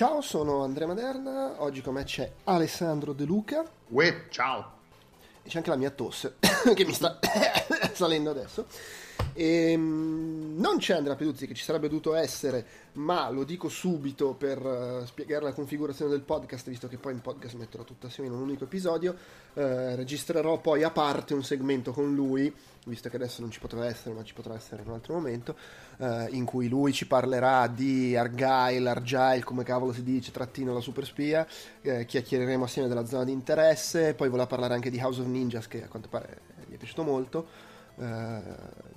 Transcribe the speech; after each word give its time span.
Ciao, 0.00 0.22
sono 0.22 0.64
Andrea 0.64 0.86
Maderna, 0.86 1.56
oggi 1.58 1.82
con 1.82 1.92
me 1.92 2.04
c'è 2.04 2.32
Alessandro 2.44 3.12
De 3.12 3.26
Luca. 3.26 3.62
Uè, 3.88 4.28
ciao. 4.30 4.72
E 5.42 5.48
c'è 5.50 5.58
anche 5.58 5.68
la 5.68 5.76
mia 5.76 5.90
tosse 5.90 6.36
che 6.74 6.86
mi 6.86 6.94
sta 6.94 7.18
salendo 7.92 8.30
adesso. 8.30 8.64
E, 9.34 9.72
ehm, 9.72 10.56
non 10.60 10.76
c'è 10.76 10.94
Andrea 10.94 11.16
Peduzzi 11.16 11.46
che 11.46 11.54
ci 11.54 11.64
sarebbe 11.64 11.88
dovuto 11.88 12.14
essere, 12.14 12.64
ma 12.92 13.30
lo 13.30 13.44
dico 13.44 13.70
subito 13.70 14.34
per 14.34 14.60
uh, 14.62 15.06
spiegare 15.06 15.44
la 15.44 15.54
configurazione 15.54 16.10
del 16.10 16.20
podcast, 16.20 16.68
visto 16.68 16.86
che 16.86 16.98
poi 16.98 17.14
in 17.14 17.22
podcast 17.22 17.54
metterò 17.54 17.82
tutto 17.82 18.08
assieme 18.08 18.28
in 18.28 18.36
un 18.36 18.42
unico 18.42 18.64
episodio. 18.64 19.16
Uh, 19.54 19.94
registrerò 19.94 20.60
poi 20.60 20.82
a 20.82 20.90
parte 20.90 21.32
un 21.32 21.42
segmento 21.42 21.92
con 21.92 22.14
lui, 22.14 22.54
visto 22.84 23.08
che 23.08 23.16
adesso 23.16 23.40
non 23.40 23.50
ci 23.50 23.58
potrà 23.58 23.86
essere, 23.86 24.14
ma 24.14 24.22
ci 24.22 24.34
potrà 24.34 24.54
essere 24.54 24.82
in 24.82 24.88
un 24.88 24.94
altro 24.94 25.14
momento, 25.14 25.56
uh, 25.96 26.26
in 26.28 26.44
cui 26.44 26.68
lui 26.68 26.92
ci 26.92 27.06
parlerà 27.06 27.66
di 27.66 28.14
Argyle, 28.14 28.90
Argyle, 28.90 29.42
come 29.42 29.64
cavolo 29.64 29.94
si 29.94 30.02
dice, 30.02 30.30
trattino 30.30 30.74
la 30.74 30.80
super 30.80 31.06
spia, 31.06 31.46
chiacchiereremo 31.80 32.64
assieme 32.64 32.88
della 32.88 33.06
zona 33.06 33.24
di 33.24 33.32
interesse, 33.32 34.12
poi 34.12 34.28
voleva 34.28 34.46
parlare 34.46 34.74
anche 34.74 34.90
di 34.90 35.00
House 35.00 35.22
of 35.22 35.26
Ninjas, 35.26 35.66
che 35.68 35.84
a 35.84 35.88
quanto 35.88 36.10
pare 36.10 36.40
gli 36.68 36.74
è 36.74 36.76
piaciuto 36.76 37.02
molto. 37.02 37.68
Uh, 38.00 38.42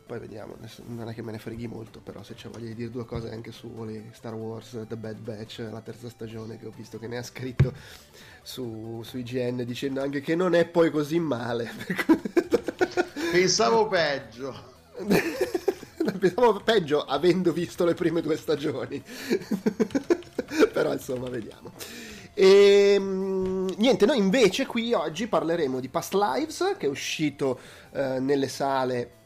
poi 0.06 0.18
vediamo, 0.20 0.56
non 0.86 1.10
è 1.10 1.14
che 1.14 1.22
me 1.22 1.34
ne 1.34 1.38
freghi 1.38 1.68
molto, 1.68 2.00
però 2.00 2.24
se 2.24 2.36
c'è 2.36 2.48
voglia 2.48 2.68
di 2.68 2.76
dire 2.76 2.90
due 2.90 3.04
cose 3.04 3.30
anche 3.32 3.52
su 3.52 3.70
Star 4.14 4.34
Wars 4.34 4.86
The 4.88 4.96
Bad 4.96 5.20
Batch, 5.20 5.68
la 5.70 5.82
terza 5.82 6.08
stagione, 6.08 6.58
che 6.58 6.68
ho 6.68 6.74
visto 6.74 6.98
che 7.00 7.08
ne 7.08 7.18
ha 7.18 7.24
scritto 7.24 7.74
su, 8.42 9.02
su 9.04 9.18
IGN 9.18 9.66
dicendo 9.66 10.02
anche 10.02 10.22
che 10.22 10.36
non 10.36 10.56
è 10.56 10.66
poi 10.66 10.90
così 10.90 11.20
male. 11.20 11.70
Pensavo 13.32 13.90
peggio. 13.90 14.72
Pensavo 16.20 16.62
peggio 16.62 17.04
avendo 17.04 17.52
visto 17.52 17.84
le 17.84 17.94
prime 17.94 18.22
due 18.22 18.38
stagioni. 18.38 19.04
però 20.72 20.94
insomma, 20.94 21.28
vediamo. 21.28 21.74
E 22.34 22.94
ehm, 22.96 23.76
niente, 23.78 24.06
noi 24.06 24.18
invece 24.18 24.66
qui 24.66 24.94
oggi 24.94 25.28
parleremo 25.28 25.80
di 25.80 25.90
Past 25.90 26.14
Lives, 26.14 26.76
che 26.78 26.88
è 26.88 26.90
uscito 26.90 27.60
eh, 27.92 28.20
nelle 28.20 28.48
sale 28.48 29.22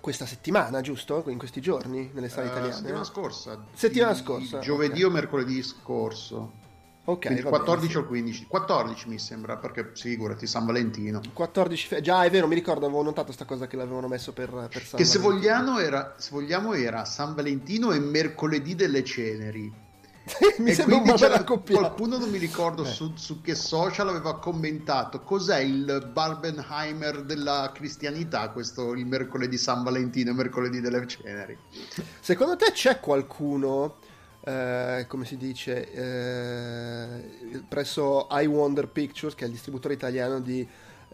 questa 0.00 0.26
settimana, 0.26 0.82
giusto? 0.82 1.24
In 1.28 1.38
questi 1.38 1.62
giorni, 1.62 2.10
nelle 2.12 2.28
sale 2.28 2.48
uh, 2.48 2.50
italiane? 2.50 2.74
Settimana 2.74 3.04
scorsa. 3.04 3.64
Settimana 3.72 4.14
scorsa. 4.14 4.58
Giovedì 4.58 5.02
okay. 5.02 5.04
o 5.04 5.10
mercoledì 5.10 5.62
scorso. 5.62 6.62
Ok. 7.06 7.26
il 7.30 7.42
14 7.42 7.86
bene, 7.86 7.98
o 7.98 8.00
il 8.00 8.06
15? 8.06 8.46
14 8.46 9.08
mi 9.08 9.18
sembra, 9.18 9.56
perché 9.56 9.92
figurati, 9.94 10.46
San 10.46 10.66
Valentino. 10.66 11.20
14 11.32 11.86
fe- 11.86 12.00
già 12.00 12.22
è 12.24 12.30
vero, 12.30 12.46
mi 12.46 12.54
ricordo, 12.54 12.84
avevo 12.86 13.02
notato 13.02 13.26
questa 13.26 13.44
cosa 13.44 13.66
che 13.66 13.76
l'avevano 13.76 14.08
messo 14.08 14.32
per, 14.32 14.50
per 14.50 14.58
San 14.58 14.68
che 14.70 14.78
Valentino. 14.80 14.96
Che 14.96 15.04
se 15.04 15.18
vogliamo, 15.18 15.78
era, 15.78 16.14
se 16.18 16.30
vogliamo 16.32 16.74
era 16.74 17.04
San 17.04 17.34
Valentino 17.34 17.92
e 17.92 17.98
mercoledì 17.98 18.74
delle 18.74 19.04
ceneri. 19.04 19.72
mi 20.58 20.70
e 20.70 20.74
sembra 20.74 20.96
una 20.96 21.14
bella 21.14 21.44
coppia. 21.44 21.78
Qualcuno 21.78 22.18
non 22.18 22.30
mi 22.30 22.38
ricordo 22.38 22.84
eh. 22.84 22.86
su, 22.86 23.12
su, 23.14 23.40
che 23.40 23.54
social 23.54 24.08
aveva 24.08 24.38
commentato 24.38 25.20
cos'è 25.20 25.58
il 25.58 26.10
Barbenheimer 26.12 27.22
della 27.24 27.70
cristianità, 27.74 28.48
questo 28.50 28.92
il 28.94 29.06
mercoledì 29.06 29.58
San 29.58 29.82
Valentino, 29.82 30.32
mercoledì 30.32 30.80
delle 30.80 31.06
ceneri. 31.06 31.56
Secondo 32.20 32.56
te 32.56 32.72
c'è 32.72 33.00
qualcuno, 33.00 33.96
eh, 34.44 35.04
come 35.08 35.26
si 35.26 35.36
dice, 35.36 35.92
eh, 35.92 37.62
presso 37.68 38.26
I 38.30 38.46
Wonder 38.46 38.88
Pictures, 38.88 39.34
che 39.34 39.44
è 39.44 39.46
il 39.46 39.52
distributore 39.52 39.92
italiano 39.92 40.40
di 40.40 40.66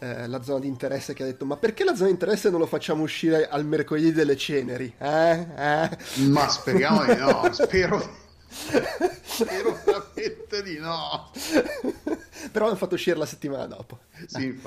eh, 0.02 0.28
la 0.28 0.40
zona 0.42 0.60
di 0.60 0.68
interesse 0.68 1.12
che 1.12 1.24
ha 1.24 1.26
detto 1.26 1.44
ma 1.44 1.58
perché 1.58 1.84
la 1.84 1.94
zona 1.94 2.06
di 2.06 2.12
interesse 2.12 2.48
non 2.48 2.60
lo 2.60 2.64
facciamo 2.64 3.02
uscire 3.02 3.48
al 3.48 3.66
mercoledì 3.66 4.12
delle 4.12 4.36
ceneri? 4.36 4.94
Eh? 4.96 5.46
Eh? 5.56 5.98
Ma 6.28 6.48
speriamo 6.48 7.04
di 7.04 7.16
no, 7.16 7.52
spero 7.52 8.28
Spero 8.50 9.78
veramente 9.84 10.62
di 10.62 10.78
no. 10.78 11.30
Però 12.50 12.66
hanno 12.66 12.76
fatto 12.76 12.94
uscire 12.94 13.16
la 13.16 13.26
settimana 13.26 13.66
dopo. 13.66 14.00
Sì. 14.26 14.50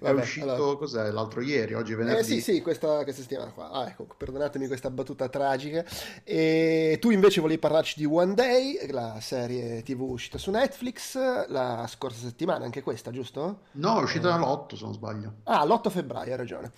Vabbè, 0.00 0.18
è 0.18 0.22
uscito 0.22 0.52
allora... 0.52 0.76
cos'è? 0.76 1.10
L'altro 1.10 1.40
ieri, 1.40 1.74
oggi 1.74 1.92
è 1.92 1.96
venerdì. 1.96 2.20
Eh 2.20 2.24
sì, 2.24 2.40
sì, 2.40 2.60
questa, 2.62 3.02
questa 3.04 3.22
settimana 3.22 3.50
qua. 3.50 3.70
Ah, 3.70 3.86
ecco, 3.88 4.06
perdonatemi 4.16 4.66
questa 4.66 4.90
battuta 4.90 5.28
tragica. 5.28 5.84
E 6.24 6.98
tu 7.00 7.10
invece 7.10 7.40
volevi 7.40 7.60
parlarci 7.60 7.98
di 7.98 8.06
One 8.06 8.34
Day, 8.34 8.90
la 8.90 9.18
serie 9.20 9.82
TV 9.82 10.00
uscita 10.02 10.38
su 10.38 10.50
Netflix 10.50 11.18
la 11.48 11.86
scorsa 11.88 12.26
settimana, 12.26 12.64
anche 12.64 12.82
questa, 12.82 13.10
giusto? 13.10 13.60
No, 13.72 14.00
è 14.00 14.02
uscita 14.02 14.34
eh... 14.34 14.38
l'8 14.38 14.74
se 14.74 14.84
non 14.84 14.94
sbaglio. 14.94 15.34
Ah, 15.44 15.64
l'8 15.64 15.90
febbraio, 15.90 16.32
hai 16.32 16.36
ragione. 16.36 16.72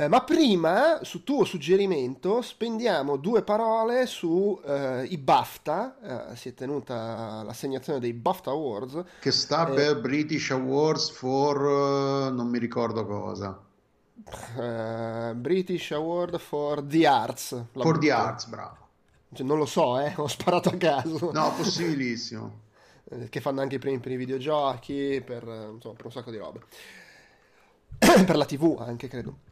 Eh, 0.00 0.06
ma 0.06 0.22
prima, 0.22 1.00
su 1.02 1.24
tuo 1.24 1.42
suggerimento, 1.42 2.40
spendiamo 2.40 3.16
due 3.16 3.42
parole 3.42 4.06
sui 4.06 4.56
eh, 4.64 5.18
BAFTA. 5.18 6.30
Eh, 6.30 6.36
si 6.36 6.50
è 6.50 6.54
tenuta 6.54 7.42
l'assegnazione 7.42 7.98
dei 7.98 8.12
BAFTA 8.12 8.50
Awards. 8.50 9.02
Che 9.18 9.30
sta 9.32 9.68
eh, 9.68 9.74
per 9.74 10.00
British 10.00 10.52
Awards 10.52 11.10
for... 11.10 11.60
Uh, 11.60 12.32
non 12.32 12.46
mi 12.46 12.60
ricordo 12.60 13.04
cosa. 13.06 13.60
Uh, 14.54 15.34
British 15.34 15.90
Award 15.90 16.38
for 16.38 16.80
the 16.84 17.04
Arts. 17.04 17.64
For 17.72 17.98
the 17.98 18.12
Arts, 18.12 18.46
bravo. 18.46 18.76
Cioè, 19.34 19.44
non 19.44 19.58
lo 19.58 19.66
so, 19.66 19.98
eh, 19.98 20.12
ho 20.16 20.28
sparato 20.28 20.68
a 20.68 20.76
caso. 20.76 21.32
No, 21.32 21.52
possibilissimo. 21.56 22.60
che 23.28 23.40
fanno 23.40 23.62
anche 23.62 23.74
i 23.74 23.78
premi 23.80 23.98
per 23.98 24.12
i 24.12 24.16
videogiochi, 24.16 25.20
per, 25.26 25.42
insomma, 25.72 25.94
per 25.96 26.04
un 26.04 26.12
sacco 26.12 26.30
di 26.30 26.36
robe. 26.36 26.60
per 27.98 28.36
la 28.36 28.44
TV 28.44 28.76
anche, 28.78 29.08
credo. 29.08 29.47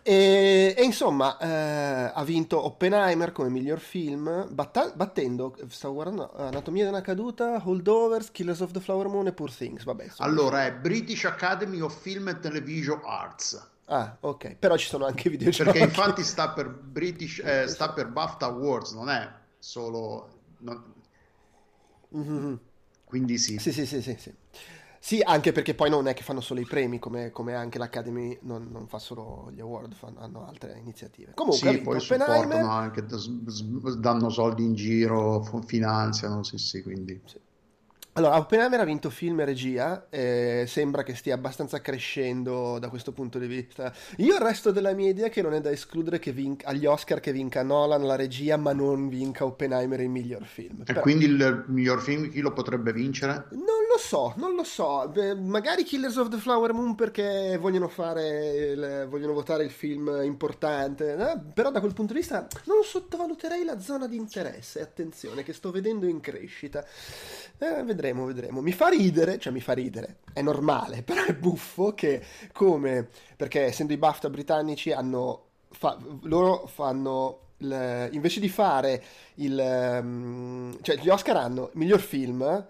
E, 0.00 0.74
e 0.76 0.82
insomma, 0.82 1.36
eh, 1.38 2.12
ha 2.14 2.24
vinto 2.24 2.64
Oppenheimer 2.64 3.30
come 3.30 3.50
miglior 3.50 3.78
film, 3.78 4.48
batta- 4.50 4.90
battendo, 4.94 5.54
stavo 5.68 5.94
guardando, 5.94 6.32
Anatomia 6.34 6.84
di 6.84 6.88
una 6.88 7.02
caduta, 7.02 7.60
Holdovers, 7.62 8.30
Killers 8.30 8.60
of 8.60 8.70
the 8.70 8.80
Flower 8.80 9.08
Moon 9.08 9.26
e 9.26 9.32
Poor 9.32 9.52
Things. 9.52 9.84
Vabbè, 9.84 10.06
allora 10.18 10.64
è 10.64 10.72
British 10.72 11.24
Academy 11.24 11.80
of 11.80 11.94
Film 12.00 12.28
and 12.28 12.40
Television 12.40 13.00
Arts. 13.04 13.70
Ah, 13.86 14.16
ok, 14.20 14.56
però 14.56 14.76
ci 14.76 14.86
sono 14.86 15.04
anche 15.04 15.28
videogiochi. 15.28 15.70
Perché 15.70 15.84
infatti 15.84 16.22
sta 16.22 16.50
per 16.50 16.70
British, 16.72 17.40
eh, 17.44 17.66
sta 17.66 17.92
per 17.92 18.08
BAFTA 18.08 18.46
Awards, 18.46 18.92
non 18.92 19.10
è 19.10 19.30
solo... 19.58 20.28
Non... 20.58 20.82
Mm-hmm. 22.16 22.54
Quindi 23.04 23.36
sì. 23.36 23.58
Sì, 23.58 23.72
sì, 23.72 23.84
sì, 23.84 24.00
sì. 24.00 24.16
sì. 24.18 24.34
Sì, 25.04 25.20
anche 25.20 25.50
perché 25.50 25.74
poi 25.74 25.90
non 25.90 26.06
è 26.06 26.14
che 26.14 26.22
fanno 26.22 26.40
solo 26.40 26.60
i 26.60 26.64
premi, 26.64 27.00
come, 27.00 27.32
come 27.32 27.54
anche 27.54 27.76
l'Academy 27.76 28.38
non, 28.42 28.68
non, 28.70 28.86
fa 28.86 29.00
solo 29.00 29.50
gli 29.52 29.58
award, 29.58 29.94
fanno, 29.94 30.20
hanno 30.20 30.46
altre 30.46 30.78
iniziative. 30.78 31.32
Comunque, 31.34 31.72
sì, 31.72 31.78
poi 31.80 31.98
supportano 31.98 32.70
anche, 32.70 33.04
danno 33.98 34.28
soldi 34.28 34.62
in 34.62 34.76
giro, 34.76 35.42
finanziano, 35.66 36.44
sì, 36.44 36.56
sì, 36.56 36.82
quindi... 36.84 37.20
Sì. 37.24 37.36
Allora, 38.14 38.36
Oppenheimer 38.36 38.78
ha 38.78 38.84
vinto 38.84 39.08
film 39.08 39.40
e 39.40 39.44
regia, 39.46 40.06
eh, 40.10 40.66
sembra 40.68 41.02
che 41.02 41.14
stia 41.14 41.34
abbastanza 41.34 41.80
crescendo 41.80 42.78
da 42.78 42.90
questo 42.90 43.12
punto 43.12 43.38
di 43.38 43.46
vista. 43.46 43.90
Io 44.18 44.36
resto 44.36 44.70
della 44.70 44.92
mia 44.92 45.08
idea 45.08 45.30
che 45.30 45.40
non 45.40 45.54
è 45.54 45.62
da 45.62 45.70
escludere 45.70 46.18
che 46.18 46.30
vinca, 46.30 46.68
agli 46.68 46.84
Oscar 46.84 47.20
che 47.20 47.32
vinca 47.32 47.62
Nolan 47.62 48.04
la 48.04 48.14
regia, 48.14 48.58
ma 48.58 48.74
non 48.74 49.08
vinca 49.08 49.46
Oppenheimer 49.46 49.98
il 50.00 50.10
miglior 50.10 50.44
film. 50.44 50.82
E 50.82 50.84
Però... 50.84 51.00
quindi 51.00 51.24
il 51.24 51.64
miglior 51.68 52.02
film 52.02 52.28
chi 52.28 52.40
lo 52.40 52.52
potrebbe 52.52 52.92
vincere? 52.92 53.46
Non 53.52 53.81
lo 53.92 53.98
so, 53.98 54.32
non 54.36 54.54
lo 54.54 54.64
so. 54.64 55.12
Magari 55.36 55.84
Killers 55.84 56.16
of 56.16 56.28
the 56.28 56.38
Flower 56.38 56.72
Moon 56.72 56.94
perché 56.94 57.56
vogliono 57.58 57.88
fare, 57.88 58.72
il, 58.72 59.06
vogliono 59.08 59.32
votare 59.32 59.64
il 59.64 59.70
film 59.70 60.20
importante. 60.22 61.14
Eh? 61.14 61.38
Però 61.52 61.70
da 61.70 61.80
quel 61.80 61.92
punto 61.92 62.12
di 62.12 62.20
vista 62.20 62.46
non 62.64 62.82
sottovaluterei 62.82 63.64
la 63.64 63.78
zona 63.80 64.06
di 64.06 64.16
interesse. 64.16 64.80
Attenzione, 64.80 65.42
che 65.42 65.52
sto 65.52 65.70
vedendo 65.70 66.06
in 66.06 66.20
crescita. 66.20 66.84
Eh, 67.58 67.82
vedremo, 67.84 68.24
vedremo. 68.24 68.60
Mi 68.60 68.72
fa 68.72 68.88
ridere, 68.88 69.38
cioè 69.38 69.52
mi 69.52 69.60
fa 69.60 69.72
ridere, 69.72 70.16
è 70.32 70.42
normale, 70.42 71.02
però 71.04 71.24
è 71.24 71.34
buffo 71.34 71.94
che 71.94 72.22
come, 72.52 73.08
perché 73.36 73.66
essendo 73.66 73.92
i 73.92 73.98
BAFTA 73.98 74.30
britannici 74.30 74.90
hanno, 74.92 75.44
fa, 75.70 75.96
loro 76.22 76.66
fanno, 76.66 77.40
il, 77.58 78.08
invece 78.12 78.40
di 78.40 78.48
fare 78.48 79.02
il, 79.34 80.00
um, 80.02 80.76
cioè 80.82 80.96
gli 80.96 81.08
Oscar 81.08 81.36
hanno 81.36 81.70
miglior 81.74 82.00
film, 82.00 82.66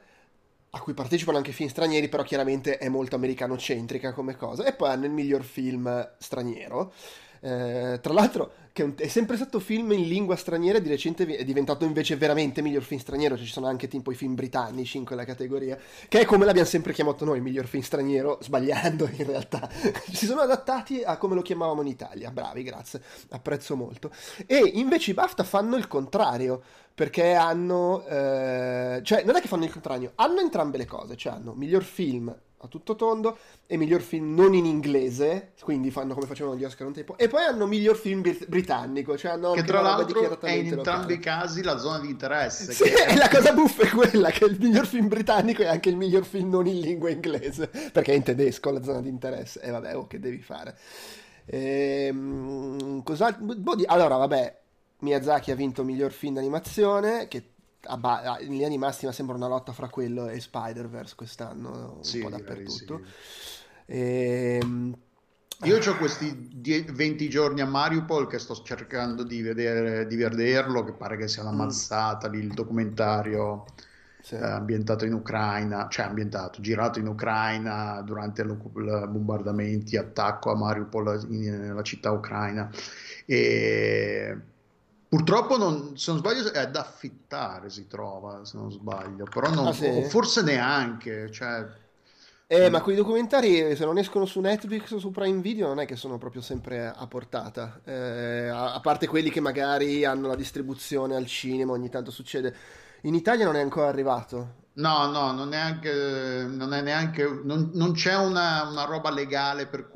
a 0.75 0.81
cui 0.81 0.95
partecipano 0.95 1.37
anche 1.37 1.53
film 1.53 1.69
stranieri, 1.69 2.09
però 2.09 2.23
chiaramente 2.23 2.79
è 2.79 2.89
molto 2.89 3.17
americano-centrica 3.17 4.13
come 4.13 4.37
cosa, 4.37 4.65
e 4.65 4.73
poi 4.73 4.89
hanno 4.89 5.05
il 5.05 5.11
miglior 5.11 5.43
film 5.43 6.11
straniero. 6.19 6.93
Eh, 7.41 7.99
tra 8.01 8.13
l'altro, 8.13 8.53
che 8.73 8.95
è 8.97 9.09
sempre 9.09 9.37
stato 9.37 9.61
film 9.61 9.93
in 9.93 10.09
lingua 10.09 10.35
straniera, 10.35 10.79
di 10.79 10.89
recente 10.89 11.27
è 11.27 11.45
diventato 11.45 11.85
invece 11.85 12.17
veramente 12.17 12.63
miglior 12.63 12.85
film 12.85 13.01
straniero. 13.01 13.37
Cioè, 13.37 13.45
ci 13.45 13.53
sono 13.53 13.67
anche 13.67 13.87
tipo 13.87 14.13
i 14.13 14.15
film 14.15 14.35
britannici 14.35 14.97
in 14.97 15.05
quella 15.05 15.25
categoria, 15.27 15.77
che 16.09 16.21
è 16.21 16.25
come 16.25 16.47
l'abbiamo 16.47 16.69
sempre 16.69 16.95
chiamato 16.95 17.27
noi, 17.27 17.43
miglior 17.43 17.67
film 17.67 17.83
straniero, 17.83 18.39
sbagliando 18.41 19.11
in 19.13 19.27
realtà. 19.27 19.69
si 20.11 20.25
sono 20.25 20.41
adattati 20.41 21.03
a 21.03 21.19
come 21.19 21.35
lo 21.35 21.43
chiamavamo 21.43 21.83
in 21.83 21.89
Italia. 21.89 22.31
Bravi, 22.31 22.63
grazie, 22.63 23.03
apprezzo 23.31 23.77
molto. 23.77 24.11
E 24.47 24.57
invece 24.75 25.11
i 25.11 25.15
BAFTA 25.15 25.45
fanno 25.45 25.77
il 25.77 25.87
contrario 25.87 26.63
perché 26.95 27.35
hanno, 27.35 28.05
eh, 28.07 29.01
cioè 29.03 29.25
non 29.25 29.37
è 29.37 29.41
che 29.41 29.49
fanno 29.49 29.65
il 29.65 29.73
contrario, 29.73 30.13
hanno 30.17 30.41
entrambe 30.41 30.79
le 30.79 30.87
cose, 30.87 31.17
cioè 31.17 31.33
hanno 31.33 31.53
miglior 31.55 31.83
film 31.83 32.35
a 32.65 32.69
tutto 32.69 32.95
tondo 32.95 33.39
e 33.67 33.77
miglior 33.77 34.01
film 34.03 34.35
non 34.35 34.55
in 34.55 34.67
inglese, 34.67 35.53
quindi 35.63 35.91
fanno 35.91 36.15
come 36.15 36.27
facevano 36.27 36.57
gli 36.57 36.65
Oscar 36.65 36.87
un 36.87 36.93
tempo, 36.93 37.17
e 37.19 37.27
poi 37.27 37.43
hanno 37.43 37.67
miglior 37.67 37.97
film 37.97 38.21
br- 38.21 38.47
britannico, 38.47 39.17
cioè 39.17 39.33
hanno 39.33 39.53
che 39.53 39.65
tra 39.65 39.81
l'altro 39.81 40.39
è 40.41 40.51
in 40.53 40.69
entrambi 40.69 41.15
i 41.15 41.19
casi 41.19 41.63
la 41.63 41.79
zona 41.79 41.99
di 41.99 42.11
interesse. 42.11 42.73
Sì, 42.73 42.85
è... 42.93 43.17
la 43.17 43.29
cosa 43.29 43.53
buffa 43.53 43.83
è 43.83 43.89
quella 43.89 44.31
che 44.31 44.45
il 44.45 44.59
miglior 44.61 44.87
film 44.87 45.09
britannico 45.09 45.63
è 45.63 45.67
anche 45.67 45.89
il 45.89 45.97
miglior 45.97 46.25
film 46.25 46.51
non 46.51 46.67
in 46.67 46.79
lingua 46.81 47.11
inglese, 47.11 47.69
perché 47.93 48.13
è 48.13 48.17
in 48.17 48.23
tedesco 48.23 48.71
la 48.71 48.83
zona 48.83 49.01
di 49.01 49.09
interesse, 49.09 49.61
e 49.61 49.71
vabbè, 49.71 49.97
oh, 49.97 50.07
che 50.07 50.21
devi 50.21 50.41
fare. 50.41 50.77
Ehm, 51.47 53.03
boh, 53.03 53.77
allora, 53.87 54.17
vabbè, 54.17 54.62
Miyazaki 55.03 55.51
ha 55.51 55.57
vinto 55.57 55.85
miglior 55.85 56.13
film 56.13 56.35
d'animazione, 56.35 57.29
che 57.29 57.51
in 57.89 58.51
linea 58.51 58.69
di 58.69 58.79
massima 58.79 59.11
sembra 59.11 59.35
una 59.35 59.49
lotta 59.49 59.73
fra 59.73 59.89
quello 59.89 60.29
e 60.29 60.41
Spider-Verse 60.41 61.15
quest'anno, 61.17 61.95
un 61.97 62.05
sì, 62.05 62.21
po' 62.21 62.31
dappertutto. 62.31 63.01
Sì. 63.05 63.63
E, 63.87 64.59
ehm, 64.63 64.97
io 65.65 65.79
ho 65.79 65.97
questi 65.97 66.51
20 66.93 67.29
giorni 67.29 67.61
a 67.61 67.67
Mariupol 67.67 68.27
che 68.27 68.39
sto 68.39 68.55
cercando 68.63 69.25
di, 69.25 69.43
vedere, 69.43 70.07
di 70.07 70.17
vederlo, 70.17 70.85
che 70.85 70.93
pare 70.93 71.17
che 71.17 71.29
sia 71.29 71.43
una 71.43 71.53
mm. 71.53 71.59
mazzata 71.59 72.29
lì, 72.29 72.39
il 72.39 72.53
documentario 72.53 73.65
sì. 74.21 74.37
eh, 74.37 74.45
ambientato 74.45 75.05
in 75.05 75.15
Ucraina, 75.15 75.89
cioè 75.89 76.07
ambientato, 76.07 76.61
girato 76.61 77.01
in 77.01 77.09
Ucraina 77.09 78.01
durante 78.03 78.43
i 78.43 78.45
bombardamenti, 78.45 79.97
attacco 79.97 80.53
a 80.53 80.57
Mariupol, 80.57 81.27
nella 81.29 81.83
città 81.83 82.13
ucraina. 82.13 82.71
E 83.25 84.37
Purtroppo, 85.13 85.59
non, 85.59 85.99
se 85.99 86.11
non 86.11 86.21
sbaglio, 86.21 86.51
è 86.51 86.71
da 86.71 86.81
affittare 86.81 87.69
si 87.69 87.87
trova, 87.87 88.47
se 88.47 88.57
non 88.57 88.73
sbaglio, 88.73 89.25
però 89.25 89.51
non, 89.51 89.67
ah, 89.67 89.73
sì? 89.75 90.05
forse 90.05 90.41
neanche. 90.41 91.31
Cioè... 91.31 91.67
Eh, 92.47 92.71
ma 92.71 92.81
quei 92.81 92.97
documentari, 92.97 93.77
se 93.77 93.85
non 93.85 93.99
escono 93.99 94.25
su 94.25 94.41
Netflix 94.41 94.91
o 94.93 94.99
su 94.99 95.11
Prime 95.11 95.43
Video, 95.43 95.67
non 95.67 95.81
è 95.81 95.85
che 95.85 95.97
sono 95.97 96.17
proprio 96.17 96.41
sempre 96.41 96.91
a 96.91 97.07
portata. 97.07 97.83
Eh, 97.85 98.49
a, 98.49 98.73
a 98.73 98.81
parte 98.81 99.07
quelli 99.07 99.29
che 99.29 99.41
magari 99.41 100.03
hanno 100.07 100.29
la 100.29 100.35
distribuzione 100.35 101.15
al 101.15 101.27
cinema, 101.27 101.73
ogni 101.73 101.91
tanto 101.91 102.11
succede. 102.11 102.57
In 103.03 103.15
Italia 103.15 103.45
non 103.45 103.57
è 103.57 103.61
ancora 103.61 103.89
arrivato. 103.89 104.62
No, 104.75 105.11
no, 105.11 105.33
non 105.33 105.53
è, 105.53 105.59
anche, 105.59 106.47
non 106.49 106.73
è 106.73 106.81
neanche, 106.81 107.29
non, 107.45 107.73
non 107.75 107.93
c'è 107.93 108.17
una, 108.17 108.67
una, 108.71 108.85
roba 108.85 109.11
legale 109.11 109.67
per, 109.67 109.91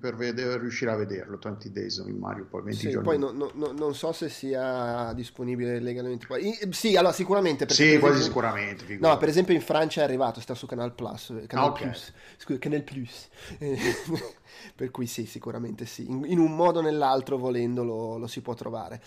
per 0.00 0.16
vedere, 0.16 0.58
riuscire 0.58 0.90
a 0.90 0.96
vederlo. 0.96 1.38
20 1.38 1.70
days 1.70 2.02
in 2.06 2.16
Mario, 2.16 2.46
poi 2.46 2.62
20 2.62 2.78
sì, 2.78 2.90
giorni. 2.90 3.04
Poi 3.04 3.18
no, 3.18 3.50
no, 3.52 3.72
non 3.72 3.94
so 3.94 4.10
se 4.12 4.30
sia 4.30 5.12
disponibile 5.12 5.80
legalmente. 5.80 6.26
Sì, 6.70 6.96
allora 6.96 7.12
sicuramente. 7.12 7.68
Sì, 7.68 7.98
quasi 7.98 8.14
esempio, 8.14 8.22
sicuramente. 8.22 8.84
Figura. 8.86 9.10
No, 9.10 9.18
per 9.18 9.28
esempio 9.28 9.52
in 9.52 9.60
Francia 9.60 10.00
è 10.00 10.04
arrivato, 10.04 10.40
sta 10.40 10.54
su 10.54 10.64
Canal 10.64 10.94
Plus. 10.94 11.34
Canal 11.46 11.66
ah, 11.66 11.68
okay. 11.68 11.82
Plus. 11.88 12.12
Scusa, 12.38 12.58
Canal 12.58 12.82
Plus. 12.84 13.28
per 14.74 14.90
cui 14.90 15.06
sì, 15.06 15.26
sicuramente 15.26 15.84
sì. 15.84 16.10
In, 16.10 16.24
in 16.26 16.38
un 16.38 16.56
modo 16.56 16.78
o 16.78 16.82
nell'altro, 16.82 17.36
volendo, 17.36 17.84
lo, 17.84 18.16
lo 18.16 18.26
si 18.26 18.40
può 18.40 18.54
trovare. 18.54 19.02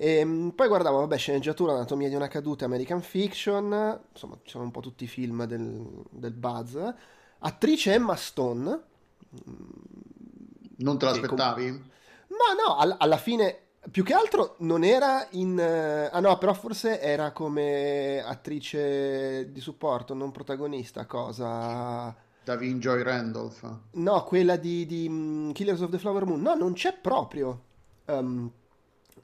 E 0.00 0.18
ehm, 0.18 0.50
poi 0.50 0.68
guardavo, 0.68 1.00
vabbè, 1.00 1.18
sceneggiatura, 1.18 1.72
Anatomia 1.72 2.08
di 2.08 2.14
una 2.14 2.28
caduta, 2.28 2.64
American 2.64 3.02
Fiction, 3.02 4.00
insomma, 4.12 4.38
ci 4.44 4.50
sono 4.50 4.62
un 4.62 4.70
po' 4.70 4.80
tutti 4.80 5.02
i 5.02 5.08
film 5.08 5.44
del, 5.44 6.04
del 6.08 6.32
buzz. 6.34 6.76
Attrice 7.40 7.94
Emma 7.94 8.14
Stone. 8.14 8.80
Non 10.76 10.98
te 10.98 11.04
l'aspettavi? 11.04 11.66
Com- 11.66 11.90
ma 12.28 12.64
no, 12.64 12.76
all- 12.76 12.96
alla 12.96 13.16
fine 13.16 13.58
più 13.90 14.04
che 14.04 14.14
altro 14.14 14.54
non 14.58 14.84
era 14.84 15.26
in... 15.30 15.58
Uh, 15.58 16.14
ah 16.14 16.20
no, 16.20 16.38
però 16.38 16.52
forse 16.52 17.00
era 17.00 17.32
come 17.32 18.22
attrice 18.24 19.50
di 19.50 19.60
supporto, 19.60 20.14
non 20.14 20.30
protagonista, 20.30 21.06
cosa... 21.06 22.14
Davin 22.44 22.78
Joy 22.78 23.02
Randolph. 23.02 23.78
No, 23.92 24.22
quella 24.22 24.54
di, 24.54 24.86
di 24.86 25.08
um, 25.08 25.52
Killers 25.52 25.80
of 25.80 25.90
the 25.90 25.98
Flower 25.98 26.24
Moon. 26.24 26.40
No, 26.40 26.54
non 26.54 26.72
c'è 26.72 26.96
proprio. 26.96 27.64
Um, 28.06 28.50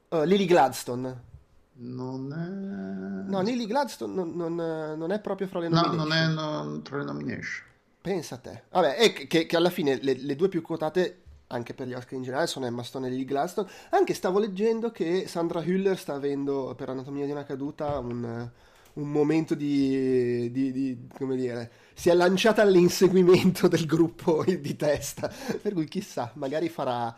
Uh, 0.08 0.24
Lily 0.24 0.46
Gladstone. 0.46 1.32
Non 1.76 2.32
è... 2.32 3.30
No, 3.30 3.40
Lily 3.42 3.66
Gladstone 3.66 4.14
non, 4.14 4.34
non, 4.34 4.54
non, 4.54 5.10
è 5.10 5.20
proprio 5.20 5.48
fra 5.48 5.58
le 5.58 5.68
nomination. 5.68 5.96
No, 5.96 6.04
non 6.04 6.12
è 6.12 6.26
non, 6.28 6.82
tra 6.82 6.98
le 6.98 7.04
nomination. 7.04 7.66
Pensa 8.00 8.36
a 8.36 8.38
te. 8.38 8.62
Vabbè, 8.70 8.96
è 8.96 9.12
che, 9.12 9.46
che 9.46 9.56
alla 9.56 9.70
fine 9.70 9.98
le, 10.00 10.14
le, 10.14 10.36
due 10.36 10.48
più 10.48 10.62
quotate, 10.62 11.22
anche 11.48 11.74
per 11.74 11.88
gli 11.88 11.94
Oscar 11.94 12.14
in 12.14 12.22
generale, 12.22 12.46
sono 12.46 12.66
Emma 12.66 12.82
Stone 12.84 13.08
e 13.08 13.10
Lily 13.10 13.24
Gladstone. 13.24 13.68
Anche 13.90 14.14
stavo 14.14 14.38
leggendo 14.38 14.90
che 14.90 15.26
Sandra 15.26 15.60
Hüller 15.60 15.98
sta 15.98 16.14
avendo, 16.14 16.74
per 16.76 16.90
Anatomia 16.90 17.24
di 17.24 17.32
una 17.32 17.44
caduta, 17.44 17.98
un, 17.98 18.48
un 18.94 19.10
momento 19.10 19.54
di, 19.54 20.50
di, 20.52 20.70
di, 20.70 21.08
come 21.16 21.34
dire, 21.34 21.70
si 21.94 22.08
è 22.08 22.14
lanciata 22.14 22.62
all'inseguimento 22.62 23.66
del 23.66 23.86
gruppo 23.86 24.44
di 24.46 24.76
testa. 24.76 25.28
Per 25.60 25.72
cui 25.72 25.88
chissà, 25.88 26.30
magari 26.34 26.68
farà 26.68 27.16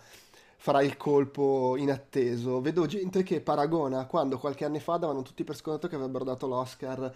farà 0.66 0.82
il 0.82 0.96
colpo 0.96 1.76
inatteso. 1.76 2.61
Vedo 2.61 2.87
gente 2.87 3.23
che 3.23 3.40
paragona 3.40 4.04
quando 4.06 4.37
qualche 4.37 4.64
anno 4.64 4.80
fa 4.80 4.96
davano 4.96 5.23
tutti 5.23 5.44
per 5.44 5.54
scontato 5.54 5.87
che 5.87 5.94
avrebbero 5.94 6.25
dato 6.25 6.49
l'Oscar 6.49 7.14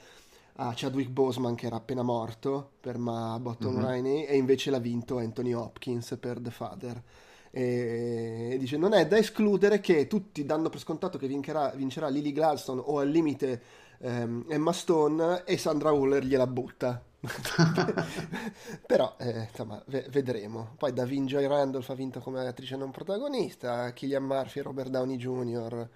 a 0.54 0.72
Chadwick 0.72 1.10
Boseman 1.10 1.56
che 1.56 1.66
era 1.66 1.74
appena 1.74 2.02
morto 2.02 2.74
per 2.78 2.96
Ma 2.96 3.36
Bottom 3.40 3.74
mm-hmm. 3.74 3.90
Line 3.90 4.26
e 4.28 4.36
invece 4.36 4.70
l'ha 4.70 4.78
vinto 4.78 5.18
Anthony 5.18 5.52
Hopkins 5.52 6.16
per 6.20 6.38
The 6.38 6.50
Father. 6.52 7.02
E, 7.50 8.56
dice 8.58 8.76
non 8.76 8.92
è 8.92 9.06
da 9.06 9.18
escludere 9.18 9.80
che 9.80 10.06
tutti 10.06 10.44
danno 10.44 10.68
per 10.68 10.78
scontato 10.78 11.18
che 11.18 11.26
vincerà, 11.26 11.70
vincerà 11.74 12.08
Lily 12.08 12.32
Gladstone 12.32 12.80
o 12.84 12.98
al 12.98 13.08
limite 13.08 13.62
ehm, 13.98 14.44
Emma 14.48 14.72
Stone 14.72 15.42
e 15.44 15.58
Sandra 15.58 15.90
Waller 15.90 16.24
gliela 16.24 16.46
butta 16.46 17.02
Però, 18.86 19.16
eh, 19.18 19.48
insomma, 19.50 19.82
v- 19.86 20.08
vedremo. 20.08 20.74
Poi 20.78 20.92
da 20.92 21.04
Vin 21.04 21.26
Joy 21.26 21.46
Randolph 21.46 21.90
ha 21.90 21.94
vinto 21.94 22.20
come 22.20 22.46
attrice 22.46 22.76
non 22.76 22.90
protagonista, 22.90 23.92
Killian 23.92 24.24
Murphy 24.24 24.60
e 24.60 24.62
Robert 24.62 24.90
Downey 24.90 25.16
Jr. 25.16 25.88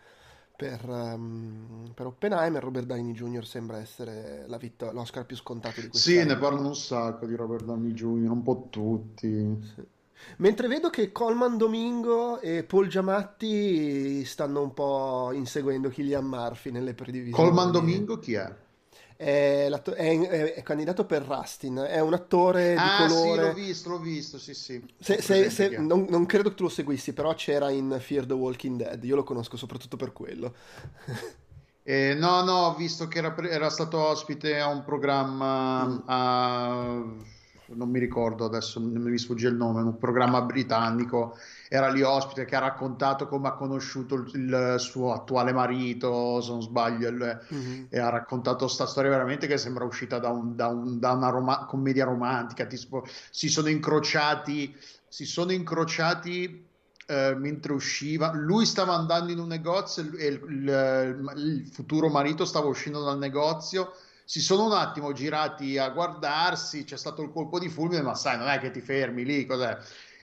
Per, 0.56 0.88
um, 0.88 1.90
per, 1.94 2.06
Oppenheimer. 2.06 2.62
Robert 2.62 2.86
Downey 2.86 3.12
Jr. 3.12 3.44
sembra 3.44 3.78
essere 3.78 4.46
vitto- 4.58 4.92
l'Oscar 4.92 5.24
più 5.24 5.36
scontato 5.36 5.80
di 5.80 5.88
quest'anno. 5.88 6.20
Sì, 6.20 6.26
ne 6.26 6.36
parlano 6.36 6.68
un 6.68 6.76
sacco 6.76 7.26
di 7.26 7.34
Robert 7.34 7.64
Downey 7.64 7.92
Jr., 7.92 8.30
un 8.30 8.42
po' 8.42 8.66
tutti. 8.70 9.62
Sì. 9.74 9.92
Mentre 10.38 10.68
vedo 10.68 10.90
che 10.90 11.12
Colman 11.12 11.56
Domingo 11.56 12.40
e 12.40 12.64
Paul 12.64 12.88
Giamatti 12.88 14.24
stanno 14.24 14.62
un 14.62 14.74
po' 14.74 15.30
inseguendo 15.32 15.88
Killian 15.88 16.24
Murphy 16.24 16.70
nelle 16.70 16.94
predivisioni. 16.94 17.42
Colman 17.42 17.70
Domingo 17.70 18.18
chi 18.18 18.34
è? 18.34 18.62
È, 19.16 19.68
è, 19.68 20.54
è, 20.54 20.62
candidato 20.62 21.04
per 21.06 21.22
Rustin, 21.22 21.76
è 21.88 22.00
un 22.00 22.14
attore 22.14 22.74
ah, 22.74 23.06
di 23.06 23.12
colore. 23.12 23.42
Sì, 23.42 23.46
l'ho 23.46 23.52
visto, 23.54 23.88
l'ho 23.90 23.98
visto, 23.98 24.38
sì, 24.38 24.54
sì. 24.54 24.84
Se, 24.98 25.22
se, 25.22 25.50
se, 25.50 25.78
non, 25.78 26.06
non, 26.08 26.26
credo 26.26 26.48
che 26.48 26.56
tu 26.56 26.64
lo 26.64 26.68
seguissi, 26.68 27.12
però 27.12 27.32
c'era 27.34 27.70
in 27.70 27.96
Fear 28.00 28.26
the 28.26 28.32
Walking 28.32 28.76
Dead, 28.76 29.02
io 29.04 29.14
lo 29.14 29.22
conosco 29.22 29.56
soprattutto 29.56 29.96
per 29.96 30.12
quello. 30.12 30.54
Eh, 31.86 32.14
no, 32.14 32.42
no, 32.44 32.68
ho 32.68 32.74
visto 32.76 33.08
che 33.08 33.18
era, 33.18 33.36
era, 33.46 33.68
stato 33.68 33.98
ospite 33.98 34.58
a 34.58 34.68
un 34.68 34.84
programma, 34.84 35.84
mm. 35.84 35.98
a, 36.06 37.04
non 37.68 37.88
mi 37.90 37.98
ricordo 37.98 38.44
adesso, 38.44 38.78
non 38.78 39.02
mi 39.02 39.18
sfugge 39.18 39.48
il 39.48 39.54
nome, 39.54 39.82
un 39.82 39.98
programma 39.98 40.42
britannico, 40.42 41.36
era 41.68 41.88
lì 41.88 42.02
ospite 42.02 42.44
che 42.44 42.56
ha 42.56 42.60
raccontato 42.60 43.26
come 43.26 43.48
ha 43.48 43.52
conosciuto 43.52 44.14
il, 44.16 44.30
il 44.34 44.74
suo 44.78 45.12
attuale 45.12 45.52
marito, 45.52 46.40
se 46.40 46.50
non 46.50 46.62
sbaglio, 46.62 47.08
il, 47.08 47.40
mm-hmm. 47.52 47.84
e 47.88 47.98
ha 47.98 48.10
raccontato 48.10 48.64
questa 48.64 48.86
storia 48.86 49.10
veramente 49.10 49.46
che 49.46 49.56
sembra 49.56 49.84
uscita 49.84 50.18
da, 50.18 50.28
un, 50.28 50.54
da, 50.54 50.68
un, 50.68 50.98
da 50.98 51.12
una 51.12 51.30
rom- 51.30 51.66
commedia 51.66 52.04
romantica, 52.04 52.66
tipo, 52.66 53.04
si 53.30 53.48
sono 53.48 53.68
incrociati, 53.68 54.76
si 55.08 55.24
sono 55.24 55.52
incrociati 55.52 56.72
eh, 57.06 57.34
mentre 57.34 57.72
usciva, 57.72 58.32
lui 58.32 58.64
stava 58.64 58.94
andando 58.94 59.30
in 59.30 59.38
un 59.38 59.48
negozio 59.48 60.02
e 60.16 60.26
il, 60.26 60.42
il, 60.48 61.32
il, 61.36 61.66
futuro 61.66 62.08
marito 62.08 62.44
stava 62.44 62.66
uscendo 62.66 63.02
dal 63.04 63.18
negozio. 63.18 63.92
Si 64.24 64.40
sono 64.40 64.64
un 64.66 64.72
attimo 64.72 65.12
girati 65.12 65.76
a 65.78 65.90
guardarsi, 65.90 66.84
c'è 66.84 66.96
stato 66.96 67.22
il 67.22 67.30
colpo 67.30 67.58
di 67.58 67.68
fulmine, 67.68 68.02
ma 68.02 68.14
sai, 68.14 68.38
non 68.38 68.48
è 68.48 68.58
che 68.58 68.70
ti 68.70 68.80
fermi 68.80 69.24
lì, 69.24 69.44
cos'è? 69.46 69.78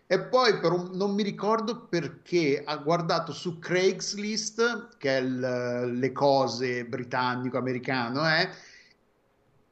E 0.08 0.20
poi 0.20 0.60
un, 0.64 0.90
non 0.94 1.14
mi 1.14 1.24
ricordo 1.24 1.86
perché 1.88 2.62
ha 2.66 2.76
guardato 2.78 3.32
su 3.32 3.60
Craigslist, 3.60 4.98
che 4.98 5.18
è 5.18 5.22
il, 5.22 6.00
le 6.00 6.12
cose 6.12 6.86
britannico-americano, 6.86 8.28
eh, 8.28 8.50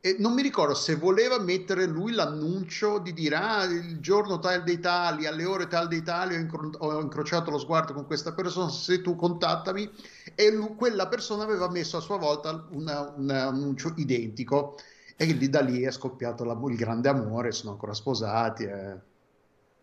e 0.02 0.16
non 0.18 0.34
mi 0.34 0.42
ricordo 0.42 0.74
se 0.76 0.96
voleva 0.96 1.40
mettere 1.40 1.86
lui 1.86 2.14
l'annuncio 2.14 3.00
di 3.00 3.12
dire 3.12 3.36
ah 3.36 3.64
il 3.66 4.00
giorno 4.00 4.40
tal 4.40 4.64
dei 4.64 4.80
tali 4.80 5.26
alle 5.26 5.44
ore 5.44 5.68
tal 5.68 5.90
dei 5.90 6.02
tali 6.02 6.36
ho, 6.36 6.40
incro- 6.40 6.72
ho 6.78 7.02
incrociato 7.02 7.52
lo 7.52 7.58
sguardo 7.58 7.94
con 7.94 8.06
questa 8.06 8.34
persona 8.34 8.70
se 8.70 9.02
tu 9.02 9.16
contattami. 9.16 9.92
E 10.36 10.52
lui, 10.52 10.76
quella 10.76 11.08
persona 11.10 11.44
aveva 11.44 11.70
messo 11.70 11.98
a 11.98 12.00
sua 12.02 12.18
volta 12.18 12.68
una, 12.72 13.14
un 13.16 13.30
annuncio 13.30 13.94
identico. 13.98 14.78
E 15.18 15.26
lì 15.26 15.50
da 15.50 15.60
lì 15.62 15.82
è 15.82 15.92
scoppiato 15.92 16.46
la, 16.46 16.58
il 16.70 16.78
grande 16.78 17.10
amore 17.10 17.52
sono 17.52 17.72
ancora 17.72 17.94
sposati 17.94 18.64
e... 18.64 19.02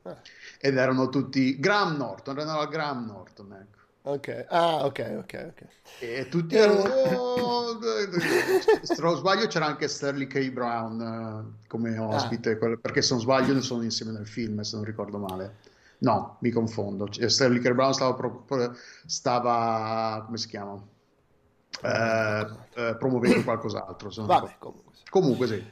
eh. 0.02 0.16
ed 0.61 0.76
erano 0.76 1.08
tutti 1.11 1.58
Graham 1.58 1.96
Norton 1.96 2.38
erano 2.38 2.61
al 2.61 2.68
Graham 2.68 3.04
Norton 3.06 3.52
ecco 3.52 3.75
Ok, 4.06 4.46
ah, 4.50 4.84
ok, 4.84 5.16
ok, 5.18 5.46
ok. 5.50 5.66
E 5.98 6.28
tutti 6.28 6.54
erano... 6.54 6.82
Oh, 6.82 7.76
se 8.82 9.02
non 9.02 9.16
sbaglio 9.16 9.48
c'era 9.48 9.66
anche 9.66 9.88
Sterling 9.88 10.30
K. 10.30 10.48
Brown 10.52 11.00
uh, 11.00 11.66
come 11.66 11.96
ah. 11.96 12.14
ospite, 12.14 12.52
ah. 12.52 12.76
perché 12.80 13.02
se 13.02 13.14
non 13.14 13.22
sbaglio 13.22 13.52
ne 13.52 13.62
sono 13.62 13.82
insieme 13.82 14.12
nel 14.12 14.28
film, 14.28 14.60
se 14.60 14.76
non 14.76 14.84
ricordo 14.84 15.18
male. 15.18 15.56
No, 15.98 16.36
mi 16.38 16.50
confondo. 16.50 17.08
Sterling 17.10 17.64
K. 17.64 17.72
Brown 17.72 17.94
stava, 17.94 18.14
pro... 18.14 18.44
stava 19.06 20.22
come 20.25 20.38
si 20.38 20.48
chiama? 20.50 20.80
Eh, 21.82 22.46
eh, 22.75 22.96
promuovendo 22.96 23.42
qualcos'altro. 23.42 24.10
Vabbè, 24.25 24.54
comunque. 24.60 24.92
Comunque 25.10 25.46
sì. 25.48 25.64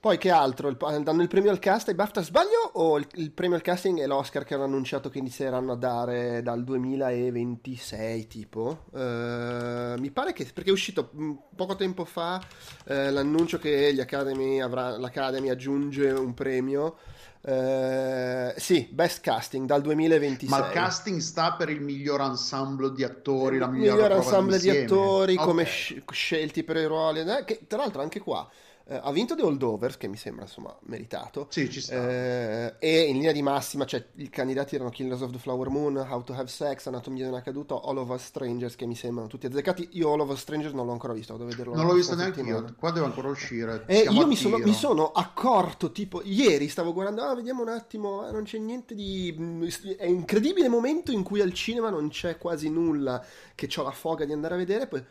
Poi 0.00 0.16
che 0.16 0.30
altro? 0.30 0.72
Danno 0.72 1.20
il 1.20 1.28
premio 1.28 1.50
al 1.50 1.58
cast 1.58 1.88
ai 1.88 1.94
BAFTA 1.94 2.22
sbaglio 2.22 2.70
o 2.72 2.96
il, 2.96 3.06
il, 3.16 3.32
premio 3.32 3.56
al 3.56 3.60
casting 3.60 4.00
è 4.00 4.06
l'Oscar 4.06 4.44
che 4.44 4.54
hanno 4.54 4.64
annunciato 4.64 5.10
che 5.10 5.18
inizieranno 5.18 5.72
a 5.72 5.76
dare 5.76 6.40
dal 6.42 6.64
2026 6.64 8.26
tipo? 8.26 8.84
Uh, 8.92 10.00
mi 10.00 10.10
pare 10.10 10.32
che 10.32 10.48
perché 10.54 10.70
è 10.70 10.72
uscito 10.72 11.10
mm, 11.14 11.32
poco 11.54 11.76
tempo 11.76 12.06
fa 12.06 12.36
uh, 12.36 12.92
l'annuncio 13.10 13.58
che 13.58 13.94
Academy 14.00 14.62
avrà, 14.62 14.96
l'Academy 14.96 15.50
aggiunge 15.50 16.10
un 16.10 16.32
premio. 16.32 16.96
Uh, 17.42 18.52
sì, 18.56 18.88
best 18.90 19.20
casting 19.20 19.66
dal 19.66 19.82
2026. 19.82 20.48
Ma 20.48 20.66
il 20.66 20.72
casting 20.72 21.20
sta 21.20 21.52
per 21.52 21.68
il 21.68 21.82
miglior 21.82 22.22
ensemble 22.22 22.92
di 22.92 23.04
attori, 23.04 23.56
il 23.56 23.60
la 23.60 23.68
miglior 23.68 24.12
ensemble 24.12 24.58
di 24.58 24.70
attori 24.70 25.34
okay. 25.34 25.44
come 25.44 25.64
sc- 25.66 26.10
scelti 26.10 26.64
per 26.64 26.76
i 26.76 26.86
ruoli. 26.86 27.20
Eh, 27.20 27.44
che, 27.44 27.66
tra 27.66 27.76
l'altro 27.76 28.00
anche 28.00 28.20
qua 28.20 28.48
eh, 28.90 28.98
ha 29.00 29.12
vinto 29.12 29.36
The 29.36 29.42
Holdovers, 29.42 29.96
che 29.96 30.08
mi 30.08 30.16
sembra 30.16 30.42
insomma 30.42 30.76
meritato. 30.86 31.46
Sì, 31.48 31.70
ci 31.70 31.80
sta. 31.80 31.94
Eh, 31.94 32.74
e 32.80 33.02
in 33.02 33.18
linea 33.18 33.30
di 33.30 33.40
massima, 33.40 33.84
cioè, 33.84 34.04
i 34.16 34.28
candidati 34.28 34.74
erano 34.74 34.90
Killers 34.90 35.20
of 35.20 35.30
the 35.30 35.38
Flower 35.38 35.68
Moon, 35.68 35.96
How 35.96 36.24
to 36.24 36.32
Have 36.32 36.48
Sex, 36.48 36.88
Anatomia 36.88 37.22
di 37.22 37.30
una 37.30 37.40
caduta, 37.40 37.80
All 37.80 37.98
of 37.98 38.08
Us 38.08 38.24
Strangers, 38.24 38.74
che 38.74 38.86
mi 38.86 38.96
sembrano 38.96 39.28
tutti 39.28 39.46
azzeccati. 39.46 39.90
Io 39.92 40.12
All 40.12 40.18
of 40.18 40.30
Us 40.30 40.40
Strangers 40.40 40.74
non 40.74 40.86
l'ho 40.86 40.92
ancora 40.92 41.12
visto, 41.12 41.36
devo 41.36 41.48
vederlo. 41.48 41.76
Non 41.76 41.86
l'ho 41.86 41.94
visto 41.94 42.16
neanche 42.16 42.40
io, 42.40 42.74
qua 42.76 42.90
devo 42.90 43.06
ancora 43.06 43.28
uscire. 43.28 43.84
E 43.86 44.08
io 44.10 44.26
mi 44.26 44.34
sono, 44.34 44.58
mi 44.58 44.74
sono, 44.74 45.12
accorto, 45.12 45.92
tipo, 45.92 46.20
ieri 46.24 46.66
stavo 46.66 46.92
guardando, 46.92 47.22
ah, 47.22 47.36
vediamo 47.36 47.62
un 47.62 47.68
attimo, 47.68 48.22
ah, 48.22 48.32
non 48.32 48.42
c'è 48.42 48.58
niente 48.58 48.96
di... 48.96 49.32
Mm, 49.38 49.68
è 49.98 50.06
un 50.06 50.14
incredibile 50.16 50.68
momento 50.68 51.12
in 51.12 51.22
cui 51.22 51.40
al 51.40 51.52
cinema 51.52 51.90
non 51.90 52.08
c'è 52.08 52.38
quasi 52.38 52.68
nulla, 52.68 53.24
che 53.54 53.68
ho 53.76 53.84
la 53.84 53.92
foga 53.92 54.24
di 54.24 54.32
andare 54.32 54.54
a 54.54 54.56
vedere, 54.56 54.88
poi 54.88 55.04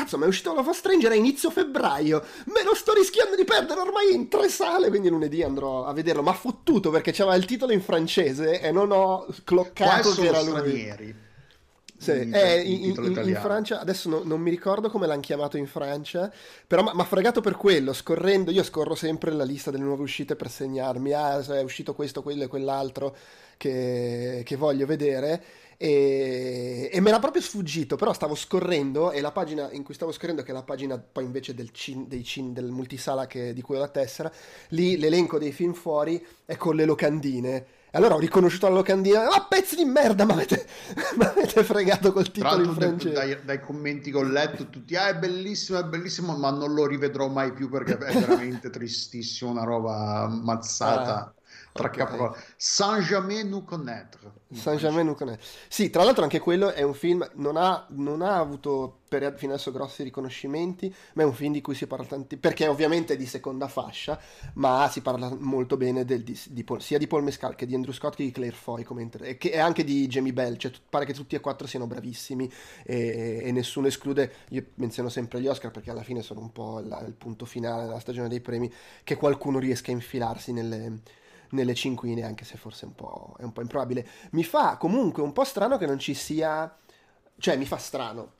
Cazzo, 0.00 0.16
ma 0.16 0.24
è 0.24 0.28
uscito 0.28 0.54
Love 0.54 0.70
of 0.70 0.76
Stranger 0.76 1.12
a 1.12 1.14
inizio 1.14 1.50
febbraio. 1.50 2.24
Me 2.46 2.62
lo 2.64 2.74
sto 2.74 2.94
rischiando 2.94 3.36
di 3.36 3.44
perdere 3.44 3.80
ormai 3.80 4.14
in 4.14 4.28
tre 4.28 4.48
sale. 4.48 4.88
Quindi 4.88 5.10
lunedì 5.10 5.42
andrò 5.42 5.84
a 5.84 5.92
vederlo. 5.92 6.22
Ma 6.22 6.32
fottuto 6.32 6.90
perché 6.90 7.12
c'era 7.12 7.34
il 7.34 7.44
titolo 7.44 7.72
in 7.72 7.82
francese 7.82 8.60
e 8.60 8.72
non 8.72 8.92
ho 8.92 9.26
cloccato 9.44 10.12
che 10.12 10.26
era 10.26 10.40
lui. 10.40 11.28
Sì, 12.00 12.12
è 12.12 12.54
in, 12.54 12.96
in, 12.96 13.22
in, 13.26 13.38
Francia, 13.38 13.78
adesso 13.78 14.08
no, 14.08 14.22
non 14.24 14.40
mi 14.40 14.48
ricordo 14.48 14.88
come 14.88 15.06
l'hanno 15.06 15.20
chiamato 15.20 15.58
in 15.58 15.66
Francia, 15.66 16.32
però 16.66 16.82
mi 16.82 16.98
ha 16.98 17.04
fregato 17.04 17.42
per 17.42 17.56
quello, 17.56 17.92
scorrendo, 17.92 18.50
io 18.50 18.62
scorro 18.62 18.94
sempre 18.94 19.30
la 19.32 19.44
lista 19.44 19.70
delle 19.70 19.84
nuove 19.84 20.04
uscite 20.04 20.34
per 20.34 20.48
segnarmi, 20.48 21.12
ah, 21.12 21.44
è 21.44 21.62
uscito 21.62 21.92
questo, 21.92 22.22
quello 22.22 22.44
e 22.44 22.46
quell'altro 22.46 23.14
che, 23.58 24.40
che 24.46 24.56
voglio 24.56 24.86
vedere, 24.86 25.44
e, 25.82 26.90
e 26.92 27.00
me 27.00 27.10
l'ha 27.10 27.18
proprio 27.18 27.40
sfuggito, 27.40 27.96
però 27.96 28.12
stavo 28.12 28.34
scorrendo 28.34 29.12
e 29.12 29.22
la 29.22 29.30
pagina 29.30 29.70
in 29.72 29.82
cui 29.82 29.94
stavo 29.94 30.12
scorrendo, 30.12 30.42
che 30.42 30.50
è 30.50 30.52
la 30.52 30.62
pagina 30.62 30.98
poi 30.98 31.24
invece 31.24 31.54
del, 31.54 31.70
cin, 31.72 32.06
cin, 32.22 32.52
del 32.52 32.66
multisala 32.66 33.26
che, 33.26 33.54
di 33.54 33.62
cui 33.62 33.76
ho 33.76 33.78
la 33.78 33.88
tessera, 33.88 34.30
lì 34.68 34.98
l'elenco 34.98 35.38
dei 35.38 35.52
film 35.52 35.72
fuori 35.72 36.22
è 36.44 36.58
con 36.58 36.76
le 36.76 36.84
locandine. 36.84 37.56
E 37.90 37.96
allora 37.96 38.16
ho 38.16 38.18
riconosciuto 38.18 38.68
la 38.68 38.74
locandina, 38.74 39.24
ma 39.24 39.30
ah, 39.30 39.46
pezzi 39.48 39.74
di 39.74 39.86
merda, 39.86 40.26
ma 40.26 40.34
avete, 40.34 40.66
avete 41.18 41.64
fregato 41.64 42.12
col 42.12 42.30
titolo 42.30 42.62
in 42.62 42.74
francese. 42.74 43.14
Dai, 43.14 43.38
dai, 43.42 43.60
commenti 43.60 44.10
che 44.10 44.18
ho 44.18 44.22
letto, 44.22 44.68
tutti, 44.68 44.94
ah 44.96 45.08
è 45.08 45.16
bellissimo, 45.16 45.78
è 45.78 45.84
bellissimo, 45.84 46.36
ma 46.36 46.50
non 46.50 46.74
lo 46.74 46.86
rivedrò 46.86 47.28
mai 47.28 47.54
più 47.54 47.70
perché 47.70 47.96
è 47.96 48.20
veramente 48.20 48.68
tristissimo, 48.68 49.50
una 49.50 49.64
roba 49.64 50.24
ammazzata. 50.24 51.14
Ah 51.14 51.34
tra 51.72 51.88
okay. 51.88 51.98
capolavori. 51.98 52.40
Sans 52.56 53.00
jamais 53.00 53.44
nous 53.44 53.62
connaître. 53.62 54.18
Sans 54.52 54.78
jamais 54.78 55.04
nous 55.04 55.14
connaître. 55.14 55.44
Sì, 55.68 55.90
tra 55.90 56.02
l'altro 56.02 56.24
anche 56.24 56.40
quello 56.40 56.72
è 56.72 56.82
un 56.82 56.94
film, 56.94 57.28
non 57.34 57.56
ha, 57.56 57.86
non 57.90 58.20
ha 58.20 58.36
avuto 58.36 59.00
per 59.10 59.34
fino 59.36 59.52
adesso 59.52 59.72
grossi 59.72 60.02
riconoscimenti, 60.02 60.92
ma 61.14 61.22
è 61.22 61.24
un 61.24 61.32
film 61.32 61.52
di 61.52 61.60
cui 61.60 61.74
si 61.74 61.86
parla 61.86 62.04
tanti, 62.04 62.36
perché 62.36 62.66
ovviamente 62.68 63.14
è 63.14 63.16
di 63.16 63.26
seconda 63.26 63.68
fascia, 63.68 64.20
ma 64.54 64.88
si 64.90 65.00
parla 65.02 65.34
molto 65.36 65.76
bene 65.76 66.04
del, 66.04 66.22
di, 66.22 66.38
di 66.48 66.64
Paul, 66.64 66.80
sia 66.80 66.98
di 66.98 67.06
Paul 67.06 67.24
Mescal 67.24 67.54
che 67.54 67.66
di 67.66 67.74
Andrew 67.74 67.92
Scott 67.92 68.14
che 68.14 68.24
di 68.24 68.30
Claire 68.30 68.54
Foy, 68.54 68.82
come 68.82 69.02
inter- 69.02 69.26
e, 69.26 69.36
che, 69.36 69.50
e 69.50 69.58
anche 69.58 69.84
di 69.84 70.06
Jamie 70.06 70.32
Bell, 70.32 70.56
cioè 70.56 70.72
pare 70.88 71.04
che 71.04 71.12
tutti 71.12 71.34
e 71.34 71.40
quattro 71.40 71.66
siano 71.66 71.86
bravissimi 71.86 72.50
e, 72.84 73.40
e 73.44 73.52
nessuno 73.52 73.88
esclude, 73.88 74.32
io 74.50 74.66
menziono 74.74 75.08
sempre 75.08 75.40
gli 75.40 75.48
Oscar 75.48 75.70
perché 75.70 75.90
alla 75.90 76.04
fine 76.04 76.22
sono 76.22 76.40
un 76.40 76.52
po' 76.52 76.80
la, 76.80 77.00
il 77.00 77.14
punto 77.14 77.44
finale 77.44 77.86
della 77.86 78.00
stagione 78.00 78.28
dei 78.28 78.40
premi, 78.40 78.72
che 79.02 79.16
qualcuno 79.16 79.58
riesca 79.58 79.90
a 79.90 79.94
infilarsi 79.94 80.52
nelle 80.52 81.00
nelle 81.50 81.74
cinquine, 81.74 82.24
anche 82.24 82.44
se 82.44 82.56
forse 82.56 82.84
è 82.84 82.88
un, 82.88 82.94
po', 82.94 83.34
è 83.38 83.42
un 83.42 83.52
po' 83.52 83.60
improbabile. 83.60 84.06
Mi 84.32 84.44
fa 84.44 84.76
comunque 84.76 85.22
un 85.22 85.32
po' 85.32 85.44
strano 85.44 85.78
che 85.78 85.86
non 85.86 85.98
ci 85.98 86.14
sia... 86.14 86.76
Cioè, 87.38 87.56
mi 87.56 87.66
fa 87.66 87.78
strano. 87.78 88.32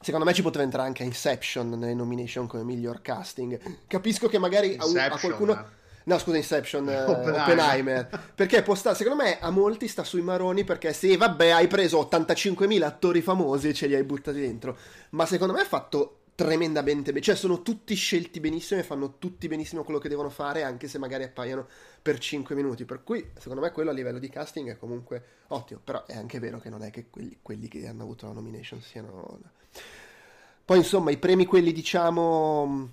Secondo 0.00 0.26
me 0.26 0.34
ci 0.34 0.42
poteva 0.42 0.64
entrare 0.64 0.86
anche 0.86 1.02
Inception 1.02 1.70
nelle 1.70 1.94
nomination 1.94 2.46
come 2.46 2.62
miglior 2.62 3.00
casting. 3.00 3.58
Capisco 3.86 4.28
che 4.28 4.38
magari 4.38 4.76
a, 4.78 5.04
a, 5.04 5.18
qualcuno... 5.18 5.82
No, 6.06 6.18
scusa, 6.18 6.36
Inception, 6.36 6.86
uh, 6.86 7.10
Oppenheimer. 7.10 7.40
Oppenheimer. 7.40 8.32
perché 8.34 8.62
può 8.62 8.74
stare, 8.74 8.94
secondo 8.94 9.22
me 9.22 9.38
a 9.40 9.48
molti 9.48 9.88
sta 9.88 10.04
sui 10.04 10.20
maroni 10.20 10.62
perché 10.62 10.92
sì, 10.92 11.16
vabbè, 11.16 11.48
hai 11.48 11.66
preso 11.66 12.06
85.000 12.10 12.82
attori 12.82 13.22
famosi 13.22 13.68
e 13.68 13.74
ce 13.74 13.86
li 13.86 13.94
hai 13.94 14.04
buttati 14.04 14.38
dentro. 14.38 14.76
Ma 15.10 15.24
secondo 15.24 15.54
me 15.54 15.60
ha 15.60 15.64
fatto 15.66 16.23
tremendamente 16.34 17.12
bene. 17.12 17.24
Cioè, 17.24 17.34
sono 17.34 17.62
tutti 17.62 17.94
scelti 17.94 18.40
benissimo 18.40 18.80
e 18.80 18.82
fanno 18.82 19.18
tutti 19.18 19.48
benissimo 19.48 19.84
quello 19.84 19.98
che 19.98 20.08
devono 20.08 20.30
fare, 20.30 20.62
anche 20.62 20.88
se 20.88 20.98
magari 20.98 21.24
appaiono 21.24 21.66
per 22.02 22.18
5 22.18 22.54
minuti. 22.54 22.84
Per 22.84 23.02
cui, 23.02 23.30
secondo 23.38 23.62
me, 23.62 23.70
quello 23.72 23.90
a 23.90 23.92
livello 23.92 24.18
di 24.18 24.28
casting 24.28 24.70
è 24.70 24.76
comunque 24.76 25.24
ottimo. 25.48 25.80
Però 25.82 26.04
è 26.06 26.16
anche 26.16 26.38
vero 26.38 26.58
che 26.60 26.70
non 26.70 26.82
è 26.82 26.90
che 26.90 27.06
quelli, 27.10 27.38
quelli 27.40 27.68
che 27.68 27.86
hanno 27.86 28.02
avuto 28.02 28.26
la 28.26 28.32
nomination 28.32 28.80
siano. 28.80 29.38
Poi, 30.64 30.78
insomma, 30.78 31.10
i 31.10 31.18
premi, 31.18 31.46
quelli 31.46 31.72
diciamo 31.72 32.92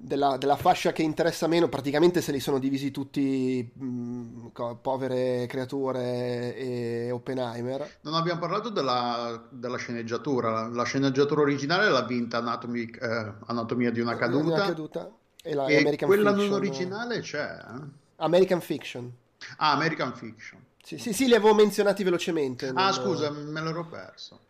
della, 0.00 0.36
della, 0.36 0.56
fascia 0.56 0.92
che 0.92 1.02
interessa 1.02 1.48
meno, 1.48 1.68
praticamente 1.68 2.20
se 2.20 2.30
li 2.30 2.38
sono 2.38 2.58
divisi 2.58 2.90
tutti 2.90 3.68
mh, 3.74 3.84
mm, 3.84 4.46
povere 4.80 5.46
creature 5.46 6.56
e 6.56 7.10
Oppenheimer. 7.10 7.98
Non 8.02 8.14
abbiamo 8.14 8.38
parlato 8.38 8.68
della, 8.68 9.46
della 9.50 9.76
sceneggiatura. 9.76 10.68
La 10.68 10.84
sceneggiatura 10.84 11.40
originale 11.40 11.88
l'ha 11.90 12.04
vinta 12.04 12.38
Anatomy, 12.38 12.84
eh, 12.84 13.32
Anatomia 13.46 13.90
di 13.90 14.00
una 14.00 14.16
caduta. 14.16 14.42
Di 14.42 14.50
una 14.50 14.64
caduta 14.64 15.10
e, 15.42 15.54
la, 15.54 15.66
e 15.66 15.96
quella 15.96 16.30
Fiction, 16.30 16.48
non 16.48 16.52
originale 16.52 17.20
c'è. 17.20 17.58
Eh? 17.58 17.82
American 18.16 18.60
Fiction. 18.60 19.12
Ah, 19.56 19.72
American 19.72 20.14
Fiction. 20.14 20.64
Sì, 20.82 20.98
sì, 20.98 21.12
sì, 21.12 21.26
li 21.26 21.34
avevo 21.34 21.54
menzionati 21.54 22.02
velocemente. 22.04 22.68
Ah, 22.68 22.72
non... 22.72 22.92
scusa, 22.92 23.30
me 23.30 23.60
l'ero 23.60 23.86
perso. 23.86 24.46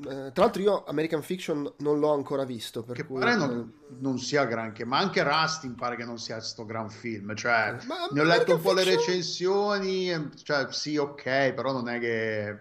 Tra 0.00 0.32
l'altro 0.34 0.62
io 0.62 0.84
American 0.84 1.22
Fiction 1.22 1.72
non 1.78 1.98
l'ho 1.98 2.12
ancora 2.12 2.44
visto. 2.44 2.82
Per 2.82 2.96
che 2.96 3.04
cui... 3.04 3.20
pare 3.20 3.36
non, 3.36 3.72
non, 4.00 4.18
sia 4.18 4.44
granché, 4.44 4.84
ma 4.84 4.98
anche 4.98 5.22
Rusty 5.22 5.68
pare 5.70 5.96
che 5.96 6.04
non 6.04 6.18
sia 6.18 6.36
questo 6.36 6.64
gran 6.64 6.90
film. 6.90 7.34
Cioè, 7.34 7.76
ma, 7.86 8.08
ne 8.10 8.20
ho 8.20 8.24
letto 8.24 8.54
un 8.54 8.60
po' 8.60 8.74
Fiction... 8.74 8.88
le 8.88 8.96
recensioni, 8.96 10.30
cioè 10.42 10.66
sì, 10.70 10.96
ok, 10.96 11.52
però 11.52 11.72
non 11.72 11.88
è 11.88 11.98
che 11.98 12.48
eh, 12.48 12.58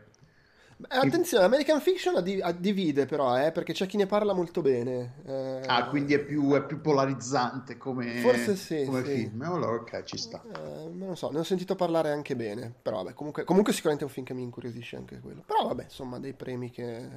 attenzione, 0.88 1.46
American 1.46 1.82
Fiction 1.82 2.24
divide 2.58 3.06
però, 3.06 3.38
eh, 3.40 3.52
perché 3.52 3.74
c'è 3.74 3.86
chi 3.86 3.98
ne 3.98 4.06
parla 4.06 4.34
molto 4.34 4.62
bene. 4.62 5.16
Eh, 5.26 5.62
ah, 5.66 5.88
quindi 5.88 6.14
è 6.14 6.20
più, 6.20 6.54
è 6.54 6.64
più 6.64 6.82
polarizzante 6.82 7.78
come, 7.78 8.20
Forse 8.20 8.56
sì, 8.56 8.84
come 8.86 9.04
sì. 9.04 9.12
film. 9.12 9.42
Allora, 9.42 9.74
ok, 9.74 10.04
ci 10.04 10.18
sta. 10.18 10.42
Eh, 10.44 10.90
non 10.92 11.10
lo 11.10 11.16
so, 11.16 11.30
ne 11.32 11.40
ho 11.40 11.44
sentito 11.44 11.76
parlare 11.76 12.12
anche 12.12 12.36
bene. 12.36 12.74
Però 12.82 12.98
vabbè, 13.04 13.14
comunque, 13.14 13.44
comunque 13.44 13.74
sicuramente 13.74 14.06
è 14.06 14.08
un 14.08 14.14
film 14.14 14.26
che 14.26 14.34
mi 14.34 14.44
incuriosisce 14.44 14.96
anche 14.96 15.20
quello. 15.20 15.44
Però 15.46 15.68
vabbè, 15.68 15.84
insomma, 15.84 16.20
dei 16.20 16.34
premi 16.34 16.70
che... 16.70 17.08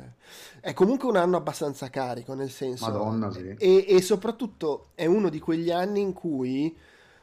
È 0.61 0.73
comunque 0.73 1.09
un 1.09 1.17
anno 1.17 1.37
abbastanza 1.37 1.91
carico, 1.91 2.35
nel 2.35 2.51
senso... 2.51 2.87
Madonna, 2.87 3.31
sì. 3.31 3.55
E, 3.59 3.85
e 3.89 4.01
soprattutto 4.03 4.89
è 4.95 5.07
uno 5.07 5.29
di 5.29 5.39
quegli 5.39 5.71
anni 5.71 6.01
in 6.01 6.13
cui 6.13 6.77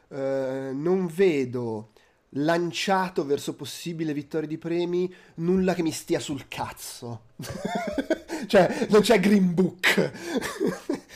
eh, 0.08 0.70
non 0.72 1.06
vedo 1.06 1.90
lanciato 2.34 3.24
verso 3.24 3.54
possibile 3.54 4.12
vittoria 4.12 4.48
di 4.48 4.58
premi, 4.58 5.12
nulla 5.36 5.74
che 5.74 5.82
mi 5.82 5.92
stia 5.92 6.18
sul 6.18 6.48
cazzo. 6.48 7.22
cioè, 8.46 8.86
non 8.90 9.02
c'è 9.02 9.20
Green 9.20 9.54
Book. 9.54 10.12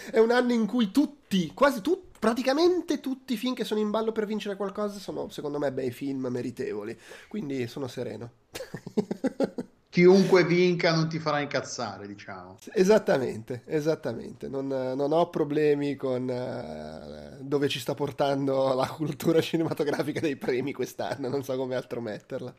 è 0.10 0.18
un 0.18 0.30
anno 0.30 0.52
in 0.52 0.66
cui 0.66 0.90
tutti, 0.90 1.52
quasi 1.54 1.80
tutti, 1.80 2.18
praticamente 2.18 3.00
tutti 3.00 3.34
i 3.34 3.36
film 3.36 3.54
che 3.54 3.64
sono 3.64 3.80
in 3.80 3.90
ballo 3.90 4.12
per 4.12 4.26
vincere 4.26 4.56
qualcosa 4.56 4.98
sono, 4.98 5.28
secondo 5.28 5.58
me, 5.58 5.72
bei 5.72 5.90
film 5.90 6.26
meritevoli. 6.26 6.98
Quindi 7.28 7.66
sono 7.66 7.88
sereno 7.88 8.32
chiunque 9.90 10.44
vinca 10.44 10.94
non 10.94 11.08
ti 11.08 11.18
farà 11.18 11.40
incazzare, 11.40 12.06
diciamo. 12.06 12.58
Esattamente, 12.72 13.62
esattamente. 13.66 14.48
Non, 14.48 14.66
non 14.66 15.12
ho 15.12 15.30
problemi 15.30 15.96
con 15.96 16.28
uh, 16.28 17.42
dove 17.42 17.68
ci 17.68 17.78
sta 17.78 17.94
portando 17.94 18.74
la 18.74 18.86
cultura 18.86 19.40
cinematografica 19.40 20.20
dei 20.20 20.36
premi 20.36 20.72
quest'anno, 20.72 21.28
non 21.28 21.42
so 21.42 21.56
come 21.56 21.74
altro 21.74 22.00
metterla. 22.00 22.54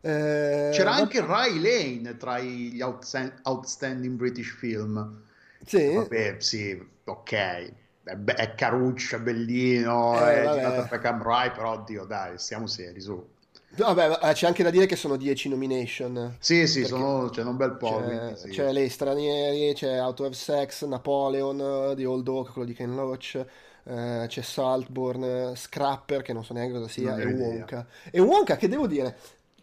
Eh, 0.00 0.70
C'era 0.72 0.92
anche 0.92 1.20
Ray 1.20 1.60
Lane 1.60 2.16
tra 2.16 2.38
gli 2.38 2.80
outstanding 2.80 4.16
British 4.16 4.54
film. 4.56 5.22
Sì. 5.64 5.92
Vabbè, 5.92 6.36
sì, 6.38 6.80
ok. 7.04 7.32
È, 7.32 8.16
è 8.24 8.54
caruccio, 8.54 9.16
è 9.16 9.20
bellino, 9.20 10.16
eh, 10.24 10.44
è 10.44 10.52
girato 10.52 10.86
per 10.88 11.00
Cam 11.00 11.22
Rai, 11.22 11.50
però 11.50 11.72
oddio, 11.72 12.04
dai, 12.04 12.38
stiamo 12.38 12.66
seri, 12.68 13.00
su. 13.00 13.36
Vabbè, 13.84 14.18
eh, 14.22 14.32
c'è 14.32 14.46
anche 14.46 14.62
da 14.62 14.70
dire 14.70 14.86
che 14.86 14.96
sono 14.96 15.16
10 15.16 15.48
nomination. 15.48 16.36
Sì, 16.38 16.66
sì, 16.66 16.84
sono, 16.84 17.28
c'è 17.30 17.42
un 17.42 17.56
bel 17.56 17.76
po'. 17.76 18.02
C'è, 18.06 18.36
sì. 18.36 18.48
c'è 18.50 18.72
Lei 18.72 18.88
Stranieri, 18.88 19.74
c'è 19.74 20.00
Out 20.00 20.20
of 20.20 20.32
Sex, 20.32 20.84
Napoleon, 20.84 21.94
The 21.94 22.04
Old 22.04 22.26
Oak, 22.28 22.52
quello 22.52 22.66
di 22.66 22.74
Ken 22.74 22.94
Loach, 22.94 23.44
eh, 23.84 24.24
c'è 24.26 24.42
Saltborn, 24.42 25.52
Scrapper, 25.54 26.22
che 26.22 26.32
non 26.32 26.44
so 26.44 26.52
neanche 26.52 26.72
cosa 26.72 26.88
sia, 26.88 27.16
e 27.16 27.26
Wonka. 27.26 27.86
E 28.10 28.20
Wonka, 28.20 28.56
che 28.56 28.68
devo 28.68 28.86
dire, 28.86 29.16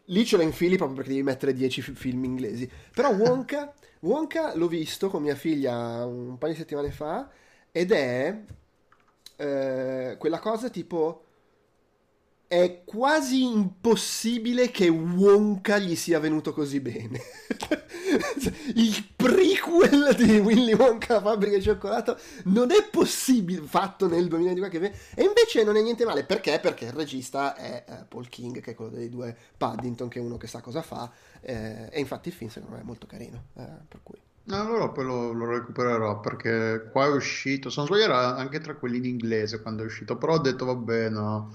lì 0.05 0.25
ce 0.25 0.37
la 0.37 0.43
infili 0.43 0.77
proprio 0.77 0.97
perché 0.97 1.11
devi 1.11 1.23
mettere 1.23 1.53
10 1.53 1.81
f- 1.81 1.93
film 1.93 2.23
inglesi. 2.23 2.69
Però 2.93 3.11
Wonka, 3.15 3.73
Wonka 3.99 4.55
l'ho 4.55 4.67
visto 4.67 5.09
con 5.09 5.21
mia 5.21 5.35
figlia 5.35 6.05
un 6.05 6.37
paio 6.37 6.53
di 6.53 6.59
settimane 6.59 6.91
fa 6.91 7.29
ed 7.71 7.91
è 7.91 8.37
eh, 9.37 10.15
quella 10.17 10.39
cosa 10.39 10.69
tipo 10.69 11.24
è 12.47 12.83
quasi 12.85 13.43
impossibile 13.43 14.69
che 14.69 14.87
Wonka 14.87 15.77
gli 15.77 15.95
sia 15.95 16.19
venuto 16.19 16.53
così 16.53 16.79
bene. 16.79 17.19
il 18.75 19.07
prequel 19.15 20.15
di 20.15 20.37
Willy 20.37 20.73
Wonka, 20.73 21.21
fabbrica 21.21 21.57
di 21.57 21.63
cioccolato, 21.63 22.17
non 22.45 22.71
è 22.71 22.87
possibile, 22.89 23.61
fatto 23.65 24.07
nel 24.07 24.27
2000 24.27 24.53
di 24.53 24.59
qualche 24.59 24.93
E 25.15 25.23
invece 25.23 25.63
non 25.63 25.75
è 25.75 25.81
niente 25.81 26.05
male, 26.05 26.23
perché? 26.23 26.59
Perché 26.59 26.85
il 26.85 26.93
regista 26.93 27.55
è 27.55 27.83
uh, 27.87 27.93
Paul 28.07 28.29
King, 28.29 28.61
che 28.61 28.71
è 28.71 28.75
quello 28.75 28.91
dei 28.91 29.09
due 29.09 29.35
Paddington, 29.57 30.07
che 30.07 30.19
è 30.19 30.21
uno 30.21 30.37
che 30.37 30.47
sa 30.47 30.61
cosa 30.61 30.81
fa, 30.81 31.11
eh, 31.41 31.89
e 31.91 31.99
infatti 31.99 32.29
il 32.29 32.35
film 32.35 32.49
secondo 32.49 32.75
me 32.75 32.81
è 32.81 32.85
molto 32.85 33.07
carino, 33.07 33.45
eh, 33.55 33.67
per 33.87 33.99
cui... 34.03 34.17
Allora 34.49 34.89
poi 34.89 35.05
lo, 35.05 35.31
lo, 35.31 35.47
recupererò 35.47 36.19
perché 36.19 36.89
qua 36.91 37.05
è 37.05 37.09
uscito, 37.09 37.71
se 37.71 37.79
non 37.79 37.87
sbaglio 37.87 38.03
era 38.03 38.35
anche 38.35 38.59
tra 38.59 38.75
quelli 38.75 38.97
in 38.97 39.05
inglese 39.05 39.59
quando 39.59 39.81
è 39.81 39.85
uscito, 39.87 40.17
però 40.17 40.33
ho 40.33 40.39
detto 40.39 40.65
vabbè 40.65 41.09
no, 41.09 41.51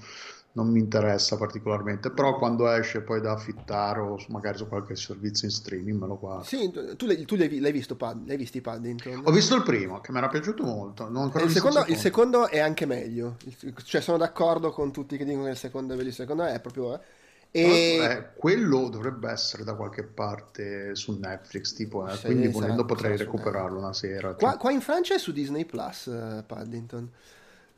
non 0.53 0.69
mi 0.69 0.79
interessa 0.79 1.37
particolarmente, 1.37 2.11
però 2.11 2.37
quando 2.37 2.69
esce 2.69 3.01
poi 3.01 3.21
da 3.21 3.31
affittare 3.31 4.01
o 4.01 4.17
magari 4.27 4.57
su 4.57 4.67
qualche 4.67 4.95
servizio 4.95 5.47
in 5.47 5.53
streaming 5.53 5.99
me 5.99 6.07
lo 6.07 6.17
guardo. 6.17 6.43
Sì, 6.43 6.69
tu, 6.97 7.05
l'hai, 7.05 7.23
tu 7.23 7.35
l'hai, 7.35 7.59
l'hai 7.59 7.71
visto, 7.71 7.95
l'hai 7.99 8.37
visto 8.37 8.57
i 8.57 8.61
Paddington? 8.61 9.21
Ho 9.23 9.31
visto 9.31 9.55
il 9.55 9.63
primo, 9.63 10.01
che 10.01 10.11
mi 10.11 10.17
era 10.17 10.27
piaciuto 10.27 10.63
molto. 10.63 11.07
Il 11.07 11.11
secondo, 11.11 11.45
il, 11.45 11.51
secondo. 11.51 11.85
il, 11.87 11.97
secondo, 11.97 12.47
è 12.49 12.59
anche 12.59 12.85
meglio, 12.85 13.37
cioè 13.83 14.01
sono 14.01 14.17
d'accordo 14.17 14.71
con 14.71 14.91
tutti 14.91 15.15
che 15.15 15.23
dicono 15.23 15.45
che 15.45 15.51
il 15.51 15.57
secondo 15.57 15.93
è 15.93 15.97
bellissimo, 15.97 16.23
il 16.23 16.29
secondo 16.29 16.51
è 16.51 16.59
proprio... 16.59 16.95
Eh. 16.95 17.19
E... 17.53 17.97
Eh, 17.97 18.29
quello 18.35 18.87
dovrebbe 18.89 19.29
essere 19.29 19.63
da 19.63 19.75
qualche 19.75 20.03
parte 20.03 20.95
su 20.95 21.17
Netflix, 21.17 21.73
tipo, 21.73 22.07
eh, 22.07 22.17
quindi 22.19 22.47
volendo 22.47 22.85
potrei 22.85 23.15
recuperarlo 23.17 23.77
una 23.77 23.93
sera. 23.93 24.33
Qua, 24.35 24.57
qua, 24.57 24.71
in 24.71 24.79
Francia 24.79 25.15
è 25.15 25.17
su 25.17 25.31
Disney 25.31 25.65
Plus, 25.65 26.05
uh, 26.05 26.43
Paddington. 26.45 27.09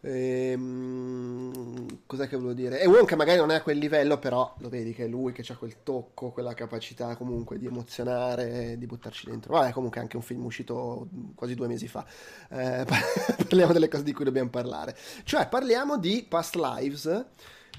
Ehm, 0.05 2.01
cos'è 2.05 2.27
che 2.27 2.35
volevo 2.35 2.53
dire? 2.53 2.81
E 2.81 2.87
Wonka 2.87 3.15
magari 3.15 3.37
non 3.39 3.51
è 3.51 3.55
a 3.55 3.61
quel 3.61 3.77
livello, 3.77 4.17
però 4.19 4.53
lo 4.59 4.67
vedi 4.67 4.93
che 4.93 5.05
è 5.05 5.07
lui 5.07 5.31
che 5.31 5.45
ha 5.47 5.55
quel 5.55 5.77
tocco, 5.81 6.31
quella 6.31 6.53
capacità 6.53 7.15
comunque 7.15 7.57
di 7.57 7.67
emozionare, 7.67 8.77
di 8.77 8.85
buttarci 8.85 9.29
dentro. 9.29 9.53
Vabbè, 9.53 9.71
comunque 9.71 9.99
è 9.99 10.01
anche 10.03 10.17
un 10.17 10.21
film 10.21 10.43
uscito 10.43 11.07
quasi 11.35 11.55
due 11.55 11.67
mesi 11.67 11.87
fa. 11.87 12.05
Eh, 12.49 12.85
parliamo 13.47 13.71
delle 13.71 13.87
cose 13.87 14.03
di 14.03 14.13
cui 14.13 14.25
dobbiamo 14.25 14.49
parlare. 14.49 14.95
Cioè, 15.23 15.47
parliamo 15.47 15.97
di 15.97 16.25
Past 16.27 16.55
Lives 16.55 17.25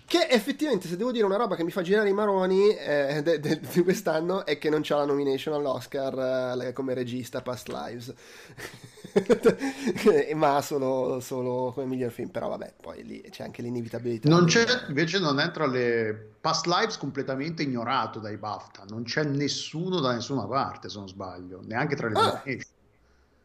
che 0.07 0.27
effettivamente, 0.29 0.87
se 0.87 0.97
devo 0.97 1.13
dire 1.13 1.25
una 1.25 1.37
roba 1.37 1.57
che 1.57 1.65
mi 1.65 1.71
fa 1.71 1.81
girare 1.81 2.11
i 2.11 2.13
maroni 2.13 2.69
eh, 2.77 3.23
di 3.73 3.83
quest'anno 3.83 4.45
è 4.45 4.59
che 4.59 4.69
non 4.69 4.81
c'ha 4.83 4.97
la 4.97 5.07
nomination 5.07 5.55
all'Oscar 5.55 6.61
eh, 6.61 6.73
come 6.75 6.93
regista 6.93 7.41
Past 7.41 7.69
Lives, 7.69 8.13
ma 10.35 10.61
solo, 10.61 11.21
solo, 11.21 11.73
come 11.73 11.87
miglior 11.87 12.11
film. 12.11 12.29
Però 12.29 12.49
vabbè, 12.49 12.75
poi 12.81 13.05
lì 13.05 13.21
c'è 13.31 13.45
anche 13.45 13.63
l'inevitabilità. 13.63 14.29
Non 14.29 14.47
c'è, 14.47 14.65
invece, 14.89 15.19
non 15.19 15.39
è 15.39 15.51
tra 15.51 15.67
le 15.67 16.33
Past 16.41 16.67
Lives 16.67 16.99
completamente 16.99 17.63
ignorato 17.63 18.19
dai 18.19 18.37
BAFTA. 18.37 18.85
Non 18.89 19.05
c'è 19.05 19.25
nessuno 19.25 20.01
da 20.01 20.13
nessuna 20.13 20.47
parte, 20.47 20.89
se 20.89 20.99
non 20.99 21.09
sbaglio, 21.09 21.61
neanche 21.63 21.97
tra 21.97 22.09
le 22.09 22.15
ah. 22.15 22.23
nomination. 22.23 22.73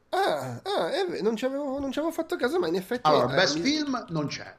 Ah, 0.09 0.61
ah 0.63 0.89
eh, 0.91 1.21
non, 1.21 1.35
ci 1.35 1.45
avevo, 1.45 1.79
non 1.79 1.91
ci 1.91 1.99
avevo 1.99 2.13
fatto 2.13 2.35
caso, 2.35 2.59
ma 2.59 2.67
in 2.67 2.75
effetti. 2.75 3.01
Allora, 3.03 3.31
eh, 3.31 3.35
Best 3.35 3.57
mi... 3.57 3.61
Film 3.61 4.05
non 4.09 4.27
c'è. 4.27 4.55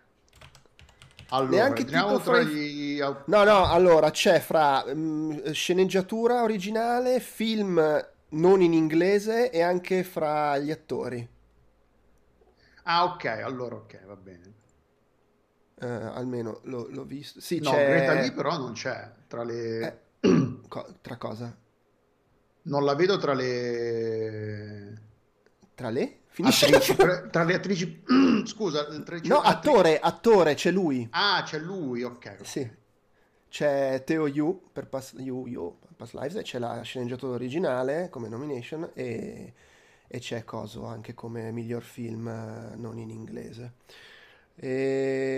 Allora, 1.32 1.50
Neanche 1.50 1.84
tipo 1.84 2.18
fra 2.18 2.42
gli... 2.42 2.98
No, 2.98 3.44
no, 3.44 3.66
allora 3.66 4.10
c'è 4.10 4.40
fra 4.40 4.84
mh, 4.84 4.98
mm, 4.98 5.50
sceneggiatura 5.52 6.42
originale, 6.42 7.20
film 7.20 7.80
non 8.30 8.60
in 8.60 8.72
inglese 8.72 9.50
e 9.50 9.62
anche 9.62 10.04
fra 10.04 10.58
gli 10.58 10.70
attori. 10.70 11.28
Ah, 12.84 13.04
ok, 13.04 13.24
allora 13.24 13.76
ok, 13.76 14.04
va 14.04 14.16
bene. 14.16 14.58
Uh, 15.80 15.86
almeno 15.86 16.60
l'ho, 16.64 16.88
l'ho, 16.90 17.04
visto. 17.04 17.40
Sì, 17.40 17.58
no, 17.60 17.70
c'è... 17.70 17.86
Greta 17.88 18.12
lì 18.20 18.32
però 18.32 18.58
non 18.58 18.72
c'è 18.72 19.10
tra 19.26 19.42
le... 19.44 20.02
Eh, 20.20 20.60
co- 20.68 20.94
tra 21.00 21.16
cosa? 21.16 21.56
Non 22.62 22.84
la 22.84 22.94
vedo 22.94 23.16
tra 23.16 23.32
le... 23.32 25.00
Tra 25.74 25.88
le? 25.88 26.18
Finisce 26.26 26.66
attrici, 26.66 26.94
tra 27.30 27.44
le 27.44 27.54
attrici 27.54 28.04
scusa 28.46 28.86
attrici, 28.86 29.26
no 29.26 29.40
attore 29.40 29.98
attore 29.98 30.54
c'è 30.54 30.70
lui 30.70 31.08
ah 31.10 31.42
c'è 31.44 31.58
lui 31.58 32.04
ok 32.04 32.38
sì 32.42 32.78
c'è 33.50 34.04
Teo 34.04 34.28
Yu 34.28 34.70
per 34.72 34.86
Pass, 34.86 35.14
Yu, 35.18 35.46
Yu, 35.48 35.78
Pass 36.00 36.14
Lives 36.14 36.40
c'è 36.42 36.58
la 36.58 36.80
sceneggiatura 36.80 37.34
originale 37.34 38.08
come 38.08 38.30
nomination 38.30 38.88
e, 38.94 39.52
e 40.08 40.18
c'è 40.18 40.44
Coso 40.44 40.86
anche 40.86 41.12
come 41.12 41.52
miglior 41.52 41.82
film 41.82 42.26
eh, 42.26 42.74
non 42.76 42.96
in 42.96 43.10
inglese 43.10 43.72
e... 44.56 45.28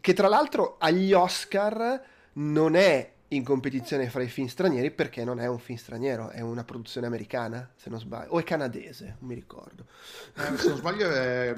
che 0.00 0.12
tra 0.12 0.28
l'altro 0.28 0.76
agli 0.78 1.12
Oscar 1.12 2.00
non 2.34 2.76
è 2.76 3.10
in 3.32 3.42
competizione 3.42 4.08
fra 4.08 4.22
i 4.22 4.28
film 4.28 4.46
stranieri 4.46 4.92
perché 4.92 5.24
non 5.24 5.40
è 5.40 5.46
un 5.46 5.58
film 5.58 5.78
straniero, 5.78 6.30
è 6.30 6.40
una 6.40 6.64
produzione 6.64 7.06
americana, 7.06 7.70
se 7.76 7.88
non 7.90 8.00
sbaglio, 8.00 8.32
o 8.32 8.40
è 8.40 8.42
canadese, 8.42 9.16
non 9.20 9.28
mi 9.28 9.34
ricordo. 9.36 9.86
Eh, 10.36 10.56
se 10.56 10.68
non 10.68 10.76
sbaglio 10.78 11.08
è, 11.08 11.54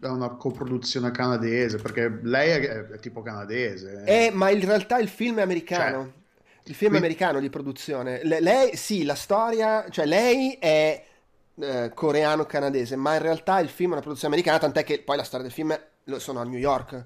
è, 0.00 0.06
una 0.06 0.30
coproduzione 0.30 1.12
canadese, 1.12 1.78
perché 1.78 2.18
lei 2.22 2.50
è, 2.50 2.86
è 2.88 2.98
tipo 2.98 3.22
canadese. 3.22 4.02
Eh, 4.04 4.32
ma 4.32 4.50
in 4.50 4.64
realtà 4.64 4.98
il 4.98 5.06
film 5.08 5.38
è 5.38 5.42
americano. 5.42 6.02
Cioè, 6.02 6.22
il 6.66 6.74
film 6.74 6.90
quindi... 6.90 7.06
americano 7.06 7.40
di 7.40 7.50
produzione. 7.50 8.22
Le, 8.24 8.40
lei, 8.40 8.76
sì, 8.76 9.04
la 9.04 9.14
storia, 9.14 9.86
cioè 9.90 10.06
lei 10.06 10.56
è 10.58 11.04
eh, 11.60 11.90
coreano-canadese, 11.94 12.96
ma 12.96 13.14
in 13.14 13.22
realtà 13.22 13.60
il 13.60 13.68
film 13.68 13.90
è 13.90 13.92
una 13.92 14.02
produzione 14.02 14.34
americana, 14.34 14.58
tant'è 14.58 14.84
che 14.84 15.00
poi 15.00 15.16
la 15.16 15.24
storia 15.24 15.46
del 15.46 15.54
film 15.54 15.72
è, 15.72 16.18
sono 16.18 16.40
a 16.40 16.44
New 16.44 16.58
York 16.58 17.04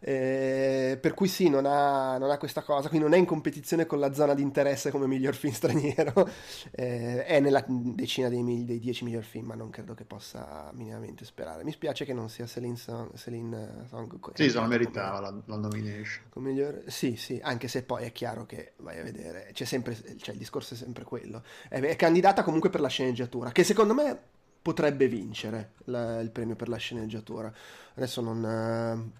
Eh, 0.00 0.98
per 1.00 1.14
cui 1.14 1.28
sì, 1.28 1.48
non 1.48 1.66
ha, 1.66 2.18
non 2.18 2.30
ha, 2.30 2.38
questa 2.38 2.62
cosa, 2.62 2.88
quindi 2.88 3.06
non 3.06 3.16
è 3.16 3.18
in 3.18 3.24
competizione 3.24 3.86
con 3.86 3.98
la 3.98 4.12
zona 4.12 4.34
di 4.34 4.42
interesse 4.42 4.90
come 4.90 5.06
miglior 5.06 5.34
film 5.34 5.52
straniero, 5.52 6.28
eh, 6.72 7.24
è 7.24 7.40
nella 7.40 7.64
decina 7.66 8.28
dei, 8.28 8.64
dei 8.64 8.78
dieci 8.78 9.04
miglior 9.04 9.24
film, 9.24 9.46
ma 9.46 9.54
non 9.54 9.70
credo 9.70 9.94
che 9.94 10.04
possa 10.04 10.70
minimamente 10.74 11.24
sperare. 11.24 11.64
Mi 11.64 11.72
spiace 11.72 12.04
che 12.04 12.12
non 12.12 12.28
sia 12.28 12.46
Celine 12.46 12.76
Song. 12.76 13.14
Celine 13.16 13.86
Song 13.88 14.18
sì, 14.34 14.48
se 14.48 14.58
lo 14.58 14.66
meritava 14.66 15.20
la, 15.20 15.34
la, 15.44 15.56
nomination. 15.56 16.24
Miglior, 16.34 16.84
sì, 16.86 17.16
sì, 17.16 17.40
anche 17.42 17.68
se 17.68 17.82
poi 17.82 18.04
è 18.04 18.12
chiaro 18.12 18.46
che 18.46 18.72
vai 18.76 18.98
a 18.98 19.02
vedere, 19.02 19.50
c'è 19.52 19.64
sempre, 19.64 19.96
cioè 20.18 20.34
il 20.34 20.38
discorso 20.38 20.74
è 20.74 20.76
sempre 20.76 21.04
quello. 21.04 21.42
È, 21.68 21.80
è 21.80 21.96
candidata 21.96 22.42
comunque 22.42 22.70
per 22.70 22.80
la 22.80 22.88
sceneggiatura, 22.88 23.50
che 23.50 23.64
secondo 23.64 23.94
me 23.94 24.18
potrebbe 24.60 25.08
vincere 25.08 25.72
la, 25.84 26.20
il 26.20 26.30
premio 26.30 26.54
per 26.54 26.68
la 26.68 26.76
sceneggiatura. 26.76 27.52
Adesso 27.94 28.20
non, 28.20 29.12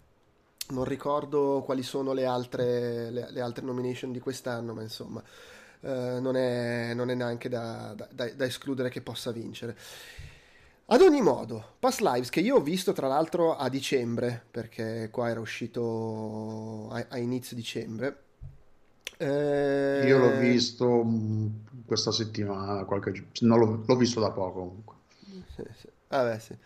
non 0.69 0.85
ricordo 0.85 1.63
quali 1.65 1.83
sono 1.83 2.13
le 2.13 2.25
altre, 2.25 3.11
le, 3.11 3.29
le 3.31 3.41
altre, 3.41 3.65
nomination 3.65 4.13
di 4.13 4.21
quest'anno, 4.21 4.75
ma 4.75 4.83
insomma 4.83 5.23
eh, 5.81 6.19
non, 6.21 6.37
è, 6.37 6.93
non, 6.95 7.11
è, 7.11 7.15
neanche 7.15 7.49
da, 7.49 7.95
da, 7.95 8.31
da, 8.35 8.45
escludere 8.45 8.89
che 8.89 9.01
possa 9.01 9.31
vincere. 9.31 9.77
Ad 10.91 11.03
ogni 11.03 11.21
modo, 11.21 11.75
Past 11.79 12.01
Lives, 12.01 12.31
che 12.31 12.41
io 12.41 12.57
ho 12.57 12.61
visto 12.61 12.93
tra 12.93 13.09
l'altro 13.09 13.57
a 13.57 13.69
dicembre, 13.69 14.43
perché 14.51 15.09
qua 15.11 15.29
era 15.29 15.41
uscito 15.41 16.89
a, 16.91 17.07
a 17.09 17.19
inizio 17.19 17.55
dicembre. 17.55 18.23
Eh... 19.19 20.05
Io 20.07 20.19
l'ho 20.19 20.39
visto 20.39 21.05
mm, 21.05 21.47
questa 21.85 22.13
settimana, 22.13 22.85
qualche... 22.85 23.27
no, 23.41 23.57
l'ho, 23.57 23.83
l'ho 23.87 23.97
visto 23.97 24.21
da 24.21 24.31
poco 24.31 24.61
comunque. 24.61 24.97
Vabbè, 26.09 26.39
sì. 26.39 26.57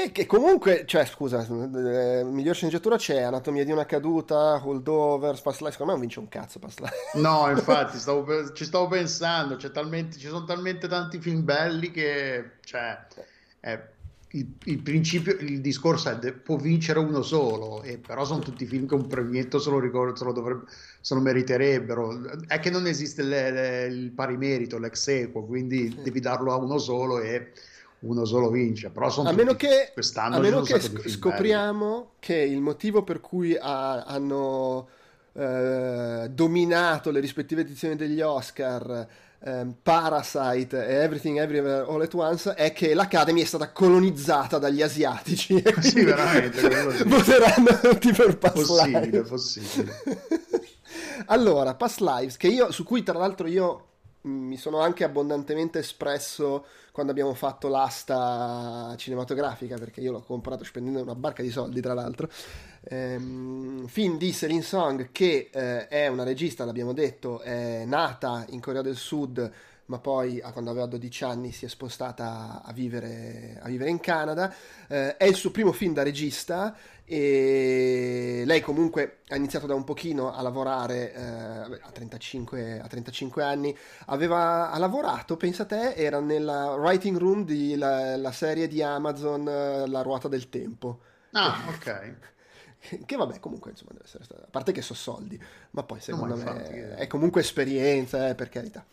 E 0.00 0.12
che 0.12 0.26
comunque, 0.26 0.84
cioè, 0.86 1.04
scusa, 1.06 1.44
eh, 1.44 2.22
miglior 2.22 2.54
sceneggiatura 2.54 2.96
c'è, 2.96 3.20
Anatomia 3.20 3.64
di 3.64 3.72
una 3.72 3.84
caduta, 3.84 4.64
Holdovers, 4.64 5.40
Past 5.40 5.58
Life, 5.58 5.72
secondo 5.72 5.92
me 5.92 5.98
non 5.98 6.06
vince 6.06 6.20
un 6.20 6.28
cazzo 6.28 6.60
Past 6.60 6.78
Life. 6.78 6.94
No, 7.18 7.50
infatti, 7.50 7.98
stavo, 7.98 8.52
ci 8.52 8.64
stavo 8.64 8.86
pensando, 8.86 9.56
talmente, 9.56 10.16
ci 10.16 10.28
sono 10.28 10.44
talmente 10.44 10.86
tanti 10.86 11.18
film 11.18 11.42
belli 11.42 11.90
che, 11.90 12.58
cioè, 12.60 12.96
eh, 13.58 13.80
il, 14.28 14.46
il, 14.66 14.78
principio, 14.82 15.36
il 15.40 15.60
discorso 15.60 16.10
è 16.10 16.18
che 16.20 16.32
può 16.32 16.54
vincere 16.54 17.00
uno 17.00 17.22
solo, 17.22 17.82
e 17.82 17.98
però 17.98 18.24
sono 18.24 18.38
tutti 18.38 18.66
film 18.66 18.86
che 18.86 18.94
un 18.94 19.08
premietto 19.08 19.58
se 19.58 19.68
lo, 19.68 19.80
ricordo, 19.80 20.14
se 20.14 20.24
lo, 20.24 20.32
dovrebbe, 20.32 20.62
se 21.00 21.12
lo 21.14 21.20
meriterebbero. 21.20 22.44
È 22.46 22.60
che 22.60 22.70
non 22.70 22.86
esiste 22.86 23.24
le, 23.24 23.50
le, 23.50 23.86
il 23.86 24.12
pari 24.12 24.36
merito, 24.36 24.78
l'ex 24.78 25.08
equo, 25.08 25.44
quindi 25.44 25.90
sì. 25.90 26.02
devi 26.02 26.20
darlo 26.20 26.52
a 26.52 26.56
uno 26.56 26.78
solo 26.78 27.18
e 27.18 27.50
uno 28.00 28.24
solo 28.24 28.50
vince. 28.50 28.90
Però 28.90 29.10
sono 29.10 29.28
a 29.28 29.32
meno 29.32 29.54
che, 29.54 29.90
quest'anno 29.92 30.36
a 30.36 30.40
meno 30.40 30.60
che 30.62 30.80
sc- 30.80 31.08
scopriamo 31.08 31.94
belli. 31.94 32.08
che 32.18 32.36
il 32.36 32.60
motivo 32.60 33.02
per 33.02 33.20
cui 33.20 33.56
ha, 33.56 34.02
hanno 34.04 34.88
eh, 35.32 36.28
dominato 36.30 37.10
le 37.10 37.20
rispettive 37.20 37.62
edizioni 37.62 37.96
degli 37.96 38.20
Oscar. 38.20 39.26
Um, 39.40 39.76
Parasite 39.80 40.84
e 40.84 40.94
Everything 40.94 41.38
Everywhere 41.38 41.86
All 41.88 42.00
at 42.00 42.12
Once 42.12 42.54
è 42.54 42.72
che 42.72 42.92
l'Academy 42.92 43.42
è 43.42 43.44
stata 43.44 43.70
colonizzata 43.70 44.58
dagli 44.58 44.82
asiatici 44.82 45.54
e 45.62 45.74
sì, 45.80 46.02
veramente 46.02 46.58
sì. 46.58 47.04
voteranno 47.04 47.78
tutti 47.80 48.12
per 48.12 48.36
Past 48.36 48.54
possibile, 48.54 48.98
Lives 48.98 49.28
possibile. 49.28 50.02
allora, 51.26 51.76
Past 51.76 52.00
Lives 52.00 52.36
che 52.36 52.48
io, 52.48 52.72
su 52.72 52.82
cui 52.82 53.04
tra 53.04 53.16
l'altro 53.16 53.46
io 53.46 53.87
mi 54.22 54.56
sono 54.56 54.80
anche 54.80 55.04
abbondantemente 55.04 55.78
espresso 55.78 56.66
quando 56.92 57.12
abbiamo 57.12 57.34
fatto 57.34 57.68
l'asta 57.68 58.92
cinematografica, 58.96 59.76
perché 59.76 60.00
io 60.00 60.12
l'ho 60.12 60.22
comprato 60.22 60.64
spendendo 60.64 61.00
una 61.00 61.14
barca 61.14 61.42
di 61.42 61.50
soldi, 61.50 61.80
tra 61.80 61.94
l'altro. 61.94 62.28
Ehm, 62.90 63.86
film 63.86 64.18
di 64.18 64.32
Selin 64.32 64.62
Song, 64.62 65.10
che 65.12 65.50
eh, 65.52 65.86
è 65.86 66.08
una 66.08 66.24
regista, 66.24 66.64
l'abbiamo 66.64 66.92
detto, 66.92 67.40
è 67.40 67.84
nata 67.84 68.44
in 68.48 68.60
Corea 68.60 68.82
del 68.82 68.96
Sud, 68.96 69.52
ma 69.86 69.98
poi 69.98 70.42
quando 70.52 70.70
aveva 70.70 70.86
12 70.86 71.24
anni 71.24 71.52
si 71.52 71.64
è 71.64 71.68
spostata 71.68 72.62
a 72.62 72.72
vivere, 72.72 73.58
a 73.62 73.68
vivere 73.68 73.90
in 73.90 74.00
Canada. 74.00 74.52
Eh, 74.88 75.16
è 75.16 75.24
il 75.24 75.34
suo 75.34 75.50
primo 75.50 75.72
film 75.72 75.94
da 75.94 76.02
regista 76.02 76.76
e 77.10 78.42
lei 78.44 78.60
comunque 78.60 79.20
ha 79.28 79.36
iniziato 79.36 79.66
da 79.66 79.74
un 79.74 79.82
pochino 79.82 80.30
a 80.30 80.42
lavorare 80.42 81.14
eh, 81.14 81.80
a, 81.80 81.90
35, 81.90 82.80
a 82.80 82.86
35 82.86 83.42
anni. 83.42 83.74
Aveva 84.06 84.70
ha 84.70 84.78
lavorato 84.78 85.38
pensa 85.38 85.64
te 85.64 85.94
era 85.94 86.20
nella 86.20 86.74
writing 86.74 87.16
room 87.16 87.46
della 87.46 88.30
serie 88.32 88.68
di 88.68 88.82
Amazon 88.82 89.48
eh, 89.48 89.88
La 89.88 90.02
ruota 90.02 90.28
del 90.28 90.50
tempo. 90.50 91.00
Ah 91.32 91.56
ok. 91.74 92.16
Che 93.06 93.16
vabbè 93.16 93.40
comunque 93.40 93.70
insomma 93.70 93.92
deve 93.92 94.04
essere 94.04 94.24
stata 94.24 94.42
a 94.42 94.48
parte 94.50 94.72
che 94.72 94.82
so 94.82 94.94
soldi 94.94 95.42
ma 95.70 95.82
poi 95.82 96.00
secondo 96.00 96.36
no, 96.36 96.44
me 96.44 96.62
che... 96.62 96.94
è 96.94 97.06
comunque 97.06 97.40
esperienza 97.40 98.28
eh, 98.28 98.34
per 98.34 98.50
carità. 98.50 98.84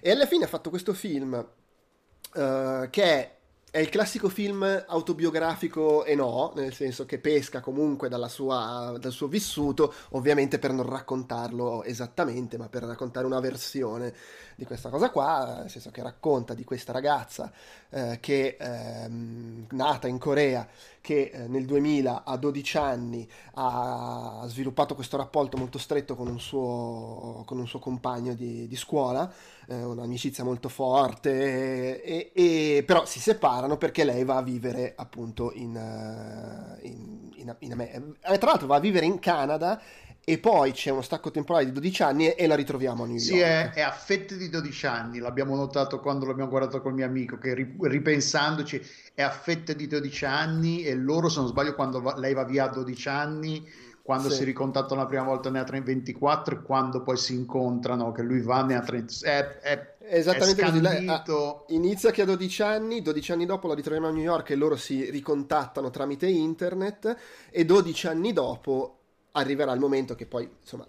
E 0.00 0.12
alla 0.12 0.26
fine 0.26 0.44
ha 0.44 0.48
fatto 0.48 0.70
questo 0.70 0.94
film 0.94 1.32
uh, 1.34 2.88
che 2.88 3.02
è 3.02 3.33
è 3.74 3.80
il 3.80 3.88
classico 3.88 4.28
film 4.28 4.84
autobiografico 4.86 6.04
e 6.04 6.14
no, 6.14 6.52
nel 6.54 6.72
senso 6.72 7.06
che 7.06 7.18
pesca 7.18 7.58
comunque 7.58 8.08
sua, 8.28 8.96
dal 9.00 9.10
suo 9.10 9.26
vissuto, 9.26 9.92
ovviamente 10.10 10.60
per 10.60 10.70
non 10.70 10.88
raccontarlo 10.88 11.82
esattamente, 11.82 12.56
ma 12.56 12.68
per 12.68 12.84
raccontare 12.84 13.26
una 13.26 13.40
versione 13.40 14.14
di 14.54 14.64
questa 14.64 14.90
cosa 14.90 15.10
qua, 15.10 15.56
nel 15.62 15.70
senso 15.70 15.90
che 15.90 16.04
racconta 16.04 16.54
di 16.54 16.62
questa 16.62 16.92
ragazza 16.92 17.50
eh, 17.90 18.18
che 18.20 18.56
è 18.56 19.06
ehm, 19.06 19.66
nata 19.70 20.06
in 20.06 20.18
Corea, 20.18 20.68
che 21.04 21.30
eh, 21.34 21.48
nel 21.48 21.66
2000 21.66 22.24
a 22.24 22.36
12 22.38 22.78
anni 22.78 23.28
ha 23.56 24.42
sviluppato 24.46 24.94
questo 24.94 25.18
rapporto 25.18 25.58
molto 25.58 25.76
stretto 25.76 26.16
con 26.16 26.28
un 26.28 26.40
suo, 26.40 27.42
con 27.44 27.58
un 27.58 27.66
suo 27.66 27.78
compagno 27.78 28.32
di, 28.32 28.66
di 28.66 28.74
scuola, 28.74 29.30
eh, 29.68 29.82
un'amicizia 29.82 30.44
molto 30.44 30.70
forte, 30.70 32.02
e, 32.02 32.30
e, 32.32 32.84
però 32.86 33.04
si 33.04 33.20
separano 33.20 33.76
perché 33.76 34.02
lei 34.02 34.24
va 34.24 34.36
a 34.36 34.42
vivere 34.42 34.94
appunto 34.96 35.52
in, 35.52 35.76
uh, 35.76 36.86
in, 36.86 37.30
in, 37.34 37.54
in 37.58 37.72
America. 37.72 38.02
Eh, 38.32 38.38
tra 38.38 38.48
l'altro 38.52 38.66
va 38.66 38.76
a 38.76 38.80
vivere 38.80 39.04
in 39.04 39.18
Canada 39.18 39.78
e 40.24 40.38
poi 40.38 40.72
c'è 40.72 40.90
uno 40.90 41.02
stacco 41.02 41.30
temporale 41.30 41.66
di 41.66 41.72
12 41.72 42.02
anni 42.02 42.30
e, 42.30 42.46
la 42.46 42.54
ritroviamo 42.54 43.02
a 43.02 43.06
New 43.06 43.16
York. 43.16 43.26
Sì, 43.28 43.38
è, 43.38 43.70
è, 43.72 43.80
a 43.82 43.92
fette 43.92 44.36
di 44.36 44.48
12 44.48 44.86
anni, 44.86 45.18
l'abbiamo 45.18 45.54
notato 45.54 46.00
quando 46.00 46.24
l'abbiamo 46.24 46.48
guardato 46.48 46.80
col 46.80 46.94
mio 46.94 47.04
amico, 47.04 47.36
che 47.36 47.54
ripensandoci 47.54 48.80
è 49.14 49.22
a 49.22 49.30
fette 49.30 49.76
di 49.76 49.86
12 49.86 50.24
anni 50.24 50.82
e 50.82 50.94
loro, 50.94 51.28
se 51.28 51.40
non 51.40 51.48
sbaglio, 51.48 51.74
quando 51.74 52.00
va, 52.00 52.16
lei 52.16 52.32
va 52.32 52.44
via 52.44 52.64
a 52.64 52.68
12 52.68 53.08
anni 53.08 53.68
quando 54.04 54.28
sì. 54.28 54.36
si 54.36 54.44
ricontattano 54.44 55.00
la 55.00 55.06
prima 55.06 55.22
volta 55.22 55.48
ne 55.48 55.60
ha 55.60 55.64
24 55.64 56.56
e 56.56 56.62
quando 56.62 57.02
poi 57.02 57.16
si 57.16 57.32
incontrano 57.32 58.12
che 58.12 58.20
lui 58.20 58.42
va 58.42 58.62
ne 58.62 58.74
ha 58.74 58.82
30 58.82 59.14
è, 59.22 59.58
è, 59.60 59.94
esattamente 60.00 60.62
così 60.62 60.80
lei, 60.82 61.08
ah, 61.08 61.24
inizia 61.68 62.10
che 62.10 62.20
ha 62.20 62.26
12 62.26 62.62
anni 62.62 63.00
12 63.00 63.32
anni 63.32 63.46
dopo 63.46 63.66
la 63.66 63.72
ritroviamo 63.72 64.08
a 64.08 64.10
New 64.10 64.22
York 64.22 64.50
e 64.50 64.56
loro 64.56 64.76
si 64.76 65.10
ricontattano 65.10 65.88
tramite 65.88 66.26
internet 66.26 67.16
e 67.50 67.64
12 67.64 68.06
anni 68.06 68.34
dopo 68.34 69.03
arriverà 69.36 69.72
il 69.72 69.80
momento 69.80 70.14
che 70.14 70.26
poi 70.26 70.48
insomma 70.60 70.86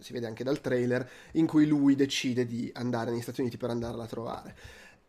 si 0.00 0.12
vede 0.12 0.26
anche 0.26 0.44
dal 0.44 0.60
trailer 0.60 1.08
in 1.32 1.46
cui 1.46 1.66
lui 1.66 1.94
decide 1.94 2.46
di 2.46 2.70
andare 2.74 3.10
negli 3.10 3.22
Stati 3.22 3.40
Uniti 3.40 3.56
per 3.56 3.70
andarla 3.70 4.04
a 4.04 4.06
trovare. 4.06 4.56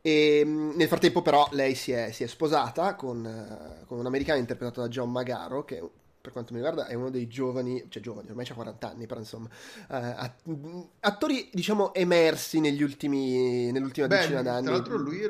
E 0.02 0.44
nel 0.46 0.88
frattempo 0.88 1.22
però 1.22 1.48
lei 1.52 1.76
si 1.76 1.92
è, 1.92 2.12
si 2.12 2.24
è 2.24 2.28
sposata 2.28 2.96
con, 2.96 3.24
uh, 3.24 3.86
con 3.86 4.00
un 4.00 4.06
americano 4.06 4.40
interpretato 4.40 4.82
da 4.82 4.88
John 4.88 5.12
Magaro 5.12 5.66
che 5.66 5.84
per 6.22 6.34
quanto 6.34 6.54
mi 6.54 6.60
riguarda, 6.60 6.88
è 6.88 6.96
uno 6.96 7.10
dei 7.10 7.28
giovani, 7.28 7.86
cioè 7.88 8.02
giovani, 8.02 8.30
ormai 8.30 8.46
ha 8.50 8.54
40 8.54 8.90
anni, 8.90 9.06
però 9.06 9.22
insomma, 9.22 9.48
uh, 9.88 10.90
attori 11.00 11.50
diciamo 11.54 11.94
emersi 11.94 12.60
negli 12.60 12.84
ultimi, 12.84 13.72
nell'ultima 13.72 14.08
Beh, 14.08 14.18
decina 14.18 14.42
d'anni. 14.42 14.66
Tra 14.66 14.74
l'altro 14.74 14.98
lui 14.98 15.22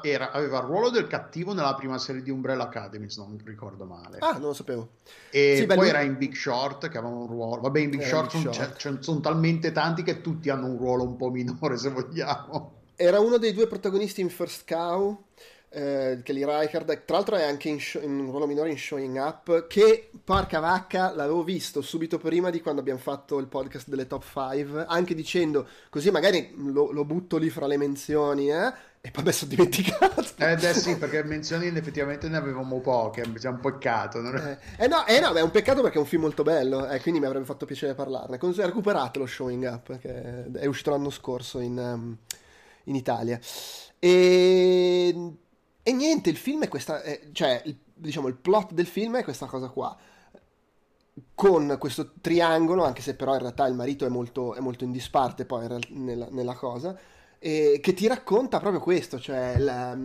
era, 0.00 0.30
aveva 0.30 0.58
il 0.58 0.64
ruolo 0.64 0.88
del 0.88 1.06
cattivo 1.06 1.52
nella 1.52 1.74
prima 1.74 1.98
serie 1.98 2.22
di 2.22 2.30
Umbrella 2.30 2.64
Academy, 2.64 3.10
se 3.10 3.20
non 3.20 3.38
ricordo 3.44 3.84
male. 3.84 4.18
Ah, 4.20 4.32
non 4.32 4.48
lo 4.48 4.54
sapevo. 4.54 4.92
E 5.30 5.56
sì, 5.58 5.66
poi 5.66 5.76
lui... 5.76 5.88
era 5.88 6.00
in 6.00 6.16
Big 6.16 6.34
Short, 6.34 6.88
che 6.88 6.96
aveva 6.96 7.14
un 7.14 7.26
ruolo, 7.26 7.60
vabbè 7.60 7.80
in 7.80 7.90
Big 7.90 8.00
era 8.00 8.08
Short, 8.08 8.32
Big 8.32 8.52
Short. 8.52 8.76
Sono, 8.78 9.02
sono 9.02 9.20
talmente 9.20 9.70
tanti 9.70 10.02
che 10.02 10.22
tutti 10.22 10.48
hanno 10.48 10.66
un 10.66 10.78
ruolo 10.78 11.04
un 11.04 11.16
po' 11.16 11.30
minore, 11.30 11.76
se 11.78 11.90
vogliamo. 11.90 12.80
Era 12.96 13.20
uno 13.20 13.36
dei 13.36 13.52
due 13.52 13.66
protagonisti 13.66 14.22
in 14.22 14.30
First 14.30 14.66
Cow 14.66 15.24
eh, 15.72 16.20
Kelly 16.22 16.44
Reichardt, 16.44 17.04
tra 17.04 17.16
l'altro 17.16 17.36
è 17.36 17.42
anche 17.42 17.68
in, 17.68 17.80
show, 17.80 18.02
in, 18.02 18.18
un 18.18 18.30
ruolo 18.30 18.46
minore 18.46 18.70
in 18.70 18.78
Showing 18.78 19.16
Up, 19.16 19.66
che 19.66 20.10
porca 20.22 20.60
vacca 20.60 21.14
l'avevo 21.14 21.42
visto 21.42 21.80
subito 21.80 22.18
prima 22.18 22.50
di 22.50 22.60
quando 22.60 22.80
abbiamo 22.80 23.00
fatto 23.00 23.38
il 23.38 23.46
podcast 23.46 23.88
delle 23.88 24.06
top 24.06 24.22
5, 24.22 24.84
anche 24.86 25.14
dicendo 25.14 25.66
così 25.88 26.10
magari 26.10 26.52
lo, 26.56 26.92
lo 26.92 27.04
butto 27.04 27.38
lì 27.38 27.48
fra 27.48 27.66
le 27.66 27.78
menzioni, 27.78 28.50
eh? 28.50 28.90
E 29.04 29.10
poi 29.10 29.24
mi 29.24 29.32
sono 29.32 29.50
dimenticato. 29.50 30.24
Eh 30.36 30.54
beh 30.54 30.74
sì, 30.74 30.96
perché 30.96 31.24
menzioni 31.24 31.66
effettivamente 31.66 32.28
ne 32.28 32.36
avevamo 32.36 32.78
poche, 32.80 33.22
c'è 33.32 33.48
un 33.48 33.58
peccato. 33.58 34.20
Non 34.20 34.36
è... 34.36 34.58
Eh, 34.76 34.84
eh, 34.84 34.86
no, 34.86 35.04
eh 35.06 35.18
no, 35.18 35.32
è 35.32 35.42
un 35.42 35.50
peccato 35.50 35.82
perché 35.82 35.96
è 35.96 36.00
un 36.00 36.06
film 36.06 36.22
molto 36.22 36.44
bello, 36.44 36.88
eh, 36.88 37.00
quindi 37.00 37.18
mi 37.18 37.26
avrebbe 37.26 37.44
fatto 37.44 37.66
piacere 37.66 37.94
parlarne. 37.94 38.38
Recuperatelo 38.38 39.26
Showing 39.26 39.64
Up, 39.64 39.98
che 39.98 40.44
è 40.52 40.66
uscito 40.66 40.90
l'anno 40.90 41.10
scorso 41.10 41.58
in, 41.58 41.76
um, 41.76 42.16
in 42.84 42.94
Italia. 42.94 43.40
E 43.98 45.34
e 45.82 45.92
niente, 45.92 46.30
il 46.30 46.36
film 46.36 46.64
è 46.64 46.68
questa, 46.68 47.02
è, 47.02 47.30
cioè, 47.32 47.62
il, 47.64 47.78
diciamo, 47.94 48.28
il 48.28 48.36
plot 48.36 48.72
del 48.72 48.86
film 48.86 49.16
è 49.16 49.24
questa 49.24 49.46
cosa 49.46 49.68
qua. 49.68 49.96
con 51.34 51.76
questo 51.78 52.12
triangolo, 52.20 52.84
anche 52.84 53.02
se 53.02 53.14
però 53.14 53.34
in 53.34 53.40
realtà 53.40 53.66
il 53.66 53.74
marito 53.74 54.06
è 54.06 54.08
molto, 54.08 54.54
è 54.54 54.60
molto 54.60 54.84
in 54.84 54.92
disparte 54.92 55.44
poi 55.44 55.66
nella, 55.88 56.28
nella 56.30 56.54
cosa, 56.54 56.96
che 57.38 57.80
ti 57.94 58.06
racconta 58.06 58.60
proprio 58.60 58.80
questo, 58.80 59.18
cioè 59.18 59.58
la, 59.58 59.96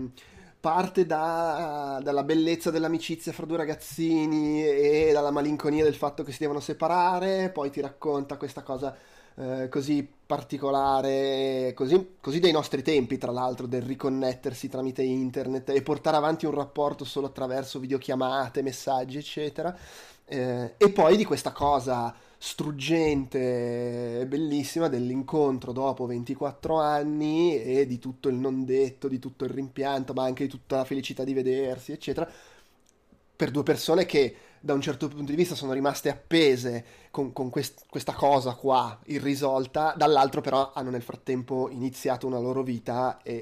parte 0.60 1.06
da, 1.06 2.00
dalla 2.04 2.24
bellezza 2.24 2.72
dell'amicizia 2.72 3.32
fra 3.32 3.46
due 3.46 3.58
ragazzini 3.58 4.66
e 4.66 5.12
dalla 5.14 5.32
malinconia 5.32 5.84
del 5.84 5.96
fatto 5.96 6.24
che 6.24 6.32
si 6.32 6.40
devono 6.40 6.60
separare, 6.60 7.52
poi 7.52 7.70
ti 7.70 7.80
racconta 7.80 8.38
questa 8.38 8.64
cosa 8.64 8.96
eh, 9.40 9.70
così 9.70 10.08
particolare, 10.26 11.72
così, 11.76 12.16
così, 12.20 12.40
dei 12.40 12.52
nostri 12.52 12.82
tempi, 12.82 13.18
tra 13.18 13.32
l'altro, 13.32 13.68
del 13.68 13.84
riconnettersi 13.84 14.68
tramite 14.68 15.04
internet 15.04 15.70
e 15.70 15.82
portare 15.82 16.18
avanti 16.18 16.46
un 16.46 16.54
rapporto 16.54 17.06
solo 17.06 17.28
attraverso 17.28 17.80
videochiamate, 17.80 18.62
messaggi, 18.64 19.18
eccetera. 19.18 19.78
Eh, 20.26 20.74
e 20.78 20.90
poi 20.92 21.16
di 21.16 21.24
questa 21.24 21.52
cosa 21.52 22.14
struggente 22.40 24.22
e 24.22 24.26
bellissima 24.28 24.90
dell'incontro 24.90 25.72
dopo 25.72 26.06
24 26.06 26.80
anni 26.80 27.62
e 27.62 27.86
di 27.88 28.00
tutto 28.00 28.30
il 28.30 28.36
non 28.36 28.66
detto, 28.66 29.08
di 29.08 29.20
tutto 29.20 29.46
il 29.46 29.52
rimpianto, 29.52 30.14
ma 30.14 30.24
anche 30.24 30.44
di 30.44 30.50
tutta 30.50 30.78
la 30.78 30.86
felicità 30.86 31.24
di 31.24 31.34
vedersi, 31.34 31.92
eccetera, 31.92 32.30
per 33.36 33.52
due 33.52 33.64
persone 33.64 34.06
che 34.06 34.36
da 34.60 34.74
un 34.74 34.82
certo 34.82 35.08
punto 35.08 35.32
di 35.32 35.38
vista 35.38 35.56
sono 35.56 35.74
rimaste 35.74 36.10
appese 36.10 37.07
con, 37.18 37.34
con 37.34 37.50
quest, 37.50 37.86
questa 37.90 38.14
cosa 38.14 38.54
qua 38.54 39.00
irrisolta, 39.06 39.96
dall'altro 39.98 40.40
però 40.40 40.72
hanno 40.76 40.92
nel 40.92 41.02
frattempo 41.02 41.68
iniziato 41.72 42.28
una 42.28 42.38
loro 42.38 42.62
vita 42.62 43.18
e, 43.24 43.34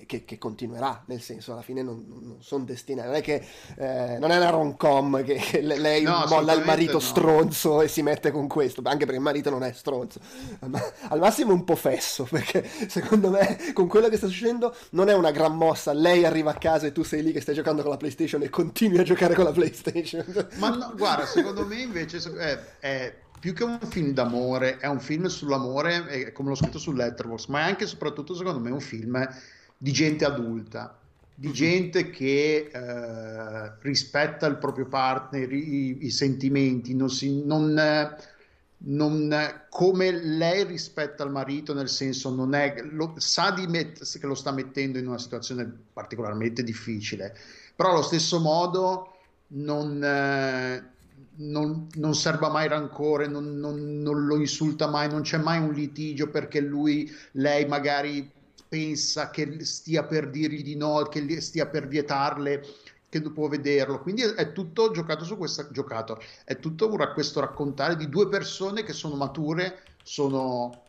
e, 0.00 0.04
che, 0.06 0.24
che, 0.24 0.38
continuerà, 0.38 1.02
nel 1.06 1.20
senso 1.20 1.50
alla 1.50 1.62
fine 1.62 1.82
non, 1.82 2.04
non 2.06 2.36
sono 2.38 2.62
destinati, 2.62 3.08
non 3.08 3.16
è 3.16 3.20
che 3.20 3.44
eh, 3.74 4.16
non 4.20 4.30
è 4.30 4.36
una 4.36 4.50
rom-com 4.50 5.24
che, 5.24 5.34
che 5.34 5.60
lei 5.60 6.04
no, 6.04 6.24
molla 6.28 6.52
il 6.52 6.64
marito 6.64 6.92
no. 6.92 7.00
stronzo 7.00 7.82
e 7.82 7.88
si 7.88 8.00
mette 8.02 8.30
con 8.30 8.46
questo, 8.46 8.80
anche 8.84 9.06
perché 9.06 9.16
il 9.16 9.24
marito 9.24 9.50
non 9.50 9.64
è 9.64 9.72
stronzo, 9.72 10.20
ma 10.66 10.80
al 11.08 11.18
massimo 11.18 11.52
un 11.52 11.64
po' 11.64 11.74
fesso, 11.74 12.22
perché 12.30 12.64
secondo 12.86 13.30
me 13.30 13.72
con 13.74 13.88
quello 13.88 14.08
che 14.08 14.18
sta 14.18 14.28
succedendo 14.28 14.72
non 14.90 15.08
è 15.08 15.14
una 15.14 15.32
gran 15.32 15.56
mossa, 15.56 15.92
lei 15.92 16.24
arriva 16.24 16.52
a 16.52 16.58
casa 16.58 16.86
e 16.86 16.92
tu 16.92 17.02
sei 17.02 17.24
lì 17.24 17.32
che 17.32 17.40
stai 17.40 17.56
giocando 17.56 17.82
con 17.82 17.90
la 17.90 17.96
PlayStation 17.96 18.40
e 18.42 18.50
continui 18.50 18.98
a 18.98 19.02
giocare 19.02 19.34
con 19.34 19.46
la 19.46 19.52
PlayStation. 19.52 20.48
Ma 20.58 20.68
no, 20.68 20.92
guarda, 20.96 21.26
secondo 21.26 21.66
me 21.66 21.80
invece 21.80 22.18
è, 22.38 22.58
è 23.00 23.14
più 23.40 23.54
che 23.54 23.64
un 23.64 23.78
film 23.80 24.12
d'amore, 24.12 24.76
è 24.76 24.86
un 24.86 25.00
film 25.00 25.26
sull'amore, 25.26 26.30
come 26.32 26.50
l'ho 26.50 26.54
scritto 26.54 26.78
su 26.78 26.92
Letterboxd, 26.92 27.48
ma 27.48 27.60
è 27.60 27.62
anche 27.62 27.84
e 27.84 27.86
soprattutto, 27.86 28.34
secondo 28.34 28.60
me, 28.60 28.70
un 28.70 28.80
film 28.80 29.26
di 29.78 29.92
gente 29.92 30.26
adulta, 30.26 30.98
di 31.34 31.46
mhm. 31.46 31.52
gente 31.54 32.10
che 32.10 32.70
eh, 32.70 33.72
rispetta 33.80 34.46
il 34.46 34.58
proprio 34.58 34.86
partner, 34.86 35.50
i, 35.50 36.04
i 36.04 36.10
sentimenti, 36.10 36.94
non, 36.94 37.08
si, 37.08 37.42
non, 37.42 38.14
non, 38.76 39.64
come 39.70 40.10
lei 40.12 40.64
rispetta 40.64 41.24
il 41.24 41.30
marito, 41.30 41.72
nel 41.72 41.88
senso 41.88 42.28
non 42.34 42.54
è, 42.54 42.82
lo, 42.90 43.14
sa 43.16 43.52
di 43.52 43.66
met, 43.66 44.18
che 44.18 44.26
lo 44.26 44.34
sta 44.34 44.52
mettendo 44.52 44.98
in 44.98 45.06
una 45.06 45.18
situazione 45.18 45.64
particolarmente 45.94 46.62
difficile, 46.62 47.34
però 47.74 47.92
allo 47.92 48.02
stesso 48.02 48.38
modo 48.38 49.14
non... 49.48 50.04
Eh, 50.04 50.98
non, 51.40 51.86
non, 51.94 52.14
serba 52.14 52.48
mai 52.48 52.68
rancore, 52.68 53.26
non, 53.26 53.56
non, 53.58 54.00
non, 54.00 54.26
lo 54.26 54.36
insulta 54.36 54.86
mai, 54.88 55.08
non 55.08 55.22
c'è 55.22 55.38
mai 55.38 55.58
un 55.58 55.72
litigio 55.72 56.28
perché 56.28 56.60
lui, 56.60 57.10
lei 57.32 57.66
magari 57.66 58.30
pensa 58.68 59.30
che 59.30 59.64
stia 59.64 60.04
per 60.04 60.30
dirgli 60.30 60.62
di 60.62 60.76
no, 60.76 61.02
che 61.02 61.40
stia 61.40 61.66
per 61.66 61.88
vietarle, 61.88 62.64
che 63.08 63.20
può 63.22 63.48
vederlo. 63.48 64.00
Quindi 64.00 64.22
è 64.22 64.52
tutto 64.52 64.90
giocato 64.90 65.24
su 65.24 65.36
questo 65.36 65.68
giocato, 65.70 66.20
è 66.44 66.58
tutto 66.58 66.88
questo 66.88 67.40
raccontare 67.40 67.96
di 67.96 68.08
due 68.08 68.28
persone 68.28 68.82
che 68.82 68.92
sono 68.92 69.16
mature, 69.16 69.82
sono 70.02 70.88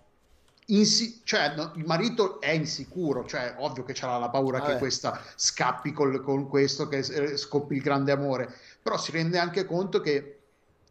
Insi- 0.71 1.21
cioè, 1.25 1.53
no, 1.55 1.73
il 1.75 1.85
marito 1.85 2.39
è 2.39 2.51
insicuro, 2.51 3.25
cioè 3.25 3.55
ovvio 3.57 3.83
che 3.83 3.91
c'ha 3.93 4.17
la 4.17 4.29
paura 4.29 4.59
Vabbè. 4.59 4.73
che 4.73 4.77
questa 4.77 5.21
scappi 5.35 5.91
col, 5.91 6.21
con 6.21 6.47
questo, 6.47 6.87
che 6.87 6.99
eh, 6.99 7.35
scoppi 7.35 7.75
il 7.75 7.81
grande 7.81 8.13
amore, 8.13 8.53
però 8.81 8.97
si 8.97 9.11
rende 9.11 9.37
anche 9.37 9.65
conto 9.65 9.99
che 9.99 10.40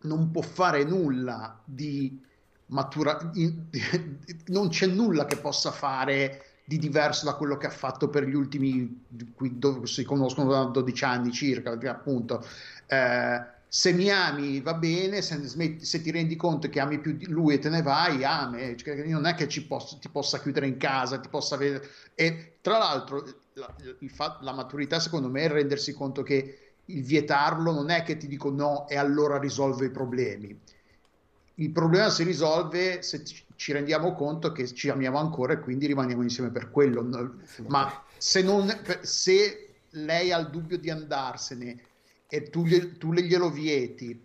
non 0.02 0.30
può 0.30 0.42
fare 0.42 0.84
nulla 0.84 1.60
di 1.64 2.20
matura, 2.66 3.30
non 4.46 4.68
c'è 4.68 4.86
nulla 4.86 5.24
che 5.24 5.36
possa 5.36 5.70
fare 5.70 6.44
di 6.64 6.78
diverso 6.78 7.24
da 7.24 7.34
quello 7.34 7.56
che 7.56 7.66
ha 7.66 7.70
fatto 7.70 8.08
per 8.08 8.24
gli 8.24 8.34
ultimi, 8.34 9.04
dove 9.08 9.86
si 9.86 10.04
conoscono 10.04 10.50
da 10.50 10.64
12 10.64 11.04
anni 11.04 11.32
circa, 11.32 11.76
appunto. 11.90 12.46
Eh, 12.86 13.58
se 13.66 13.92
mi 13.92 14.10
ami 14.10 14.60
va 14.60 14.74
bene, 14.74 15.22
se, 15.22 15.46
se, 15.46 16.02
ti 16.02 16.10
rendi 16.10 16.34
conto 16.34 16.68
che 16.68 16.80
ami 16.80 16.98
più 16.98 17.16
di 17.16 17.28
lui 17.28 17.54
e 17.54 17.58
te 17.58 17.68
ne 17.68 17.82
vai, 17.82 18.24
ame, 18.24 18.76
cioè, 18.76 19.04
non 19.06 19.26
è 19.26 19.34
che 19.34 19.46
posso, 19.66 19.98
ti 19.98 20.08
possa 20.08 20.40
chiudere 20.40 20.66
in 20.66 20.76
casa, 20.76 21.18
ti 21.18 21.28
possa 21.28 21.54
avere... 21.54 21.88
E 22.16 22.56
tra 22.60 22.78
l'altro 22.78 23.24
la, 23.52 23.72
fa, 24.08 24.38
la 24.42 24.52
maturità 24.52 24.98
secondo 24.98 25.28
me 25.28 25.42
è 25.42 25.48
rendersi 25.48 25.92
conto 25.92 26.22
che 26.22 26.69
il 26.96 27.02
vietarlo 27.02 27.72
non 27.72 27.90
è 27.90 28.02
che 28.02 28.16
ti 28.16 28.26
dico 28.26 28.50
no 28.50 28.88
e 28.88 28.96
allora 28.96 29.38
risolve 29.38 29.86
i 29.86 29.90
problemi. 29.90 30.58
Il 31.54 31.70
problema 31.72 32.08
si 32.08 32.24
risolve 32.24 33.02
se 33.02 33.22
ci 33.56 33.72
rendiamo 33.72 34.14
conto 34.14 34.52
che 34.52 34.66
ci 34.72 34.88
amiamo 34.88 35.18
ancora 35.18 35.52
e 35.52 35.60
quindi 35.60 35.86
rimaniamo 35.86 36.22
insieme 36.22 36.50
per 36.50 36.70
quello. 36.70 37.02
Ma 37.68 38.02
se, 38.16 38.42
non, 38.42 38.72
se 39.02 39.74
lei 39.90 40.32
ha 40.32 40.38
il 40.38 40.48
dubbio 40.48 40.78
di 40.78 40.88
andarsene 40.88 41.78
e 42.26 42.48
tu, 42.48 42.64
tu 42.96 43.12
glielo 43.12 43.50
vieti 43.50 44.24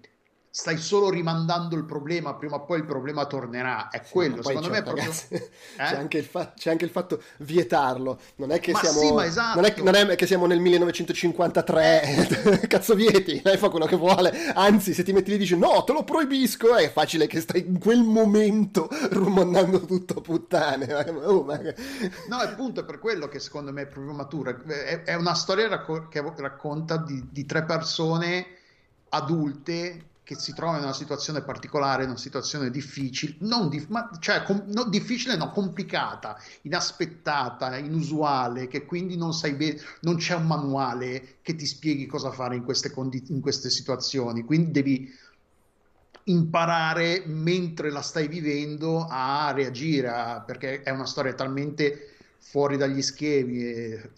stai 0.57 0.77
solo 0.77 1.09
rimandando 1.09 1.75
il 1.75 1.83
problema, 1.83 2.33
prima 2.35 2.55
o 2.55 2.63
poi 2.63 2.77
il 2.77 2.85
problema 2.85 3.25
tornerà. 3.25 3.89
È 3.89 4.01
sì, 4.01 4.13
quello, 4.13 4.41
secondo 4.41 4.69
me 4.69 4.77
è 4.77 4.83
proprio... 4.83 5.11
eh? 5.11 5.49
c'è, 5.75 5.97
anche 5.97 6.23
fa... 6.23 6.53
c'è, 6.55 6.69
anche 6.69 6.85
il 6.85 6.91
fatto 6.91 7.21
vietarlo. 7.39 8.17
Non 8.35 8.51
è 8.51 8.61
che 8.61 8.71
ma 8.71 8.79
siamo... 8.79 8.99
Sì, 8.99 9.11
ma 9.11 9.25
esatto. 9.25 9.59
non, 9.59 9.69
è, 9.69 9.81
non 9.81 10.11
è 10.11 10.15
che 10.15 10.25
siamo 10.25 10.45
nel 10.45 10.61
1953, 10.61 12.61
cazzo 12.69 12.95
vieti, 12.95 13.41
lei 13.43 13.57
fa 13.57 13.67
quello 13.67 13.85
che 13.85 13.97
vuole. 13.97 14.31
Anzi, 14.53 14.93
se 14.93 15.03
ti 15.03 15.11
metti 15.11 15.31
lì 15.31 15.35
e 15.35 15.39
dici 15.39 15.57
no, 15.57 15.83
te 15.83 15.91
lo 15.91 16.05
proibisco, 16.05 16.77
è 16.77 16.89
facile 16.89 17.27
che 17.27 17.41
stai 17.41 17.65
in 17.67 17.77
quel 17.77 18.03
momento 18.03 18.87
rumondando 19.11 19.81
tutto 19.81 20.19
a 20.19 20.21
puttane. 20.21 20.93
Oh, 21.25 21.43
ma... 21.43 21.59
No, 22.29 22.37
appunto, 22.37 22.79
è 22.79 22.85
per 22.85 22.99
quello 22.99 23.27
che 23.27 23.39
secondo 23.39 23.73
me 23.73 23.81
è 23.81 23.87
proprio 23.87 24.13
matura. 24.13 24.57
È, 24.65 25.03
è 25.03 25.15
una 25.15 25.33
storia 25.33 25.67
racco- 25.67 26.07
che 26.07 26.23
racconta 26.37 26.95
di, 26.95 27.27
di 27.29 27.45
tre 27.45 27.65
persone 27.65 28.45
adulte 29.09 30.13
che 30.25 30.35
si 30.39 30.53
trova 30.53 30.77
in 30.77 30.83
una 30.83 30.93
situazione 30.93 31.43
particolare, 31.43 32.03
in 32.03 32.09
una 32.09 32.17
situazione 32.17 32.71
difficile, 32.71 33.35
non 33.41 33.69
dif- 33.69 33.89
ma, 33.89 34.09
cioè 34.19 34.41
com- 34.41 34.63
no, 34.73 34.85
difficile, 34.85 35.37
no, 35.37 35.51
complicata, 35.51 36.35
inaspettata, 36.63 37.77
inusuale, 37.77 38.67
che 38.67 38.85
quindi 38.85 39.15
non 39.17 39.33
sai 39.33 39.53
bene, 39.53 39.79
non 40.01 40.17
c'è 40.17 40.33
un 40.33 40.47
manuale 40.47 41.37
che 41.43 41.55
ti 41.55 41.67
spieghi 41.67 42.07
cosa 42.07 42.31
fare 42.31 42.55
in 42.55 42.63
queste, 42.63 42.89
condi- 42.89 43.23
in 43.27 43.39
queste 43.39 43.69
situazioni, 43.69 44.43
quindi 44.43 44.71
devi 44.71 45.13
imparare 46.23 47.23
mentre 47.27 47.91
la 47.91 48.01
stai 48.01 48.27
vivendo 48.27 49.05
a 49.07 49.51
reagire, 49.51 50.07
a, 50.07 50.41
perché 50.41 50.81
è 50.81 50.89
una 50.89 51.05
storia 51.05 51.35
talmente 51.35 52.15
fuori 52.39 52.77
dagli 52.77 53.03
schemi 53.03 53.63
e 53.63 54.09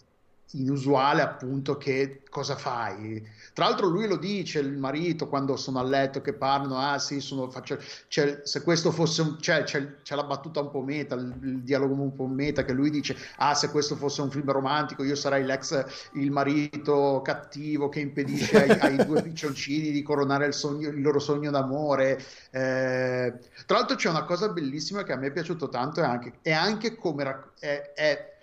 inusuale 0.52 1.22
appunto 1.22 1.76
che 1.76 2.22
cosa 2.30 2.56
fai 2.56 3.22
tra 3.58 3.66
l'altro 3.66 3.88
lui 3.88 4.06
lo 4.06 4.14
dice, 4.14 4.60
il 4.60 4.78
marito, 4.78 5.26
quando 5.26 5.56
sono 5.56 5.80
a 5.80 5.82
letto 5.82 6.20
che 6.20 6.32
parlano, 6.32 6.78
ah 6.78 7.00
sì, 7.00 7.18
sono, 7.18 7.50
faccio, 7.50 7.76
c'è, 8.06 8.42
se 8.44 8.62
questo 8.62 8.92
fosse 8.92 9.20
un... 9.22 9.36
C'è, 9.40 9.64
c'è, 9.64 10.00
c'è, 10.02 10.14
la 10.14 10.22
battuta 10.22 10.60
un 10.60 10.70
po' 10.70 10.80
meta, 10.80 11.16
il, 11.16 11.36
il, 11.42 11.58
dialogo 11.64 12.00
un 12.00 12.14
po' 12.14 12.28
meta, 12.28 12.64
che 12.64 12.72
lui 12.72 12.88
dice, 12.88 13.16
ah 13.38 13.54
se 13.54 13.70
questo 13.70 13.96
fosse 13.96 14.22
un 14.22 14.30
film 14.30 14.48
romantico 14.52 15.02
io 15.02 15.16
sarei 15.16 15.42
l'ex, 15.44 15.84
il 16.12 16.30
marito 16.30 17.20
cattivo 17.24 17.88
che 17.88 17.98
impedisce 17.98 18.62
ai, 18.62 18.78
ai 18.78 18.96
due 19.04 19.22
piccioncini 19.22 19.90
di 19.90 20.04
coronare 20.04 20.46
il, 20.46 20.54
sogno, 20.54 20.90
il 20.90 21.00
loro 21.00 21.18
sogno 21.18 21.50
d'amore. 21.50 22.24
Eh, 22.52 23.34
tra 23.66 23.76
l'altro 23.76 23.96
c'è 23.96 24.08
una 24.08 24.22
cosa 24.22 24.50
bellissima 24.50 25.02
che 25.02 25.10
a 25.10 25.16
me 25.16 25.26
è 25.26 25.32
piaciuto 25.32 25.68
tanto, 25.68 26.00
è 26.00 26.04
anche, 26.04 26.34
è 26.42 26.52
anche 26.52 26.94
come... 26.94 27.24
È, 27.58 27.92
è, 27.92 28.36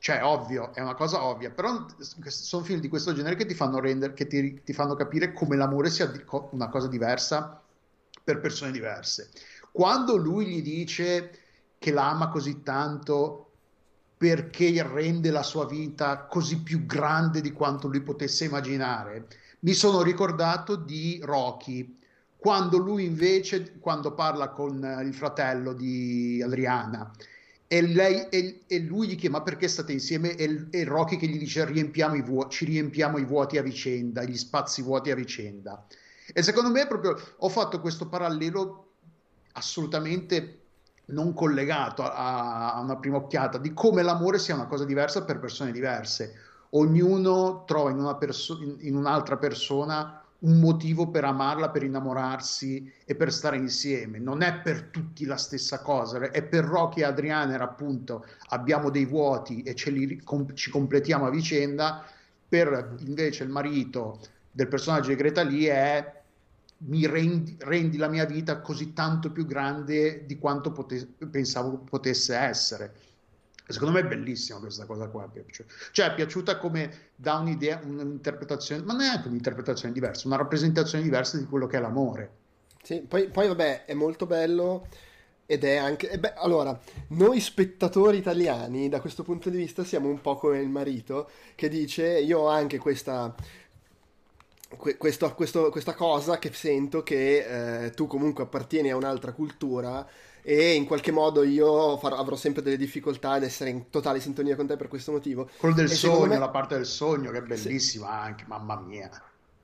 cioè, 0.00 0.22
ovvio, 0.22 0.72
è 0.74 0.80
una 0.80 0.94
cosa 0.94 1.24
ovvia, 1.24 1.50
però 1.50 1.86
sono 2.26 2.62
film 2.62 2.80
di 2.80 2.88
questo 2.88 3.12
genere 3.12 3.34
che 3.34 3.46
ti 3.46 3.54
fanno 3.54 3.80
rendere, 3.80 4.14
che 4.14 4.26
ti, 4.26 4.62
ti 4.62 4.72
fanno 4.72 4.94
capire 4.94 5.32
come 5.32 5.56
l'amore 5.56 5.90
sia 5.90 6.10
una 6.50 6.68
cosa 6.68 6.86
diversa 6.86 7.60
per 8.22 8.40
persone 8.40 8.70
diverse. 8.70 9.30
Quando 9.72 10.16
lui 10.16 10.46
gli 10.46 10.62
dice 10.62 11.30
che 11.78 11.90
l'ama 11.90 12.28
così 12.28 12.62
tanto 12.62 13.44
perché 14.16 14.82
rende 14.82 15.30
la 15.30 15.42
sua 15.42 15.66
vita 15.66 16.26
così 16.26 16.62
più 16.62 16.86
grande 16.86 17.40
di 17.40 17.52
quanto 17.52 17.88
lui 17.88 18.00
potesse 18.00 18.44
immaginare, 18.44 19.26
mi 19.60 19.72
sono 19.72 20.02
ricordato 20.02 20.76
di 20.76 21.20
Rocky, 21.22 21.96
quando 22.36 22.78
lui 22.78 23.04
invece, 23.04 23.78
quando 23.80 24.14
parla 24.14 24.50
con 24.50 25.02
il 25.04 25.14
fratello 25.14 25.72
di 25.72 26.40
Adriana, 26.44 27.10
e, 27.70 27.82
lei, 27.82 28.28
e, 28.30 28.62
e, 28.66 28.80
lui 28.80 29.08
gli 29.08 29.14
chiede 29.14 29.36
ma 29.36 29.42
perché 29.42 29.68
state 29.68 29.92
insieme 29.92 30.34
e, 30.36 30.66
e 30.70 30.84
Rocky 30.84 31.18
che 31.18 31.26
gli 31.26 31.38
dice 31.38 31.66
riempiamo 31.66 32.14
i 32.14 32.22
vuoti, 32.22 32.56
ci 32.56 32.64
riempiamo 32.64 33.18
i 33.18 33.24
vuoti 33.24 33.58
a 33.58 33.62
vicenda 33.62 34.24
gli 34.24 34.38
spazi 34.38 34.80
vuoti 34.80 35.10
a 35.10 35.14
vicenda 35.14 35.86
E 36.32 36.42
secondo 36.42 36.70
me 36.70 36.86
proprio 36.86 37.14
ho 37.36 37.48
fatto 37.50 37.80
questo 37.80 38.08
parallelo 38.08 38.92
assolutamente 39.52 40.60
non 41.06 41.34
collegato 41.34 42.02
a, 42.02 42.72
a 42.74 42.80
una 42.80 42.96
prima 42.96 43.18
occhiata 43.18 43.58
di 43.58 43.74
come 43.74 44.02
l'amore 44.02 44.38
sia 44.38 44.54
una 44.54 44.66
cosa 44.66 44.84
diversa 44.86 45.24
per 45.24 45.38
persone 45.38 45.70
diverse. 45.70 46.34
Ognuno 46.70 47.64
trova 47.66 47.90
in, 47.90 47.98
una 47.98 48.14
perso- 48.16 48.62
in, 48.62 48.76
in 48.80 48.96
un'altra 48.96 49.36
persona 49.36 50.17
un 50.40 50.60
motivo 50.60 51.08
per 51.08 51.24
amarla, 51.24 51.70
per 51.70 51.82
innamorarsi 51.82 52.92
e 53.04 53.14
per 53.16 53.32
stare 53.32 53.56
insieme. 53.56 54.18
Non 54.18 54.42
è 54.42 54.60
per 54.60 54.84
tutti 54.84 55.24
la 55.24 55.36
stessa 55.36 55.80
cosa, 55.80 56.30
è 56.30 56.42
per 56.42 56.64
Rocky 56.64 57.00
e 57.00 57.04
Adriana 57.04 57.58
appunto 57.58 58.24
abbiamo 58.48 58.90
dei 58.90 59.04
vuoti 59.04 59.62
e 59.62 59.74
li, 59.90 60.20
com- 60.22 60.54
ci 60.54 60.70
completiamo 60.70 61.26
a 61.26 61.30
vicenda, 61.30 62.04
per 62.48 62.96
invece 63.00 63.44
il 63.44 63.50
marito 63.50 64.20
del 64.50 64.68
personaggio 64.68 65.08
di 65.08 65.16
Greta 65.16 65.42
Lee 65.42 65.70
è 65.70 66.16
mi 66.80 67.06
rendi, 67.06 67.56
rendi, 67.58 67.96
la 67.96 68.08
mia 68.08 68.24
vita 68.24 68.60
così 68.60 68.92
tanto 68.92 69.32
più 69.32 69.44
grande 69.44 70.24
di 70.26 70.38
quanto 70.38 70.70
pote- 70.70 71.08
pensavo 71.30 71.78
potesse 71.78 72.36
essere. 72.36 72.94
Secondo 73.70 73.94
me 73.94 74.00
è 74.00 74.08
bellissima 74.08 74.58
questa 74.58 74.86
cosa 74.86 75.08
qua. 75.08 75.30
Cioè, 75.92 76.06
è 76.06 76.14
piaciuta 76.14 76.56
come 76.56 77.10
da 77.14 77.34
un'idea, 77.34 77.80
un'interpretazione, 77.84 78.82
ma 78.82 78.94
non 78.94 79.02
è 79.02 79.08
anche 79.08 79.28
un'interpretazione 79.28 79.92
diversa, 79.92 80.26
una 80.26 80.36
rappresentazione 80.38 81.04
diversa 81.04 81.36
di 81.36 81.44
quello 81.44 81.66
che 81.66 81.76
è 81.76 81.80
l'amore. 81.80 82.30
Sì, 82.82 83.00
poi, 83.06 83.28
poi 83.28 83.46
vabbè, 83.48 83.84
è 83.84 83.92
molto 83.92 84.24
bello 84.24 84.86
ed 85.44 85.64
è 85.64 85.76
anche... 85.76 86.10
Eh 86.10 86.18
beh, 86.18 86.32
allora, 86.36 86.78
noi 87.08 87.40
spettatori 87.40 88.16
italiani, 88.16 88.88
da 88.88 89.00
questo 89.00 89.22
punto 89.22 89.50
di 89.50 89.58
vista, 89.58 89.84
siamo 89.84 90.08
un 90.08 90.22
po' 90.22 90.36
come 90.36 90.60
il 90.60 90.70
marito 90.70 91.28
che 91.54 91.68
dice, 91.68 92.18
io 92.20 92.40
ho 92.40 92.48
anche 92.48 92.78
questa... 92.78 93.34
Questo, 94.76 95.34
questo, 95.34 95.70
questa 95.70 95.94
cosa 95.94 96.38
che 96.38 96.52
sento 96.52 97.02
che 97.02 97.84
eh, 97.86 97.90
tu 97.92 98.06
comunque 98.06 98.44
appartieni 98.44 98.90
a 98.90 98.96
un'altra 98.96 99.32
cultura 99.32 100.06
e 100.50 100.72
in 100.72 100.86
qualche 100.86 101.12
modo 101.12 101.42
io 101.42 101.98
farò, 101.98 102.16
avrò 102.16 102.34
sempre 102.34 102.62
delle 102.62 102.78
difficoltà 102.78 103.32
ad 103.32 103.42
essere 103.42 103.68
in 103.68 103.90
totale 103.90 104.18
sintonia 104.18 104.56
con 104.56 104.66
te 104.66 104.78
per 104.78 104.88
questo 104.88 105.12
motivo. 105.12 105.46
Quello 105.58 105.74
del 105.74 105.90
e 105.90 105.94
sogno, 105.94 106.24
me... 106.24 106.38
la 106.38 106.48
parte 106.48 106.74
del 106.74 106.86
sogno 106.86 107.30
che 107.30 107.36
è 107.36 107.42
bellissima 107.42 108.06
sì. 108.06 108.28
anche, 108.28 108.44
mamma 108.46 108.80
mia. 108.80 109.10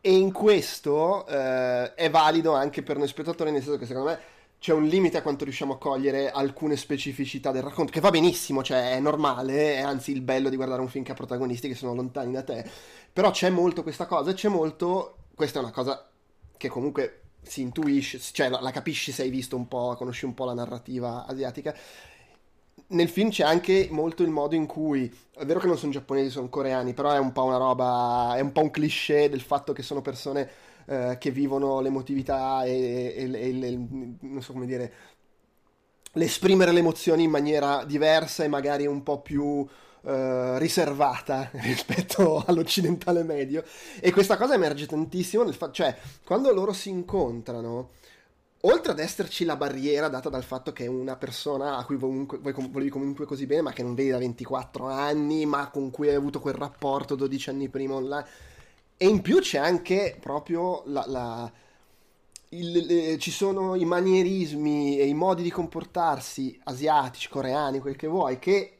E 0.03 0.13
in 0.15 0.31
questo 0.31 1.27
eh, 1.27 1.95
è 1.95 2.11
valido 2.11 2.53
anche 2.53 2.83
per 2.83 2.99
noi 2.99 3.09
spettatori, 3.09 3.51
nel 3.51 3.63
senso 3.63 3.79
che 3.79 3.87
secondo 3.87 4.11
me 4.11 4.19
c'è 4.59 4.75
un 4.75 4.85
limite 4.85 5.17
a 5.17 5.23
quanto 5.23 5.45
riusciamo 5.45 5.73
a 5.73 5.79
cogliere 5.79 6.31
alcune 6.31 6.77
specificità 6.77 7.51
del 7.51 7.63
racconto, 7.63 7.91
che 7.91 8.01
va 8.01 8.11
benissimo, 8.11 8.63
cioè 8.63 8.93
è 8.93 9.01
normale, 9.01 9.77
è 9.77 9.81
anzi 9.81 10.13
il 10.13 10.21
bello 10.21 10.51
di 10.51 10.57
guardare 10.57 10.83
un 10.83 10.89
film 10.89 11.03
che 11.03 11.13
ha 11.13 11.15
protagonisti 11.15 11.67
che 11.67 11.75
sono 11.75 11.95
lontani 11.95 12.31
da 12.31 12.43
te, 12.43 12.63
però 13.11 13.31
c'è 13.31 13.49
molto 13.49 13.83
questa 13.83 14.05
cosa 14.05 14.33
e 14.33 14.35
c'è 14.35 14.49
molto, 14.49 15.17
questa 15.35 15.61
è 15.61 15.63
una 15.63 15.73
cosa 15.73 16.07
che 16.59 16.69
comunque 16.69 17.24
si 17.47 17.63
intuisce, 17.63 18.19
cioè 18.19 18.49
la, 18.49 18.61
la, 18.61 18.71
capisci 18.71 19.13
se 19.13 19.23
hai 19.23 19.31
visto 19.31 19.57
un 19.57 19.69
po', 19.69 19.95
conosci 19.97 20.25
un 20.25 20.35
po' 20.35 20.45
la 20.45 20.55
narrativa 20.55 21.27
asiatica. 21.27 21.75
Nel 22.89 23.09
film 23.09 23.31
c'è 23.31 23.45
anche 23.45 23.89
molto 23.91 24.23
il 24.23 24.31
modo 24.31 24.55
in 24.55 24.67
cui, 24.67 25.13
è 25.37 25.45
vero 25.45 25.61
che 25.61 25.67
non 25.67 25.79
sono 25.79 25.93
giapponesi, 25.93 26.31
sono 26.31 26.49
coreani, 26.49 26.95
però 26.95 27.13
è 27.13 27.19
un 27.19 27.33
po' 27.33 27.45
una 27.45 27.57
roba, 27.57 28.35
è 28.37 28.41
un 28.41 28.53
po' 28.53 28.63
un 28.63 28.71
cliché 28.71 29.29
del 29.29 29.41
fatto 29.41 29.73
che 29.73 29.83
sono 29.83 30.03
persone 30.03 30.51
eh, 30.87 31.17
che 31.19 31.31
vivono 31.31 31.81
l'emotività 31.81 32.65
e, 32.65 33.15
e, 33.17 33.31
e, 33.33 33.67
e 33.67 33.87
non 34.21 34.43
so 34.43 34.53
come 34.53 34.67
dire, 34.67 34.93
l'esprimere 36.13 36.73
le 36.73 36.81
emozioni 36.81 37.25
in 37.25 37.31
maniera 37.31 37.85
diversa 37.85 38.45
e 38.45 38.49
magari 38.49 38.87
un 38.87 39.03
po' 39.03 39.21
più 39.21 39.67
eh, 40.05 40.59
riservata 40.59 41.49
rispetto 41.63 42.45
all'occidentale 42.47 43.23
medio 43.23 43.65
e 44.01 44.13
questa 44.13 44.37
cosa 44.37 44.55
emerge 44.55 44.87
tantissimo 44.87 45.45
nel 45.45 45.55
fatto, 45.55 45.73
cioè 45.73 45.97
quando 46.25 46.53
loro 46.53 46.73
si 46.73 46.91
incontrano 46.91 47.91
oltre 48.65 48.93
ad 48.93 48.99
esserci 48.99 49.45
la 49.45 49.57
barriera 49.57 50.09
data 50.09 50.29
dal 50.29 50.45
fatto 50.45 50.73
che 50.73 50.85
è 50.85 50.89
una 50.89 51.17
persona 51.17 51.77
a 51.77 51.85
cui 51.85 51.99
comunque, 51.99 52.39
volevi 52.39 52.91
comunque 52.91 53.27
così 53.27 53.47
bene, 53.47 53.63
ma 53.63 53.73
che 53.73 53.83
non 53.83 53.95
vedi 53.95 54.11
da 54.11 54.19
24 54.19 54.87
anni, 54.87 55.47
ma 55.47 55.69
con 55.69 55.91
cui 55.91 56.09
hai 56.09 56.15
avuto 56.15 56.41
quel 56.41 56.55
rapporto 56.55 57.15
12 57.15 57.51
anni 57.51 57.69
prima 57.69 57.95
online. 57.95 58.27
E 58.97 59.09
in 59.09 59.21
più 59.23 59.41
c'è 59.41 59.59
anche 59.59 60.17
proprio 60.21 60.83
la. 60.87 61.05
la 61.07 61.53
il, 62.51 62.87
le, 62.87 63.19
ci 63.19 63.33
sono 63.33 63.75
i 63.75 63.85
manierismi 63.85 64.99
e 64.99 65.07
i 65.09 65.15
modi 65.15 65.43
di 65.43 65.51
comportarsi 65.51 66.59
asiatici, 66.65 67.29
coreani, 67.29 67.81
quel 67.81 67.97
che 67.97 68.07
vuoi, 68.07 68.39
che 68.39 68.74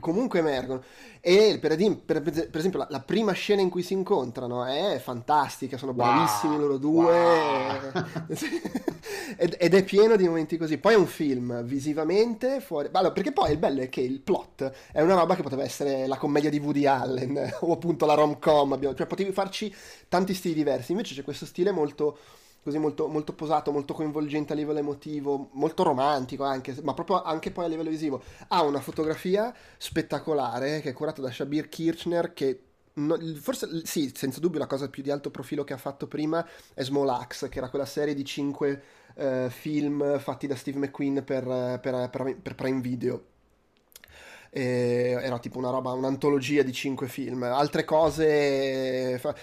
comunque 0.00 0.40
emergono. 0.40 0.82
E 1.20 1.58
per, 1.60 1.74
per, 2.04 2.22
per 2.22 2.56
esempio 2.58 2.78
la, 2.78 2.86
la, 2.90 3.00
prima 3.00 3.32
scena 3.32 3.60
in 3.60 3.70
cui 3.70 3.82
si 3.82 3.92
incontrano 3.92 4.64
è 4.64 5.00
fantastica, 5.02 5.76
sono 5.76 5.92
wow, 5.92 6.06
bravissimi 6.06 6.56
loro 6.56 6.76
due 6.76 7.04
wow. 7.04 8.04
ed, 9.36 9.56
ed, 9.58 9.74
è 9.74 9.84
pieno 9.84 10.16
di 10.16 10.26
momenti 10.26 10.56
così. 10.56 10.78
Poi 10.78 10.94
è 10.94 10.96
un 10.96 11.06
film 11.06 11.62
visivamente 11.62 12.60
fuori... 12.60 12.88
Allora, 12.92 13.12
perché 13.12 13.32
poi 13.32 13.52
il 13.52 13.58
bello 13.58 13.80
è 13.80 13.88
che 13.88 14.00
il 14.00 14.20
plot 14.20 14.70
è 14.92 15.00
una 15.00 15.14
roba 15.14 15.34
che 15.34 15.42
poteva 15.42 15.64
essere 15.64 16.06
la 16.06 16.16
commedia 16.16 16.50
di 16.50 16.58
Woody 16.58 16.86
Allen 16.86 17.56
o 17.60 17.72
appunto 17.72 18.06
la 18.06 18.14
rom-com, 18.14 18.94
cioè 18.94 19.06
potevi 19.06 19.32
farci 19.32 19.74
tanti 20.08 20.34
stili 20.34 20.54
diversi, 20.54 20.92
invece 20.92 21.14
c'è 21.14 21.22
questo 21.22 21.46
stile 21.46 21.70
molto 21.70 22.18
così 22.62 22.78
molto, 22.78 23.08
molto, 23.08 23.32
posato, 23.32 23.72
molto 23.72 23.94
coinvolgente 23.94 24.52
a 24.52 24.56
livello 24.56 24.78
emotivo, 24.78 25.48
molto 25.52 25.82
romantico 25.82 26.44
anche, 26.44 26.76
ma 26.82 26.94
proprio 26.94 27.22
anche 27.22 27.50
poi 27.50 27.64
a 27.64 27.68
livello 27.68 27.90
visivo. 27.90 28.22
Ha 28.48 28.62
una 28.62 28.80
fotografia 28.80 29.54
spettacolare 29.76 30.80
che 30.80 30.90
è 30.90 30.92
curata 30.92 31.22
da 31.22 31.30
Shabir 31.30 31.68
Kirchner 31.68 32.32
che 32.32 32.60
no, 32.94 33.16
forse 33.40 33.82
sì, 33.84 34.12
senza 34.14 34.40
dubbio 34.40 34.58
la 34.58 34.66
cosa 34.66 34.88
più 34.88 35.02
di 35.02 35.10
alto 35.10 35.30
profilo 35.30 35.64
che 35.64 35.72
ha 35.72 35.78
fatto 35.78 36.06
prima 36.06 36.46
è 36.74 36.82
Small 36.82 37.08
Axe, 37.08 37.48
che 37.48 37.58
era 37.58 37.70
quella 37.70 37.86
serie 37.86 38.14
di 38.14 38.24
cinque 38.24 38.82
uh, 39.14 39.48
film 39.48 40.18
fatti 40.18 40.46
da 40.46 40.56
Steve 40.56 40.78
McQueen 40.78 41.24
per, 41.24 41.44
per, 41.80 42.10
per, 42.10 42.36
per 42.42 42.54
Prime 42.54 42.80
Video. 42.80 43.24
E 44.50 45.16
era 45.20 45.38
tipo 45.38 45.58
una 45.58 45.70
roba, 45.70 45.92
un'antologia 45.92 46.62
di 46.62 46.72
cinque 46.72 47.06
film. 47.08 47.42
Altre 47.42 47.84
cose... 47.84 49.18
Fa... 49.18 49.34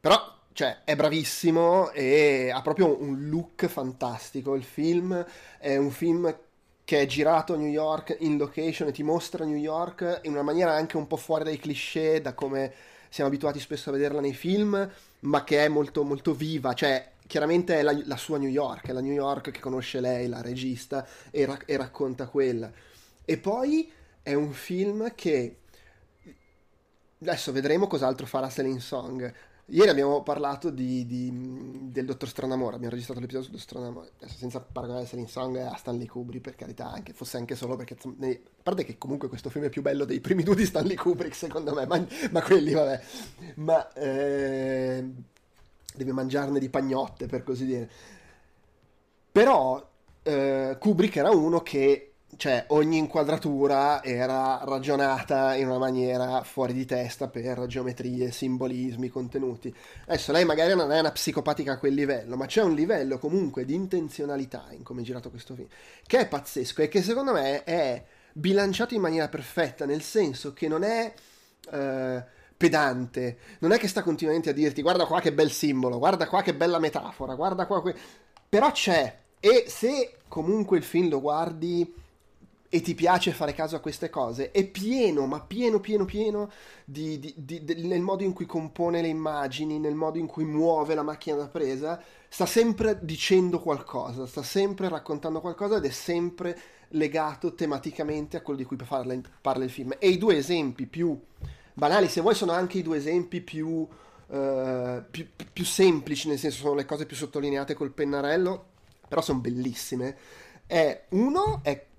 Però 0.00 0.16
cioè 0.52 0.78
è 0.84 0.94
bravissimo 0.96 1.90
e 1.92 2.50
ha 2.52 2.60
proprio 2.62 3.00
un 3.00 3.28
look 3.28 3.66
fantastico. 3.66 4.54
Il 4.54 4.64
film 4.64 5.24
è 5.58 5.76
un 5.76 5.90
film 5.90 6.34
che 6.84 7.00
è 7.00 7.06
girato 7.06 7.54
a 7.54 7.56
New 7.56 7.68
York 7.68 8.16
in 8.20 8.36
location 8.36 8.88
e 8.88 8.92
ti 8.92 9.02
mostra 9.02 9.44
New 9.44 9.56
York 9.56 10.20
in 10.22 10.32
una 10.32 10.42
maniera 10.42 10.72
anche 10.72 10.96
un 10.96 11.06
po' 11.06 11.16
fuori 11.16 11.44
dai 11.44 11.58
cliché, 11.58 12.20
da 12.20 12.34
come 12.34 12.72
siamo 13.08 13.30
abituati 13.30 13.60
spesso 13.60 13.90
a 13.90 13.92
vederla 13.92 14.20
nei 14.20 14.34
film, 14.34 14.90
ma 15.20 15.44
che 15.44 15.64
è 15.64 15.68
molto, 15.68 16.02
molto 16.02 16.34
viva. 16.34 16.72
Cioè, 16.74 17.12
chiaramente 17.26 17.78
è 17.78 17.82
la, 17.82 17.98
la 18.04 18.16
sua 18.16 18.38
New 18.38 18.48
York, 18.48 18.88
è 18.88 18.92
la 18.92 19.00
New 19.00 19.12
York 19.12 19.50
che 19.50 19.60
conosce 19.60 20.00
lei, 20.00 20.28
la 20.28 20.42
regista, 20.42 21.06
e, 21.30 21.46
ra- 21.46 21.60
e 21.64 21.76
racconta 21.76 22.26
quella. 22.26 22.70
E 23.24 23.38
poi 23.38 23.90
è 24.22 24.34
un 24.34 24.52
film 24.52 25.14
che 25.14 25.56
adesso 27.20 27.52
vedremo 27.52 27.86
cos'altro 27.86 28.26
farà 28.26 28.50
Selling 28.50 28.80
Song 28.80 29.32
Ieri 29.66 29.88
abbiamo 29.88 30.22
parlato 30.22 30.70
di, 30.70 31.06
di, 31.06 31.30
del 31.90 32.04
Dottor 32.04 32.28
Stranamore, 32.28 32.74
abbiamo 32.74 32.92
registrato 32.92 33.20
l'episodio 33.20 33.46
su 33.46 33.52
Dottor 33.52 33.68
Stranamore, 33.68 34.10
adesso 34.18 34.36
senza 34.36 34.60
paragonare 34.60 35.06
Selling 35.06 35.28
Song 35.28 35.56
a 35.56 35.76
Stanley 35.76 36.06
Kubrick, 36.06 36.42
per 36.42 36.56
carità, 36.56 36.90
anche, 36.90 37.12
fosse 37.12 37.36
anche 37.36 37.54
solo 37.54 37.76
perché, 37.76 37.96
a 37.96 38.38
parte 38.62 38.84
che 38.84 38.98
comunque 38.98 39.28
questo 39.28 39.50
film 39.50 39.64
è 39.64 39.70
più 39.70 39.80
bello 39.80 40.04
dei 40.04 40.20
primi 40.20 40.42
due 40.42 40.56
di 40.56 40.66
Stanley 40.66 40.96
Kubrick, 40.96 41.34
secondo 41.34 41.72
me, 41.72 41.86
ma, 41.86 42.04
ma 42.32 42.42
quelli, 42.42 42.72
vabbè, 42.72 43.02
ma 43.56 43.92
eh, 43.94 45.10
deve 45.94 46.12
mangiarne 46.12 46.58
di 46.58 46.68
pagnotte, 46.68 47.26
per 47.26 47.42
così 47.42 47.64
dire. 47.64 47.90
Però 49.30 49.90
eh, 50.22 50.76
Kubrick 50.78 51.16
era 51.16 51.30
uno 51.30 51.60
che 51.62 52.11
cioè 52.42 52.64
ogni 52.70 52.98
inquadratura 52.98 54.02
era 54.02 54.58
ragionata 54.64 55.54
in 55.54 55.68
una 55.68 55.78
maniera 55.78 56.42
fuori 56.42 56.72
di 56.72 56.84
testa 56.84 57.28
per 57.28 57.66
geometrie, 57.66 58.32
simbolismi, 58.32 59.10
contenuti. 59.10 59.72
Adesso 60.06 60.32
lei 60.32 60.44
magari 60.44 60.74
non 60.74 60.90
è 60.90 60.98
una 60.98 61.12
psicopatica 61.12 61.74
a 61.74 61.78
quel 61.78 61.94
livello, 61.94 62.36
ma 62.36 62.46
c'è 62.46 62.62
un 62.62 62.74
livello 62.74 63.18
comunque 63.18 63.64
di 63.64 63.74
intenzionalità 63.74 64.66
in 64.72 64.82
come 64.82 65.02
è 65.02 65.04
girato 65.04 65.30
questo 65.30 65.54
film, 65.54 65.68
che 66.04 66.18
è 66.18 66.26
pazzesco 66.26 66.82
e 66.82 66.88
che 66.88 67.00
secondo 67.00 67.32
me 67.32 67.62
è 67.62 68.02
bilanciato 68.32 68.94
in 68.94 69.02
maniera 69.02 69.28
perfetta, 69.28 69.86
nel 69.86 70.02
senso 70.02 70.52
che 70.52 70.66
non 70.66 70.82
è... 70.82 71.14
Eh, 71.70 72.40
pedante, 72.56 73.38
non 73.58 73.72
è 73.72 73.78
che 73.78 73.88
sta 73.88 74.04
continuamente 74.04 74.50
a 74.50 74.52
dirti 74.52 74.82
guarda 74.82 75.04
qua 75.04 75.20
che 75.20 75.32
bel 75.32 75.50
simbolo, 75.50 75.98
guarda 75.98 76.28
qua 76.28 76.42
che 76.42 76.54
bella 76.54 76.78
metafora, 76.78 77.34
guarda 77.34 77.66
qua 77.66 77.82
que... 77.82 77.92
però 78.48 78.70
c'è 78.70 79.18
e 79.40 79.64
se 79.66 80.18
comunque 80.28 80.76
il 80.76 80.84
film 80.84 81.08
lo 81.08 81.20
guardi 81.20 81.92
e 82.74 82.80
ti 82.80 82.94
piace 82.94 83.32
fare 83.32 83.52
caso 83.52 83.76
a 83.76 83.80
queste 83.80 84.08
cose, 84.08 84.50
è 84.50 84.66
pieno, 84.66 85.26
ma 85.26 85.42
pieno, 85.42 85.78
pieno, 85.78 86.06
pieno 86.06 86.50
di, 86.86 87.18
di, 87.18 87.34
di, 87.36 87.86
nel 87.86 88.00
modo 88.00 88.22
in 88.22 88.32
cui 88.32 88.46
compone 88.46 89.02
le 89.02 89.08
immagini, 89.08 89.78
nel 89.78 89.94
modo 89.94 90.16
in 90.16 90.26
cui 90.26 90.44
muove 90.44 90.94
la 90.94 91.02
macchina 91.02 91.36
da 91.36 91.48
presa, 91.48 92.02
sta 92.30 92.46
sempre 92.46 92.98
dicendo 93.02 93.60
qualcosa, 93.60 94.24
sta 94.24 94.42
sempre 94.42 94.88
raccontando 94.88 95.42
qualcosa 95.42 95.76
ed 95.76 95.84
è 95.84 95.90
sempre 95.90 96.58
legato 96.92 97.52
tematicamente 97.52 98.38
a 98.38 98.40
quello 98.40 98.60
di 98.60 98.64
cui 98.64 98.76
parla, 98.76 99.20
parla 99.42 99.64
il 99.64 99.70
film. 99.70 99.94
E 99.98 100.08
i 100.08 100.16
due 100.16 100.38
esempi 100.38 100.86
più 100.86 101.20
banali, 101.74 102.08
se 102.08 102.22
vuoi, 102.22 102.34
sono 102.34 102.52
anche 102.52 102.78
i 102.78 102.82
due 102.82 102.96
esempi 102.96 103.42
più... 103.42 103.68
uh, 103.68 105.04
più, 105.10 105.28
più, 105.52 105.64
semplici, 105.66 106.28
nel 106.28 106.38
senso 106.38 106.60
sono 106.60 106.74
le 106.74 106.86
cose 106.86 107.04
più 107.04 107.16
sottolineate 107.16 107.74
col 107.74 107.92
pennarello, 107.92 108.64
però 109.06 109.20
sono 109.20 109.40
bellissime. 109.40 110.16
È, 110.66 111.04
uno 111.10 111.60
è 111.62 111.90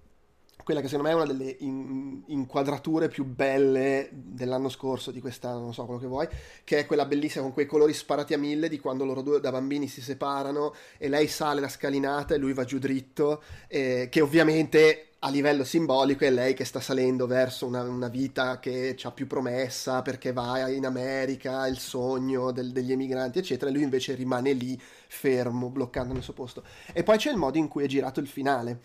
quella 0.63 0.81
che 0.81 0.87
secondo 0.87 1.09
me 1.09 1.13
è 1.13 1.17
una 1.17 1.31
delle 1.31 1.55
in, 1.59 2.21
inquadrature 2.27 3.07
più 3.07 3.25
belle 3.25 4.09
dell'anno 4.11 4.69
scorso, 4.69 5.11
di 5.11 5.19
quest'anno, 5.19 5.59
non 5.59 5.73
so 5.73 5.85
quello 5.85 5.99
che 5.99 6.07
vuoi, 6.07 6.27
che 6.63 6.79
è 6.79 6.85
quella 6.85 7.05
bellissima 7.05 7.43
con 7.43 7.53
quei 7.53 7.65
colori 7.65 7.93
sparati 7.93 8.33
a 8.33 8.37
mille 8.37 8.69
di 8.69 8.79
quando 8.79 9.05
loro 9.05 9.21
due 9.21 9.39
da 9.39 9.51
bambini 9.51 9.87
si 9.87 10.01
separano 10.01 10.73
e 10.97 11.09
lei 11.09 11.27
sale 11.27 11.61
la 11.61 11.69
scalinata 11.69 12.33
e 12.33 12.37
lui 12.37 12.53
va 12.53 12.63
giù 12.63 12.79
dritto, 12.79 13.43
eh, 13.67 14.07
che 14.09 14.21
ovviamente 14.21 15.07
a 15.25 15.29
livello 15.29 15.63
simbolico 15.63 16.25
è 16.25 16.29
lei 16.29 16.53
che 16.53 16.65
sta 16.65 16.81
salendo 16.81 17.27
verso 17.27 17.65
una, 17.65 17.81
una 17.83 18.09
vita 18.09 18.59
che 18.59 18.97
ha 19.01 19.11
più 19.11 19.25
promessa 19.25 20.01
perché 20.01 20.33
va 20.33 20.67
in 20.67 20.85
America, 20.85 21.65
il 21.67 21.77
sogno 21.77 22.51
del, 22.51 22.73
degli 22.73 22.91
emigranti, 22.91 23.39
eccetera, 23.39 23.71
e 23.71 23.73
lui 23.73 23.83
invece 23.83 24.15
rimane 24.15 24.51
lì 24.51 24.79
fermo, 25.07 25.69
bloccando 25.69 26.13
nel 26.13 26.23
suo 26.23 26.33
posto. 26.33 26.63
E 26.91 27.03
poi 27.03 27.17
c'è 27.17 27.31
il 27.31 27.37
modo 27.37 27.57
in 27.57 27.69
cui 27.69 27.85
è 27.85 27.87
girato 27.87 28.19
il 28.19 28.27
finale 28.27 28.81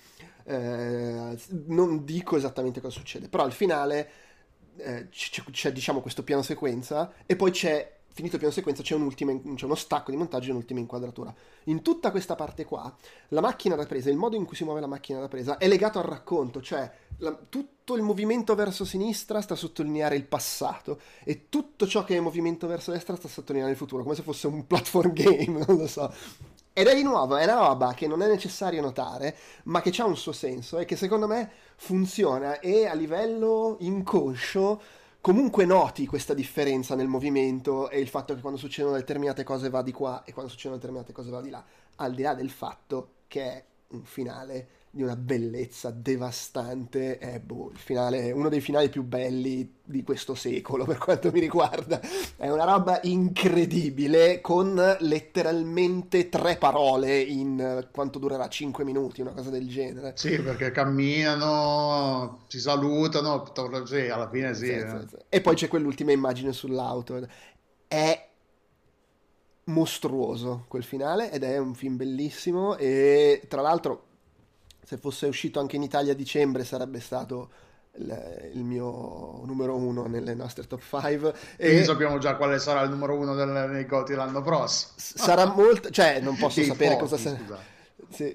eh, 0.49 1.39
non 1.67 2.05
dico 2.05 2.37
esattamente 2.37 2.81
cosa 2.81 2.99
succede, 2.99 3.29
però 3.29 3.45
al 3.45 3.53
finale 3.53 4.11
eh, 4.77 5.09
c'è, 5.11 5.43
c'è, 5.51 5.73
diciamo 5.73 6.01
questo 6.01 6.23
piano 6.23 6.41
sequenza 6.43 7.13
e 7.27 7.37
poi 7.37 7.51
c'è 7.51 7.97
finito 8.09 8.35
il 8.35 8.41
piano 8.41 8.55
sequenza 8.55 8.83
c'è, 8.83 8.97
c'è, 9.55 9.65
uno 9.65 9.75
stacco 9.75 10.11
di 10.11 10.17
montaggio 10.17 10.49
e 10.49 10.53
un'ultima 10.53 10.81
inquadratura. 10.81 11.33
In 11.65 11.83
tutta 11.83 12.11
questa 12.11 12.35
parte 12.35 12.65
qua, 12.65 12.93
la 13.29 13.41
macchina 13.43 13.77
da 13.77 13.85
presa, 13.85 14.09
il 14.11 14.17
modo 14.17 14.37
in 14.37 14.47
cui 14.47 14.57
si 14.57 14.65
muove 14.65 14.81
la 14.81 14.87
macchina 14.87 15.21
da 15.21 15.29
presa 15.29 15.59
è 15.59 15.69
legato 15.69 15.99
al 15.99 16.07
racconto, 16.07 16.63
cioè 16.63 16.91
la, 17.19 17.39
tutto 17.49 17.95
il 17.95 18.03
movimento 18.03 18.55
verso 18.55 18.87
sinistra 18.87 19.43
sta 19.43 19.53
a 19.55 19.57
sottolineare 19.57 20.17
il 20.17 20.25
passato 20.25 20.99
e 21.25 21.49
tutto 21.51 21.87
ciò 21.87 22.05
che 22.05 22.17
è 22.17 22.21
movimento 22.21 22.67
verso 22.67 22.91
destra 22.91 23.17
sta 23.17 23.29
a 23.29 23.31
sottolineare 23.31 23.73
il 23.73 23.79
futuro, 23.79 24.03
come 24.03 24.15
se 24.15 24.23
fosse 24.23 24.47
un 24.47 24.67
platform 24.67 25.13
game, 25.15 25.65
non 25.67 25.77
lo 25.77 25.87
so. 25.87 26.13
Ed 26.79 26.87
è 26.87 26.95
di 26.95 27.03
nuovo, 27.03 27.35
è 27.35 27.43
una 27.43 27.57
roba 27.57 27.93
che 27.93 28.07
non 28.07 28.23
è 28.23 28.29
necessario 28.29 28.81
notare, 28.81 29.37
ma 29.65 29.81
che 29.81 29.91
ha 30.01 30.05
un 30.05 30.17
suo 30.17 30.31
senso 30.31 30.79
e 30.79 30.85
che 30.85 30.95
secondo 30.95 31.27
me 31.27 31.51
funziona 31.75 32.61
e 32.61 32.87
a 32.87 32.95
livello 32.95 33.79
inconscio 33.81 34.81
comunque 35.21 35.65
noti 35.65 36.07
questa 36.07 36.35
differenza 36.35 36.95
nel 36.95 37.09
movimento 37.09 37.91
e 37.91 37.99
il 37.99 38.07
fatto 38.07 38.33
che 38.33 38.41
quando 38.41 38.61
succedono 38.61 38.95
determinate 38.95 39.43
cose 39.43 39.71
va 39.71 39.83
di 39.83 39.91
qua 39.91 40.23
e 40.23 40.33
quando 40.33 40.53
succedono 40.53 40.77
determinate 40.79 41.13
cose 41.13 41.31
va 41.31 41.41
di 41.41 41.51
là, 41.51 41.65
al 41.97 42.15
di 42.15 42.23
là 42.23 42.35
del 42.35 42.51
fatto 42.51 43.15
che 43.27 43.43
è 43.43 43.65
un 43.89 44.05
finale 44.05 44.69
di 44.91 45.03
una 45.03 45.17
bellezza 45.17 45.91
devastante. 45.91 47.19
È 47.19 47.41
boh, 47.41 47.71
il 47.73 47.79
finale, 47.79 48.31
uno 48.33 48.49
dei 48.49 48.61
finali 48.61 48.89
più 48.89 49.03
belli 49.03 49.77
di 49.85 50.03
questo 50.03 50.35
secolo 50.35 50.85
per 50.87 50.99
quanto 50.99 51.31
mi 51.33 51.41
riguarda. 51.41 52.01
È 52.37 52.49
una 52.49 52.65
roba 52.65 53.01
incredibile 53.03 54.41
con 54.41 54.97
letteralmente 55.01 56.29
tre 56.29 56.57
parole 56.57 57.21
in 57.21 57.89
quanto 57.93 58.19
durerà 58.19 58.49
5 58.49 58.85
minuti, 58.85 59.21
una 59.21 59.33
cosa 59.33 59.51
del 59.51 59.69
genere. 59.69 60.13
Sì, 60.17 60.41
perché 60.41 60.71
camminano, 60.71 62.45
si 62.49 62.61
salutano, 62.61 63.45
sì, 63.85 64.09
alla 64.09 64.29
fine 64.29 64.55
sì. 64.55 64.67
sì, 64.67 64.71
eh. 64.73 65.05
sì 65.09 65.17
e 65.29 65.41
poi 65.41 65.55
c'è 65.55 65.69
quell'ultima 65.69 66.13
immagine 66.13 66.53
sull'auto. 66.53 67.27
È 67.87 68.27
mostruoso 69.65 70.65
quel 70.69 70.83
finale 70.83 71.31
ed 71.31 71.43
è 71.43 71.59
un 71.59 71.75
film 71.75 71.97
bellissimo 71.97 72.77
e 72.77 73.43
tra 73.49 73.61
l'altro 73.61 74.08
se 74.89 74.97
fosse 74.97 75.27
uscito 75.27 75.61
anche 75.61 75.77
in 75.77 75.83
Italia 75.83 76.13
a 76.13 76.17
dicembre 76.17 76.65
sarebbe 76.65 76.99
stato 76.99 77.51
il, 77.97 78.51
il 78.55 78.65
mio 78.65 79.43
numero 79.45 79.77
uno 79.77 80.07
nelle 80.07 80.33
nostre 80.33 80.67
top 80.67 80.81
5 80.81 81.35
e 81.59 81.85
sappiamo 81.85 82.17
già 82.17 82.37
quale 82.37 82.59
sarà 82.59 82.81
il 82.81 82.89
numero 82.89 83.15
uno 83.15 83.35
del, 83.35 83.49
nei 83.69 83.85
Goti 83.85 84.15
l'anno 84.15 84.41
prossimo. 84.41 84.93
Sarà 84.97 85.45
molto 85.45 85.91
cioè 85.91 86.21
non 86.21 86.39
posso 86.39 86.63
sapere 86.65 86.95
pochi, 86.95 87.01
cosa 87.03 87.17
sarà 87.19 87.59
sì, 88.09 88.35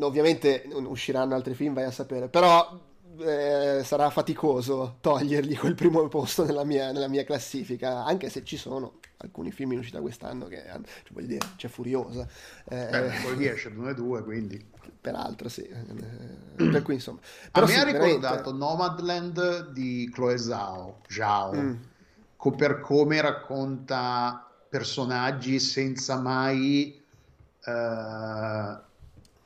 ovviamente 0.00 0.64
usciranno 0.72 1.36
altri 1.36 1.54
film 1.54 1.74
vai 1.74 1.84
a 1.84 1.92
sapere 1.92 2.26
però 2.26 2.76
eh, 3.20 3.82
sarà 3.84 4.10
faticoso 4.10 4.96
togliergli 5.00 5.56
quel 5.56 5.76
primo 5.76 6.08
posto 6.08 6.44
nella 6.44 6.64
mia, 6.64 6.90
nella 6.90 7.08
mia, 7.08 7.22
classifica, 7.22 8.04
anche 8.04 8.30
se 8.30 8.42
ci 8.42 8.56
sono 8.56 8.94
alcuni 9.18 9.50
film 9.50 9.72
in 9.72 9.78
uscita 9.78 10.00
quest'anno 10.00 10.46
che 10.46 10.62
cioè, 10.64 10.80
voglio 11.12 11.26
dire, 11.26 11.46
c'è 11.56 11.68
Furiosa. 11.68 12.26
Eh, 12.68 12.88
Beh, 12.90 13.10
poi 13.22 13.34
riesce 13.36 13.68
1 13.68 13.88
e 13.88 13.94
2, 13.94 14.22
quindi. 14.22 14.64
Peraltro, 15.00 15.48
sì. 15.48 15.62
Eh, 15.62 15.84
per 16.56 16.82
cui, 16.82 16.94
insomma. 16.94 17.20
Però 17.50 17.66
A 17.66 17.68
me 17.68 17.78
ha 17.78 17.84
ricordato 17.84 18.52
Nomadland 18.52 19.70
di 19.72 20.10
Chloe 20.12 20.38
Zhao, 20.38 21.00
Zhao 21.08 21.54
mm. 21.54 22.52
per 22.56 22.80
come 22.80 23.20
racconta 23.20 24.46
personaggi 24.68 25.58
senza 25.58 26.18
mai... 26.18 26.96
Uh, 27.64 28.86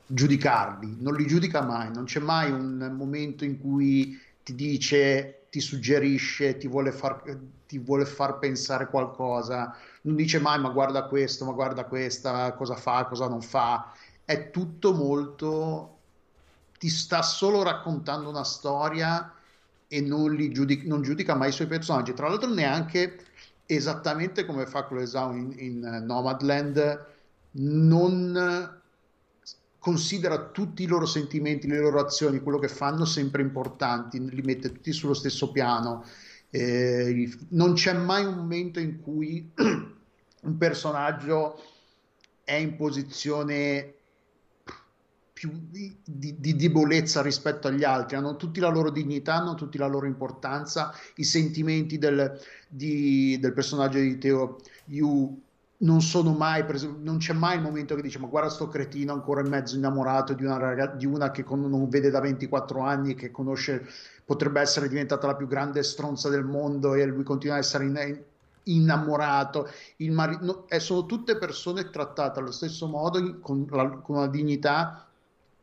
giudicarli, 0.05 0.97
non 0.99 1.15
li 1.15 1.25
giudica 1.25 1.61
mai, 1.61 1.91
non 1.91 2.05
c'è 2.05 2.19
mai 2.19 2.51
un 2.51 2.93
momento 2.95 3.43
in 3.43 3.59
cui 3.59 4.19
ti 4.43 4.53
dice, 4.53 5.42
ti 5.53 5.59
suggerisce, 5.59 6.57
ti 6.57 6.67
vuole 6.67 6.91
far, 6.91 7.21
ti 7.67 7.77
vuole 7.77 8.05
far 8.05 8.39
pensare 8.39 8.87
qualcosa, 8.87 9.77
non 10.01 10.15
dice 10.15 10.39
mai 10.39 10.59
ma 10.59 10.69
guarda 10.69 11.03
questo, 11.03 11.45
ma 11.45 11.51
guarda 11.51 11.85
questa, 11.85 12.53
cosa 12.53 12.75
fa, 12.75 13.05
cosa 13.05 13.27
non 13.27 13.39
fa, 13.39 13.93
è 14.25 14.49
tutto 14.49 14.95
molto, 14.95 15.97
ti 16.79 16.89
sta 16.89 17.21
solo 17.21 17.61
raccontando 17.61 18.29
una 18.29 18.43
storia 18.43 19.31
e 19.87 20.01
non, 20.01 20.35
giudica, 20.51 20.87
non 20.87 21.03
giudica 21.03 21.35
mai 21.35 21.49
i 21.49 21.51
suoi 21.51 21.67
personaggi, 21.67 22.15
tra 22.15 22.27
l'altro 22.27 22.51
neanche 22.51 23.19
esattamente 23.67 24.47
come 24.47 24.65
fa 24.65 24.87
Chloe 24.87 25.05
Zhao 25.05 25.33
in, 25.35 25.53
in 25.59 26.03
Nomadland, 26.03 27.05
non 27.51 28.81
considera 29.83 30.47
tutti 30.47 30.83
i 30.83 30.87
loro 30.87 31.05
sentimenti, 31.05 31.67
le 31.67 31.77
loro 31.77 31.99
azioni, 31.99 32.39
quello 32.39 32.57
che 32.57 32.69
fanno 32.69 33.03
sempre 33.03 33.41
importanti, 33.41 34.17
li 34.33 34.41
mette 34.41 34.71
tutti 34.71 34.93
sullo 34.93 35.13
stesso 35.13 35.51
piano. 35.51 36.05
Eh, 36.49 37.29
non 37.49 37.73
c'è 37.73 37.91
mai 37.91 38.23
un 38.23 38.35
momento 38.35 38.79
in 38.79 39.01
cui 39.01 39.51
un 39.59 40.57
personaggio 40.57 41.59
è 42.45 42.53
in 42.53 42.77
posizione 42.77 43.95
più 45.33 45.51
di, 45.51 45.97
di, 46.05 46.39
di, 46.39 46.55
debolezza 46.55 47.21
rispetto 47.21 47.67
agli 47.67 47.83
altri, 47.83 48.15
hanno 48.15 48.37
tutti 48.37 48.61
la 48.61 48.69
loro 48.69 48.89
dignità, 48.89 49.33
hanno 49.33 49.55
tutti 49.55 49.77
la 49.77 49.87
loro 49.87 50.05
importanza, 50.05 50.93
i 51.15 51.25
sentimenti 51.25 51.97
del, 51.97 52.39
di, 52.69 53.37
del 53.37 53.51
personaggio 53.51 53.99
di 53.99 54.17
Teo 54.17 54.61
Yu 54.85 55.41
non 55.83 56.01
sono 56.01 56.33
mai 56.33 56.65
preso, 56.65 56.97
non 56.99 57.17
c'è 57.17 57.33
mai 57.33 57.57
il 57.57 57.61
momento 57.61 57.95
che 57.95 58.01
dice 58.01 58.19
ma 58.19 58.27
guarda 58.27 58.49
sto 58.49 58.67
cretino 58.67 59.13
ancora 59.13 59.41
in 59.41 59.47
mezzo 59.47 59.75
innamorato 59.75 60.33
di 60.33 60.43
una, 60.43 60.57
ragazza, 60.57 60.95
di 60.95 61.05
una 61.05 61.31
che 61.31 61.43
con, 61.43 61.61
non 61.61 61.89
vede 61.89 62.09
da 62.09 62.19
24 62.19 62.79
anni 62.81 63.15
che 63.15 63.31
conosce 63.31 63.85
potrebbe 64.25 64.61
essere 64.61 64.87
diventata 64.87 65.27
la 65.27 65.35
più 65.35 65.47
grande 65.47 65.83
stronza 65.83 66.29
del 66.29 66.45
mondo 66.45 66.93
e 66.93 67.05
lui 67.05 67.23
continua 67.23 67.55
a 67.55 67.59
essere 67.59 67.85
in, 67.85 68.23
innamorato. 68.63 69.69
Mari- 69.97 70.37
no, 70.41 70.65
eh, 70.69 70.79
sono 70.79 71.05
tutte 71.05 71.37
persone 71.37 71.89
trattate 71.89 72.39
allo 72.39 72.51
stesso 72.51 72.87
modo 72.87 73.39
con, 73.39 73.67
la, 73.69 73.89
con 73.89 74.15
una 74.15 74.27
dignità 74.27 75.05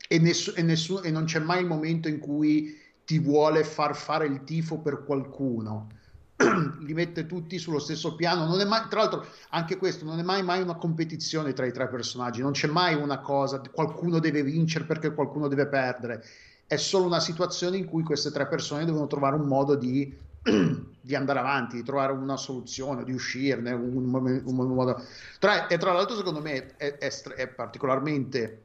e, 0.06 0.18
ness- 0.18 0.52
e, 0.54 0.62
nessuno, 0.62 1.00
e 1.00 1.10
non 1.10 1.24
c'è 1.24 1.38
mai 1.38 1.62
il 1.62 1.66
momento 1.66 2.08
in 2.08 2.18
cui 2.18 2.76
ti 3.06 3.18
vuole 3.18 3.64
far 3.64 3.96
fare 3.96 4.26
il 4.26 4.44
tifo 4.44 4.78
per 4.78 5.02
qualcuno 5.04 5.98
li 6.80 6.94
mette 6.94 7.26
tutti 7.26 7.58
sullo 7.58 7.78
stesso 7.78 8.14
piano. 8.14 8.46
Mai, 8.66 8.88
tra 8.88 9.00
l'altro, 9.00 9.26
anche 9.50 9.76
questo 9.76 10.04
non 10.04 10.18
è 10.18 10.22
mai, 10.22 10.42
mai 10.42 10.62
una 10.62 10.76
competizione 10.76 11.52
tra 11.52 11.66
i 11.66 11.72
tre 11.72 11.88
personaggi, 11.88 12.40
non 12.40 12.52
c'è 12.52 12.66
mai 12.66 12.94
una 12.94 13.18
cosa, 13.20 13.60
qualcuno 13.70 14.18
deve 14.18 14.42
vincere 14.42 14.84
perché 14.84 15.12
qualcuno 15.12 15.48
deve 15.48 15.66
perdere. 15.66 16.24
È 16.66 16.76
solo 16.76 17.06
una 17.06 17.20
situazione 17.20 17.76
in 17.76 17.86
cui 17.86 18.02
queste 18.02 18.30
tre 18.30 18.46
persone 18.46 18.84
devono 18.84 19.06
trovare 19.06 19.36
un 19.36 19.46
modo 19.46 19.74
di, 19.74 20.16
di 21.00 21.14
andare 21.14 21.38
avanti, 21.38 21.76
di 21.76 21.82
trovare 21.82 22.12
una 22.12 22.36
soluzione, 22.36 23.04
di 23.04 23.12
uscirne. 23.12 23.72
Un, 23.72 24.14
un, 24.14 24.42
un 24.44 24.74
modo. 24.74 25.02
Tra, 25.38 25.66
e 25.66 25.78
tra 25.78 25.92
l'altro, 25.92 26.16
secondo 26.16 26.40
me, 26.40 26.76
è, 26.76 26.96
è, 26.96 27.10
è 27.10 27.48
particolarmente. 27.48 28.62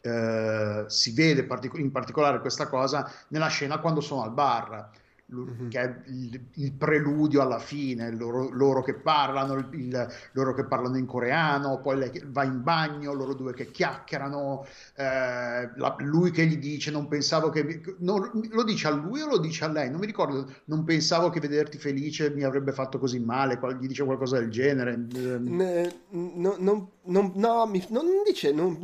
Eh, 0.00 0.84
si 0.86 1.12
vede 1.12 1.42
partic- 1.42 1.76
in 1.76 1.90
particolare 1.90 2.38
questa 2.38 2.68
cosa 2.68 3.12
nella 3.28 3.48
scena 3.48 3.78
quando 3.78 4.00
sono 4.00 4.22
al 4.22 4.30
bar 4.30 4.90
Mm-hmm. 5.30 5.68
che 5.68 5.80
è 5.80 5.94
il, 6.06 6.42
il, 6.54 6.72
preludio 6.72 7.42
alla 7.42 7.58
fine, 7.58 8.10
loro, 8.16 8.48
loro 8.48 8.82
che 8.82 8.94
parlano, 8.94 9.56
il, 9.56 9.68
il, 9.72 10.08
loro 10.32 10.54
che 10.54 10.64
parlano 10.64 10.96
in 10.96 11.04
coreano, 11.04 11.82
poi 11.82 11.98
lei 11.98 12.22
va 12.28 12.44
in 12.44 12.62
bagno, 12.62 13.12
loro 13.12 13.34
due 13.34 13.52
che 13.52 13.70
chiacchierano, 13.70 14.64
eh, 14.96 15.70
la, 15.76 15.96
lui 15.98 16.30
che 16.30 16.46
gli 16.46 16.56
dice 16.56 16.90
non 16.90 17.08
pensavo 17.08 17.50
che... 17.50 17.82
Non, 17.98 18.30
lo 18.50 18.64
dice 18.64 18.86
a 18.86 18.90
lui 18.90 19.20
o 19.20 19.26
lo 19.26 19.36
dice 19.36 19.66
a 19.66 19.68
lei? 19.68 19.90
Non 19.90 20.00
mi 20.00 20.06
ricordo, 20.06 20.50
non 20.64 20.84
pensavo 20.84 21.28
che 21.28 21.40
vederti 21.40 21.76
felice 21.76 22.30
mi 22.30 22.44
avrebbe 22.44 22.72
fatto 22.72 22.98
così 22.98 23.18
male, 23.18 23.60
gli 23.78 23.86
dice 23.86 24.04
qualcosa 24.04 24.38
del 24.38 24.48
genere. 24.48 24.96
Ne, 24.96 25.92
no, 26.08 26.56
no, 26.58 26.92
no, 27.02 27.32
no, 27.34 27.66
mi, 27.66 27.84
non 27.90 28.06
dice, 28.24 28.50
non, 28.50 28.78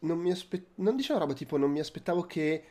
non, 0.00 0.18
mi 0.18 0.32
aspe- 0.32 0.66
non 0.76 0.96
dice 0.96 1.12
una 1.12 1.20
roba 1.20 1.32
tipo 1.32 1.56
non 1.56 1.70
mi 1.70 1.78
aspettavo 1.78 2.22
che 2.22 2.64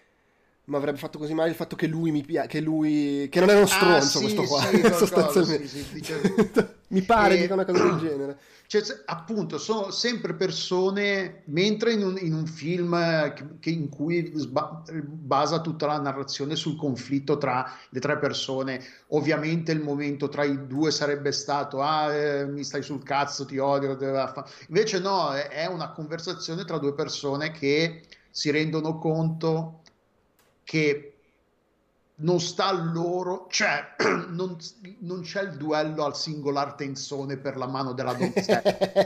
mi 0.65 0.75
avrebbe 0.77 0.97
fatto 0.97 1.17
così 1.17 1.33
male 1.33 1.49
il 1.49 1.55
fatto 1.55 1.75
che 1.75 1.87
lui 1.87 2.11
mi 2.11 2.23
piace, 2.23 2.47
che 2.47 2.61
lui, 2.61 3.27
che 3.29 3.41
non 3.41 3.49
è 3.49 3.53
uno 3.53 3.63
ah, 3.63 3.67
stronzo 3.67 4.17
ah, 4.17 4.21
sì, 4.21 4.33
questo 4.33 4.43
qua, 4.43 4.61
sì, 4.61 4.81
sostanzialmente. 4.95 5.67
Sì, 5.67 5.85
dice... 5.91 6.75
mi 6.87 7.01
pare 7.01 7.35
e... 7.35 7.41
dica 7.41 7.53
una 7.53 7.65
cosa 7.65 7.83
del 7.83 7.97
genere. 7.97 8.37
Cioè, 8.65 8.81
appunto, 9.05 9.57
sono 9.57 9.91
sempre 9.91 10.33
persone, 10.35 11.41
mentre 11.45 11.91
in 11.91 12.03
un, 12.03 12.17
in 12.17 12.33
un 12.33 12.45
film 12.45 12.97
che, 13.33 13.45
che 13.59 13.69
in 13.71 13.89
cui 13.89 14.31
sba, 14.35 14.81
basa 15.03 15.59
tutta 15.59 15.85
la 15.85 15.99
narrazione 15.99 16.55
sul 16.55 16.77
conflitto 16.77 17.37
tra 17.37 17.69
le 17.89 17.99
tre 17.99 18.17
persone, 18.17 18.81
ovviamente 19.09 19.73
il 19.73 19.81
momento 19.81 20.29
tra 20.29 20.45
i 20.45 20.65
due 20.65 20.91
sarebbe 20.91 21.33
stato, 21.33 21.81
ah, 21.81 22.13
eh, 22.13 22.45
mi 22.47 22.63
stai 22.63 22.81
sul 22.81 23.03
cazzo, 23.03 23.45
ti 23.45 23.57
odio, 23.57 23.97
invece 24.67 24.99
no, 24.99 25.33
è 25.33 25.65
una 25.65 25.91
conversazione 25.91 26.63
tra 26.63 26.77
due 26.77 26.93
persone 26.93 27.51
che 27.51 28.03
si 28.31 28.49
rendono 28.49 28.97
conto 28.97 29.81
che 30.63 31.13
non 32.15 32.39
sta 32.39 32.67
a 32.67 32.71
loro, 32.71 33.47
cioè 33.49 33.95
non, 34.29 34.57
non, 34.99 35.21
c'è 35.21 35.43
il 35.43 35.57
duello 35.57 36.03
al 36.05 36.15
singolar 36.15 36.73
tenzone 36.73 37.37
per 37.37 37.57
la 37.57 37.67
mano 37.67 37.93
della 37.93 38.13
donzella, 38.13 38.61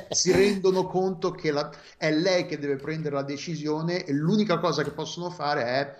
si 0.11 0.31
rendono 0.31 0.85
conto 0.85 1.31
che 1.31 1.51
la, 1.51 1.71
è 1.97 2.11
lei 2.11 2.45
che 2.45 2.59
deve 2.59 2.75
prendere 2.75 3.15
la 3.15 3.23
decisione 3.23 4.05
e 4.05 4.13
l'unica 4.13 4.59
cosa 4.59 4.83
che 4.83 4.91
possono 4.91 5.29
fare 5.29 5.63
è, 5.63 5.95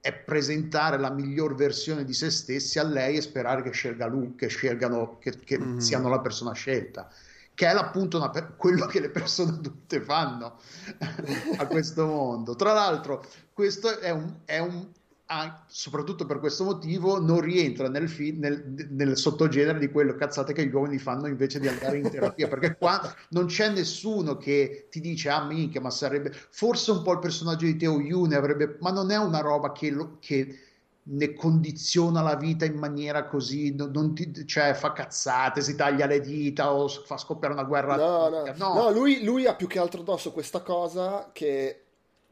è 0.00 0.12
presentare 0.12 0.98
la 0.98 1.10
miglior 1.10 1.54
versione 1.54 2.04
di 2.04 2.14
se 2.14 2.30
stessi 2.30 2.78
a 2.78 2.84
lei 2.84 3.16
e 3.16 3.20
sperare 3.20 3.62
che 3.62 3.70
scelga 3.70 4.06
lui, 4.06 4.34
che 4.34 4.48
scelgano, 4.48 5.18
che, 5.18 5.38
che 5.38 5.58
mm. 5.58 5.78
siano 5.78 6.08
la 6.08 6.20
persona 6.20 6.52
scelta 6.52 7.10
che 7.58 7.66
è 7.66 7.70
appunto 7.70 8.18
una, 8.18 8.30
quello 8.56 8.86
che 8.86 9.00
le 9.00 9.10
persone 9.10 9.50
adulte 9.50 10.00
fanno 10.00 10.60
a 11.58 11.66
questo 11.66 12.06
mondo. 12.06 12.54
Tra 12.54 12.72
l'altro, 12.72 13.24
questo 13.52 13.98
è 13.98 14.10
un, 14.10 14.32
è 14.44 14.58
un 14.58 14.86
soprattutto 15.66 16.24
per 16.24 16.38
questo 16.38 16.62
motivo 16.62 17.20
non 17.20 17.40
rientra 17.40 17.88
nel, 17.88 18.08
fi- 18.08 18.38
nel, 18.38 18.86
nel, 18.90 19.16
sottogenere 19.16 19.80
di 19.80 19.90
quello 19.90 20.14
cazzate 20.14 20.52
che 20.52 20.66
gli 20.66 20.72
uomini 20.72 20.98
fanno 20.98 21.26
invece 21.26 21.58
di 21.58 21.68
andare 21.68 21.98
in 21.98 22.08
terapia 22.08 22.48
perché 22.48 22.76
qua 22.78 23.14
non 23.30 23.44
c'è 23.44 23.68
nessuno 23.68 24.38
che 24.38 24.86
ti 24.88 25.00
dice 25.00 25.28
ah 25.28 25.44
minchia 25.44 25.82
ma 25.82 25.90
sarebbe 25.90 26.32
forse 26.32 26.92
un 26.92 27.02
po' 27.02 27.12
il 27.12 27.18
personaggio 27.18 27.66
di 27.66 27.76
Teo 27.76 28.00
Yune 28.00 28.36
avrebbe 28.36 28.78
ma 28.80 28.90
non 28.90 29.10
è 29.10 29.18
una 29.18 29.40
roba 29.40 29.72
che, 29.72 29.90
lo, 29.90 30.16
che 30.18 30.67
ne 31.10 31.34
condiziona 31.34 32.20
la 32.20 32.36
vita 32.36 32.64
in 32.64 32.76
maniera 32.76 33.24
così, 33.24 33.74
non, 33.74 34.14
ti, 34.14 34.46
cioè 34.46 34.74
fa 34.74 34.92
cazzate, 34.92 35.62
si 35.62 35.74
taglia 35.74 36.06
le 36.06 36.20
dita 36.20 36.72
o 36.72 36.86
fa 36.88 37.16
scoppiare 37.16 37.54
una 37.54 37.64
guerra. 37.64 37.96
No, 37.96 38.28
no, 38.28 38.44
no. 38.56 38.74
no 38.74 38.90
lui, 38.90 39.22
lui, 39.24 39.46
ha 39.46 39.54
più 39.54 39.66
che 39.66 39.78
altro 39.78 40.00
addosso 40.02 40.32
questa 40.32 40.60
cosa 40.60 41.30
che, 41.32 41.84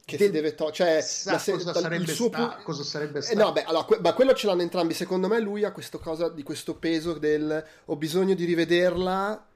che 0.04 0.16
De- 0.16 0.24
si 0.26 0.30
deve 0.30 0.54
togliere. 0.54 0.74
Cioè, 0.74 1.00
se- 1.00 1.52
cosa, 1.52 1.72
sarebbe 1.74 2.12
suo 2.12 2.28
sta- 2.28 2.48
pu- 2.56 2.62
cosa 2.64 2.82
sarebbe 2.82 3.20
stato? 3.22 3.38
Eh, 3.38 3.42
no, 3.42 3.52
beh, 3.52 3.64
allora, 3.64 3.84
que- 3.84 3.98
ma 4.00 4.12
quello 4.12 4.34
ce 4.34 4.46
l'hanno 4.46 4.62
entrambi. 4.62 4.92
Secondo 4.92 5.28
me 5.28 5.40
lui 5.40 5.64
ha 5.64 5.72
questa 5.72 5.98
cosa 5.98 6.28
di 6.28 6.42
questo 6.42 6.74
peso 6.76 7.14
del 7.14 7.64
ho 7.86 7.96
bisogno 7.96 8.34
di 8.34 8.44
rivederla 8.44 9.46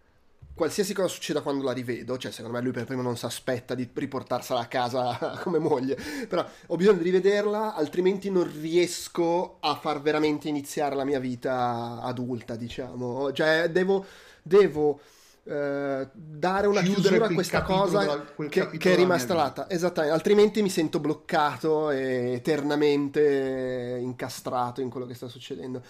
qualsiasi 0.61 0.93
cosa 0.93 1.09
succeda 1.09 1.41
quando 1.41 1.65
la 1.65 1.73
rivedo, 1.73 2.19
cioè 2.19 2.31
secondo 2.31 2.59
me 2.59 2.63
lui 2.63 2.73
per 2.73 2.85
primo 2.85 3.01
non 3.01 3.17
si 3.17 3.25
aspetta 3.25 3.75
di 3.75 3.89
riportarsela 3.91 4.61
a 4.61 4.67
casa 4.67 5.17
come 5.41 5.59
moglie, 5.59 5.97
però 6.29 6.47
ho 6.67 6.77
bisogno 6.77 6.99
di 6.99 7.05
rivederla, 7.05 7.75
altrimenti 7.75 8.31
non 8.31 8.47
riesco 8.61 9.57
a 9.61 9.75
far 9.77 10.03
veramente 10.03 10.49
iniziare 10.49 10.95
la 10.95 11.05
mia 11.05 11.19
vita 11.19 12.03
adulta, 12.03 12.57
diciamo, 12.57 13.33
cioè 13.33 13.71
devo, 13.71 14.05
devo 14.43 15.01
eh, 15.45 16.09
dare 16.13 16.67
una 16.67 16.83
chiusura 16.83 17.25
a 17.25 17.33
questa 17.33 17.63
cosa 17.63 18.23
che, 18.51 18.69
che, 18.69 18.93
è 18.93 18.97
rimasta 18.97 19.33
là, 19.33 19.67
esattamente, 19.67 20.15
altrimenti 20.15 20.61
mi 20.61 20.69
sento 20.69 21.01
bloccato 21.01 21.91
e 21.91 22.33
eternamente 22.35 23.99
incastrato 23.99 24.83
in 24.83 24.91
quello 24.91 25.07
che 25.07 25.15
sta 25.15 25.27
succedendo. 25.27 25.83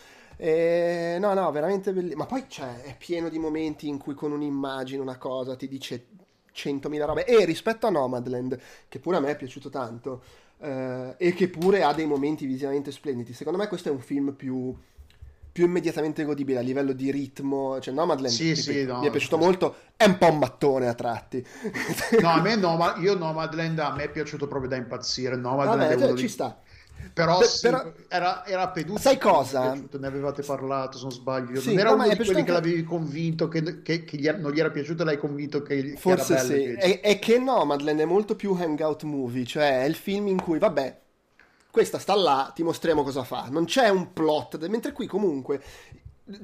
E, 0.42 1.18
no, 1.20 1.34
no, 1.34 1.50
veramente 1.50 1.92
bellissimo. 1.92 2.22
Ma 2.22 2.26
poi 2.26 2.44
cioè, 2.48 2.80
è 2.80 2.96
pieno 2.96 3.28
di 3.28 3.38
momenti 3.38 3.88
in 3.88 3.98
cui 3.98 4.14
con 4.14 4.32
un'immagine, 4.32 5.02
una 5.02 5.18
cosa, 5.18 5.54
ti 5.54 5.68
dice 5.68 6.06
100.000 6.54 7.04
robe. 7.04 7.26
E 7.26 7.44
rispetto 7.44 7.86
a 7.86 7.90
Nomadland, 7.90 8.58
che 8.88 8.98
pure 8.98 9.18
a 9.18 9.20
me 9.20 9.32
è 9.32 9.36
piaciuto 9.36 9.68
tanto, 9.68 10.22
eh, 10.60 11.14
e 11.18 11.34
che 11.34 11.48
pure 11.48 11.82
ha 11.82 11.92
dei 11.92 12.06
momenti 12.06 12.46
visivamente 12.46 12.90
splendidi, 12.90 13.34
secondo 13.34 13.58
me 13.58 13.68
questo 13.68 13.90
è 13.90 13.92
un 13.92 14.00
film 14.00 14.32
più 14.32 14.74
più 15.52 15.64
immediatamente 15.64 16.22
godibile 16.24 16.60
a 16.60 16.62
livello 16.62 16.92
di 16.92 17.10
ritmo. 17.10 17.80
Cioè, 17.80 17.92
Nomadland 17.92 18.32
sì, 18.32 18.54
sì, 18.54 18.84
no, 18.84 19.00
mi 19.00 19.08
è 19.08 19.10
piaciuto 19.10 19.36
molto. 19.36 19.74
È 19.96 20.04
un 20.04 20.16
po' 20.16 20.30
un 20.30 20.38
mattone 20.38 20.86
a 20.86 20.94
tratti. 20.94 21.44
No, 22.20 22.28
a 22.30 22.40
me 22.40 22.54
Nomad, 22.56 23.02
io 23.02 23.16
Nomadland 23.18 23.78
a 23.80 23.92
me 23.94 24.04
è 24.04 24.10
piaciuto 24.10 24.46
proprio 24.46 24.70
da 24.70 24.76
impazzire. 24.76 25.36
Nomadland 25.36 25.80
Vabbè, 25.80 25.98
cioè, 25.98 26.16
ci 26.16 26.28
sta. 26.28 26.56
Però, 27.12 27.38
Beh, 27.38 27.46
sì, 27.46 27.60
però... 27.68 27.92
Era, 28.08 28.46
era 28.46 28.68
peduto. 28.68 29.00
Sai 29.00 29.18
cosa? 29.18 29.74
Ne 29.74 30.06
avevate 30.06 30.42
parlato, 30.42 30.96
se 30.96 31.02
non 31.04 31.12
sbaglio. 31.12 31.60
Sì, 31.60 31.68
non 31.68 31.78
era 31.78 31.88
no, 31.90 31.94
uno 31.96 32.08
di 32.08 32.16
quelli 32.16 32.30
anche... 32.30 32.44
che 32.44 32.52
l'avevi 32.52 32.84
convinto, 32.84 33.48
che, 33.48 33.82
che, 33.82 34.04
che 34.04 34.16
gli, 34.16 34.28
non 34.28 34.52
gli 34.52 34.60
era 34.60 34.70
piaciuto, 34.70 35.04
l'hai 35.04 35.18
convinto 35.18 35.62
che, 35.62 35.94
Forse 35.96 36.34
che 36.34 36.40
sì. 36.40 36.64
È, 36.72 37.00
è, 37.00 37.18
che 37.18 37.38
Nomadland 37.38 38.00
è 38.00 38.04
molto 38.04 38.36
più 38.36 38.52
hangout 38.52 39.02
movie, 39.02 39.44
cioè 39.44 39.82
è 39.82 39.84
il 39.84 39.94
film 39.94 40.28
in 40.28 40.40
cui, 40.40 40.58
vabbè, 40.58 40.98
questa 41.70 41.98
sta 41.98 42.14
là, 42.14 42.52
ti 42.54 42.62
mostriamo 42.62 43.02
cosa 43.02 43.22
fa. 43.22 43.48
Non 43.50 43.64
c'è 43.64 43.88
un 43.88 44.12
plot, 44.12 44.66
mentre 44.68 44.92
qui 44.92 45.06
comunque 45.06 45.60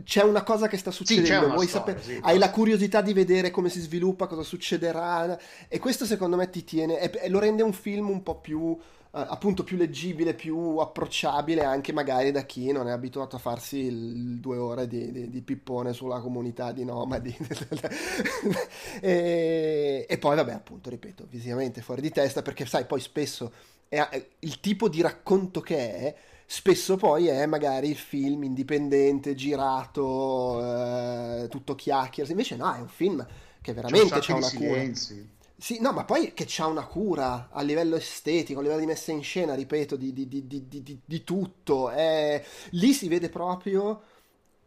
c'è 0.05 0.23
una 0.23 0.43
cosa 0.43 0.67
che 0.67 0.77
sta 0.77 0.91
succedendo, 0.91 1.59
sì, 1.61 1.69
storia, 1.69 2.01
sì, 2.01 2.19
hai 2.23 2.39
la 2.39 2.51
curiosità 2.51 3.01
di 3.01 3.13
vedere 3.13 3.51
come 3.51 3.69
si 3.69 3.81
sviluppa, 3.81 4.27
cosa 4.27 4.43
succederà 4.43 5.39
e 5.69 5.79
questo 5.79 6.05
secondo 6.05 6.37
me 6.37 6.51
ti 6.51 6.65
tiene 6.65 6.99
e, 6.99 7.29
lo 7.29 7.39
rende 7.39 7.63
un 7.63 7.73
film 7.73 8.11
un 8.11 8.23
po' 8.23 8.41
più 8.41 8.77
appunto 9.11 9.65
più 9.65 9.77
leggibile, 9.77 10.35
più 10.35 10.77
approcciabile 10.77 11.65
anche 11.65 11.93
magari 11.93 12.31
da 12.31 12.43
chi 12.43 12.71
non 12.73 12.89
è 12.89 12.91
abituato 12.91 13.37
a 13.37 13.39
farsi 13.39 13.79
il 13.79 14.39
due 14.41 14.57
ore 14.57 14.87
di, 14.87 15.11
di, 15.11 15.31
di 15.31 15.43
pippone 15.43 15.93
sulla 15.93 16.21
comunità 16.21 16.73
di 16.73 16.85
nomadi. 16.85 17.35
e, 19.01 20.07
e, 20.09 20.19
poi 20.19 20.37
vabbè 20.37 20.53
appunto, 20.53 20.91
ripeto, 20.91 21.27
visivamente 21.31 21.81
fuori 21.81 22.01
di 22.01 22.11
testa 22.11 22.43
perché 22.43 22.67
sai 22.67 22.85
poi 22.85 23.01
spesso 23.01 23.53
è, 23.89 24.01
è 24.01 24.27
il 24.41 24.61
tipo 24.61 24.89
di 24.89 25.01
racconto 25.01 25.61
che 25.61 25.95
è 25.95 26.15
spesso 26.47 26.97
poi 26.97 27.27
è 27.27 27.45
magari 27.47 27.91
il 27.91 27.97
film 27.97 28.45
indipendente, 28.45 29.35
girato, 29.35 30.63
eh, 30.63 31.49
tutto 31.49 31.75
chiacchiere, 31.75 32.31
invece 32.31 32.57
no, 32.57 32.73
è 32.73 32.79
un 32.79 32.89
film 32.89 33.27
che 33.61 33.73
veramente 33.73 34.19
c'è 34.21 34.33
una 34.33 34.47
silenzi. 34.47 35.35
Sì, 35.59 35.81
no, 35.81 35.93
ma 35.93 36.05
poi 36.05 36.35
che 36.35 36.45
c'ha 36.47 36.67
una 36.67 36.87
cura 36.87 37.49
a 37.51 37.63
livello 37.63 37.97
estetico, 37.97 38.59
a 38.59 38.63
livello 38.63 38.81
di 38.81 38.87
messa 38.87 39.11
in 39.13 39.23
scena, 39.23 39.55
ripeto, 39.55 39.97
di, 39.97 40.13
di, 40.13 40.29
di, 40.29 41.01
di 41.05 41.25
tutto. 41.25 41.89
È... 41.91 42.43
Lì 42.73 42.93
si 42.93 43.09
vede 43.09 43.31
proprio 43.31 44.03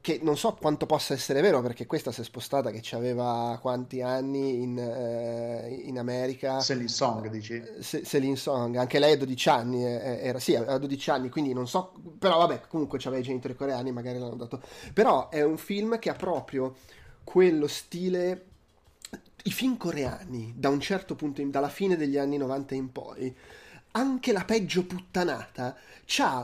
che 0.02 0.20
non 0.24 0.38
so 0.38 0.54
quanto 0.54 0.86
possa 0.86 1.14
essere 1.14 1.42
vero 1.42 1.62
perché 1.62 1.86
questa 1.86 2.12
si 2.12 2.22
è 2.22 2.24
spostata 2.24 2.72
che 2.72 2.96
aveva 2.96 3.58
quanti 3.62 4.02
anni 4.02 4.62
in, 4.62 4.78
eh, 4.80 5.82
in 5.84 6.00
America 6.00 6.62
Celine 6.62 6.88
Song 6.88 7.28
dici? 7.28 7.62
Se, 7.80 8.04
Celine 8.04 8.38
Song 8.38 8.78
anche 8.78 8.98
lei 8.98 9.14
a 9.14 9.18
12 9.18 9.50
anni 9.50 9.86
eh, 9.86 10.20
era, 10.22 10.40
sì 10.40 10.56
aveva 10.56 10.78
12 10.78 11.10
anni 11.10 11.30
quindi 11.30 11.52
non 11.52 11.68
so 11.68 11.92
però 12.18 12.38
vabbè 12.38 12.62
comunque 12.70 12.98
c'aveva 12.98 13.22
i 13.22 13.26
genitori 13.26 13.56
coreani 13.56 13.92
magari 13.92 14.20
l'hanno 14.20 14.36
dato 14.36 14.62
però 14.94 15.28
è 15.28 15.42
un 15.44 15.58
film 15.58 16.00
che 16.00 16.10
ha 16.10 16.16
proprio 16.16 16.76
quello 17.26 17.68
stile 17.68 18.46
i 19.44 19.52
film 19.52 19.78
coreani 19.78 20.54
da 20.56 20.70
un 20.70 20.80
certo 20.80 21.16
punto 21.16 21.42
in, 21.42 21.52
dalla 21.52 21.70
fine 21.70 21.96
degli 21.96 22.18
anni 22.18 22.38
90 22.38 22.76
in 22.76 22.92
poi 22.92 23.36
anche 23.92 24.32
la 24.32 24.44
peggio 24.46 24.86
puttanata 24.86 25.76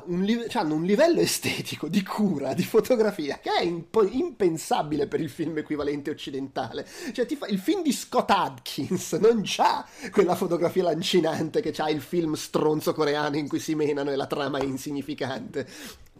un, 0.05 0.45
hanno 0.53 0.75
un 0.75 0.83
livello 0.83 1.19
estetico 1.19 1.87
di 1.87 2.03
cura, 2.03 2.53
di 2.53 2.63
fotografia 2.63 3.39
che 3.39 3.51
è 3.51 3.63
imp- 3.63 4.07
impensabile 4.11 5.07
per 5.07 5.21
il 5.21 5.29
film 5.29 5.57
equivalente 5.57 6.11
occidentale. 6.11 6.87
Cioè, 7.11 7.25
fa, 7.35 7.47
il 7.47 7.59
film 7.59 7.81
di 7.81 7.91
Scott 7.91 8.29
Adkins 8.29 9.13
non 9.13 9.41
c'ha 9.43 9.85
quella 10.11 10.35
fotografia 10.35 10.83
lancinante 10.83 11.61
che 11.61 11.71
c'ha 11.71 11.89
il 11.89 12.01
film 12.01 12.33
stronzo 12.33 12.93
coreano 12.93 13.37
in 13.37 13.47
cui 13.47 13.59
si 13.59 13.75
menano 13.75 14.11
e 14.11 14.15
la 14.15 14.27
trama 14.27 14.59
è 14.59 14.63
insignificante. 14.63 15.67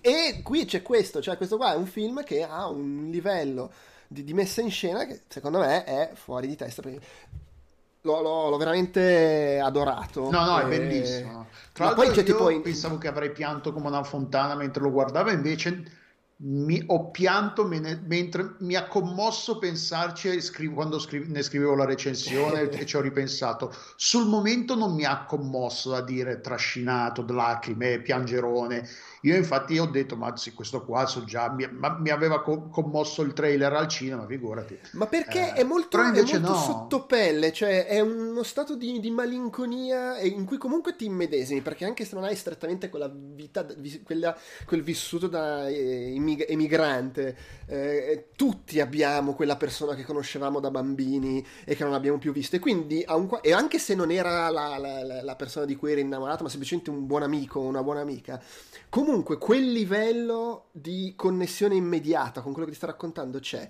E 0.01 0.41
qui 0.43 0.65
c'è 0.65 0.81
questo, 0.81 1.21
cioè 1.21 1.37
questo 1.37 1.57
qua 1.57 1.73
è 1.73 1.77
un 1.77 1.87
film 1.87 2.23
che 2.23 2.43
ha 2.43 2.67
un 2.67 3.09
livello 3.09 3.71
di, 4.15 4.23
di 4.23 4.33
messa 4.33 4.61
in 4.61 4.71
scena 4.71 5.05
che 5.05 5.23
secondo 5.27 5.59
me 5.59 5.83
è 5.83 6.11
fuori 6.13 6.47
di 6.47 6.55
testa 6.55 6.81
l'ho, 6.81 8.21
l'ho, 8.21 8.49
l'ho 8.49 8.57
veramente 8.57 9.59
adorato. 9.61 10.29
No, 10.29 10.45
no, 10.45 10.59
è 10.59 10.67
bellissimo. 10.67 11.47
Tra 11.73 11.85
l'altro, 11.85 12.03
poi 12.05 12.15
io 12.15 12.23
tipo 12.23 12.61
pensavo 12.61 12.97
che 12.97 13.07
avrei 13.07 13.31
pianto 13.31 13.73
come 13.73 13.87
una 13.87 14.03
fontana 14.03 14.55
mentre 14.55 14.81
lo 14.81 14.91
guardavo, 14.91 15.31
invece 15.31 16.03
mi, 16.37 16.83
ho 16.87 17.11
pianto 17.11 17.65
me 17.65 18.01
mentre 18.05 18.55
mi 18.59 18.75
ha 18.75 18.87
commosso 18.87 19.57
pensarci 19.57 20.41
scrivo, 20.41 20.75
quando 20.75 20.99
scrive, 20.99 21.27
ne 21.27 21.41
scrivevo 21.41 21.75
la 21.75 21.85
recensione 21.85 22.69
e 22.69 22.85
ci 22.85 22.97
ho 22.97 23.01
ripensato. 23.01 23.73
Sul 23.95 24.27
momento 24.27 24.75
non 24.75 24.93
mi 24.93 25.05
ha 25.05 25.23
commosso 25.23 25.91
da 25.91 26.01
dire 26.01 26.41
trascinato, 26.41 27.25
lacrime, 27.27 27.99
piangerone. 27.99 28.87
Io 29.25 29.35
infatti 29.35 29.79
ho 29.79 29.87
detto, 29.87 30.15
ma 30.15 30.37
sì, 30.37 30.53
questo 30.53 30.85
qua 30.85 31.07
so 31.07 31.23
già, 31.23 31.49
mi, 31.49 31.67
ma, 31.71 31.97
mi 31.99 32.11
aveva 32.11 32.43
co- 32.43 32.67
commosso 32.69 33.23
il 33.23 33.33
trailer 33.33 33.73
al 33.73 33.87
cinema, 33.87 34.23
figurati. 34.27 34.77
Ma 34.91 35.07
perché 35.07 35.49
eh, 35.49 35.61
è 35.61 35.63
molto, 35.63 35.99
è 35.99 36.11
molto 36.11 36.39
no. 36.39 36.53
sottopelle, 36.53 37.51
cioè 37.51 37.87
è 37.87 37.99
uno 38.01 38.43
stato 38.43 38.75
di, 38.75 38.99
di, 38.99 39.09
malinconia 39.09 40.19
in 40.19 40.45
cui 40.45 40.57
comunque 40.57 40.95
ti 40.95 41.05
immedesimi, 41.05 41.61
perché 41.61 41.85
anche 41.85 42.05
se 42.05 42.13
non 42.13 42.23
hai 42.23 42.35
strettamente 42.35 42.89
quella 42.89 43.11
vita, 43.11 43.65
quella, 44.03 44.37
quel 44.63 44.83
vissuto 44.83 45.27
da 45.27 45.67
eh, 45.69 46.13
emigrante, 46.47 47.35
eh, 47.65 48.27
tutti 48.35 48.79
abbiamo 48.79 49.33
quella 49.33 49.55
persona 49.55 49.95
che 49.95 50.03
conoscevamo 50.03 50.59
da 50.59 50.69
bambini 50.69 51.43
e 51.65 51.75
che 51.75 51.83
non 51.83 51.93
abbiamo 51.93 52.19
più 52.19 52.31
visto, 52.31 52.57
e 52.57 52.59
quindi, 52.59 53.03
un, 53.07 53.39
e 53.41 53.53
anche 53.53 53.79
se 53.79 53.95
non 53.95 54.11
era 54.11 54.51
la, 54.51 54.77
la, 54.77 55.23
la 55.23 55.35
persona 55.35 55.65
di 55.65 55.75
cui 55.75 55.93
eri 55.93 56.01
innamorato, 56.01 56.43
ma 56.43 56.49
semplicemente 56.49 56.91
un 56.91 57.07
buon 57.07 57.23
amico, 57.23 57.59
una 57.59 57.81
buona 57.81 58.01
amica, 58.01 58.39
comunque 58.87 59.13
quel 59.23 59.71
livello 59.71 60.65
di 60.71 61.13
connessione 61.15 61.75
immediata 61.75 62.41
con 62.41 62.51
quello 62.51 62.67
che 62.67 62.73
ti 62.73 62.77
sto 62.77 62.87
raccontando 62.87 63.39
c'è. 63.39 63.67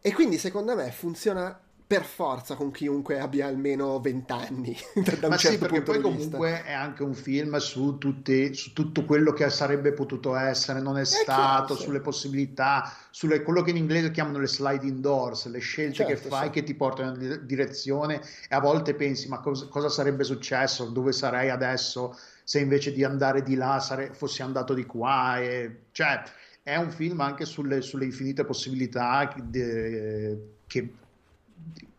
E 0.00 0.12
quindi 0.12 0.38
secondo 0.38 0.74
me 0.74 0.90
funziona 0.90 1.58
per 1.92 2.04
forza 2.04 2.54
con 2.54 2.70
chiunque 2.70 3.20
abbia 3.20 3.46
almeno 3.46 4.00
20 4.00 4.32
anni. 4.32 4.74
da 5.20 5.28
Ma 5.28 5.36
certo 5.36 5.56
sì, 5.56 5.58
perché 5.58 5.82
poi 5.82 6.00
comunque 6.00 6.52
vista. 6.52 6.64
è 6.64 6.72
anche 6.72 7.02
un 7.02 7.12
film 7.12 7.58
su, 7.58 7.98
tutti, 7.98 8.54
su, 8.54 8.72
tutto 8.72 9.04
quello 9.04 9.34
che 9.34 9.50
sarebbe 9.50 9.92
potuto 9.92 10.34
essere, 10.34 10.80
non 10.80 10.96
è, 10.96 11.02
è 11.02 11.04
stato, 11.04 11.24
chiaro, 11.24 11.76
sì. 11.76 11.82
sulle 11.82 12.00
possibilità, 12.00 12.90
sulle, 13.10 13.42
quello 13.42 13.60
che 13.60 13.72
in 13.72 13.76
inglese 13.76 14.10
chiamano 14.10 14.38
le 14.38 14.46
sliding 14.46 15.00
doors, 15.00 15.46
le 15.48 15.58
scelte 15.58 15.96
certo, 15.96 16.12
che 16.14 16.16
fai 16.16 16.46
sì. 16.46 16.50
che 16.52 16.62
ti 16.62 16.74
portano 16.74 17.14
in 17.14 17.42
direzione 17.44 18.22
e 18.48 18.54
a 18.54 18.60
volte 18.60 18.94
pensi 18.94 19.28
ma 19.28 19.40
cosa, 19.40 19.66
cosa 19.66 19.90
sarebbe 19.90 20.24
successo, 20.24 20.86
dove 20.86 21.12
sarei 21.12 21.50
adesso 21.50 22.16
se 22.44 22.60
invece 22.60 22.92
di 22.92 23.04
andare 23.04 23.42
di 23.42 23.54
là 23.54 23.78
sare- 23.80 24.12
fossi 24.14 24.42
andato 24.42 24.74
di 24.74 24.84
qua. 24.84 25.40
E, 25.40 25.84
cioè 25.92 26.22
è 26.62 26.76
un 26.76 26.90
film 26.90 27.20
anche 27.20 27.44
sulle, 27.44 27.80
sulle 27.80 28.04
infinite 28.04 28.44
possibilità 28.44 29.28
che, 29.28 30.38
che 30.66 30.92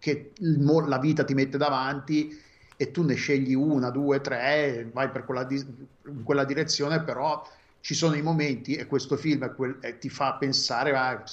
che 0.03 0.33
il, 0.39 0.83
la 0.87 0.99
vita 0.99 1.23
ti 1.23 1.33
mette 1.33 1.57
davanti 1.57 2.37
e 2.75 2.91
tu 2.91 3.03
ne 3.03 3.13
scegli 3.13 3.53
una, 3.53 3.89
due, 3.89 4.19
tre, 4.19 4.89
vai 4.91 5.09
per 5.09 5.23
quella, 5.23 5.45
di, 5.45 5.55
in 6.07 6.23
quella 6.23 6.43
direzione, 6.43 7.01
però 7.01 7.41
ci 7.79 7.93
sono 7.93 8.15
i 8.15 8.21
momenti 8.21 8.75
e 8.75 8.85
questo 8.85 9.15
film 9.15 9.55
quel, 9.55 9.77
eh, 9.79 9.97
ti 9.99 10.09
fa 10.09 10.33
pensare, 10.33 10.91
va, 10.91 11.23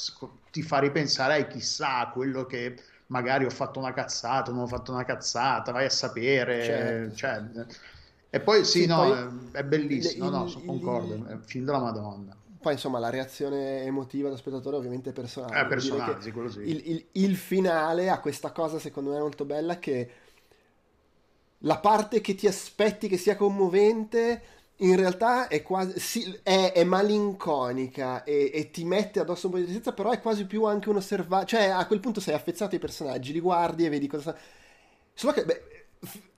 ti 0.53 0.63
fa 0.63 0.79
ripensare 0.79 1.41
a 1.41 1.47
chissà 1.47 2.11
quello 2.13 2.47
che 2.47 2.77
magari 3.07 3.45
ho 3.45 3.51
fatto 3.51 3.81
una 3.81 3.93
cazzata, 3.93 4.53
non 4.53 4.63
ho 4.63 4.67
fatto 4.69 4.93
una 4.93 5.05
cazzata, 5.05 5.73
vai 5.73 5.87
a 5.87 5.91
sapere. 5.91 6.63
Certo. 6.63 7.17
Cioè, 7.17 7.67
e 8.31 8.41
poi 8.41 8.65
sì, 8.65 8.83
sì 8.83 8.87
no, 8.87 8.97
poi, 8.97 9.49
è 9.51 9.65
bellissimo, 9.65 10.27
il, 10.27 10.31
no, 10.31 10.47
sono 10.47 10.65
concordo, 10.65 11.15
è 11.27 11.33
un 11.33 11.43
film 11.43 11.65
della 11.65 11.81
Madonna. 11.81 12.37
Poi 12.61 12.75
insomma 12.75 12.99
la 12.99 13.11
reazione 13.11 13.83
emotiva 13.85 14.29
dello 14.29 14.39
spettatore 14.39 14.77
ovviamente 14.77 15.11
è 15.11 15.13
personale. 15.13 15.61
È 15.61 15.67
personale, 15.67 16.21
sì, 16.21 16.31
quello 16.31 16.49
sì. 16.49 16.61
Il, 16.61 16.83
il, 16.85 17.07
il, 17.13 17.37
finale 17.37 18.09
ha 18.09 18.21
questa 18.21 18.53
cosa 18.53 18.79
secondo 18.79 19.11
me 19.11 19.19
molto 19.19 19.45
bella 19.45 19.79
che 19.79 20.11
la 21.59 21.79
parte 21.79 22.21
che 22.21 22.35
ti 22.35 22.47
aspetti 22.47 23.09
che 23.09 23.17
sia 23.17 23.35
commovente 23.35 24.43
in 24.77 24.97
realtà 24.97 25.49
è 25.49 25.63
quasi 25.63 25.99
sì, 25.99 26.39
è, 26.43 26.73
è, 26.73 26.85
malinconica 26.85 28.25
e, 28.25 28.51
e, 28.53 28.71
ti 28.71 28.85
mette 28.85 29.21
addosso 29.21 29.47
un 29.47 29.53
po' 29.53 29.59
di 29.59 29.65
tristezza, 29.65 29.93
però 29.93 30.11
è 30.11 30.21
quasi 30.21 30.47
più 30.47 30.65
anche 30.65 30.89
un 30.89 30.97
osservato. 30.97 31.47
Cioè, 31.47 31.65
a 31.65 31.87
quel 31.87 32.01
punto 32.01 32.21
sei 32.21 32.35
affezzato 32.35 32.75
ai 32.75 32.81
personaggi, 32.81 33.33
li 33.33 33.41
guardi 33.41 33.85
e 33.85 33.89
vedi 33.89 34.07
cosa. 34.07 34.35
Solo 35.13 35.33
che, 35.33 35.45
beh, 35.45 35.63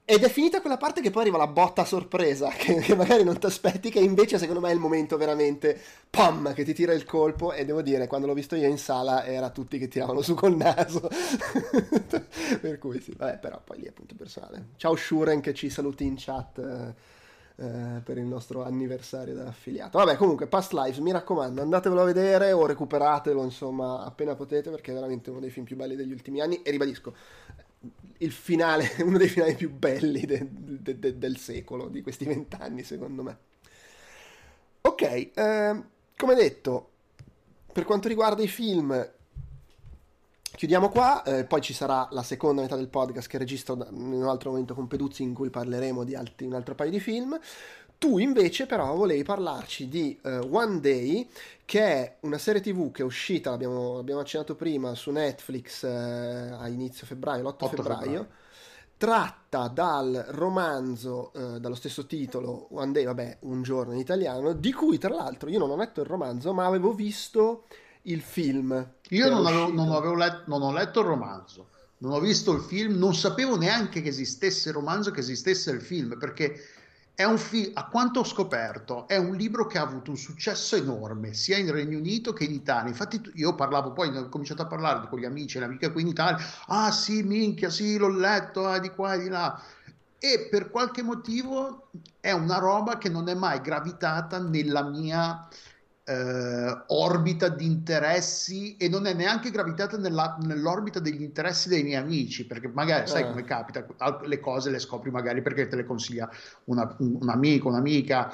ed 0.04 0.24
è 0.24 0.28
finita 0.28 0.60
quella 0.60 0.76
parte 0.76 1.00
che 1.00 1.10
poi 1.10 1.22
arriva 1.22 1.38
la 1.38 1.46
botta 1.46 1.84
sorpresa, 1.84 2.48
che, 2.58 2.74
che 2.76 2.94
magari 2.96 3.22
non 3.22 3.38
ti 3.38 3.46
aspetti, 3.46 3.90
che 3.90 4.00
invece 4.00 4.36
secondo 4.38 4.60
me 4.60 4.70
è 4.70 4.74
il 4.74 4.80
momento 4.80 5.16
veramente 5.16 5.80
pam, 6.10 6.52
che 6.54 6.64
ti 6.64 6.74
tira 6.74 6.92
il 6.92 7.04
colpo. 7.04 7.52
E 7.52 7.64
devo 7.64 7.82
dire, 7.82 8.06
quando 8.08 8.26
l'ho 8.26 8.34
visto 8.34 8.56
io 8.56 8.68
in 8.68 8.78
sala, 8.78 9.24
era 9.24 9.50
tutti 9.50 9.78
che 9.78 9.88
tiravano 9.88 10.20
su 10.20 10.34
col 10.34 10.56
naso. 10.56 11.08
per 12.60 12.78
cui 12.78 13.00
sì, 13.00 13.14
vabbè, 13.16 13.38
però 13.38 13.60
poi 13.62 13.78
lì 13.78 13.84
è 13.84 13.88
appunto 13.88 14.14
personale. 14.16 14.70
Ciao 14.76 14.96
Shuren 14.96 15.40
che 15.40 15.54
ci 15.54 15.70
saluti 15.70 16.04
in 16.04 16.14
chat. 16.16 16.58
Eh, 16.58 17.20
eh, 17.54 18.00
per 18.02 18.16
il 18.16 18.24
nostro 18.24 18.64
anniversario 18.64 19.34
dell'affiliato. 19.34 19.98
Vabbè, 19.98 20.16
comunque, 20.16 20.46
Past 20.46 20.72
Lives, 20.72 20.98
mi 20.98 21.12
raccomando, 21.12 21.60
andatevelo 21.60 22.00
a 22.00 22.04
vedere 22.04 22.52
o 22.52 22.66
recuperatelo, 22.66 23.42
insomma, 23.44 24.02
appena 24.04 24.34
potete, 24.34 24.70
perché 24.70 24.90
è 24.90 24.94
veramente 24.94 25.30
uno 25.30 25.38
dei 25.38 25.50
film 25.50 25.66
più 25.66 25.76
belli 25.76 25.94
degli 25.94 26.12
ultimi 26.12 26.40
anni. 26.40 26.62
E 26.62 26.70
ribadisco, 26.70 27.14
finale, 28.30 28.90
uno 29.02 29.18
dei 29.18 29.28
finali 29.28 29.54
più 29.54 29.70
belli 29.70 30.24
de, 30.24 30.46
de, 30.50 30.98
de, 30.98 31.18
del 31.18 31.36
secolo, 31.38 31.88
di 31.88 32.02
questi 32.02 32.24
vent'anni, 32.24 32.82
secondo 32.82 33.22
me. 33.22 33.38
Ok, 34.82 35.02
eh, 35.02 35.82
come 36.16 36.34
detto, 36.34 36.90
per 37.72 37.84
quanto 37.84 38.08
riguarda 38.08 38.42
i 38.42 38.48
film, 38.48 39.10
chiudiamo 40.54 40.88
qua, 40.88 41.22
eh, 41.22 41.44
poi 41.44 41.60
ci 41.60 41.72
sarà 41.72 42.06
la 42.10 42.22
seconda 42.22 42.62
metà 42.62 42.76
del 42.76 42.88
podcast 42.88 43.28
che 43.28 43.38
registro 43.38 43.74
in 43.90 44.12
un 44.12 44.28
altro 44.28 44.50
momento 44.50 44.74
con 44.74 44.86
Peduzzi 44.86 45.22
in 45.22 45.34
cui 45.34 45.50
parleremo 45.50 46.04
di 46.04 46.14
altri, 46.14 46.46
un 46.46 46.54
altro 46.54 46.74
paio 46.74 46.90
di 46.90 47.00
film. 47.00 47.38
Tu 48.02 48.18
invece 48.18 48.66
però 48.66 48.96
volevi 48.96 49.22
parlarci 49.22 49.86
di 49.86 50.18
uh, 50.22 50.48
One 50.50 50.80
Day, 50.80 51.28
che 51.64 51.80
è 51.80 52.16
una 52.22 52.36
serie 52.36 52.60
tv 52.60 52.90
che 52.90 53.02
è 53.02 53.04
uscita, 53.04 53.50
l'abbiamo, 53.50 53.94
l'abbiamo 53.94 54.22
accennato 54.22 54.56
prima, 54.56 54.96
su 54.96 55.12
Netflix 55.12 55.82
uh, 55.82 56.60
a 56.60 56.66
inizio 56.66 57.06
febbraio, 57.06 57.44
l'8 57.44 57.68
febbraio, 57.68 58.00
febbraio, 58.00 58.28
tratta 58.96 59.68
dal 59.68 60.24
romanzo 60.30 61.30
uh, 61.34 61.60
dallo 61.60 61.76
stesso 61.76 62.04
titolo, 62.06 62.66
One 62.72 62.90
Day, 62.90 63.04
vabbè, 63.04 63.36
un 63.42 63.62
giorno 63.62 63.92
in 63.92 64.00
italiano, 64.00 64.52
di 64.52 64.72
cui 64.72 64.98
tra 64.98 65.14
l'altro 65.14 65.48
io 65.48 65.60
non 65.60 65.70
ho 65.70 65.76
letto 65.76 66.00
il 66.00 66.08
romanzo, 66.08 66.52
ma 66.52 66.66
avevo 66.66 66.94
visto 66.94 67.66
il 68.02 68.20
film. 68.20 68.84
Io 69.10 69.28
non, 69.30 69.46
avevo, 69.46 69.72
non, 69.72 69.92
avevo 69.92 70.16
letto, 70.16 70.42
non 70.46 70.62
ho 70.62 70.72
letto 70.72 70.98
il 70.98 71.06
romanzo, 71.06 71.68
non 71.98 72.10
ho 72.10 72.18
visto 72.18 72.50
il 72.50 72.62
film, 72.62 72.98
non 72.98 73.14
sapevo 73.14 73.56
neanche 73.56 74.02
che 74.02 74.08
esistesse 74.08 74.70
il 74.70 74.74
romanzo, 74.74 75.12
che 75.12 75.20
esistesse 75.20 75.70
il 75.70 75.80
film, 75.80 76.18
perché 76.18 76.60
film, 77.36 77.70
a 77.74 77.86
quanto 77.88 78.20
ho 78.20 78.24
scoperto, 78.24 79.06
è 79.06 79.16
un 79.16 79.34
libro 79.36 79.66
che 79.66 79.78
ha 79.78 79.82
avuto 79.82 80.10
un 80.10 80.16
successo 80.16 80.76
enorme 80.76 81.34
sia 81.34 81.56
in 81.58 81.70
Regno 81.70 81.98
Unito 81.98 82.32
che 82.32 82.44
in 82.44 82.52
Italia. 82.52 82.88
Infatti, 82.88 83.20
io 83.34 83.54
parlavo 83.54 83.92
poi, 83.92 84.16
ho 84.16 84.28
cominciato 84.28 84.62
a 84.62 84.66
parlare 84.66 85.08
con 85.08 85.18
gli 85.18 85.24
amici 85.24 85.56
e 85.56 85.60
le 85.60 85.66
amiche 85.66 85.92
qui 85.92 86.02
in 86.02 86.08
Italia. 86.08 86.44
Ah, 86.66 86.90
sì, 86.90 87.22
minchia, 87.22 87.70
sì, 87.70 87.96
l'ho 87.96 88.08
letto, 88.08 88.72
eh, 88.72 88.80
di 88.80 88.90
qua 88.90 89.14
e 89.14 89.18
di 89.20 89.28
là. 89.28 89.60
E 90.18 90.48
per 90.50 90.70
qualche 90.70 91.02
motivo 91.02 91.88
è 92.20 92.30
una 92.32 92.58
roba 92.58 92.96
che 92.96 93.08
non 93.08 93.28
è 93.28 93.34
mai 93.34 93.60
gravitata 93.60 94.38
nella 94.38 94.82
mia 94.84 95.48
eh, 96.04 96.82
orbita 96.88 97.48
di 97.48 97.64
interessi 97.64 98.76
e 98.76 98.88
non 98.88 99.06
è 99.06 99.14
neanche 99.14 99.50
gravitata 99.50 99.96
nella, 99.96 100.36
nell'orbita 100.42 100.98
degli 100.98 101.22
interessi 101.22 101.68
dei 101.68 101.82
miei 101.82 102.02
amici, 102.02 102.46
perché 102.46 102.68
magari 102.68 103.06
sai 103.06 103.22
eh. 103.22 103.26
come 103.26 103.44
capita, 103.44 103.84
le 104.24 104.40
cose 104.40 104.70
le 104.70 104.78
scopri 104.78 105.10
magari 105.10 105.42
perché 105.42 105.68
te 105.68 105.76
le 105.76 105.84
consiglia 105.84 106.30
una, 106.64 106.94
un 106.98 107.28
amico, 107.28 107.68
un'amica. 107.68 108.32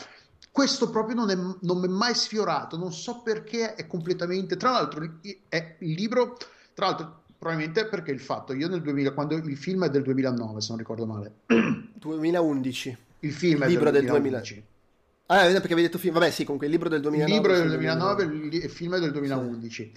Questo 0.51 0.91
proprio 0.91 1.15
non, 1.15 1.31
è, 1.31 1.35
non 1.35 1.79
mi 1.79 1.87
è 1.87 1.91
mai 1.91 2.15
sfiorato, 2.15 2.77
non 2.77 2.93
so 2.93 3.21
perché 3.23 3.75
è 3.75 3.87
completamente... 3.87 4.57
Tra 4.57 4.71
l'altro 4.71 5.19
è 5.49 5.77
il 5.79 5.93
libro, 5.93 6.37
tra 6.75 6.87
l'altro 6.87 7.23
probabilmente 7.39 7.87
perché 7.87 8.11
il 8.11 8.21
fatto, 8.21 8.53
io 8.53 8.69
nel 8.69 8.83
2000, 8.83 9.13
quando 9.13 9.37
il 9.37 9.57
film 9.57 9.85
è 9.85 9.91
del 9.91 10.03
2009 10.03 10.61
se 10.61 10.69
non 10.71 10.79
ricordo 10.79 11.07
male. 11.07 11.33
2011. 11.95 12.97
Il 13.21 13.33
film 13.33 13.59
il 13.59 13.63
è 13.63 13.69
libro 13.69 13.91
del 13.91 14.07
2011. 14.07 14.55
Del 14.55 14.63
2000. 14.63 14.77
Ah, 15.31 15.45
perché 15.45 15.73
avevi 15.73 15.83
detto 15.83 15.99
film. 15.99 16.15
Vabbè, 16.15 16.31
sì, 16.31 16.45
comunque 16.45 16.67
il 16.67 16.73
libro 16.73 16.89
del 16.89 17.01
2009. 17.01 17.31
Il 17.31 17.37
libro 17.37 17.57
del 17.57 17.69
2009, 17.69 18.27
2009. 18.27 18.57
il 18.57 18.71
film 18.71 18.99
del 18.99 19.13
2011. 19.13 19.71
Sì. 19.71 19.93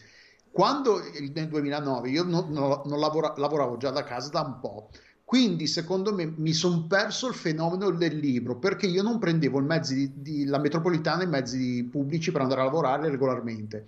Quando 0.51 1.01
nel 1.33 1.47
2009 1.47 2.09
io 2.09 2.23
non, 2.23 2.51
non, 2.51 2.81
non 2.83 2.99
lavora, 2.99 3.33
lavoravo 3.37 3.77
già 3.77 3.89
da 3.89 4.03
casa 4.03 4.29
da 4.29 4.41
un 4.41 4.59
po', 4.59 4.89
quindi 5.23 5.65
secondo 5.65 6.13
me 6.13 6.33
mi 6.35 6.51
sono 6.51 6.87
perso 6.87 7.29
il 7.29 7.33
fenomeno 7.33 7.89
del 7.91 8.17
libro 8.17 8.57
perché 8.57 8.85
io 8.85 9.01
non 9.01 9.17
prendevo 9.17 9.61
di, 9.61 10.11
di, 10.13 10.43
la 10.43 10.59
metropolitana 10.59 11.21
e 11.21 11.25
i 11.25 11.29
mezzi 11.29 11.87
pubblici 11.89 12.33
per 12.33 12.41
andare 12.41 12.59
a 12.59 12.65
lavorare 12.65 13.09
regolarmente 13.09 13.85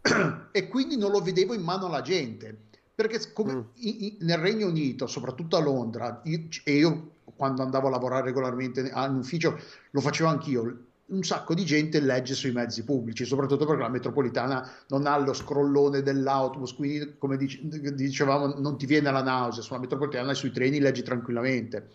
e 0.50 0.68
quindi 0.68 0.96
non 0.96 1.10
lo 1.10 1.20
vedevo 1.20 1.52
in 1.52 1.60
mano 1.60 1.86
alla 1.86 2.00
gente 2.00 2.70
perché 2.94 3.32
come 3.32 3.54
mm. 3.54 3.60
in, 3.76 3.96
in, 3.98 4.16
nel 4.20 4.38
Regno 4.38 4.68
Unito, 4.68 5.06
soprattutto 5.06 5.56
a 5.56 5.60
Londra, 5.60 6.20
io, 6.24 6.46
e 6.64 6.76
io 6.76 7.10
quando 7.36 7.62
andavo 7.62 7.88
a 7.88 7.90
lavorare 7.90 8.24
regolarmente 8.24 8.80
in 8.80 9.16
ufficio 9.16 9.58
lo 9.90 10.00
facevo 10.00 10.28
anch'io. 10.28 10.86
Un 11.04 11.22
sacco 11.24 11.52
di 11.52 11.64
gente 11.64 12.00
legge 12.00 12.34
sui 12.34 12.52
mezzi 12.52 12.84
pubblici, 12.84 13.24
soprattutto 13.26 13.66
perché 13.66 13.82
la 13.82 13.88
metropolitana 13.88 14.70
non 14.88 15.06
ha 15.06 15.18
lo 15.18 15.34
scrollone 15.34 16.00
dell'autobus, 16.00 16.74
quindi 16.74 17.16
come 17.18 17.36
dicevamo 17.36 18.54
non 18.58 18.78
ti 18.78 18.86
viene 18.86 19.10
la 19.10 19.22
nausea, 19.22 19.62
sulla 19.62 19.80
metropolitana 19.80 20.30
e 20.30 20.34
sui 20.34 20.52
treni 20.52 20.78
leggi 20.78 21.02
tranquillamente. 21.02 21.90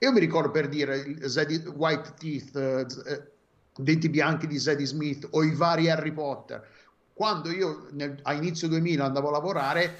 Io 0.00 0.12
mi 0.12 0.18
ricordo 0.20 0.50
per 0.50 0.68
dire 0.68 1.28
Zeddy, 1.28 1.62
White 1.66 2.14
Teeth, 2.18 2.56
eh, 2.56 2.86
Denti 3.76 4.08
Bianchi 4.08 4.46
di 4.46 4.58
Zadie 4.58 4.86
Smith 4.86 5.28
o 5.30 5.42
i 5.42 5.54
vari 5.54 5.88
Harry 5.88 6.12
Potter. 6.12 6.66
Quando 7.12 7.50
io 7.50 7.86
nel, 7.92 8.18
a 8.22 8.32
inizio 8.32 8.68
2000 8.68 9.04
andavo 9.04 9.28
a 9.28 9.32
lavorare, 9.32 9.96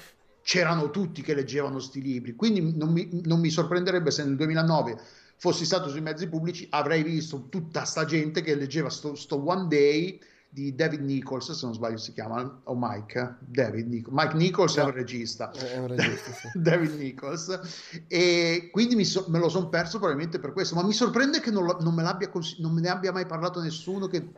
c'erano 0.47 0.91
tutti 0.91 1.21
che 1.21 1.33
leggevano 1.33 1.73
questi 1.73 2.01
libri, 2.01 2.33
quindi 2.33 2.73
non 2.73 2.93
mi, 2.93 3.09
non 3.25 3.41
mi, 3.41 3.49
sorprenderebbe 3.49 4.11
se 4.11 4.23
nel 4.23 4.37
2009 4.37 4.97
fossi 5.35 5.65
stato 5.65 5.89
sui 5.89 5.99
mezzi 5.99 6.29
pubblici 6.29 6.65
avrei 6.69 7.03
visto 7.03 7.49
tutta 7.49 7.83
sta 7.83 8.05
gente 8.05 8.41
che 8.41 8.55
leggeva 8.55 8.89
sto, 8.89 9.13
sto 9.13 9.45
One 9.45 9.67
Day 9.67 10.17
di 10.49 10.73
David 10.73 11.01
Nichols, 11.01 11.51
se 11.51 11.65
non 11.65 11.75
sbaglio 11.75 11.97
si 11.97 12.13
chiama, 12.13 12.61
o 12.63 12.75
Mike, 12.75 13.37
David 13.39 13.87
Nichols. 13.87 14.15
Mike 14.15 14.35
Nichols 14.35 14.75
no, 14.77 14.83
è 14.83 14.85
un 14.85 14.91
regista. 14.91 15.51
È 15.51 15.77
un 15.77 15.87
regista 15.87 16.31
sì. 16.31 16.49
David 16.59 16.97
Nichols. 16.97 17.59
E 18.07 18.69
quindi 18.71 19.03
so, 19.05 19.25
me 19.27 19.39
lo 19.39 19.49
sono 19.49 19.69
perso 19.69 19.97
probabilmente 19.97 20.39
per 20.39 20.53
questo, 20.53 20.75
ma 20.75 20.83
mi 20.83 20.93
sorprende 20.93 21.41
che 21.41 21.51
non, 21.51 21.65
lo, 21.65 21.77
non, 21.81 21.93
me, 21.93 22.29
cons- 22.29 22.57
non 22.59 22.71
me, 22.71 22.81
ne 22.81 22.89
abbia 22.89 23.11
mai 23.11 23.25
parlato 23.25 23.59
nessuno. 23.61 24.07
Che. 24.07 24.31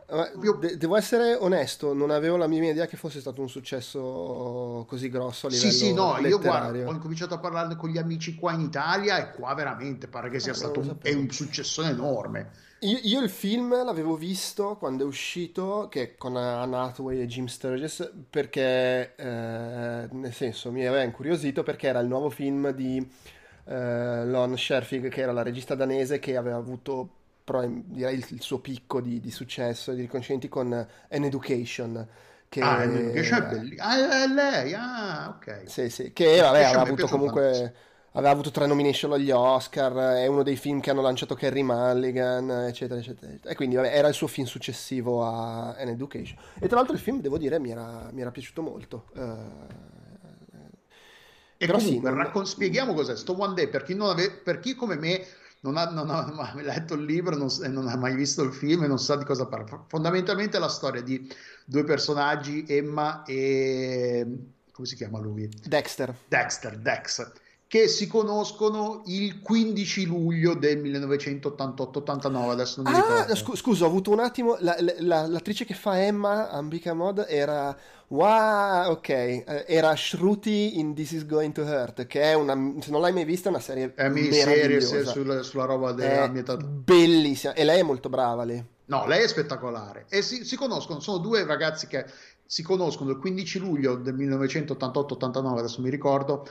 De- 0.59 0.77
devo 0.77 0.97
essere 0.97 1.35
onesto, 1.35 1.93
non 1.93 2.09
avevo 2.09 2.37
la 2.37 2.47
mia 2.47 2.69
idea 2.69 2.87
che 2.87 2.97
fosse 2.97 3.21
stato 3.21 3.41
un 3.41 3.49
successo 3.49 4.85
così 4.87 5.09
grosso 5.09 5.47
a 5.47 5.49
livello 5.49 5.71
Sì, 5.71 5.77
sì, 5.77 5.93
no, 5.93 6.17
letterario. 6.17 6.29
io 6.29 6.39
guarda, 6.39 6.87
ho 6.87 6.91
incominciato 6.91 7.33
a 7.35 7.39
parlarne 7.39 7.75
con 7.75 7.89
gli 7.89 7.97
amici 7.97 8.35
qua 8.35 8.51
in 8.53 8.61
Italia 8.61 9.17
e 9.19 9.31
qua 9.35 9.53
veramente 9.53 10.07
pare 10.07 10.29
che 10.29 10.39
sia 10.39 10.51
ah, 10.51 10.55
stato 10.55 10.79
un, 10.79 10.97
un 11.01 11.29
successo 11.29 11.83
enorme. 11.83 12.67
Io, 12.81 12.97
io, 13.03 13.21
il 13.21 13.29
film 13.29 13.83
l'avevo 13.83 14.15
visto 14.15 14.77
quando 14.77 15.03
è 15.03 15.05
uscito, 15.05 15.87
che 15.89 16.15
con 16.15 16.37
Anne 16.37 16.77
Hathaway 16.77 17.19
e 17.19 17.27
Jim 17.27 17.45
Sturgess, 17.47 18.09
perché, 18.29 19.15
eh, 19.15 20.07
nel 20.09 20.33
senso, 20.33 20.71
mi 20.71 20.85
aveva 20.85 21.03
incuriosito 21.03 21.61
perché 21.63 21.87
era 21.87 21.99
il 21.99 22.07
nuovo 22.07 22.29
film 22.29 22.71
di 22.71 23.05
eh, 23.65 24.25
Lon 24.25 24.57
Scherfig, 24.57 25.09
che 25.09 25.21
era 25.21 25.33
la 25.33 25.41
regista 25.41 25.75
danese 25.75 26.19
che 26.19 26.37
aveva 26.37 26.55
avuto 26.55 27.09
però, 27.43 27.65
direi 27.67 28.15
il, 28.15 28.25
il 28.29 28.41
suo 28.41 28.59
picco 28.59 29.01
di, 29.01 29.19
di, 29.19 29.31
successo 29.31 29.91
e 29.91 29.95
di 29.95 30.01
riconoscimenti 30.01 30.47
con 30.47 30.71
An 30.71 31.23
Education. 31.23 32.07
Che, 32.47 32.61
ah, 32.61 32.77
An 32.77 32.95
Education 32.95 33.43
è 33.43 33.47
bellissimo. 33.49 33.83
Ah, 33.83 34.23
è 34.23 34.27
lei, 34.27 34.73
ah, 34.73 35.35
ok. 35.35 35.63
Sì, 35.65 35.89
sì, 35.89 36.13
che 36.13 36.39
vabbè, 36.39 36.63
aveva 36.63 36.81
avuto 36.81 37.07
comunque... 37.07 37.41
Tantissimo 37.41 37.87
aveva 38.13 38.31
avuto 38.31 38.51
tre 38.51 38.65
nomination 38.65 39.13
agli 39.13 39.31
Oscar, 39.31 40.15
è 40.15 40.25
uno 40.25 40.43
dei 40.43 40.55
film 40.55 40.79
che 40.79 40.89
hanno 40.89 41.01
lanciato 41.01 41.35
Kerry 41.35 41.61
Mulligan, 41.61 42.49
eccetera, 42.67 42.99
eccetera. 42.99 43.31
E 43.43 43.55
quindi 43.55 43.75
vabbè, 43.75 43.95
era 43.95 44.07
il 44.07 44.13
suo 44.13 44.27
film 44.27 44.47
successivo 44.47 45.23
a 45.23 45.75
An 45.75 45.89
Education. 45.89 46.37
E 46.59 46.67
tra 46.67 46.77
l'altro 46.77 46.95
il 46.95 47.01
film, 47.01 47.21
devo 47.21 47.37
dire, 47.37 47.59
mi 47.59 47.71
era, 47.71 48.09
mi 48.11 48.21
era 48.21 48.31
piaciuto 48.31 48.61
molto. 48.61 49.05
Uh, 49.13 49.87
e 51.57 51.67
comunque, 51.67 52.09
sì, 52.09 52.15
raccon- 52.15 52.45
spieghiamo 52.45 52.93
cos'è 52.93 53.15
sto 53.17 53.39
One 53.39 53.53
Day, 53.53 53.67
per 53.67 53.83
chi, 53.83 53.95
ave- 53.99 54.31
per 54.31 54.59
chi 54.59 54.75
come 54.75 54.95
me 54.95 55.25
non 55.61 55.75
ha, 55.75 55.89
non 55.89 56.09
ha, 56.09 56.31
mai 56.33 56.63
letto 56.63 56.93
il 56.93 57.03
libro 57.03 57.35
non, 57.35 57.49
e 57.61 57.67
non 57.67 57.89
ha 57.89 57.97
mai 57.97 58.15
visto 58.15 58.41
il 58.43 58.53
film 58.53 58.85
e 58.85 58.87
non 58.87 58.97
sa 58.97 59.17
di 59.17 59.25
cosa 59.25 59.45
parla. 59.45 59.83
Fondamentalmente 59.87 60.57
è 60.57 60.59
la 60.59 60.69
storia 60.69 61.01
di 61.01 61.29
due 61.65 61.83
personaggi, 61.83 62.63
Emma 62.65 63.23
e... 63.23 64.25
come 64.71 64.87
si 64.87 64.95
chiama 64.95 65.19
lui? 65.19 65.49
Dexter. 65.65 66.15
Dexter, 66.27 66.77
Dex 66.77 67.31
che 67.69 67.87
si 67.87 68.07
conoscono 68.07 69.03
il 69.05 69.41
15 69.41 70.05
luglio 70.07 70.55
del 70.55 70.81
1988-89, 70.81 72.49
adesso 72.49 72.81
non 72.81 72.91
mi 72.91 72.97
ah, 72.97 73.01
ricordo. 73.01 73.35
Scu- 73.35 73.55
scusa, 73.55 73.83
ho 73.83 73.87
avuto 73.87 74.09
un 74.09 74.19
attimo, 74.19 74.57
la, 74.61 74.75
la, 75.01 75.27
l'attrice 75.27 75.65
che 75.65 75.75
fa 75.75 76.01
Emma, 76.01 76.49
Ambika 76.49 76.95
Mod, 76.95 77.27
era, 77.29 77.77
wow, 78.07 78.89
ok, 78.89 79.09
eh, 79.09 79.65
era 79.67 79.95
Shruti 79.95 80.79
in 80.79 80.95
This 80.95 81.11
Is 81.11 81.27
Going 81.27 81.53
to 81.53 81.61
Hurt, 81.61 82.07
che 82.07 82.23
è 82.23 82.33
una, 82.33 82.55
se 82.79 82.89
non 82.89 83.01
l'hai 83.01 83.13
mai 83.13 83.23
vista, 83.23 83.49
è 83.49 83.51
una 83.51 83.61
serie 83.61 83.93
È 83.93 84.09
miniserie 84.09 84.81
sulla, 84.81 85.43
sulla 85.43 85.65
roba 85.65 85.91
dell'ambientata. 85.91 86.63
Bellissima, 86.63 87.53
e 87.53 87.63
lei 87.63 87.81
è 87.81 87.83
molto 87.83 88.09
brava 88.09 88.45
lì. 88.45 88.65
No, 88.85 89.05
lei 89.05 89.23
è 89.23 89.27
spettacolare. 89.27 90.05
E 90.09 90.23
si, 90.23 90.43
si, 90.43 90.55
conoscono, 90.55 91.01
sono 91.01 91.19
due 91.19 91.45
ragazzi 91.45 91.85
che 91.85 92.03
si 92.51 92.63
conoscono 92.63 93.11
il 93.11 93.19
15 93.19 93.59
luglio 93.59 93.95
del 93.95 94.15
1988-89, 94.15 95.57
adesso 95.59 95.81
mi 95.81 95.91
ricordo, 95.91 96.47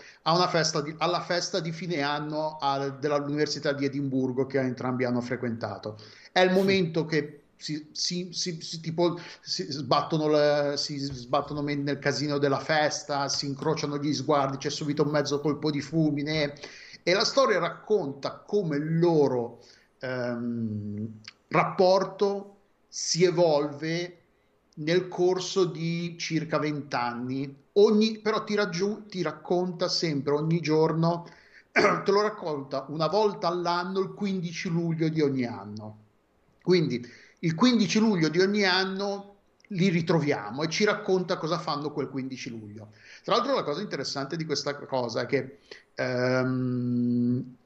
festa 0.47 0.81
di, 0.81 0.95
alla 0.99 1.21
festa 1.21 1.59
di 1.59 1.73
fine 1.73 2.03
anno 2.03 2.57
a, 2.61 2.89
dell'Università 2.89 3.73
di 3.73 3.85
Edimburgo 3.85 4.47
che 4.47 4.61
entrambi 4.61 5.03
hanno 5.03 5.21
frequentato. 5.21 5.99
È 6.31 6.39
il 6.39 6.53
momento 6.53 7.05
che 7.05 7.41
si, 7.57 7.89
si, 7.91 8.29
si, 8.31 8.81
tipo, 8.81 9.19
si, 9.41 9.65
sbattono 9.73 10.29
le, 10.29 10.75
si 10.77 10.99
sbattono 10.99 11.63
nel 11.63 11.99
casino 11.99 12.39
della 12.39 12.61
festa, 12.61 13.29
si 13.29 13.47
incrociano 13.47 13.99
gli 13.99 14.15
sguardi, 14.15 14.59
c'è 14.59 14.71
subito 14.71 15.03
un 15.03 15.11
mezzo 15.11 15.41
colpo 15.41 15.69
di 15.73 15.81
fulmine 15.81 16.55
e 17.03 17.13
la 17.13 17.25
storia 17.25 17.59
racconta 17.59 18.45
come 18.47 18.77
il 18.77 19.01
loro 19.01 19.65
ehm, 19.99 21.09
rapporto 21.49 22.55
si 22.87 23.25
evolve 23.25 24.18
nel 24.79 25.09
corso 25.09 25.65
di 25.65 26.17
circa 26.19 26.59
vent'anni, 26.59 27.67
però 28.23 28.45
ti, 28.45 28.55
raggiu- 28.55 29.09
ti 29.09 29.23
racconta 29.23 29.89
sempre, 29.89 30.35
ogni 30.35 30.61
giorno, 30.61 31.27
te 31.73 32.11
lo 32.11 32.23
racconta 32.23 32.87
una 32.89 33.07
volta 33.07 33.49
all'anno, 33.49 34.01
il 34.01 34.13
15 34.13 34.69
luglio 34.69 35.09
di 35.09 35.21
ogni 35.21 35.45
anno. 35.45 35.97
Quindi 36.63 37.07
il 37.41 37.55
15 37.55 37.99
luglio 37.99 38.29
di 38.29 38.41
ogni 38.41 38.65
anno 38.65 39.37
li 39.69 39.89
ritroviamo 39.89 40.63
e 40.63 40.69
ci 40.69 40.85
racconta 40.85 41.37
cosa 41.37 41.59
fanno 41.59 41.93
quel 41.93 42.09
15 42.09 42.51
luglio. 42.51 42.93
Tra 43.23 43.37
l'altro 43.37 43.55
la 43.55 43.63
cosa 43.63 43.81
interessante 43.81 44.37
di 44.37 44.45
questa 44.45 44.75
cosa 44.75 45.23
è 45.23 45.27
che 45.27 45.59
ehm, 45.95 47.57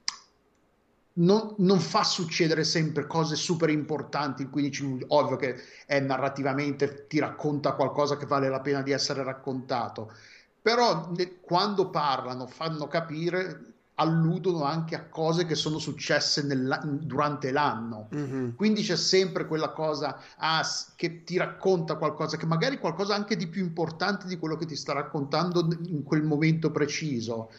non, 1.14 1.54
non, 1.58 1.78
fa 1.78 2.04
succedere 2.04 2.64
sempre 2.64 3.06
cose 3.06 3.36
super 3.36 3.68
importanti 3.68 4.42
il 4.42 4.50
15 4.50 4.82
luglio, 4.82 5.06
ovvio 5.08 5.36
che 5.36 5.56
è 5.86 6.00
narrativamente 6.00 7.06
ti 7.06 7.18
racconta 7.18 7.72
qualcosa 7.72 8.16
che 8.16 8.26
vale 8.26 8.48
la 8.48 8.60
pena 8.60 8.82
di 8.82 8.92
essere 8.92 9.22
raccontato, 9.22 10.12
però 10.60 11.10
ne, 11.16 11.40
quando 11.40 11.90
parlano, 11.90 12.46
fanno 12.46 12.86
capire, 12.88 13.72
alludono 13.96 14.64
anche 14.64 14.94
a 14.94 15.04
cose 15.04 15.44
che 15.44 15.54
sono 15.54 15.78
successe 15.78 16.42
nella, 16.42 16.80
durante 16.82 17.50
l'anno. 17.50 18.08
Mm-hmm. 18.14 18.50
Quindi 18.56 18.82
c'è 18.82 18.96
sempre 18.96 19.46
quella 19.46 19.70
cosa 19.70 20.18
ah, 20.38 20.66
che 20.96 21.24
ti 21.24 21.36
racconta 21.36 21.96
qualcosa, 21.96 22.36
che 22.36 22.46
magari 22.46 22.78
qualcosa 22.78 23.14
anche 23.14 23.36
di 23.36 23.48
più 23.48 23.62
importante 23.62 24.26
di 24.26 24.38
quello 24.38 24.56
che 24.56 24.66
ti 24.66 24.76
sta 24.76 24.92
raccontando 24.92 25.68
in 25.86 26.02
quel 26.02 26.22
momento 26.22 26.70
preciso. 26.70 27.50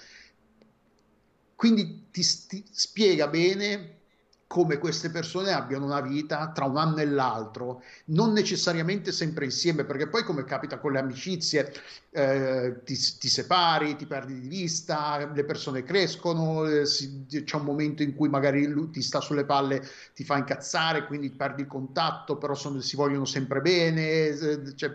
Quindi 1.64 2.10
ti, 2.12 2.22
ti 2.50 2.66
spiega 2.70 3.30
bene 3.30 4.00
come 4.48 4.80
queste 4.80 5.10
persone 5.10 5.54
abbiano 5.54 5.86
una 5.86 6.02
vita 6.02 6.52
tra 6.52 6.66
un 6.66 6.76
anno 6.76 6.98
e 6.98 7.06
l'altro, 7.06 7.82
non 8.08 8.34
necessariamente 8.34 9.14
sempre 9.14 9.46
insieme, 9.46 9.86
perché 9.86 10.10
poi 10.10 10.24
come 10.24 10.44
capita 10.44 10.78
con 10.78 10.92
le 10.92 11.00
amicizie, 11.00 11.74
eh, 12.12 12.82
ti, 12.84 12.98
ti, 13.18 13.30
separi, 13.30 13.96
ti 13.96 14.06
perdi 14.06 14.42
di 14.42 14.48
vista, 14.50 15.32
le 15.34 15.46
persone 15.46 15.84
crescono, 15.84 16.66
eh, 16.66 16.86
si, 16.86 17.26
c'è 17.30 17.56
un 17.56 17.64
momento 17.64 18.04
in 18.04 18.14
cui 18.14 18.28
magari 18.28 18.68
lui 18.68 18.90
ti 18.90 19.02
sta 19.02 19.22
sulle 19.22 19.46
palle, 19.46 19.88
ti 20.14 20.26
fa 20.26 20.36
incazzare, 20.36 21.06
quindi 21.06 21.30
perdi 21.30 21.62
il 21.62 21.68
contatto, 21.68 22.36
però 22.36 22.56
sono, 22.56 22.82
si 22.82 22.98
vogliono 22.98 23.24
sempre 23.24 23.62
bene. 23.62 24.02
Eh, 24.06 24.76
cioè, 24.76 24.92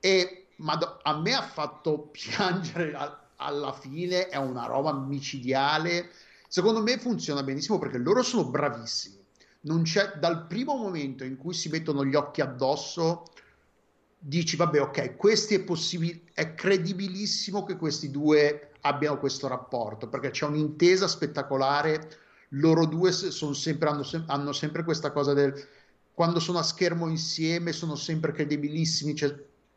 e, 0.00 0.46
ma 0.56 0.76
a 1.02 1.20
me 1.20 1.34
ha 1.34 1.42
fatto 1.42 2.10
piangere 2.10 2.96
alla 3.40 3.72
fine 3.72 4.28
è 4.28 4.36
una 4.36 4.66
roba 4.66 4.92
micidiale. 4.92 6.10
Secondo 6.46 6.82
me 6.82 6.98
funziona 6.98 7.42
benissimo 7.42 7.78
perché 7.78 7.98
loro 7.98 8.22
sono 8.22 8.44
bravissimi. 8.44 9.18
Non 9.62 9.82
c'è 9.82 10.14
dal 10.18 10.46
primo 10.46 10.76
momento 10.76 11.24
in 11.24 11.36
cui 11.36 11.54
si 11.54 11.68
mettono 11.68 12.04
gli 12.04 12.14
occhi 12.14 12.40
addosso, 12.40 13.24
dici 14.18 14.56
vabbè, 14.56 14.80
ok, 14.80 15.16
questi 15.16 15.54
è 15.54 15.62
possibile, 15.62 16.22
è 16.32 16.54
credibilissimo 16.54 17.64
che 17.64 17.76
questi 17.76 18.10
due 18.10 18.72
abbiano 18.82 19.18
questo 19.18 19.48
rapporto 19.48 20.08
perché 20.08 20.30
c'è 20.30 20.46
un'intesa 20.46 21.08
spettacolare. 21.08 22.18
Loro 22.54 22.84
due 22.84 23.12
sempre, 23.12 23.88
hanno, 23.88 24.04
hanno 24.26 24.52
sempre 24.52 24.82
questa 24.82 25.12
cosa 25.12 25.34
del 25.34 25.54
quando 26.12 26.40
sono 26.40 26.58
a 26.58 26.62
schermo 26.62 27.08
insieme 27.08 27.72
sono 27.72 27.94
sempre 27.94 28.32
credibilissimi. 28.32 29.14
Cioè, 29.14 29.34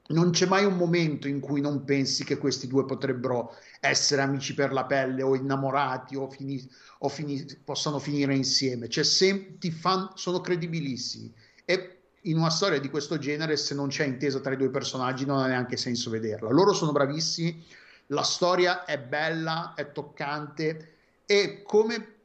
non 0.07 0.31
c'è 0.31 0.45
mai 0.45 0.65
un 0.65 0.75
momento 0.75 1.27
in 1.29 1.39
cui 1.39 1.61
non 1.61 1.85
pensi 1.85 2.25
che 2.25 2.37
questi 2.37 2.67
due 2.67 2.85
potrebbero 2.85 3.55
essere 3.79 4.21
amici 4.21 4.53
per 4.53 4.73
la 4.73 4.83
pelle 4.83 5.21
o 5.21 5.35
innamorati 5.35 6.17
o, 6.17 6.29
fini, 6.29 6.69
o 6.99 7.07
fini, 7.07 7.45
possano 7.63 7.99
finire 7.99 8.35
insieme. 8.35 8.89
Cioè, 8.89 9.03
sem- 9.03 9.57
fan, 9.79 10.11
sono 10.15 10.41
credibilissimi. 10.41 11.33
E 11.63 11.97
in 12.23 12.37
una 12.37 12.49
storia 12.49 12.79
di 12.79 12.89
questo 12.89 13.17
genere, 13.17 13.55
se 13.55 13.73
non 13.75 13.87
c'è 13.87 14.05
intesa 14.05 14.41
tra 14.41 14.53
i 14.53 14.57
due 14.57 14.69
personaggi, 14.69 15.25
non 15.25 15.39
ha 15.39 15.47
neanche 15.47 15.77
senso 15.77 16.09
vederla. 16.09 16.49
Loro 16.49 16.73
sono 16.73 16.91
bravissimi, 16.91 17.63
la 18.07 18.23
storia 18.23 18.83
è 18.83 18.99
bella, 18.99 19.73
è 19.73 19.91
toccante 19.93 20.95
e 21.25 21.63
come 21.63 22.15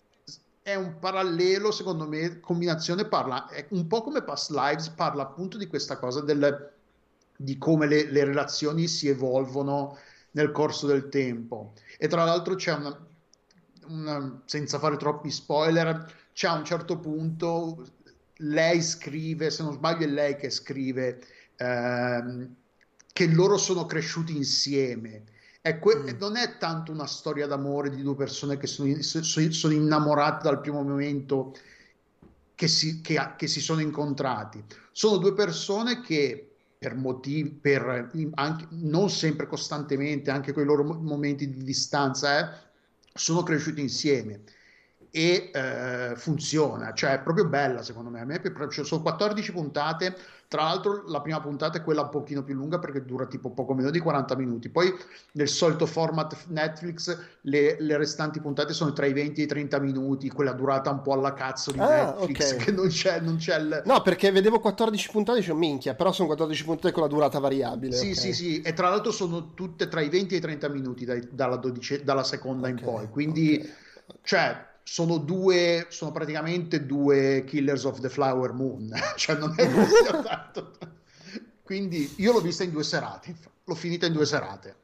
è 0.62 0.74
un 0.74 0.99
parallelo, 0.99 1.70
secondo 1.70 2.07
me, 2.07 2.41
combinazione 2.41 3.07
parla, 3.07 3.49
è 3.49 3.66
un 3.70 3.87
po' 3.87 4.03
come 4.03 4.22
Past 4.22 4.51
Lives, 4.51 4.89
parla 4.91 5.22
appunto 5.22 5.57
di 5.57 5.66
questa 5.66 5.97
cosa 5.97 6.20
del 6.20 6.76
di 7.41 7.57
come 7.57 7.86
le, 7.86 8.11
le, 8.11 8.24
relazioni 8.24 8.89
si 8.89 9.07
evolvono 9.07 9.97
nel 10.32 10.51
corso 10.51 10.89
del 10.89 11.09
tempo. 11.09 11.74
E 11.97 12.09
tra 12.09 12.24
l'altro 12.24 12.57
c'è 12.57 12.74
una, 12.74 13.07
una, 13.86 14.43
senza 14.45 14.80
fare 14.80 14.97
troppi 14.97 15.30
spoiler, 15.30 16.12
c'è 16.32 16.49
a 16.49 16.55
un 16.55 16.64
certo 16.64 16.99
punto, 16.99 17.86
lei 18.39 18.82
scrive, 18.82 19.51
se 19.51 19.62
non 19.62 19.72
sbaglio 19.72 20.05
è 20.05 20.09
lei 20.09 20.36
che 20.36 20.51
scrive, 20.51 21.20
ehm, 21.57 22.55
che 23.12 23.26
loro 23.28 23.57
sono 23.57 23.86
cresciuti 23.86 24.36
insieme 24.36 25.24
È 25.61 25.78
que- 25.78 25.97
mm. 25.97 26.18
Non 26.18 26.36
è 26.36 26.57
tanto 26.59 26.91
una 26.91 27.07
storia 27.07 27.47
d'amore 27.47 27.91
di 27.91 28.03
due 28.03 28.16
persone 28.16 28.57
che 28.57 28.66
sono, 28.66 28.93
sono 29.01 29.72
innamorate 29.72 30.43
dal 30.43 30.61
primo 30.61 30.82
momento 30.82 31.55
che 32.57 32.66
si, 32.66 33.01
che, 33.01 33.34
che 33.36 33.47
si 33.47 33.61
sono 33.61 33.80
incontrati. 33.80 34.64
Sono 34.91 35.18
due 35.18 35.34
persone 35.34 36.01
che 36.01 36.47
per 36.79 36.95
motivi, 36.95 37.51
per 37.51 38.11
anche, 38.35 38.66
non 38.70 39.11
sempre 39.11 39.47
costantemente, 39.47 40.31
anche 40.31 40.53
con 40.53 40.62
i 40.62 40.66
loro 40.66 40.85
momenti 40.85 41.51
di 41.51 41.64
distanza, 41.64 42.39
eh, 42.39 42.66
sono 43.12 43.43
cresciuti 43.43 43.81
insieme 43.81 44.43
e 45.11 45.51
eh, 45.53 46.12
funziona, 46.16 46.93
cioè 46.93 47.14
è 47.14 47.20
proprio 47.20 47.49
bella 47.49 47.83
secondo 47.83 48.11
me. 48.11 48.20
A 48.20 48.24
me 48.24 48.41
sono 48.70 49.03
14 49.03 49.53
puntate, 49.53 50.16
tra 50.49 50.62
l'altro 50.62 51.05
la 51.07 51.20
prima 51.20 51.40
puntata 51.40 51.76
è 51.76 51.82
quella 51.82 52.01
un 52.01 52.09
pochino 52.09 52.42
più 52.42 52.55
lunga 52.55 52.78
perché 52.78 53.05
dura 53.05 53.26
tipo 53.26 53.51
poco 53.51 53.74
meno 53.74 53.90
di 53.90 53.99
40 53.99 54.34
minuti, 54.34 54.70
poi 54.70 54.90
nel 55.32 55.46
solito 55.46 55.84
format 55.84 56.46
Netflix 56.46 57.16
le, 57.42 57.76
le 57.78 57.96
restanti 57.99 58.40
puntate 58.40 58.72
sono 58.72 58.94
tra 58.94 59.05
i 59.05 59.12
20 59.12 59.42
e 59.42 59.44
i 59.44 59.46
30 59.46 59.78
minuti, 59.78 60.30
quella 60.30 60.53
durata 60.53 60.90
un 60.90 61.03
po' 61.03 61.12
alla 61.12 61.34
cazzo 61.34 61.70
di 61.70 61.78
ah, 61.78 61.86
Netflix 61.86 62.53
okay. 62.53 62.64
che 62.64 62.72
non 62.72 62.88
c'è, 62.88 63.20
non 63.20 63.36
c'è 63.36 63.59
il... 63.59 63.82
No, 63.84 64.01
perché 64.01 64.30
vedevo 64.32 64.59
14 64.59 65.11
puntate 65.11 65.36
e 65.36 65.40
dicevo 65.42 65.59
minchia, 65.59 65.94
però 65.94 66.12
sono 66.12 66.28
14 66.28 66.64
puntate 66.64 66.92
con 66.92 67.03
la 67.03 67.09
durata 67.09 67.38
variabile. 67.38 67.94
Sì, 67.94 68.11
okay. 68.11 68.14
sì, 68.14 68.32
sì, 68.32 68.62
e 68.62 68.72
tra 68.72 68.88
l'altro 68.88 69.12
sono 69.12 69.53
tutte 69.53 69.88
tra 69.88 70.01
i 70.01 70.09
20 70.09 70.32
e 70.32 70.38
i 70.38 70.40
30 70.40 70.68
minuti 70.70 71.05
dai, 71.05 71.28
dalla, 71.30 71.57
12, 71.57 72.05
dalla 72.05 72.24
seconda 72.24 72.68
okay, 72.68 72.78
in 72.78 72.84
poi, 72.84 73.09
quindi... 73.11 73.86
Cioè, 74.22 74.68
sono 74.91 75.18
due, 75.18 75.86
sono 75.91 76.12
praticamente 76.12 76.86
due 76.86 77.45
Killers 77.47 77.84
of 77.84 78.01
the 78.01 78.09
Flower 78.09 78.53
Moon, 78.53 78.91
cioè 79.16 79.36
non 79.36 79.53
è 79.55 79.70
che 79.70 79.86
sia 79.86 80.22
tanto. 80.22 80.72
Quindi 81.62 82.14
io 82.16 82.32
l'ho 82.32 82.41
vista 82.41 82.64
in 82.64 82.70
due 82.70 82.82
serate, 82.82 83.34
l'ho 83.64 83.74
finita 83.74 84.07
in 84.07 84.14
due 84.14 84.24
serate, 84.24 84.74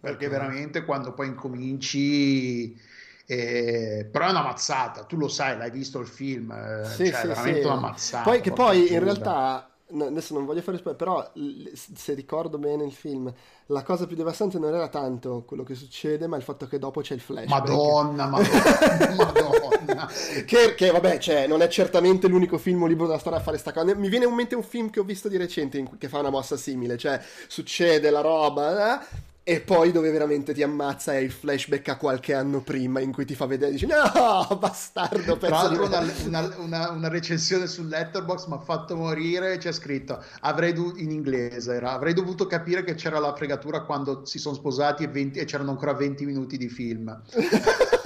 perché 0.00 0.26
okay. 0.26 0.28
veramente 0.28 0.84
quando 0.84 1.12
poi 1.12 1.28
incominci... 1.28 2.92
Eh, 3.26 4.06
però 4.10 4.26
è 4.26 4.30
una 4.30 4.42
mazzata, 4.42 5.04
tu 5.04 5.16
lo 5.16 5.28
sai, 5.28 5.56
l'hai 5.56 5.70
visto 5.70 5.98
il 6.00 6.06
film, 6.06 6.50
eh, 6.50 6.84
sì, 6.84 7.06
cioè 7.06 7.20
sì, 7.20 7.26
veramente 7.28 7.60
sì. 7.60 7.66
una 7.66 7.76
mazzata. 7.76 8.24
Poi 8.24 8.40
che 8.40 8.50
poi 8.50 8.92
in 8.92 8.98
realtà 8.98 9.73
no, 9.88 10.04
adesso 10.06 10.34
non 10.34 10.44
voglio 10.44 10.62
fare 10.62 10.78
spoiler, 10.78 10.98
però 10.98 11.30
se 11.74 12.14
ricordo 12.14 12.58
bene 12.58 12.84
il 12.84 12.92
film, 12.92 13.32
la 13.66 13.82
cosa 13.82 14.06
più 14.06 14.16
devastante 14.16 14.58
non 14.58 14.74
era 14.74 14.88
tanto 14.88 15.42
quello 15.46 15.62
che 15.62 15.74
succede, 15.74 16.26
ma 16.26 16.36
il 16.36 16.42
fatto 16.42 16.66
che 16.66 16.78
dopo 16.78 17.00
c'è 17.00 17.14
il 17.14 17.20
flash. 17.20 17.48
Madonna, 17.48 18.26
madonna, 18.26 19.14
madonna. 19.16 20.08
che, 20.46 20.74
che, 20.74 20.90
vabbè, 20.90 21.18
cioè, 21.18 21.46
non 21.46 21.62
è 21.62 21.68
certamente 21.68 22.28
l'unico 22.28 22.58
film 22.58 22.82
o 22.82 22.86
libro 22.86 23.06
della 23.06 23.18
storia 23.18 23.38
a 23.38 23.42
fare 23.42 23.58
sta 23.58 23.72
cosa. 23.72 23.94
Mi 23.94 24.08
viene 24.08 24.24
in 24.24 24.34
mente 24.34 24.54
un 24.54 24.62
film 24.62 24.90
che 24.90 25.00
ho 25.00 25.04
visto 25.04 25.28
di 25.28 25.36
recente 25.36 25.78
in, 25.78 25.98
che 25.98 26.08
fa 26.08 26.18
una 26.18 26.30
mossa 26.30 26.56
simile, 26.56 26.96
cioè 26.96 27.20
succede 27.46 28.10
la 28.10 28.20
roba, 28.20 29.02
eh? 29.02 29.32
E 29.46 29.60
poi 29.60 29.92
dove 29.92 30.10
veramente 30.10 30.54
ti 30.54 30.62
ammazza 30.62 31.12
è 31.12 31.18
il 31.18 31.30
flashback 31.30 31.88
a 31.90 31.96
qualche 31.98 32.32
anno 32.32 32.62
prima 32.62 33.00
in 33.00 33.12
cui 33.12 33.26
ti 33.26 33.34
fa 33.34 33.44
vedere 33.44 33.72
e 33.72 33.74
dici 33.74 33.84
no, 33.84 34.56
bastardo. 34.58 35.36
Tra 35.36 35.50
l'altro 35.50 35.84
una, 35.84 36.00
una, 36.24 36.54
una, 36.56 36.90
una, 36.92 37.08
recensione 37.08 37.66
su 37.66 37.84
Letterboxd 37.84 38.48
mi 38.48 38.54
ha 38.54 38.60
fatto 38.60 38.96
morire, 38.96 39.58
c'è 39.58 39.70
scritto, 39.70 40.24
avrei 40.40 40.72
dovuto, 40.72 40.98
in 40.98 41.10
inglese 41.10 41.74
era, 41.74 41.92
avrei 41.92 42.14
dovuto 42.14 42.46
capire 42.46 42.84
che 42.84 42.94
c'era 42.94 43.18
la 43.18 43.34
fregatura 43.34 43.82
quando 43.82 44.24
si 44.24 44.38
sono 44.38 44.54
sposati 44.54 45.04
e, 45.04 45.08
20, 45.08 45.38
e 45.38 45.44
c'erano 45.44 45.72
ancora 45.72 45.92
20 45.92 46.24
minuti 46.24 46.56
di 46.56 46.68
film. 46.70 47.22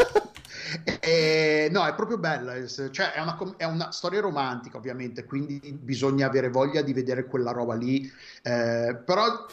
E, 1.01 1.69
no, 1.71 1.87
è 1.87 1.95
proprio 1.95 2.19
bella, 2.19 2.53
cioè 2.67 3.13
è 3.13 3.21
una, 3.23 3.39
è 3.57 3.65
una, 3.65 3.91
storia 3.91 4.21
romantica 4.21 4.77
ovviamente, 4.77 5.25
quindi 5.25 5.59
bisogna 5.81 6.27
avere 6.27 6.51
voglia 6.51 6.83
di 6.83 6.93
vedere 6.93 7.25
quella 7.25 7.53
roba 7.53 7.75
lì, 7.75 8.03
eh, 8.43 8.95
però 9.07 9.47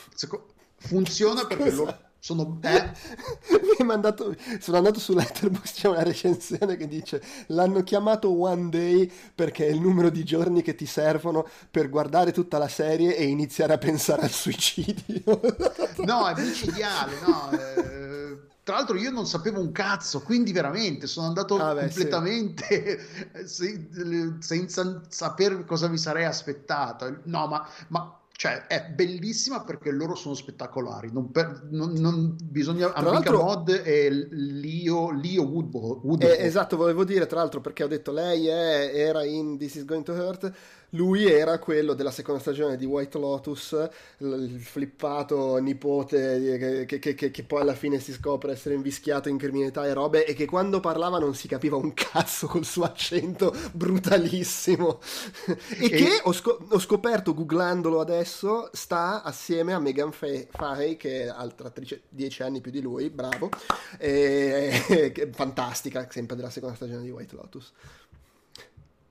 funziona 0.77 1.45
perché 1.45 1.71
lo, 1.71 1.97
sono 2.25 2.59
eh. 2.63 3.83
mandato, 3.83 4.35
sono 4.59 4.77
andato 4.77 4.99
su 4.99 5.13
Letterboxd 5.13 5.75
c'è 5.75 5.87
una 5.87 6.01
recensione 6.01 6.75
che 6.75 6.87
dice 6.87 7.21
l'hanno 7.47 7.83
chiamato 7.83 8.35
One 8.35 8.69
Day 8.69 9.11
perché 9.35 9.67
è 9.67 9.69
il 9.69 9.79
numero 9.79 10.09
di 10.09 10.23
giorni 10.23 10.63
che 10.63 10.73
ti 10.73 10.87
servono 10.87 11.47
per 11.69 11.89
guardare 11.89 12.31
tutta 12.31 12.57
la 12.57 12.67
serie 12.67 13.15
e 13.15 13.25
iniziare 13.25 13.73
a 13.73 13.77
pensare 13.77 14.23
al 14.23 14.31
suicidio 14.31 15.21
no 16.05 16.27
è 16.27 16.41
micidiale 16.41 17.13
no 17.25 17.51
eh, 17.51 18.15
tra 18.65 18.77
l'altro 18.77 18.97
io 18.97 19.11
non 19.11 19.27
sapevo 19.27 19.59
un 19.59 19.71
cazzo, 19.71 20.23
quindi 20.23 20.51
veramente 20.51 21.05
sono 21.05 21.27
andato 21.27 21.55
ah, 21.57 21.75
beh, 21.75 21.91
sì. 23.45 23.87
senza 24.39 25.01
sapere 25.07 25.63
cosa 25.65 25.87
mi 25.87 25.99
sarei 25.99 26.25
aspettato. 26.25 27.19
No, 27.25 27.45
ma, 27.45 27.63
ma 27.89 28.19
cioè 28.37 28.67
è 28.67 28.83
bellissima 28.83 29.63
perché 29.63 29.91
loro 29.91 30.13
sono 30.13 30.35
spettacolari. 30.35 31.09
Non, 31.11 31.31
per, 31.31 31.67
non, 31.71 31.93
non 31.93 32.35
bisogna 32.43 32.89
tra 32.91 33.09
Amica 33.09 33.31
Mod 33.31 33.69
e 33.69 34.09
Leo, 34.09 35.11
Leo 35.11 35.43
Woodbo, 35.43 36.01
eh, 36.19 36.45
esatto 36.45 36.75
volevo 36.75 37.05
dire 37.05 37.27
tra 37.27 37.39
l'altro 37.39 37.61
perché 37.61 37.83
ho 37.83 37.87
detto 37.87 38.11
lei 38.11 38.47
è, 38.47 38.91
era 38.93 39.23
in 39.23 39.57
This 39.57 39.75
is 39.75 39.85
Going 39.85 40.03
to 40.03 40.11
Hurt 40.11 40.51
lui 40.89 41.25
era 41.25 41.59
quello 41.59 41.93
della 41.93 42.11
seconda 42.11 42.39
stagione 42.39 42.77
di 42.77 42.85
White 42.85 43.17
Lotus, 43.17 43.89
il 44.19 44.59
flippato 44.61 45.57
nipote 45.57 46.85
che, 46.85 46.99
che, 46.99 47.15
che, 47.15 47.31
che, 47.31 47.43
poi 47.43 47.61
alla 47.61 47.73
fine 47.73 47.99
si 47.99 48.13
scopre 48.13 48.53
essere 48.53 48.75
invischiato 48.75 49.27
in 49.27 49.37
criminalità 49.37 49.85
e 49.85 49.93
robe 49.93 50.25
e 50.25 50.33
che 50.33 50.45
quando 50.45 50.79
parlava 50.79 51.19
non 51.19 51.35
si 51.35 51.47
capiva 51.47 51.75
un 51.75 51.93
cazzo 51.93 52.47
col 52.47 52.65
suo 52.65 52.83
accento 52.83 53.53
brutalissimo. 53.73 54.99
e, 55.45 55.85
e, 55.85 55.89
che 55.89 56.21
ho, 56.23 56.31
scop- 56.31 56.71
ho, 56.71 56.79
scoperto 56.79 57.33
googlandolo 57.33 57.99
adesso 57.99 58.69
sta 58.71 59.23
assieme 59.23 59.73
a 59.73 59.79
Megan 59.79 60.11
Fahey 60.11 60.95
che 60.97 61.23
è 61.23 61.27
altra 61.27 61.67
attrice 61.67 62.03
dieci 62.09 62.43
anni 62.43 62.61
più 62.61 62.71
di 62.71 62.81
lui, 62.81 63.09
bravo, 63.09 63.49
e, 63.97 65.29
fantastica, 65.33 66.07
sempre 66.09 66.35
della 66.35 66.49
seconda 66.49 66.75
stagione 66.75 67.03
di 67.03 67.09
White 67.09 67.35
Lotus. 67.35 67.73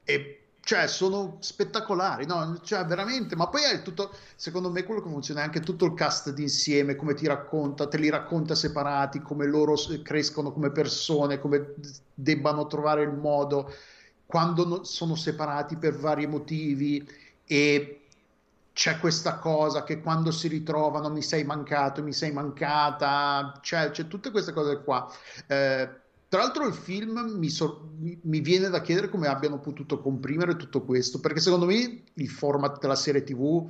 E 0.05 0.44
cioè 0.65 0.87
sono 0.87 1.37
spettacolari, 1.41 2.25
no? 2.25 2.59
Cioè 2.63 2.87
veramente, 2.87 3.37
ma 3.37 3.49
poi 3.49 3.63
è 3.65 3.83
tutto, 3.83 4.11
secondo 4.35 4.71
me 4.71 4.83
quello 4.83 5.03
che 5.03 5.11
funziona 5.11 5.41
è 5.41 5.45
anche 5.45 5.61
tutto 5.61 5.85
il 5.85 5.93
cast 5.93 6.31
d'insieme, 6.33 6.97
come 6.97 7.13
ti 7.13 7.27
racconta, 7.27 7.87
te 7.87 7.99
li 7.99 8.09
racconta 8.09 8.55
separati, 8.55 9.21
come 9.21 9.47
loro 9.47 9.75
crescono 10.03 10.53
come 10.53 10.71
persone, 10.71 11.39
come 11.39 11.75
debbano 12.15 12.67
trovare 12.67 13.03
il 13.03 13.13
modo 13.13 13.71
quando 14.25 14.85
sono 14.85 15.15
separati 15.15 15.77
per 15.77 15.97
vari 15.99 16.27
motivi 16.27 17.07
e 17.45 18.01
c'è 18.73 18.99
questa 18.99 19.39
cosa 19.39 19.85
che 19.85 20.01
quando 20.01 20.31
si 20.31 20.49
ritrovano 20.49 21.11
mi 21.11 21.23
sei 21.23 21.45
mancato, 21.45 22.03
mi 22.03 22.15
sei 22.15 22.33
mancata, 22.33 23.59
cioè 23.63 23.91
c'è 23.91 24.09
tutte 24.09 24.31
queste 24.31 24.53
cose 24.53 24.83
qua. 24.83 25.09
Eh, 25.47 26.03
tra 26.35 26.43
l'altro 26.43 26.67
il 26.67 26.75
film 26.75 27.37
mi, 27.39 27.49
so, 27.49 27.93
mi, 28.01 28.41
viene 28.41 28.69
da 28.69 28.81
chiedere 28.81 29.09
come 29.09 29.29
abbiano 29.29 29.61
potuto 29.61 30.01
comprimere 30.01 30.57
tutto 30.57 30.83
questo, 30.83 31.21
perché 31.21 31.39
secondo 31.39 31.65
me 31.65 32.03
il 32.13 32.29
format 32.29 32.81
della 32.81 32.97
serie 32.97 33.23
TV 33.23 33.65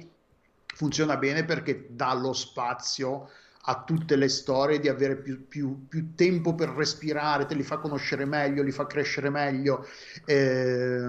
funziona 0.75 1.19
bene 1.19 1.45
perché 1.45 1.89
dà 1.91 2.15
lo 2.15 2.33
spazio 2.33 3.29
a 3.67 3.83
tutte 3.83 4.17
le 4.17 4.29
storie, 4.29 4.79
di 4.79 4.89
avere 4.89 5.17
più, 5.17 5.49
più, 5.49 5.87
più, 5.89 6.15
tempo 6.15 6.55
per 6.55 6.69
respirare, 6.69 7.47
te 7.47 7.55
li 7.55 7.63
fa 7.63 7.79
conoscere 7.79 8.27
meglio, 8.27 8.63
li 8.63 8.73
fa 8.73 8.87
crescere 8.87 9.31
meglio. 9.31 9.87
Eh, 10.27 11.01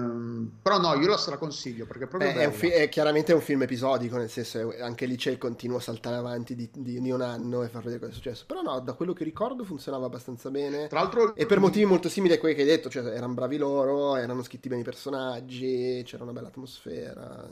però 0.62 0.78
no, 0.80 0.94
io 0.94 1.06
la 1.06 1.18
straconsiglio 1.18 1.84
perché 1.84 2.04
è 2.04 2.06
proprio... 2.06 2.30
È, 2.30 2.34
è, 2.34 2.50
fi- 2.50 2.70
è, 2.70 2.88
chiaramente 2.88 3.34
un 3.34 3.42
film 3.42 3.62
episodico, 3.62 4.16
nel 4.16 4.30
senso 4.30 4.72
anche 4.80 5.04
lì 5.04 5.16
c'è 5.16 5.30
il 5.30 5.38
continuo 5.38 5.78
saltare 5.80 6.16
avanti 6.16 6.54
di, 6.54 6.70
di, 6.72 6.98
di, 6.98 7.10
un 7.10 7.20
anno 7.20 7.62
e 7.62 7.68
far 7.68 7.82
vedere 7.82 8.00
cosa 8.00 8.12
è 8.12 8.14
successo. 8.14 8.44
Però 8.46 8.62
no, 8.62 8.80
da 8.80 8.94
quello 8.94 9.12
che 9.12 9.24
ricordo 9.24 9.62
funzionava 9.62 10.06
abbastanza 10.06 10.50
bene. 10.50 10.86
Tra 10.86 11.00
l'altro... 11.00 11.34
E 11.34 11.44
per 11.44 11.60
motivi 11.60 11.84
molto 11.84 12.08
simili 12.08 12.34
a 12.34 12.38
quelli 12.38 12.54
che 12.54 12.62
hai 12.62 12.68
detto, 12.68 12.88
cioè 12.88 13.04
erano 13.04 13.34
bravi 13.34 13.58
loro, 13.58 14.16
erano 14.16 14.42
scritti 14.42 14.70
bene 14.70 14.80
i 14.80 14.84
personaggi, 14.84 16.02
c'era 16.06 16.22
una 16.22 16.32
bella 16.32 16.48
atmosfera. 16.48 17.46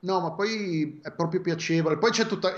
No, 0.00 0.20
ma 0.20 0.32
poi 0.32 1.00
è 1.02 1.10
proprio 1.12 1.40
piacevole. 1.40 1.96
Poi 1.96 2.10
c'è 2.10 2.26
tutta 2.26 2.54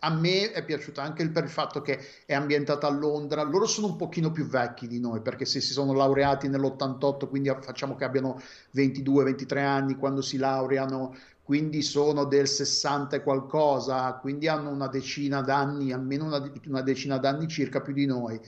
a 0.00 0.10
me 0.10 0.52
è 0.52 0.64
piaciuto 0.64 1.00
anche 1.00 1.28
per 1.28 1.44
il 1.44 1.50
fatto 1.50 1.80
che 1.80 1.98
è 2.26 2.34
ambientata 2.34 2.86
a 2.86 2.90
Londra. 2.90 3.42
Loro 3.42 3.66
sono 3.66 3.88
un 3.88 3.96
pochino 3.96 4.30
più 4.30 4.46
vecchi 4.46 4.86
di 4.86 5.00
noi 5.00 5.20
perché 5.20 5.44
se 5.44 5.60
si 5.60 5.72
sono 5.72 5.92
laureati 5.92 6.48
nell'88, 6.48 7.28
quindi 7.28 7.50
facciamo 7.60 7.94
che 7.94 8.04
abbiano 8.04 8.40
22-23 8.74 9.58
anni 9.58 9.96
quando 9.96 10.22
si 10.22 10.36
laureano, 10.36 11.14
quindi 11.42 11.82
sono 11.82 12.24
del 12.24 12.48
60 12.48 13.16
e 13.16 13.22
qualcosa, 13.22 14.12
quindi 14.14 14.48
hanno 14.48 14.70
una 14.70 14.88
decina 14.88 15.40
d'anni, 15.42 15.92
almeno 15.92 16.24
una, 16.24 16.50
una 16.66 16.82
decina 16.82 17.18
d'anni 17.18 17.46
circa 17.46 17.80
più 17.80 17.92
di 17.92 18.06
noi 18.06 18.40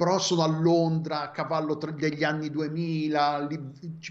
però 0.00 0.18
sono 0.18 0.44
a 0.44 0.46
Londra 0.46 1.20
a 1.20 1.30
cavallo 1.30 1.74
degli 1.74 2.24
anni 2.24 2.48
2000, 2.48 3.38
lì, 3.40 3.60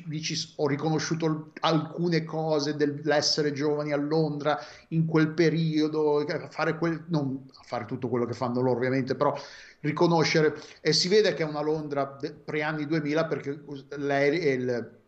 lì 0.05 0.21
ci, 0.21 0.53
ho 0.57 0.67
riconosciuto 0.67 1.49
alcune 1.61 2.23
cose 2.25 2.75
dell'essere 2.75 3.53
giovani 3.53 3.91
a 3.91 3.97
Londra 3.97 4.59
in 4.89 5.07
quel 5.07 5.29
periodo, 5.29 6.19
a 6.19 6.47
fare, 6.51 6.77
quel, 6.77 7.05
non 7.07 7.47
fare 7.63 7.85
tutto 7.85 8.07
quello 8.07 8.27
che 8.27 8.33
fanno 8.33 8.61
loro 8.61 8.77
ovviamente, 8.77 9.15
però 9.15 9.35
riconoscere. 9.79 10.61
E 10.79 10.93
si 10.93 11.07
vede 11.07 11.33
che 11.33 11.41
è 11.41 11.47
una 11.47 11.63
Londra 11.63 12.05
pre-anni 12.05 12.85
2000 12.85 13.25
perché 13.25 13.59
lei 13.97 14.39
e 14.41 14.51
il, 14.51 14.99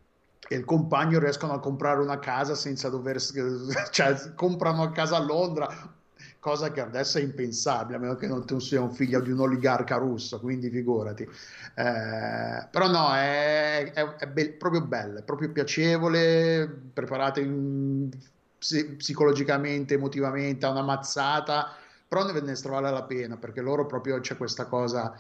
e 0.50 0.56
il 0.56 0.66
compagno 0.66 1.20
riescono 1.20 1.54
a 1.54 1.60
comprare 1.60 2.02
una 2.02 2.18
casa 2.18 2.56
senza 2.56 2.90
dover, 2.90 3.22
cioè 3.92 4.34
comprano 4.34 4.82
a 4.82 4.90
casa 4.90 5.18
a 5.18 5.24
Londra 5.24 6.00
cosa 6.42 6.72
che 6.72 6.82
adesso 6.82 7.20
è 7.20 7.22
impensabile, 7.22 7.98
a 7.98 8.00
meno 8.00 8.16
che 8.16 8.28
non 8.28 8.46
tu 8.48 8.58
sia 8.60 8.82
un 8.82 8.92
figlio 8.92 9.22
di 9.22 9.32
un 9.32 9.42
oligarca 9.42 9.98
russo, 9.98 10.40
quindi 10.40 10.72
figurati. 10.72 11.22
Eh, 11.24 12.68
però 12.72 12.90
no, 12.90 13.14
è, 13.14 13.92
è, 13.94 14.16
è 14.16 14.28
be- 14.28 14.54
proprio 14.54 14.82
bello, 14.82 15.20
è 15.20 15.24
proprio 15.24 15.52
piacevole, 15.52 16.68
preparate 16.94 17.42
in, 17.42 18.10
psicologicamente, 18.98 19.94
emotivamente, 19.94 20.66
a 20.66 20.72
una 20.72 20.82
mazzata, 20.82 21.76
però 22.08 22.26
ne, 22.26 22.42
ne 22.42 22.56
vale 22.64 22.90
la 22.90 23.04
pena, 23.04 23.38
perché 23.38 23.62
loro 23.62 23.86
proprio 23.86 24.20
c'è 24.20 24.36
questa 24.36 24.66
cosa 24.66 25.16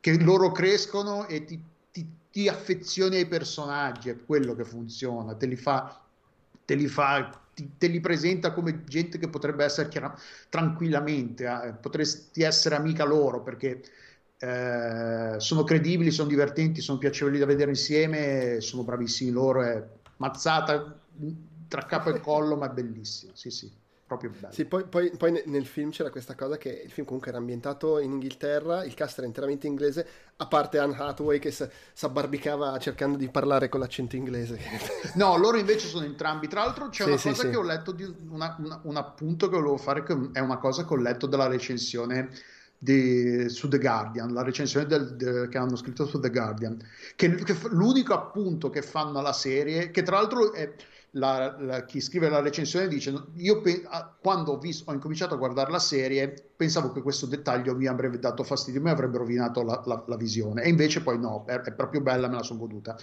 che 0.00 0.22
loro 0.22 0.52
crescono 0.52 1.26
e 1.26 1.44
ti, 1.44 1.62
ti, 1.90 2.06
ti 2.30 2.46
affezioni 2.46 3.16
ai 3.16 3.26
personaggi, 3.26 4.10
è 4.10 4.22
quello 4.22 4.54
che 4.54 4.64
funziona, 4.64 5.34
te 5.34 5.46
li 5.46 5.56
fa, 5.56 5.98
te 6.66 6.74
li 6.74 6.86
fa 6.88 7.47
te 7.78 7.86
li 7.86 8.00
presenta 8.00 8.52
come 8.52 8.84
gente 8.84 9.18
che 9.18 9.28
potrebbe 9.28 9.64
essere 9.64 9.88
chiara, 9.88 10.14
tranquillamente, 10.48 11.44
eh, 11.44 11.72
potresti 11.74 12.42
essere 12.42 12.76
amica 12.76 13.04
loro 13.04 13.42
perché 13.42 13.82
eh, 14.38 15.34
sono 15.38 15.64
credibili, 15.64 16.10
sono 16.10 16.28
divertenti, 16.28 16.80
sono 16.80 16.98
piacevoli 16.98 17.38
da 17.38 17.46
vedere 17.46 17.70
insieme, 17.70 18.60
sono 18.60 18.84
bravissimi 18.84 19.30
loro, 19.30 19.62
è 19.62 19.84
mazzata 20.18 21.00
tra 21.68 21.84
capo 21.86 22.10
e 22.14 22.20
collo, 22.20 22.56
ma 22.56 22.70
è 22.70 22.72
bellissima, 22.72 23.32
sì 23.34 23.50
sì 23.50 23.77
proprio 24.08 24.30
bello. 24.30 24.52
Sì, 24.52 24.64
poi, 24.64 24.84
poi, 24.84 25.12
poi, 25.16 25.42
nel 25.44 25.66
film 25.66 25.90
c'era 25.90 26.08
questa 26.08 26.34
cosa 26.34 26.56
che 26.56 26.82
il 26.84 26.90
film 26.90 27.06
comunque 27.06 27.30
era 27.30 27.38
ambientato 27.38 27.98
in 27.98 28.12
Inghilterra, 28.12 28.82
il 28.82 28.94
cast 28.94 29.18
era 29.18 29.26
interamente 29.26 29.66
inglese, 29.66 30.06
a 30.36 30.46
parte 30.46 30.78
Anne 30.78 30.96
Hathaway 30.96 31.38
che 31.38 31.50
si 31.50 31.68
abbarbicava 32.00 32.78
cercando 32.78 33.18
di 33.18 33.28
parlare 33.28 33.68
con 33.68 33.80
l'accento 33.80 34.16
inglese. 34.16 34.58
No, 35.18 35.36
loro 35.36 35.58
invece 35.58 35.88
sono 35.88 36.04
entrambi. 36.04 36.48
Tra 36.48 36.64
l'altro 36.64 36.88
c'è 36.88 37.02
sì, 37.02 37.08
una 37.08 37.18
sì, 37.18 37.28
cosa 37.28 37.42
sì. 37.42 37.50
che 37.50 37.56
ho 37.56 37.62
letto, 37.62 37.92
di 37.92 38.04
una, 38.30 38.56
una, 38.58 38.80
un 38.84 38.96
appunto 38.96 39.48
che 39.48 39.56
volevo 39.56 39.76
fare, 39.76 40.02
che 40.02 40.16
è 40.32 40.40
una 40.40 40.58
cosa 40.58 40.86
che 40.86 40.94
ho 40.94 40.96
letto 40.96 41.26
della 41.26 41.46
recensione 41.46 42.30
di, 42.78 43.48
su 43.48 43.68
The 43.68 43.78
Guardian, 43.78 44.32
la 44.32 44.42
recensione 44.42 44.86
del, 44.86 45.16
de, 45.16 45.48
che 45.48 45.58
hanno 45.58 45.76
scritto 45.76 46.06
su 46.06 46.18
The 46.18 46.30
Guardian, 46.30 46.78
che, 47.14 47.34
che 47.34 47.56
l'unico 47.70 48.14
appunto 48.14 48.70
che 48.70 48.80
fanno 48.80 49.18
alla 49.18 49.32
serie, 49.32 49.90
che 49.90 50.02
tra 50.02 50.16
l'altro 50.16 50.52
è 50.52 50.72
la, 51.12 51.56
la, 51.58 51.84
chi 51.84 52.00
scrive 52.00 52.28
la 52.28 52.40
recensione 52.40 52.86
dice 52.86 53.14
io 53.36 53.60
pe- 53.60 53.82
quando 54.20 54.52
ho, 54.52 54.58
visto, 54.58 54.90
ho, 54.90 54.92
incominciato 54.92 55.34
a 55.34 55.38
guardare 55.38 55.70
la 55.70 55.78
serie 55.78 56.52
pensavo 56.54 56.92
che 56.92 57.00
questo 57.00 57.26
dettaglio 57.26 57.74
mi 57.74 57.86
avrebbe 57.86 58.18
dato 58.18 58.42
fastidio 58.42 58.82
mi 58.82 58.90
avrebbe 58.90 59.16
rovinato 59.16 59.62
la, 59.62 59.82
la, 59.86 60.04
la 60.06 60.16
visione 60.16 60.62
e 60.62 60.68
invece 60.68 61.02
poi 61.02 61.18
no 61.18 61.44
è, 61.46 61.60
è, 61.60 61.72
proprio 61.72 62.00
bella 62.02 62.28
me 62.28 62.34
la 62.34 62.42
sono 62.42 62.58
goduta. 62.58 62.96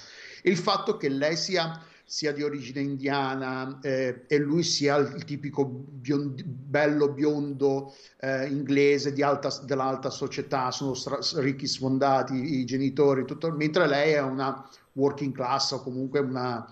Il 0.44 0.58
fatto 0.58 0.98
che 0.98 1.10
lei 1.10 1.36
sia, 1.36 1.82
sia 2.04 2.32
di 2.32 2.44
origine 2.44 2.82
indiana 2.82 3.80
eh, 3.82 4.26
e 4.28 4.38
lui 4.38 4.62
sia 4.62 4.98
il, 4.98 5.24
tipico 5.24 5.66
biondo, 5.66 6.44
bello 6.46 7.10
biondo 7.10 7.94
eh, 8.20 8.46
inglese 8.48 9.14
alta, 9.24 9.50
dell'alta 9.64 10.12
società 10.12 10.70
sono 10.70 10.94
stra- 10.94 11.20
ricchi 11.38 11.66
sfondati 11.66 12.60
i 12.60 12.66
genitori 12.66 13.26
tutto, 13.26 13.52
mentre 13.52 13.88
lei 13.88 14.14
è 14.14 14.22
una 14.22 14.68
working 14.94 15.34
class 15.34 15.72
o 15.72 15.82
comunque 15.82 16.20
una 16.20 16.70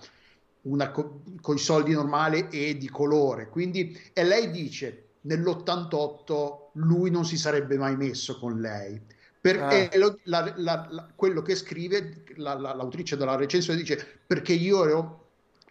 una 0.64 0.92
co- 0.92 1.22
con 1.42 1.56
i 1.56 1.60
soldi 1.60 1.94
normali 1.94 2.48
e 2.50 2.78
di 2.78 2.90
colore. 2.90 3.50
Quindi, 3.50 3.98
e 4.14 4.24
lei 4.24 4.52
dice 4.52 5.06
nell'88 5.22 6.62
lui 6.74 7.10
non 7.10 7.26
si 7.26 7.38
sarebbe 7.38 7.78
mai 7.78 7.96
messo 7.96 8.38
con 8.40 8.60
lei. 8.60 9.00
Perché 9.40 9.90
ah. 9.94 9.98
lo, 9.98 10.20
la, 10.24 10.54
la, 10.56 10.88
la, 10.90 11.12
quello 11.16 11.42
che 11.42 11.56
scrive 11.56 12.24
l'autrice 12.36 13.18
della 13.18 13.36
recensione 13.36 13.78
dice 13.78 14.22
perché 14.26 14.54
io 14.54 14.86
ero 14.86 15.24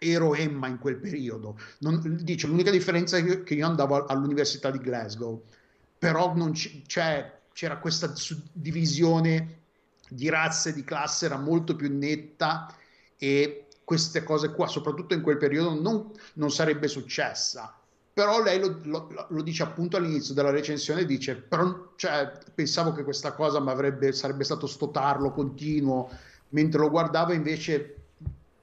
ero 0.03 0.35
Emma 0.35 0.67
in 0.67 0.79
quel 0.79 0.97
periodo. 0.97 1.59
Non, 1.79 2.19
dice 2.23 2.49
l'unica 2.49 2.71
differenza 2.71 3.17
è 3.17 3.43
che 3.45 3.55
io 3.55 3.67
andavo 3.67 4.05
all'università 4.07 4.71
di 4.71 4.79
Glasgow, 4.79 5.45
però 5.97 6.35
non 6.35 6.53
c- 6.53 6.83
c'è, 6.87 7.41
c'era 7.53 7.79
questa 7.79 8.15
suddivisione 8.15 9.61
di 10.09 10.29
razze, 10.29 10.75
di 10.75 10.85
classe, 10.85 11.27
era 11.27 11.39
molto 11.39 11.77
più 11.77 11.97
netta 11.97 12.75
e 13.17 13.62
queste 13.93 14.23
cose 14.23 14.53
qua, 14.53 14.67
soprattutto 14.69 15.13
in 15.13 15.21
quel 15.21 15.37
periodo, 15.37 15.79
non, 15.79 16.11
non 16.35 16.51
sarebbe 16.51 16.89
successa. 16.89 17.77
Però 18.11 18.43
lei 18.43 18.59
lo, 18.59 18.81
lo, 18.85 19.27
lo, 19.29 19.43
dice 19.43 19.63
appunto 19.63 19.99
all'inizio 19.99 20.33
della 20.33 20.49
recensione, 20.49 21.05
dice, 21.05 21.37
però, 21.37 21.93
cioè, 21.97 22.33
pensavo 22.55 22.93
che 22.93 23.05
questa 23.05 23.35
cosa 23.35 23.63
sarebbe 24.13 24.45
stato 24.45 24.67
sto 24.67 24.91
tarlo 24.91 25.31
continuo, 25.33 26.09
mentre 26.51 26.81
lo 26.81 26.89
guardavo 26.89 27.35
invece 27.35 27.97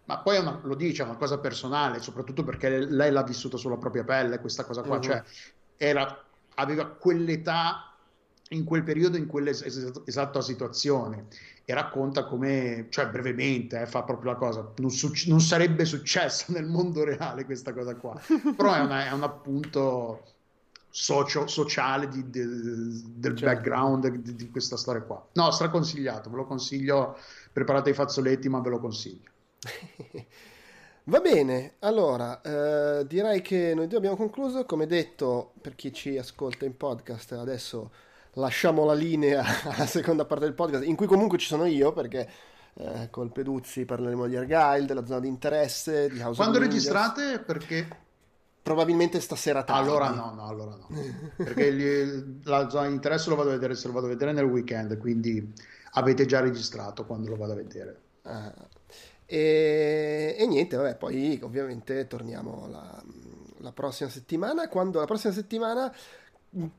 ma 0.05 0.17
poi 0.17 0.39
una, 0.39 0.59
lo 0.63 0.73
dice, 0.73 1.03
è 1.03 1.05
una 1.05 1.17
cosa 1.17 1.38
personale, 1.38 1.99
soprattutto 1.99 2.43
perché 2.43 2.80
lei 2.80 3.11
l'ha 3.11 3.21
vissuta 3.21 3.57
sulla 3.57 3.77
propria 3.77 4.03
pelle, 4.03 4.39
questa 4.39 4.63
cosa 4.63 4.82
qua, 4.82 4.95
uh-huh. 4.95 5.01
cioè 5.03 5.23
era, 5.77 6.25
aveva 6.55 6.88
quell'età 6.88 7.93
in 8.49 8.63
quel 8.63 8.82
periodo, 8.82 9.17
in 9.17 9.27
quell'esatta 9.27 10.41
situazione 10.41 11.27
e 11.70 11.74
racconta 11.76 12.24
come, 12.26 12.88
cioè 12.89 13.09
brevemente, 13.09 13.80
eh, 13.80 13.86
fa 13.86 14.01
proprio 14.01 14.32
la 14.32 14.38
cosa, 14.38 14.72
non, 14.78 14.89
suc- 14.89 15.28
non, 15.28 15.39
sarebbe 15.39 15.86
successa 15.86 16.45
nel 16.51 16.65
mondo 16.65 17.03
reale 17.03 17.45
questa 17.45 17.74
cosa 17.74 17.95
qua, 17.95 18.20
però 18.57 18.74
è, 18.74 18.80
una, 18.80 19.05
è 19.05 19.11
un 19.11 19.22
appunto 19.22 20.24
socio, 20.89 21.45
sociale 21.45 22.07
di, 22.07 22.28
di, 22.28 22.41
del 22.41 23.36
certo. 23.36 23.45
background 23.45 24.07
di, 24.07 24.34
di, 24.34 24.49
questa 24.49 24.78
storia 24.78 25.03
qua. 25.03 25.24
No, 25.34 25.51
straconsigliato, 25.51 26.32
ve 26.32 26.38
lo 26.38 26.47
consiglio, 26.47 27.15
preparate 27.53 27.91
i 27.91 27.93
fazzoletti, 27.93 28.49
ma 28.49 28.61
ve 28.61 28.70
lo 28.70 28.80
consiglio. 28.80 29.30
Va 31.03 31.20
bene, 31.20 31.76
allora 31.82 32.41
eh, 32.41 33.05
direi 33.05 33.43
che 33.43 33.76
noi 33.76 33.86
due 33.86 33.97
abbiamo 33.99 34.15
concluso, 34.15 34.65
come 34.65 34.88
detto 34.88 35.53
per 35.61 35.76
chi 35.76 35.93
ci 35.93 36.17
ascolta 36.17 36.65
in 36.65 36.76
podcast 36.76 37.34
adesso 37.34 37.91
lasciamo 38.34 38.86
la 38.86 38.93
linea 38.93 39.43
alla 39.63 39.86
seconda 39.86 40.25
parte 40.25 40.45
del 40.45 40.53
podcast, 40.53 40.86
in 40.86 40.95
cui 40.95 41.07
comunque 41.07 41.38
ci 41.38 41.47
sono 41.47 41.65
io, 41.65 41.91
perché 41.91 42.30
eh, 42.73 43.09
col 43.09 43.32
Peduzzi 43.32 43.86
parleremo 43.86 44.27
di 44.27 44.36
Argyle, 44.36 44.86
della 44.86 45.05
zona 45.05 45.19
di 45.19 45.27
interesse, 45.27 46.09
di 46.09 46.21
House 46.21 46.38
Quando 46.38 46.59
registrate? 46.59 47.39
Perché... 47.39 48.07
Probabilmente 48.61 49.19
stasera 49.19 49.63
tardi. 49.63 49.88
Allora 49.88 50.09
no, 50.09 50.34
no, 50.36 50.47
allora 50.47 50.75
no. 50.75 50.88
Perché 51.36 51.73
gli, 51.73 52.41
la 52.43 52.69
zona 52.69 52.88
di 52.88 52.93
interesse 52.93 53.30
lo 53.30 53.36
vado 53.36 53.49
a 53.49 53.53
vedere 53.53 53.73
se 53.73 53.88
lo 53.88 53.93
vado 53.93 54.05
a 54.05 54.09
vedere 54.09 54.32
nel 54.32 54.45
weekend, 54.45 54.97
quindi 54.97 55.53
avete 55.93 56.25
già 56.25 56.39
registrato 56.39 57.05
quando 57.05 57.30
lo 57.30 57.36
vado 57.36 57.53
a 57.53 57.55
vedere. 57.55 57.99
Ah. 58.23 58.53
E, 59.25 60.36
e, 60.38 60.47
niente, 60.47 60.75
vabbè, 60.75 60.97
poi 60.97 61.39
ovviamente 61.41 62.05
torniamo 62.05 62.67
la, 62.69 63.01
la 63.57 63.71
prossima 63.71 64.09
settimana, 64.09 64.67
quando 64.67 64.99
la 64.99 65.05
prossima 65.05 65.34
settimana 65.34 65.93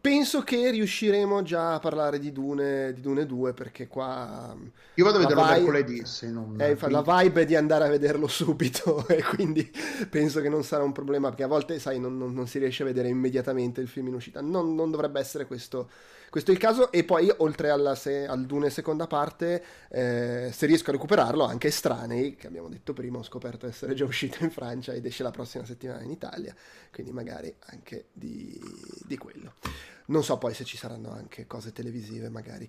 Penso 0.00 0.42
che 0.42 0.70
riusciremo 0.70 1.42
già 1.42 1.74
a 1.74 1.78
parlare 1.78 2.18
di 2.18 2.32
Dune, 2.32 2.92
di 2.92 3.00
Dune 3.00 3.24
2 3.24 3.52
perché 3.52 3.86
qua... 3.86 4.56
Io 4.94 5.04
vado 5.04 5.18
a 5.18 5.20
vederlo 5.20 5.42
vibe, 5.44 5.54
mercoledì, 5.54 6.04
se 6.04 6.28
non... 6.28 6.56
Eh, 6.60 6.74
quindi... 6.76 6.94
La 6.94 7.02
vibe 7.22 7.42
è 7.42 7.44
di 7.44 7.54
andare 7.54 7.84
a 7.84 7.88
vederlo 7.88 8.26
subito 8.26 9.06
e 9.08 9.22
quindi 9.22 9.70
penso 10.08 10.40
che 10.40 10.48
non 10.48 10.64
sarà 10.64 10.82
un 10.82 10.90
problema 10.90 11.28
perché 11.28 11.44
a 11.44 11.46
volte, 11.46 11.78
sai, 11.78 12.00
non, 12.00 12.18
non, 12.18 12.34
non 12.34 12.48
si 12.48 12.58
riesce 12.58 12.82
a 12.82 12.86
vedere 12.86 13.08
immediatamente 13.08 13.80
il 13.80 13.86
film 13.86 14.08
in 14.08 14.14
uscita. 14.14 14.40
Non, 14.40 14.74
non 14.74 14.90
dovrebbe 14.90 15.20
essere 15.20 15.46
questo 15.46 15.88
questo 16.31 16.53
è 16.53 16.55
il 16.55 16.61
caso 16.61 16.93
e 16.93 17.03
poi 17.03 17.31
oltre 17.39 17.70
alla 17.70 17.97
se, 17.97 18.24
al 18.26 18.47
Dune 18.47 18.70
seconda 18.70 19.09
parte, 19.09 19.62
eh, 19.89 20.51
se 20.53 20.66
riesco 20.66 20.91
a 20.91 20.93
recuperarlo, 20.93 21.45
anche 21.45 21.68
Estranei, 21.68 22.37
che 22.37 22.47
abbiamo 22.47 22.68
detto 22.68 22.93
prima, 22.93 23.18
ho 23.18 23.22
scoperto 23.24 23.66
essere 23.66 23.95
già 23.95 24.05
uscito 24.05 24.45
in 24.45 24.51
Francia 24.51 24.93
ed 24.93 25.05
esce 25.05 25.24
la 25.24 25.33
prossima 25.33 25.64
settimana 25.64 26.03
in 26.03 26.11
Italia, 26.11 26.55
quindi 26.93 27.11
magari 27.12 27.53
anche 27.66 28.07
di, 28.12 28.59
di 29.05 29.18
quello. 29.18 29.55
Non 30.07 30.24
so 30.24 30.39
poi 30.39 30.55
se 30.55 30.64
ci 30.64 30.76
saranno 30.76 31.11
anche 31.12 31.47
cose 31.47 31.72
televisive 31.72 32.28
magari 32.31 32.68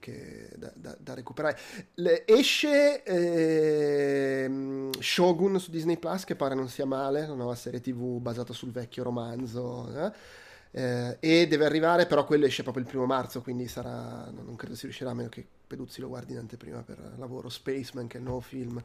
da, 0.55 0.71
da, 0.75 0.95
da, 0.99 1.13
recuperare. 1.15 1.57
Le, 1.95 2.25
esce 2.27 3.01
eh, 3.03 4.89
Shogun 4.99 5.59
su 5.59 5.71
Disney 5.71 5.97
Plus, 5.97 6.23
che 6.23 6.35
pare 6.35 6.53
non 6.53 6.67
sia 6.67 6.85
male, 6.85 7.23
una 7.23 7.33
nuova 7.33 7.55
serie 7.55 7.81
tv 7.81 8.19
basata 8.19 8.53
sul 8.53 8.71
vecchio 8.71 9.03
romanzo. 9.03 9.91
Eh? 9.91 10.11
Eh, 10.73 11.17
e 11.19 11.47
deve 11.47 11.65
arrivare, 11.65 12.05
però 12.05 12.25
quello 12.25 12.45
esce 12.45 12.63
proprio 12.63 12.83
il 12.83 12.89
primo 12.89 13.05
marzo, 13.05 13.41
quindi 13.41 13.67
sarà, 13.67 14.29
non 14.31 14.55
credo 14.55 14.75
si 14.75 14.85
riuscirà 14.85 15.11
a 15.11 15.13
meno 15.13 15.29
che 15.29 15.45
Peduzzi 15.67 16.01
lo 16.01 16.07
guardi 16.07 16.31
in 16.33 16.39
anteprima 16.39 16.81
per 16.81 17.13
lavoro. 17.17 17.49
Spaceman, 17.49 18.07
che 18.07 18.17
è 18.17 18.19
il 18.19 18.25
nuovo 18.25 18.41
film, 18.41 18.81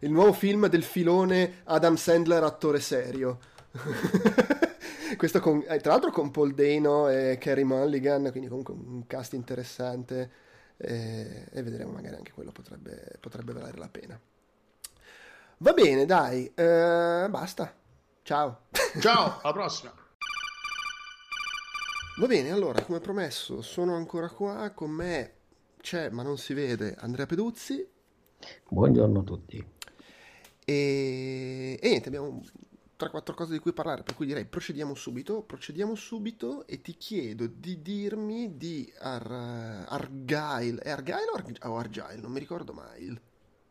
il 0.00 0.10
nuovo 0.10 0.32
film 0.32 0.66
del 0.66 0.82
filone 0.82 1.62
Adam 1.64 1.94
Sandler, 1.96 2.42
attore 2.42 2.80
serio. 2.80 3.38
Questo 5.16 5.40
con, 5.40 5.64
eh, 5.66 5.80
tra 5.80 5.92
l'altro 5.92 6.10
con 6.10 6.30
Paul 6.30 6.54
Dano 6.54 7.08
e 7.08 7.36
Carrie 7.40 7.64
Mulligan, 7.64 8.30
quindi 8.30 8.48
comunque 8.48 8.74
un 8.74 9.06
cast 9.06 9.32
interessante 9.34 10.30
e, 10.76 11.46
e 11.50 11.62
vedremo 11.62 11.92
magari 11.92 12.16
anche 12.16 12.32
quello 12.32 12.52
potrebbe, 12.52 13.16
potrebbe 13.20 13.52
valere 13.52 13.78
la 13.78 13.88
pena. 13.88 14.20
Va 15.58 15.72
bene, 15.72 16.06
dai, 16.06 16.50
eh, 16.54 17.26
basta. 17.28 17.74
Ciao. 18.22 18.60
Ciao, 18.98 19.40
alla 19.42 19.52
prossima. 19.52 19.92
Va 22.20 22.26
bene, 22.26 22.50
allora, 22.50 22.82
come 22.82 23.00
promesso, 23.00 23.62
sono 23.62 23.94
ancora 23.94 24.28
qua, 24.28 24.72
con 24.74 24.90
me 24.90 25.32
c'è, 25.80 26.10
ma 26.10 26.22
non 26.22 26.36
si 26.36 26.52
vede, 26.52 26.94
Andrea 26.98 27.24
Peduzzi. 27.24 27.88
Buongiorno 28.68 29.20
a 29.20 29.22
tutti. 29.22 29.66
E, 30.66 31.78
e 31.80 31.88
niente, 31.88 32.08
abbiamo 32.08 32.42
3-4 32.98 33.34
cose 33.34 33.52
di 33.52 33.58
cui 33.58 33.72
parlare, 33.72 34.02
per 34.02 34.14
cui 34.14 34.26
direi 34.26 34.44
procediamo 34.44 34.94
subito, 34.94 35.40
procediamo 35.40 35.94
subito 35.94 36.66
e 36.66 36.82
ti 36.82 36.94
chiedo 36.98 37.46
di 37.46 37.80
dirmi 37.80 38.54
di 38.58 38.92
Ar- 38.98 39.86
Argyle, 39.88 40.78
è 40.82 40.90
Argyle 40.90 41.30
o, 41.32 41.36
Ar- 41.36 41.70
o 41.70 41.76
Argyle? 41.78 42.20
Non 42.20 42.32
mi 42.32 42.38
ricordo 42.38 42.74
mai. 42.74 43.18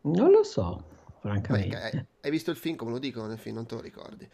Non 0.00 0.30
lo 0.32 0.42
so, 0.42 0.86
francamente. 1.20 1.76
Beh, 1.76 1.82
hai, 1.82 2.06
hai 2.22 2.30
visto 2.32 2.50
il 2.50 2.56
film, 2.56 2.74
come 2.74 2.90
lo 2.90 2.98
dicono 2.98 3.28
nel 3.28 3.38
film, 3.38 3.54
non 3.54 3.66
te 3.66 3.76
lo 3.76 3.80
ricordi. 3.80 4.28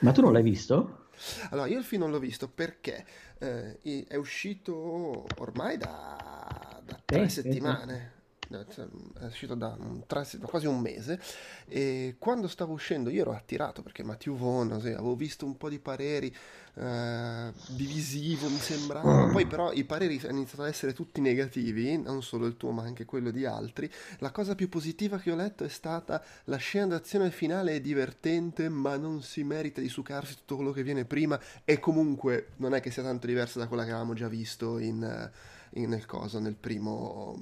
Ma 0.00 0.10
tu 0.10 0.22
non 0.22 0.32
l'hai 0.32 0.42
visto? 0.42 1.06
Allora, 1.50 1.68
io 1.68 1.78
il 1.78 1.84
film 1.84 2.02
non 2.02 2.10
l'ho 2.10 2.18
visto 2.18 2.48
perché 2.48 3.04
eh, 3.38 3.78
è 4.06 4.16
uscito 4.16 5.26
ormai 5.38 5.76
da, 5.76 6.80
da 6.84 7.00
tre 7.04 7.22
eh, 7.22 7.28
settimane 7.28 8.18
è 8.50 9.24
uscito 9.24 9.54
da 9.54 9.76
tre, 10.06 10.26
quasi 10.42 10.66
un 10.66 10.80
mese. 10.80 11.20
E 11.66 12.16
quando 12.18 12.48
stavo 12.48 12.72
uscendo 12.72 13.10
io 13.10 13.22
ero 13.22 13.32
attirato 13.32 13.82
perché 13.82 14.02
Matthew 14.02 14.36
Vaughn, 14.36 14.80
sì, 14.80 14.88
avevo 14.88 15.14
visto 15.14 15.44
un 15.44 15.56
po' 15.56 15.68
di 15.68 15.78
pareri 15.78 16.34
eh, 16.74 17.52
divisivo 17.68 18.48
mi 18.48 18.58
sembrava, 18.58 19.28
poi 19.30 19.46
però 19.46 19.72
i 19.72 19.84
pareri 19.84 20.20
hanno 20.24 20.38
iniziato 20.38 20.62
ad 20.62 20.68
essere 20.68 20.92
tutti 20.92 21.20
negativi, 21.20 21.96
non 21.98 22.22
solo 22.22 22.46
il 22.46 22.56
tuo 22.56 22.70
ma 22.70 22.82
anche 22.82 23.04
quello 23.04 23.30
di 23.30 23.44
altri. 23.44 23.90
La 24.18 24.30
cosa 24.30 24.54
più 24.54 24.68
positiva 24.68 25.18
che 25.18 25.30
ho 25.30 25.36
letto 25.36 25.64
è 25.64 25.68
stata 25.68 26.22
la 26.44 26.56
scena 26.56 26.86
d'azione 26.86 27.30
finale 27.30 27.74
è 27.74 27.80
divertente 27.80 28.68
ma 28.68 28.96
non 28.96 29.22
si 29.22 29.42
merita 29.44 29.80
di 29.80 29.88
succarsi 29.88 30.36
tutto 30.36 30.56
quello 30.56 30.72
che 30.72 30.82
viene 30.82 31.04
prima. 31.04 31.38
E 31.64 31.78
comunque 31.78 32.50
non 32.56 32.74
è 32.74 32.80
che 32.80 32.90
sia 32.90 33.02
tanto 33.02 33.26
diversa 33.26 33.58
da 33.58 33.66
quella 33.66 33.84
che 33.84 33.90
avevamo 33.90 34.14
già 34.14 34.28
visto 34.28 34.78
in, 34.78 35.30
in 35.74 35.88
nel 35.88 36.06
coso, 36.06 36.38
nel 36.38 36.56
primo 36.56 37.36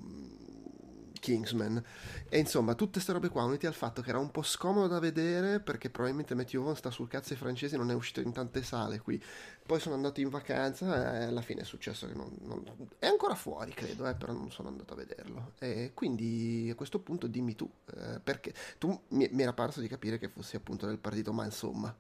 Kingsman. 1.19 1.83
E 2.29 2.39
insomma, 2.39 2.75
tutte 2.75 2.93
queste 2.93 3.13
robe 3.13 3.29
qua, 3.29 3.45
unite 3.45 3.67
al 3.67 3.75
fatto 3.75 4.03
che 4.03 4.11
era 4.11 4.19
un 4.19 4.31
po' 4.31 4.43
scomodo 4.43 4.87
da 4.87 4.99
vedere 4.99 5.61
perché 5.61 5.91
probabilmente 5.91 6.35
Matthew 6.35 6.63
Vaughn 6.63 6.77
sta 6.77 6.91
sul 6.91 7.09
cazzo 7.09 7.33
ai 7.33 7.39
francesi 7.39 7.77
non 7.77 7.91
è 7.91 7.95
uscito 7.95 8.21
in 8.21 8.33
tante 8.33 8.63
sale 8.63 9.01
qui. 9.01 9.23
Poi 9.67 9.81
sono 9.81 9.95
andato 9.95 10.21
in 10.21 10.31
vacanza 10.31 11.21
e 11.21 11.25
alla 11.25 11.43
fine 11.43 11.61
è 11.61 11.65
successo 11.65 12.07
che 12.07 12.15
non, 12.15 12.35
non... 12.41 12.65
è 12.99 13.07
ancora 13.07 13.35
fuori, 13.35 13.73
credo, 13.73 14.09
eh, 14.09 14.15
però 14.15 14.33
non 14.33 14.51
sono 14.51 14.69
andato 14.69 14.95
a 14.95 14.97
vederlo. 14.97 15.53
E 15.59 15.93
quindi 15.95 16.69
a 16.71 16.75
questo 16.75 17.01
punto 17.01 17.27
dimmi 17.27 17.55
tu, 17.55 17.71
eh, 17.95 18.21
perché 18.21 18.55
tu 18.79 18.99
mi, 19.09 19.29
mi 19.31 19.43
era 19.43 19.53
parso 19.53 19.81
di 19.81 19.89
capire 19.89 20.19
che 20.19 20.29
fossi 20.29 20.57
appunto 20.57 20.87
del 20.87 20.99
partito, 20.99 21.33
ma 21.33 21.45
insomma. 21.45 21.95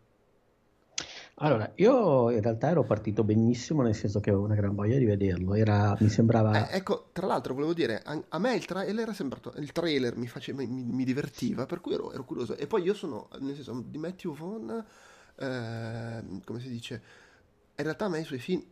Allora, 1.40 1.70
io 1.76 2.30
in 2.30 2.42
realtà 2.42 2.68
ero 2.68 2.82
partito 2.82 3.22
benissimo, 3.22 3.82
nel 3.82 3.94
senso 3.94 4.18
che 4.18 4.30
avevo 4.30 4.44
una 4.44 4.56
gran 4.56 4.74
voglia 4.74 4.98
di 4.98 5.04
vederlo. 5.04 5.54
Era, 5.54 5.96
mi 6.00 6.08
sembrava. 6.08 6.68
Eh, 6.68 6.76
ecco, 6.76 7.10
tra 7.12 7.26
l'altro, 7.26 7.54
volevo 7.54 7.74
dire, 7.74 8.02
a, 8.02 8.20
a, 8.28 8.38
me 8.38 8.54
il 8.56 8.64
trailer 8.64 9.02
era 9.02 9.12
sembrato. 9.12 9.52
Il 9.56 9.70
trailer 9.70 10.16
mi, 10.16 10.26
faceva, 10.26 10.62
mi, 10.62 10.66
mi 10.66 11.04
divertiva, 11.04 11.64
per 11.66 11.80
cui 11.80 11.92
ero, 11.94 12.12
ero, 12.12 12.24
curioso. 12.24 12.56
E 12.56 12.66
poi 12.66 12.82
io 12.82 12.94
sono, 12.94 13.28
nel 13.38 13.54
senso, 13.54 13.84
di 13.86 13.98
Matthew 13.98 14.34
Vaughn, 14.34 14.84
eh, 15.36 16.22
come 16.44 16.60
si 16.60 16.68
dice, 16.68 17.02
in 17.76 17.84
realtà 17.84 18.06
a 18.06 18.08
me 18.08 18.20
i 18.20 18.24
suoi 18.24 18.40
film. 18.40 18.62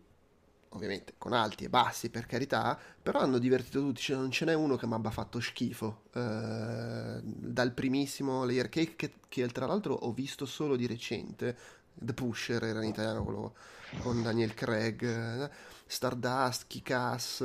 Ovviamente 0.70 1.14
con 1.16 1.32
alti 1.32 1.64
e 1.64 1.68
bassi 1.70 2.10
per 2.10 2.26
carità, 2.26 2.76
però 3.00 3.20
hanno 3.20 3.38
divertito 3.38 3.78
tutti. 3.80 4.02
Cioè, 4.02 4.16
non 4.16 4.30
ce 4.32 4.44
n'è 4.44 4.54
uno 4.54 4.74
che 4.74 4.88
mi 4.88 4.94
abbia 4.94 5.10
fatto 5.10 5.38
schifo. 5.38 6.02
Eh, 6.12 7.20
dal 7.22 7.72
primissimo 7.72 8.44
Layer 8.44 8.68
Cake, 8.68 8.96
che, 8.96 9.12
che 9.28 9.46
tra 9.46 9.66
l'altro 9.66 9.94
ho 9.94 10.12
visto 10.12 10.44
solo 10.44 10.74
di 10.74 10.88
recente 10.88 11.56
The 11.98 12.12
Pusher 12.12 12.62
era 12.62 12.82
in 12.82 12.90
italiano 12.90 13.22
quello 13.22 13.54
con 14.00 14.22
Daniel 14.22 14.54
Craig, 14.54 15.50
Stardust, 15.86 16.64
Kick-Ass, 16.66 17.44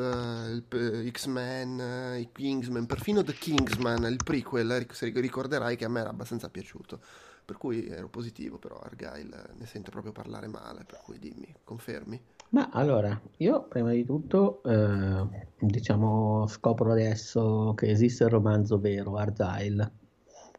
X-Men, 1.11 2.17
i 2.19 2.29
Kingsman, 2.31 2.85
perfino 2.85 3.23
The 3.23 3.33
Kingsman, 3.33 4.03
il 4.05 4.17
prequel, 4.23 4.87
se 4.91 5.11
ricorderai 5.13 5.75
che 5.75 5.85
a 5.85 5.89
me 5.89 6.01
era 6.01 6.09
abbastanza 6.09 6.49
piaciuto. 6.49 6.99
Per 7.43 7.57
cui 7.57 7.87
ero 7.87 8.07
positivo, 8.07 8.57
però 8.57 8.79
Argyle 8.79 9.53
ne 9.57 9.65
sente 9.65 9.89
proprio 9.89 10.11
parlare 10.11 10.47
male, 10.47 10.85
per 10.85 11.01
cui 11.03 11.19
dimmi, 11.19 11.53
confermi? 11.63 12.21
Ma 12.49 12.69
allora, 12.71 13.19
io 13.37 13.63
prima 13.63 13.91
di 13.91 14.05
tutto, 14.05 14.61
eh, 14.63 15.47
diciamo, 15.59 16.47
scopro 16.47 16.91
adesso 16.91 17.73
che 17.75 17.89
esiste 17.89 18.23
il 18.23 18.29
romanzo 18.29 18.79
vero, 18.79 19.17
Argyle. 19.17 19.91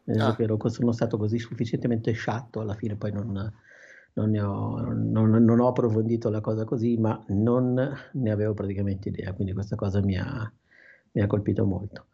Ah. 0.05 0.35
sono 0.67 0.91
stato 0.91 1.17
così 1.17 1.39
sufficientemente 1.39 2.11
sciatto, 2.11 2.59
alla 2.59 2.75
fine 2.75 2.95
poi 2.95 3.11
non, 3.13 3.53
non, 4.13 4.35
ho, 4.35 4.93
non, 4.93 5.29
non, 5.43 5.59
ho, 5.59 5.67
approfondito 5.67 6.29
la 6.29 6.41
cosa 6.41 6.65
così, 6.65 6.97
ma 6.97 7.23
non 7.27 7.73
ne 8.11 8.31
avevo 8.31 8.53
praticamente 8.53 9.09
idea, 9.09 9.33
quindi 9.33 9.53
questa 9.53 9.75
cosa 9.75 10.01
mi 10.01 10.17
ha, 10.17 10.51
mi 11.11 11.21
ha 11.21 11.27
colpito 11.27 11.65
molto. 11.65 12.07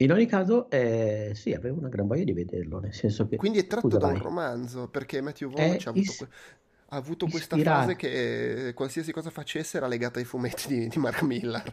In 0.00 0.12
ogni 0.12 0.26
caso, 0.26 0.70
eh, 0.70 1.32
sì, 1.34 1.52
avevo 1.52 1.78
una 1.78 1.88
gran 1.88 2.06
voglia 2.06 2.24
di 2.24 2.32
vederlo, 2.32 2.78
nel 2.78 2.94
senso 2.94 3.26
che... 3.26 3.36
Quindi 3.36 3.58
è 3.58 3.66
tratto 3.66 3.88
scusa, 3.88 3.98
da 3.98 4.06
un 4.06 4.22
romanzo, 4.22 4.88
perché 4.88 5.20
Matthew 5.20 5.50
Vaughn 5.50 5.78
ci 5.78 5.88
ha 5.88 5.90
avuto... 5.90 6.10
Is- 6.10 6.28
ha 6.90 6.96
avuto 6.96 7.26
questa 7.26 7.56
ispirato. 7.56 7.80
fase 7.80 7.96
che 7.96 8.72
qualsiasi 8.74 9.12
cosa 9.12 9.28
facesse 9.28 9.76
era 9.76 9.86
legata 9.86 10.18
ai 10.18 10.24
fumetti 10.24 10.68
di, 10.68 10.88
di 10.88 10.98
Mark 10.98 11.22
Millar. 11.22 11.70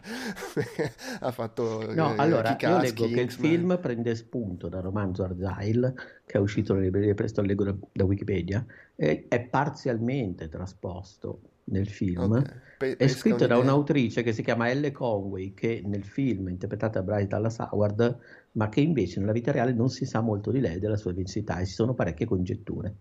ha 1.20 1.30
fatto 1.30 1.90
No, 1.94 2.12
eh, 2.12 2.18
allora 2.18 2.56
io 2.60 2.78
leggo 2.78 3.08
che 3.08 3.20
il 3.20 3.30
film 3.30 3.78
prende 3.80 4.14
spunto 4.14 4.68
dal 4.68 4.82
romanzo 4.82 5.24
Arzile 5.24 5.94
che 6.26 6.36
è 6.36 6.40
uscito 6.40 6.74
nelle 6.74 6.86
librerie 6.86 7.14
presto 7.14 7.40
leggo 7.40 7.64
da, 7.64 7.74
da, 7.92 8.04
Wikipedia 8.04 8.64
è 8.94 9.40
parzialmente 9.50 10.48
trasposto 10.48 11.40
nel 11.64 11.88
film. 11.88 12.32
Okay. 12.32 12.54
Pe- 12.76 12.96
è 12.96 13.08
scritto 13.08 13.44
un'idea. 13.44 13.56
da 13.56 13.62
un'autrice 13.62 14.22
che 14.22 14.34
si 14.34 14.42
chiama 14.42 14.68
Elle 14.68 14.92
Conway 14.92 15.54
che 15.54 15.82
nel 15.82 16.04
film 16.04 16.48
è 16.48 16.50
interpretata 16.50 17.00
da 17.00 17.06
Bryce 17.06 17.28
Dallas 17.28 17.58
Howard 17.58 18.18
ma 18.52 18.68
che 18.68 18.80
invece 18.80 19.20
nella 19.20 19.32
vita 19.32 19.50
reale 19.50 19.72
non 19.72 19.88
si 19.88 20.04
sa 20.04 20.20
molto 20.20 20.50
di 20.50 20.60
lei 20.60 20.74
e 20.74 20.78
della 20.78 20.96
sua 20.96 21.12
densità 21.12 21.58
e 21.58 21.64
ci 21.64 21.72
sono 21.72 21.94
parecchie 21.94 22.26
congetture. 22.26 22.96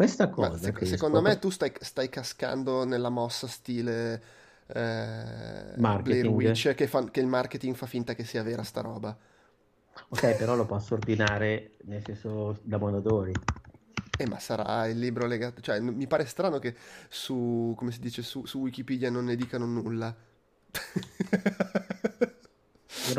Questa 0.00 0.30
cosa. 0.30 0.56
Se, 0.56 0.86
secondo 0.86 1.20
me 1.20 1.38
tu 1.38 1.50
stai, 1.50 1.70
stai, 1.78 2.08
cascando 2.08 2.86
nella 2.86 3.10
mossa 3.10 3.46
stile 3.46 4.22
eh, 4.68 5.74
Blair 5.76 6.26
Witch 6.26 6.72
che, 6.72 6.86
fa, 6.86 7.04
che 7.10 7.20
il 7.20 7.26
marketing 7.26 7.76
fa 7.76 7.84
finta 7.84 8.14
che 8.14 8.24
sia 8.24 8.42
vera 8.42 8.62
sta 8.62 8.80
roba. 8.80 9.14
Ok, 10.08 10.36
però 10.36 10.56
lo 10.56 10.64
posso 10.64 10.94
ordinare 10.94 11.72
nel 11.84 12.02
senso 12.02 12.60
da 12.62 12.78
Mondadori. 12.78 13.34
Eh, 14.16 14.26
ma 14.26 14.38
sarà 14.38 14.86
il 14.86 14.98
libro 14.98 15.26
legato. 15.26 15.60
Cioè, 15.60 15.80
mi 15.80 16.06
pare 16.06 16.24
strano 16.24 16.58
che 16.58 16.74
su, 17.10 17.74
come 17.76 17.92
si 17.92 18.00
dice, 18.00 18.22
su, 18.22 18.46
su 18.46 18.60
Wikipedia 18.60 19.10
non 19.10 19.26
ne 19.26 19.36
dicano 19.36 19.66
nulla. 19.66 20.16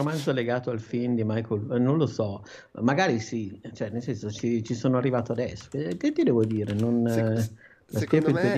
Il 0.02 0.08
romanzo 0.08 0.32
legato 0.32 0.70
al 0.72 0.80
film 0.80 1.16
di 1.16 1.24
Michael, 1.24 1.72
eh, 1.72 1.80
non 1.80 1.98
lo 1.98 2.08
so, 2.08 2.44
magari 2.82 3.20
sì, 3.20 3.60
cioè 3.74 3.90
nel 3.90 4.02
senso 4.02 4.30
ci, 4.32 4.64
ci 4.64 4.74
sono 4.74 4.98
arrivato 4.98 5.32
adesso. 5.32 5.70
Che, 5.70 5.96
ti 5.98 6.24
devo 6.24 6.44
dire? 6.44 6.74
Non, 6.74 7.08
Se, 7.08 7.34
eh, 7.34 7.50
secondo 7.86 8.32
me 8.32 8.54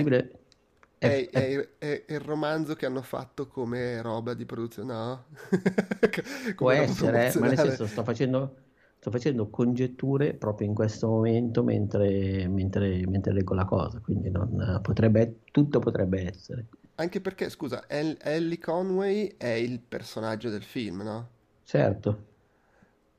è, 0.98 1.28
è, 1.28 1.68
è, 1.78 2.02
è, 2.06 2.14
il 2.14 2.20
romanzo 2.20 2.74
che 2.74 2.86
hanno 2.86 3.02
fatto 3.02 3.46
come 3.46 4.00
roba 4.00 4.34
di 4.34 4.44
produzione, 4.46 4.92
no? 4.92 5.24
Può 6.56 6.70
essere, 6.70 7.32
eh, 7.32 7.38
ma 7.38 7.48
nel 7.48 7.58
senso 7.58 7.86
sto 7.86 8.02
facendo, 8.02 8.56
sto 8.98 9.10
facendo 9.10 9.48
congetture 9.50 10.34
proprio 10.34 10.66
in 10.66 10.74
questo 10.74 11.08
momento 11.08 11.62
mentre, 11.62 12.48
mentre, 12.48 13.06
mentre 13.06 13.32
leggo 13.32 13.54
la 13.54 13.66
cosa, 13.66 14.00
quindi 14.00 14.30
non, 14.30 14.80
potrebbe, 14.82 15.40
tutto 15.50 15.78
potrebbe 15.78 16.26
essere. 16.26 16.66
Anche 16.96 17.20
perché, 17.20 17.50
scusa, 17.50 17.86
El- 17.88 18.16
Ellie 18.20 18.58
Conway 18.58 19.34
è 19.36 19.48
il 19.48 19.80
personaggio 19.80 20.48
del 20.48 20.62
film, 20.62 21.02
no? 21.02 21.32
Certo. 21.64 22.32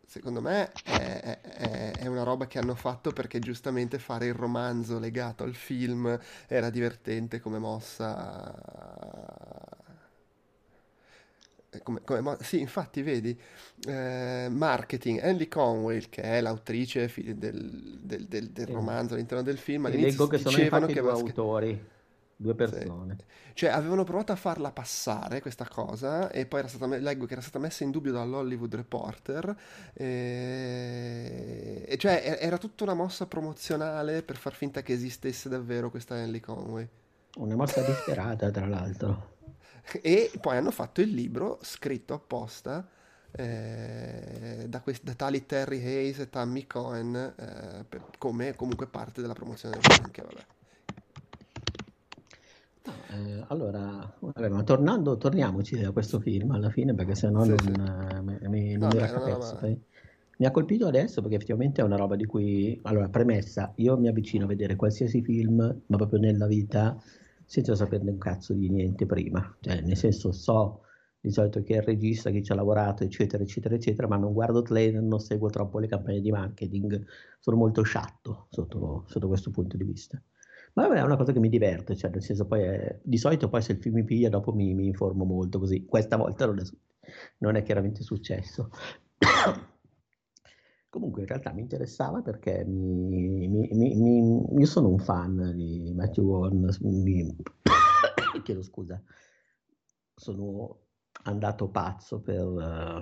Secondo 0.05 0.39
me 0.39 0.71
è, 0.83 1.39
è, 1.41 1.91
è, 1.91 2.07
una 2.07 2.23
roba 2.23 2.45
che 2.47 2.59
hanno 2.59 2.75
fatto 2.75 3.11
perché 3.11 3.39
giustamente 3.39 3.99
fare 3.99 4.27
il 4.27 4.33
romanzo 4.33 4.99
legato 4.99 5.43
al 5.43 5.55
film 5.55 6.17
era 6.47 6.69
divertente 6.69 7.39
come 7.39 7.57
mossa. 7.57 8.53
Eh, 11.71 11.81
come, 11.81 12.01
come 12.05 12.21
mo- 12.21 12.37
sì, 12.39 12.61
infatti, 12.61 13.01
vedi, 13.01 13.37
eh, 13.87 14.47
marketing, 14.49 15.19
Andy 15.21 15.47
Conway, 15.47 16.07
che 16.07 16.21
è 16.21 16.39
l'autrice 16.39 17.11
del, 17.35 17.99
del, 18.01 18.25
del, 18.27 18.51
del 18.51 18.67
romanzo 18.67 19.15
all'interno 19.15 19.43
del 19.43 19.57
film, 19.57 19.87
all'inizio 19.87 20.25
leggo 20.25 20.27
che 20.27 20.37
sono 20.37 20.57
infatti 20.61 20.93
che 20.93 21.01
due 21.01 21.11
autori 21.11 21.93
due 22.35 22.55
persone. 22.55 23.15
Sì. 23.17 23.25
Cioè, 23.53 23.69
avevano 23.69 24.03
provato 24.03 24.31
a 24.31 24.35
farla 24.35 24.71
passare 24.71 25.41
questa 25.41 25.67
cosa, 25.67 26.29
e 26.29 26.45
poi 26.45 26.59
era 26.59 26.67
stata, 26.67 26.85
leggo 26.97 27.25
che 27.25 27.33
era 27.33 27.41
stata 27.41 27.59
messa 27.59 27.83
in 27.83 27.91
dubbio 27.91 28.11
dall'Hollywood 28.11 28.75
Reporter. 28.75 29.55
E, 29.93 31.85
e 31.87 31.97
cioè, 31.97 32.37
era 32.39 32.57
tutta 32.57 32.83
una 32.83 32.93
mossa 32.93 33.25
promozionale 33.25 34.23
per 34.23 34.37
far 34.37 34.53
finta 34.53 34.81
che 34.81 34.93
esistesse 34.93 35.49
davvero 35.49 35.89
questa 35.89 36.21
Ellie 36.21 36.41
Conway. 36.41 36.87
Una 37.37 37.55
mossa 37.55 37.81
disperata, 37.81 38.51
tra 38.51 38.67
l'altro. 38.67 39.33
E 40.01 40.31
poi 40.39 40.57
hanno 40.57 40.71
fatto 40.71 41.01
il 41.01 41.13
libro 41.13 41.59
scritto 41.61 42.13
apposta. 42.13 42.89
Eh, 43.37 44.65
da, 44.69 44.79
quest- 44.79 45.03
da, 45.03 45.13
tali 45.13 45.45
Terry 45.45 45.85
Hayes 45.85 46.19
e 46.19 46.29
Tammy 46.29 46.65
Cohen 46.65 47.13
eh, 47.15 47.83
per, 47.83 48.05
come 48.17 48.55
comunque 48.55 48.87
parte 48.87 49.19
della 49.19 49.33
promozione 49.33 49.77
del 49.77 49.91
film 49.91 50.09
che 50.09 50.21
vabbè 50.21 50.45
eh, 52.85 53.45
allora, 53.47 54.15
vabbè, 54.19 54.49
ma 54.49 54.63
tornando, 54.63 55.17
torniamoci 55.17 55.83
a 55.83 55.91
questo 55.91 56.19
film 56.19 56.51
alla 56.51 56.69
fine 56.69 56.93
perché 56.93 57.15
sennò 57.15 57.43
sì, 57.43 57.49
non, 57.49 57.59
sì. 57.59 58.43
Eh, 58.43 58.49
mi, 58.49 58.77
non 58.77 58.89
no, 58.89 58.95
mi 58.95 59.01
era 59.01 59.11
capezzo. 59.11 59.59
Mi 60.37 60.45
ha 60.45 60.51
colpito 60.51 60.85
adesso 60.85 61.21
perché 61.21 61.37
effettivamente 61.37 61.81
è 61.81 61.85
una 61.85 61.95
roba 61.95 62.17
di 62.17 62.25
cui, 62.25 62.77
allora, 62.83 63.07
premessa, 63.07 63.71
io 63.75 63.97
mi 63.97 64.09
avvicino 64.09 64.43
a 64.43 64.47
vedere 64.47 64.75
qualsiasi 64.75 65.21
film, 65.21 65.83
ma 65.85 65.95
proprio 65.95 66.19
nella 66.19 66.45
vita, 66.45 67.01
senza 67.45 67.73
saperne 67.73 68.11
un 68.11 68.17
cazzo 68.17 68.53
di 68.53 68.69
niente 68.69 69.05
prima. 69.05 69.55
Cioè, 69.61 69.79
nel 69.79 69.95
senso, 69.95 70.33
so 70.33 70.81
di 71.21 71.31
solito 71.31 71.63
chi 71.63 71.73
è 71.73 71.77
il 71.77 71.83
regista, 71.83 72.31
chi 72.31 72.43
ci 72.43 72.51
ha 72.51 72.55
lavorato, 72.55 73.03
eccetera, 73.05 73.43
eccetera, 73.43 73.75
eccetera, 73.75 74.07
ma 74.07 74.17
non 74.17 74.33
guardo 74.33 74.61
trailer, 74.61 75.01
non 75.01 75.19
seguo 75.19 75.49
troppo 75.49 75.79
le 75.79 75.87
campagne 75.87 76.19
di 76.19 76.31
marketing, 76.31 77.05
sono 77.39 77.55
molto 77.55 77.81
sciatto 77.83 78.47
sotto, 78.49 79.05
sotto 79.07 79.27
questo 79.27 79.51
punto 79.51 79.77
di 79.77 79.85
vista. 79.85 80.21
Ma 80.75 80.93
è 80.93 81.01
una 81.01 81.15
cosa 81.15 81.31
che 81.31 81.39
mi 81.39 81.47
diverte, 81.47 81.95
cioè 81.95 82.11
nel 82.11 82.21
senso 82.21 82.45
poi 82.45 82.61
è, 82.63 82.99
di 83.01 83.17
solito 83.17 83.47
poi 83.47 83.61
se 83.61 83.71
il 83.71 83.77
film 83.79 83.95
mi 83.95 84.03
piglia 84.03 84.27
dopo 84.27 84.51
mi, 84.53 84.73
mi 84.73 84.87
informo 84.87 85.23
molto 85.23 85.57
così, 85.57 85.85
questa 85.85 86.17
volta 86.17 86.45
non 86.45 86.59
è, 86.59 86.63
non 87.37 87.55
è 87.55 87.63
chiaramente 87.63 88.03
successo. 88.03 88.69
Comunque 90.89 91.21
in 91.21 91.27
realtà 91.27 91.53
mi 91.53 91.61
interessava 91.61 92.21
perché 92.21 92.65
mi, 92.65 93.47
mi, 93.47 94.59
io 94.59 94.65
sono 94.65 94.89
un 94.89 94.99
fan 94.99 95.53
di 95.55 95.93
Matthew 95.95 96.25
Warren, 96.25 96.67
chiedo 98.43 98.61
scusa, 98.61 99.01
sono 100.13 100.79
andato 101.23 101.69
pazzo 101.69 102.19
per, 102.19 102.45
uh, 102.45 103.01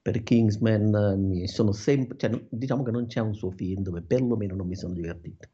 per 0.00 0.22
Kingsman, 0.22 1.20
mi 1.20 1.46
sono 1.48 1.72
sempre, 1.72 2.16
cioè, 2.16 2.46
diciamo 2.48 2.82
che 2.82 2.90
non 2.90 3.06
c'è 3.06 3.20
un 3.20 3.34
suo 3.34 3.50
film 3.50 3.82
dove 3.82 4.00
perlomeno 4.00 4.54
non 4.54 4.66
mi 4.66 4.76
sono 4.76 4.94
divertito. 4.94 5.48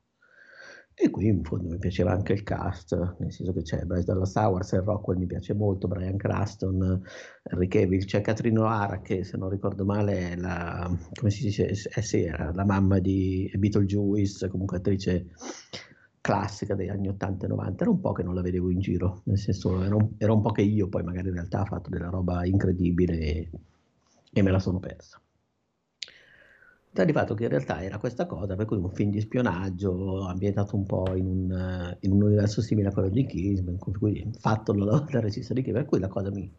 E 1.05 1.11
qui 1.11 1.27
in 1.27 1.43
fondo 1.43 1.69
mi 1.69 1.79
piaceva 1.79 2.13
anche 2.13 2.33
il 2.33 2.45
cast, 2.45 2.95
nel 3.19 3.33
senso 3.33 3.53
che 3.53 3.63
c'è 3.63 3.83
Bryce 3.83 4.05
Dallas 4.05 4.37
Howard, 4.37 4.63
Sam 4.63 4.85
Rockwell 4.85 5.19
mi 5.19 5.27
piace 5.27 5.53
molto, 5.53 5.89
Brian 5.89 6.17
Craston, 6.17 7.03
Henry 7.43 7.67
Cavill, 7.67 8.05
c'è 8.05 8.21
Catherine 8.21 8.61
O'Hara 8.61 9.01
che 9.01 9.25
se 9.25 9.37
non 9.37 9.49
ricordo 9.49 9.85
male 9.85 10.31
è 10.31 10.37
la, 10.37 10.89
dice, 11.21 11.71
eh 11.71 12.03
sì, 12.03 12.23
era 12.23 12.53
la 12.55 12.65
mamma 12.65 13.01
di 13.01 13.51
Beetlejuice, 13.53 14.49
comunque 14.49 14.77
attrice 14.77 15.31
classica 16.21 16.77
degli 16.77 16.91
anni 16.91 17.09
80 17.09 17.47
e 17.47 17.49
90, 17.49 17.83
era 17.83 17.91
un 17.91 18.01
po' 18.01 18.13
che 18.13 18.23
non 18.23 18.37
la 18.37 18.43
vedevo 18.43 18.71
in 18.71 18.79
giro, 18.79 19.23
nel 19.25 19.39
senso 19.39 19.83
era 19.83 19.97
un, 19.97 20.09
era 20.19 20.33
un 20.33 20.41
po' 20.41 20.53
che 20.53 20.63
io 20.63 20.87
poi 20.89 21.03
magari 21.03 21.27
in 21.27 21.35
realtà 21.35 21.63
ho 21.63 21.67
fatto 21.67 21.91
della 21.91 22.11
roba 22.11 22.47
incredibile 22.47 23.19
e, 23.19 23.51
e 24.33 24.43
me 24.43 24.51
la 24.53 24.61
sono 24.61 24.79
persa. 24.79 25.22
Sta 26.93 27.05
di 27.05 27.13
fatto 27.13 27.33
che 27.33 27.45
in 27.45 27.49
realtà 27.49 27.83
era 27.83 27.97
questa 27.97 28.27
cosa, 28.27 28.55
per 28.55 28.67
cui 28.67 28.77
un 28.77 28.91
film 28.91 29.11
di 29.11 29.21
spionaggio 29.23 30.27
ambientato 30.27 30.77
un 30.77 30.85
po' 30.85 31.15
in 31.15 31.27
un, 31.27 31.97
in 32.01 32.13
un 32.13 32.23
universo 32.23 32.61
simile 32.61 32.89
a 32.89 32.93
quello 32.93 33.09
di 33.09 33.25
Kingsman, 33.25 33.79
fatto 34.39 34.73
dal 34.75 35.07
regista 35.23 35.55
di 35.55 35.63
Kingsman, 35.63 35.85
per 35.85 35.91
cui 35.91 36.01
la 36.01 36.09
cosa 36.09 36.31
mi, 36.31 36.53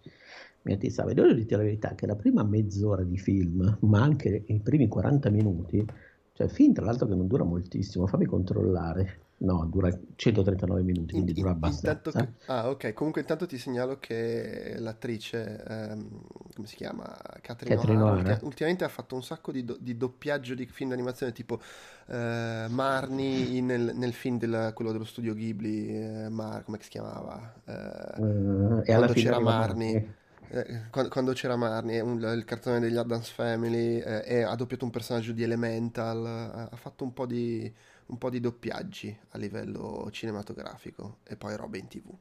mi 0.63 0.73
attizzava. 0.73 1.11
E 1.11 1.13
devo 1.13 1.31
dire 1.31 1.45
la 1.55 1.57
verità 1.61 1.93
che 1.93 2.07
la 2.07 2.15
prima 2.15 2.41
mezz'ora 2.41 3.03
di 3.03 3.19
film, 3.19 3.77
ma 3.81 4.01
anche 4.01 4.45
i 4.47 4.59
primi 4.59 4.87
40 4.87 5.29
minuti, 5.29 5.85
cioè 6.33 6.47
film 6.47 6.73
tra 6.73 6.83
l'altro 6.83 7.05
che 7.05 7.13
non 7.13 7.27
dura 7.27 7.43
moltissimo, 7.43 8.07
fammi 8.07 8.25
controllare, 8.25 9.22
No, 9.35 9.65
dura 9.65 9.89
139 10.15 10.83
minuti, 10.83 11.13
quindi 11.13 11.31
in, 11.31 11.37
dura 11.37 11.51
abbastanza. 11.51 12.11
Che, 12.11 12.29
ah, 12.45 12.69
ok. 12.69 12.93
Comunque 12.93 13.21
intanto 13.21 13.45
ti 13.45 13.57
segnalo 13.57 13.97
che 13.99 14.75
l'attrice, 14.77 15.61
ehm, 15.67 16.21
come 16.55 16.67
si 16.67 16.77
chiama? 16.77 17.05
Catherine, 17.41 17.75
Catherine 17.75 18.01
O'Hara, 18.01 18.39
ultimamente 18.43 18.85
ha 18.85 18.89
fatto 18.89 19.15
un 19.15 19.23
sacco 19.23 19.51
di, 19.51 19.65
do, 19.65 19.75
di 19.77 19.97
doppiaggio 19.97 20.53
di 20.53 20.65
film 20.65 20.91
d'animazione, 20.91 21.33
tipo 21.33 21.59
eh, 22.07 22.67
Marnie 22.69 23.59
nel, 23.59 23.91
nel, 23.93 24.13
film 24.13 24.37
del, 24.37 24.71
quello 24.73 24.93
dello 24.93 25.03
studio 25.03 25.33
Ghibli, 25.33 25.89
eh, 25.89 26.29
Mar, 26.29 26.63
come 26.63 26.77
si 26.79 26.89
chiamava? 26.89 27.53
Eh, 27.65 28.21
uh, 28.21 28.81
e 28.85 28.93
alla 28.93 29.07
fine 29.09 29.25
c'era 29.25 29.39
Marnie. 29.39 30.15
Eh, 30.51 30.81
quando, 30.89 31.09
quando, 31.09 31.33
c'era 31.33 31.57
Marnie, 31.57 31.99
un, 31.99 32.21
il 32.33 32.45
cartone 32.45 32.79
degli 32.79 32.95
Addams 32.95 33.29
Family, 33.29 33.97
eh, 33.97 34.43
ha 34.43 34.55
doppiato 34.55 34.85
un 34.85 34.91
personaggio 34.91 35.33
di 35.33 35.43
Elemental, 35.43 36.69
ha 36.71 36.75
fatto 36.77 37.03
un 37.03 37.11
po' 37.11 37.25
di 37.25 37.73
un 38.13 38.19
po' 38.19 38.29
di 38.29 38.39
doppiaggi 38.39 39.15
a 39.29 39.37
livello 39.39 40.07
cinematografico 40.11 41.17
e 41.23 41.35
poi 41.35 41.55
robe 41.55 41.79
in 41.79 41.87
tv, 41.87 42.15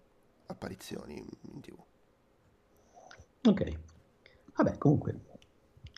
apparizioni 0.47 1.19
in 1.19 1.61
tv. 1.61 1.77
Ok, 3.45 3.79
vabbè 4.57 4.79
comunque, 4.79 5.21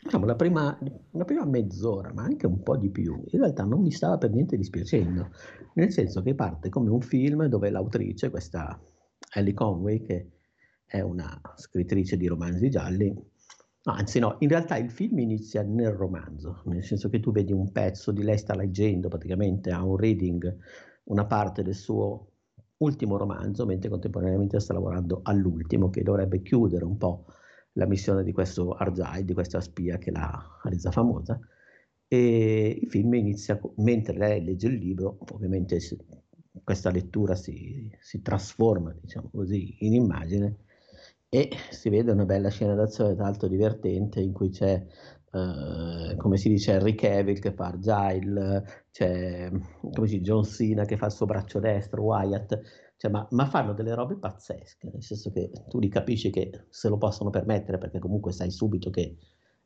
diciamo 0.03 0.25
la 0.25 0.35
prima, 0.35 0.77
la 1.11 1.23
prima 1.23 1.45
mezz'ora, 1.45 2.11
ma 2.13 2.23
anche 2.23 2.45
un 2.45 2.61
po' 2.61 2.75
di 2.75 2.89
più, 2.89 3.13
in 3.13 3.39
realtà 3.39 3.63
non 3.63 3.81
mi 3.81 3.91
stava 3.91 4.17
per 4.17 4.31
niente 4.31 4.57
dispiacendo, 4.57 5.29
nel 5.75 5.91
senso 5.91 6.21
che 6.21 6.35
parte 6.35 6.67
come 6.67 6.89
un 6.89 7.01
film 7.01 7.45
dove 7.45 7.69
l'autrice, 7.69 8.29
questa 8.29 8.77
Ellie 9.33 9.53
Conway, 9.53 10.01
che 10.01 10.31
è 10.85 10.99
una 10.99 11.39
scrittrice 11.55 12.17
di 12.17 12.27
romanzi 12.27 12.69
gialli, 12.69 13.15
anzi 13.93 14.19
no, 14.19 14.35
in 14.39 14.49
realtà 14.49 14.77
il 14.77 14.89
film 14.89 15.19
inizia 15.19 15.61
nel 15.61 15.91
romanzo, 15.91 16.61
nel 16.65 16.83
senso 16.83 17.09
che 17.09 17.19
tu 17.19 17.31
vedi 17.31 17.53
un 17.53 17.71
pezzo 17.71 18.11
di 18.11 18.23
lei 18.23 18.37
sta 18.37 18.55
leggendo 18.55 19.07
praticamente 19.09 19.71
a 19.71 19.83
un 19.83 19.95
reading 19.97 20.57
una 21.05 21.25
parte 21.25 21.61
del 21.61 21.75
suo 21.75 22.31
ultimo 22.77 23.17
romanzo, 23.17 23.65
mentre 23.65 23.89
contemporaneamente 23.89 24.59
sta 24.59 24.73
lavorando 24.73 25.21
all'ultimo 25.23 25.89
che 25.89 26.03
dovrebbe 26.03 26.41
chiudere 26.41 26.83
un 26.83 26.97
po' 26.97 27.25
la 27.73 27.85
missione 27.85 28.23
di 28.23 28.31
questo 28.31 28.71
Arjai, 28.71 29.23
di 29.23 29.33
questa 29.33 29.61
spia 29.61 29.97
che 29.97 30.11
l'ha 30.11 30.59
resa 30.63 30.91
famosa. 30.91 31.39
E 32.07 32.79
il 32.81 32.89
film 32.89 33.13
inizia 33.15 33.59
mentre 33.77 34.17
lei 34.17 34.43
legge 34.43 34.67
il 34.67 34.75
libro, 34.75 35.17
ovviamente 35.31 35.79
questa 36.63 36.89
lettura 36.89 37.35
si, 37.35 37.89
si 37.99 38.21
trasforma, 38.21 38.95
diciamo 38.99 39.29
così, 39.31 39.75
in 39.85 39.93
immagine 39.93 40.64
e 41.29 41.49
si 41.69 41.89
vede 41.89 42.11
una 42.11 42.25
bella 42.25 42.49
scena 42.49 42.75
d'azione 42.75 43.15
tanto 43.15 43.47
divertente 43.47 44.19
in 44.19 44.31
cui 44.31 44.49
c'è 44.49 44.85
Uh, 45.35 46.15
come 46.15 46.37
si 46.37 46.47
dice 46.47 46.71
Henry 46.71 46.95
Cavill 46.95 47.39
che 47.39 47.51
fa 47.51 47.65
Argyle, 47.65 48.85
c'è 48.89 49.51
come 49.91 50.07
si 50.07 50.19
dice, 50.19 50.31
John 50.31 50.45
Cena 50.45 50.85
che 50.85 50.95
fa 50.95 51.07
il 51.07 51.11
suo 51.11 51.25
braccio 51.25 51.59
destro, 51.59 52.03
Wyatt, 52.03 52.57
cioè, 52.95 53.11
ma, 53.11 53.27
ma, 53.31 53.45
fanno 53.45 53.73
delle 53.73 53.93
robe 53.93 54.15
pazzesche, 54.15 54.89
nel 54.93 55.03
senso 55.03 55.31
che 55.31 55.51
tu 55.67 55.79
li 55.79 55.89
capisci 55.89 56.29
che 56.29 56.67
se 56.69 56.87
lo 56.87 56.97
possono 56.97 57.31
permettere 57.31 57.77
perché 57.77 57.99
comunque 57.99 58.31
sai 58.31 58.49
subito 58.49 58.89
che 58.89 59.17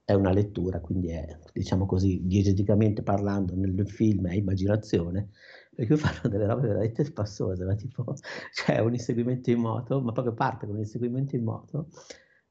è 0.04 0.14
una 0.14 0.32
lettura, 0.32 0.82
quindi 0.82 1.12
è, 1.12 1.38
diciamo 1.54 1.86
così, 1.86 2.22
diegeticamente 2.26 3.04
parlando 3.04 3.54
nel 3.56 3.88
film 3.88 4.28
è 4.28 4.34
immaginazione, 4.34 5.30
perché 5.80 5.96
fanno 5.98 6.28
delle 6.30 6.46
robe 6.46 6.68
veramente 6.68 7.06
spassose, 7.06 7.64
ma 7.64 7.74
tipo, 7.76 8.14
cioè 8.54 8.80
un 8.80 8.94
inseguimento 8.94 9.50
in 9.50 9.60
moto, 9.60 10.02
ma 10.02 10.12
proprio 10.12 10.34
parte 10.34 10.66
con 10.66 10.76
un 10.76 10.82
inseguimento 10.82 11.38
in 11.38 11.44
moto, 11.44 11.88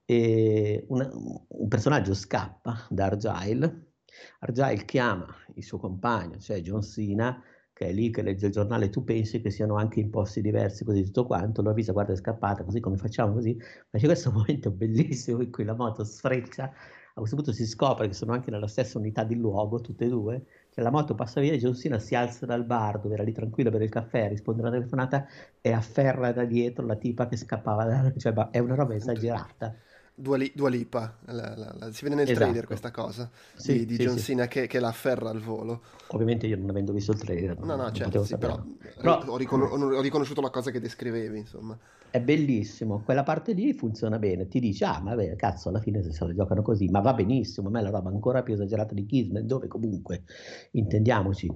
e 0.07 0.87
una, 0.89 1.11
un 1.13 1.69
personaggio 1.69 2.15
scappa 2.15 2.87
da 2.89 3.05
Argyle, 3.07 3.93
Argyle 4.41 4.85
chiama 4.87 5.27
il 5.55 5.63
suo 5.63 5.79
compagno, 5.79 6.39
cioè 6.39 6.61
John 6.61 6.83
Cena, 6.83 7.43
che 7.75 7.89
è 7.89 7.93
lì 7.93 8.11
che 8.11 8.23
legge 8.23 8.47
il 8.47 8.53
giornale, 8.53 8.89
tu 8.89 9.05
pensi 9.05 9.43
che 9.43 9.51
siano 9.51 9.77
anche 9.77 10.01
in 10.01 10.09
posti 10.09 10.41
diversi, 10.41 10.85
così 10.85 11.05
tutto 11.05 11.27
quanto, 11.27 11.61
lo 11.61 11.71
avvisa, 11.71 11.93
guarda 11.93 12.15
è 12.15 12.17
scappata, 12.17 12.65
così 12.65 12.81
come 12.81 12.97
facciamo 12.97 13.35
così, 13.35 13.55
ma 13.91 13.99
c'è 13.99 14.07
questo 14.07 14.33
momento 14.33 14.71
bellissimo 14.71 15.43
in 15.43 15.53
cui 15.53 15.65
la 15.65 15.75
moto 15.75 16.03
sfreccia 16.03 16.73
a 17.19 17.21
questo 17.21 17.37
punto 17.37 17.53
si 17.53 17.67
scopre 17.67 18.07
che 18.07 18.15
sono 18.15 18.33
anche 18.33 18.51
nella 18.51 18.69
stessa 18.69 18.97
unità 18.97 19.25
di 19.25 19.35
luogo, 19.35 19.81
tutte 19.81 20.05
e 20.05 20.09
due, 20.09 20.47
cioè 20.79 20.87
la 20.87 20.91
moto 20.93 21.17
passa 21.17 21.41
via 21.41 21.53
e 21.53 21.75
Cena 21.75 21.99
si 21.99 22.15
alza 22.15 22.47
dal 22.47 22.65
bar 22.65 23.01
dove 23.01 23.15
era 23.15 23.25
lì 23.25 23.33
tranquillo 23.33 23.69
per 23.71 23.83
il 23.83 23.89
caffè, 23.89 24.29
risponde 24.29 24.63
alla 24.63 24.71
telefonata 24.71 25.27
e 25.61 25.73
afferra 25.73 26.31
da 26.31 26.45
dietro 26.45 26.87
la 26.87 26.95
tipa 26.95 27.27
che 27.27 27.37
scappava, 27.37 27.85
da... 27.85 28.13
cioè 28.17 28.33
è 28.51 28.61
una 28.61 28.77
roba 28.77 28.95
esagerata. 28.95 29.77
Dua, 30.21 30.37
Li- 30.37 30.53
Dua 30.53 30.69
Lipa, 30.69 31.17
la, 31.27 31.55
la, 31.57 31.75
la, 31.79 31.93
si 31.93 32.03
vede 32.03 32.17
nel 32.17 32.25
esatto. 32.25 32.41
trailer 32.41 32.67
questa 32.67 32.91
cosa 32.91 33.31
sì, 33.55 33.79
di, 33.79 33.87
di 33.87 33.95
sì, 33.95 34.03
John 34.03 34.17
sì. 34.17 34.25
Cena 34.25 34.49
che, 34.49 34.67
che, 34.67 34.81
la 34.81 34.89
afferra 34.89 35.31
al 35.31 35.39
volo. 35.39 35.81
Ovviamente 36.09 36.49
io 36.49 36.57
non 36.57 36.71
avendo 36.71 36.93
visto 36.93 37.13
il 37.13 37.19
trailer. 37.19 37.59
No, 37.61 37.77
no, 37.77 37.93
certo, 37.93 38.25
sì, 38.25 38.37
però, 38.37 38.61
però 38.97 39.23
ho, 39.27 39.37
ricon- 39.37 39.63
ho, 39.63 40.01
riconosciuto 40.01 40.41
la 40.41 40.51
cosa 40.51 40.73
che 40.73 40.81
descrivevi, 40.81 41.39
insomma. 41.39 41.79
È 42.11 42.21
bellissimo, 42.21 43.03
quella 43.03 43.23
parte 43.23 43.53
lì 43.53 43.73
funziona 43.75 44.19
bene, 44.19 44.49
ti 44.49 44.59
dici, 44.59 44.83
ah, 44.83 45.01
ma 45.01 45.15
beh, 45.15 45.37
cazzo, 45.37 45.69
alla 45.69 45.81
fine 45.81 46.03
se 46.03 46.25
la 46.25 46.35
giocano 46.35 46.63
così, 46.63 46.89
ma 46.89 47.01
va 47.01 47.15
benissimo, 47.15 47.69
a 47.69 47.71
me 47.71 47.79
è 47.79 47.83
la 47.83 47.91
roba 47.91 48.09
ancora 48.09 48.43
più 48.43 48.55
esagerata 48.55 48.95
di 48.95 49.05
Kismet, 49.05 49.45
dove 49.45 49.69
comunque, 49.69 50.25
intendiamoci, 50.73 51.53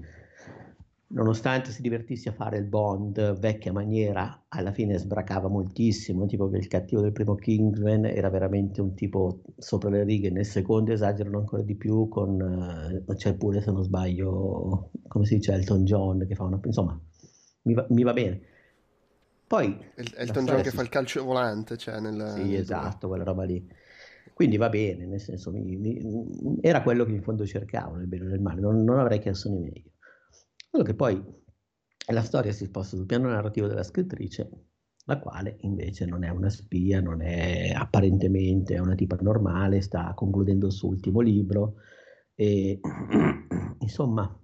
nonostante 1.13 1.71
si 1.71 1.83
divertisse 1.83 2.31
a 2.31 2.33
fare 2.33 2.59
il 2.59 2.65
Bond 2.65 3.39
vecchia 3.39 3.73
maniera, 3.73 4.45
alla 4.49 4.73
fine 4.73 4.99
sbracava 4.99 5.49
moltissimo, 5.49 6.27
tipo 6.27 6.49
che 6.49 6.57
il 6.57 6.69
cattivo 6.69 7.01
del 7.01 7.13
primo 7.13 7.35
Kingsman 7.35 8.07
era 8.07 8.31
veramente 8.31 8.81
un 8.81 8.95
tipo 8.95 9.43
sopra 9.57 9.91
le 9.91 10.05
righe, 10.05 10.31
nel 10.31 10.47
secondo 10.47 10.93
esagerano 10.93 11.39
ancora 11.39 11.63
di 11.63 11.75
più 11.75 12.09
con, 12.09 13.03
uh, 13.07 13.15
c'è 13.15 13.35
pure 13.35 13.61
se 13.61 13.71
non 13.71 13.83
sbaglio, 13.83 14.91
come 15.09 15.25
si 15.25 15.37
dice, 15.37 15.53
Elton 15.53 15.85
John 15.85 16.27
che 16.27 16.35
fa 16.35 16.45
una... 16.45 16.61
insomma, 16.65 16.99
mi 17.63 17.75
va, 17.75 17.87
mi 17.91 18.03
va 18.03 18.13
bene. 18.13 18.41
Poi... 19.47 19.79
El- 19.95 20.15
Elton 20.17 20.47
John 20.47 20.63
che 20.63 20.71
si... 20.71 20.77
fa 20.77 20.83
il 20.83 20.89
calcio 20.89 21.25
volante, 21.25 21.77
cioè 21.77 22.01
nel... 22.01 22.33
Sì, 22.37 22.55
esatto, 22.55 23.09
quella 23.09 23.25
roba 23.25 23.45
lì. 23.45 23.67
Quindi 24.33 24.57
va 24.57 24.71
bene, 24.71 25.05
nel 25.05 25.21
senso, 25.21 25.53
mi, 25.53 25.77
mi, 25.77 26.59
era 26.63 26.83
quello 26.83 27.05
che 27.05 27.13
in 27.13 27.23
fondo 27.23 27.45
cercavo, 27.45 27.97
nel 27.97 28.07
bene 28.07 28.25
e 28.25 28.29
nel 28.29 28.41
male, 28.41 28.63
non, 28.63 28.83
non 28.83 28.99
avrei 28.99 29.19
chiesto 29.19 29.51
di 29.51 29.59
meglio. 29.59 29.92
Solo 30.75 30.85
che 30.85 30.95
poi 30.95 31.23
la 32.13 32.23
storia 32.23 32.51
si 32.51 32.65
sposta 32.65 32.97
sul 32.97 33.05
piano 33.05 33.29
narrativo 33.29 33.67
della 33.67 33.83
scrittrice, 33.83 34.49
la 35.05 35.19
quale 35.19 35.59
invece 35.61 36.07
non 36.07 36.25
è 36.25 36.31
una 36.31 36.49
spia, 36.49 36.99
non 37.03 37.21
è 37.21 37.73
apparentemente 37.77 38.79
una 38.79 38.95
tipa 38.95 39.19
normale, 39.21 39.83
sta 39.83 40.15
concludendo 40.15 40.69
il 40.69 40.73
suo 40.73 40.89
ultimo 40.89 41.21
libro 41.21 41.75
e 42.35 42.81
insomma 43.81 44.35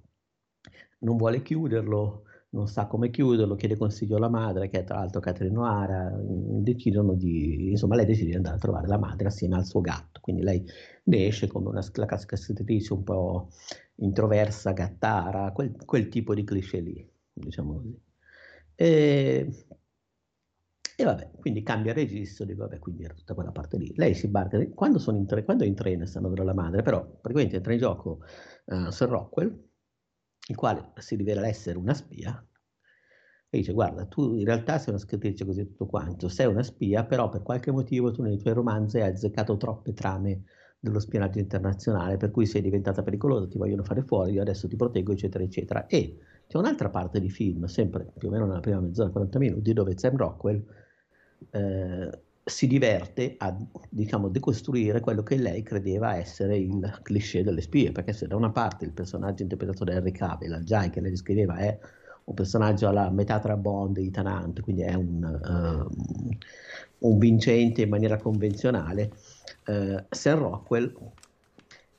non 0.98 1.16
vuole 1.16 1.40
chiuderlo, 1.40 2.24
non 2.50 2.66
sa 2.66 2.86
come 2.88 3.08
chiuderlo, 3.08 3.54
chiede 3.54 3.78
consiglio 3.78 4.16
alla 4.16 4.28
madre, 4.28 4.68
che 4.68 4.80
è 4.80 4.84
tra 4.84 4.98
l'altro 4.98 5.20
Caterina 5.20 5.54
Noara, 5.54 6.10
mm, 6.14 6.60
decidono 6.62 7.14
di, 7.14 7.70
insomma 7.70 7.94
lei 7.96 8.04
decide 8.04 8.28
di 8.28 8.36
andare 8.36 8.56
a 8.56 8.58
trovare 8.58 8.86
la 8.86 8.98
madre 8.98 9.28
assieme 9.28 9.56
al 9.56 9.64
suo 9.64 9.80
gatto, 9.80 10.20
quindi 10.20 10.42
lei 10.42 10.62
ne 11.08 11.26
esce 11.26 11.46
come 11.46 11.68
una, 11.68 11.86
la 11.94 12.06
classica 12.06 12.36
scrittrice 12.36 12.92
un 12.92 13.02
po' 13.02 13.48
introversa, 13.96 14.72
gattara, 14.72 15.52
quel, 15.52 15.74
quel 15.84 16.08
tipo 16.08 16.34
di 16.34 16.44
cliché 16.44 16.80
lì, 16.80 17.10
diciamo 17.32 17.74
così. 17.74 18.00
E, 18.74 19.66
e 20.96 21.04
vabbè, 21.04 21.30
quindi 21.38 21.62
cambia 21.62 21.92
registro, 21.92 22.44
dico 22.44 22.62
vabbè, 22.62 22.78
quindi 22.78 23.04
era 23.04 23.14
tutta 23.14 23.34
quella 23.34 23.52
parte 23.52 23.78
lì. 23.78 23.92
Lei 23.96 24.14
si 24.14 24.28
barca, 24.28 24.64
quando, 24.68 24.98
sono 24.98 25.16
in 25.16 25.26
tre, 25.26 25.44
quando 25.44 25.64
è 25.64 25.66
in 25.66 25.74
treno 25.74 26.04
stanno 26.06 26.28
dalla 26.28 26.54
madre, 26.54 26.82
però 26.82 27.00
praticamente 27.04 27.56
entra 27.56 27.72
in 27.72 27.78
gioco 27.78 28.20
uh, 28.66 28.90
Sir 28.90 29.08
Rockwell, 29.08 29.66
il 30.48 30.56
quale 30.56 30.92
si 30.96 31.16
rivela 31.16 31.46
essere 31.46 31.78
una 31.78 31.94
spia, 31.94 32.44
e 33.50 33.58
dice 33.58 33.72
guarda, 33.72 34.04
tu 34.06 34.34
in 34.34 34.44
realtà 34.44 34.78
sei 34.78 34.90
una 34.90 34.98
scrittrice 34.98 35.44
così 35.44 35.64
tutto 35.64 35.86
quanto, 35.86 36.28
sei 36.28 36.46
una 36.46 36.62
spia, 36.62 37.04
però 37.06 37.28
per 37.30 37.42
qualche 37.42 37.70
motivo 37.70 38.10
tu 38.10 38.22
nei 38.22 38.36
tuoi 38.36 38.52
romanzi 38.52 38.98
hai 39.00 39.10
azzeccato 39.10 39.56
troppe 39.56 39.94
trame 39.94 40.42
dello 40.80 41.00
spionaggio 41.00 41.38
internazionale, 41.38 42.16
per 42.16 42.30
cui 42.30 42.46
sei 42.46 42.62
diventata 42.62 43.02
pericolosa, 43.02 43.48
ti 43.48 43.58
vogliono 43.58 43.82
fare 43.82 44.02
fuori, 44.02 44.32
io 44.32 44.42
adesso 44.42 44.68
ti 44.68 44.76
proteggo, 44.76 45.12
eccetera, 45.12 45.42
eccetera. 45.42 45.86
E 45.86 46.18
c'è 46.46 46.56
un'altra 46.56 46.88
parte 46.88 47.20
di 47.20 47.30
film, 47.30 47.64
sempre 47.66 48.06
più 48.16 48.28
o 48.28 48.30
meno 48.30 48.46
nella 48.46 48.60
prima 48.60 48.80
mezz'ora, 48.80 49.10
40 49.10 49.38
minuti, 49.38 49.72
dove 49.72 49.98
Sam 49.98 50.16
Rockwell 50.16 50.62
eh, 51.50 52.10
si 52.44 52.66
diverte 52.66 53.34
a 53.38 53.54
diciamo, 53.88 54.28
decostruire 54.28 55.00
quello 55.00 55.22
che 55.22 55.36
lei 55.36 55.62
credeva 55.62 56.16
essere 56.16 56.56
il 56.56 57.00
cliché 57.02 57.42
delle 57.42 57.60
spie, 57.60 57.92
perché 57.92 58.12
se 58.12 58.26
da 58.26 58.36
una 58.36 58.50
parte 58.50 58.84
il 58.84 58.92
personaggio 58.92 59.42
interpretato 59.42 59.84
da 59.84 59.92
Henry 59.92 60.12
Cavill, 60.12 60.52
al 60.52 60.64
Jai 60.64 60.90
che 60.90 61.00
lei 61.00 61.10
descriveva, 61.10 61.56
è 61.56 61.78
un 62.24 62.34
personaggio 62.34 62.88
alla 62.88 63.10
metà 63.10 63.38
tra 63.38 63.56
Bond 63.56 63.98
e 63.98 64.06
Ethan 64.06 64.26
Hunt, 64.26 64.60
quindi 64.60 64.82
è 64.82 64.94
un, 64.94 65.88
uh, 67.00 67.08
un 67.08 67.18
vincente 67.18 67.82
in 67.82 67.88
maniera 67.88 68.18
convenzionale, 68.18 69.12
uh, 69.66 70.04
Sam 70.08 70.38
Rockwell 70.38 70.94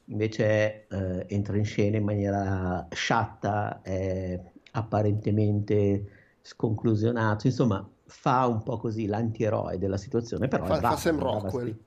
invece 0.05 0.85
uh, 0.89 1.23
entra 1.27 1.57
in 1.57 1.65
scena 1.65 1.97
in 1.97 2.03
maniera 2.03 2.87
sciatta, 2.91 3.81
è 3.81 4.39
apparentemente 4.71 6.05
sconclusionato, 6.41 7.47
insomma 7.47 7.87
fa 8.05 8.47
un 8.47 8.63
po' 8.63 8.77
così 8.77 9.05
l'antieroe 9.05 9.77
della 9.77 9.97
situazione, 9.97 10.47
però 10.47 10.65
fa, 10.65 10.79
bravo, 10.79 10.95
fa 10.95 11.01
Sam 11.01 11.19
Rockwell. 11.19 11.77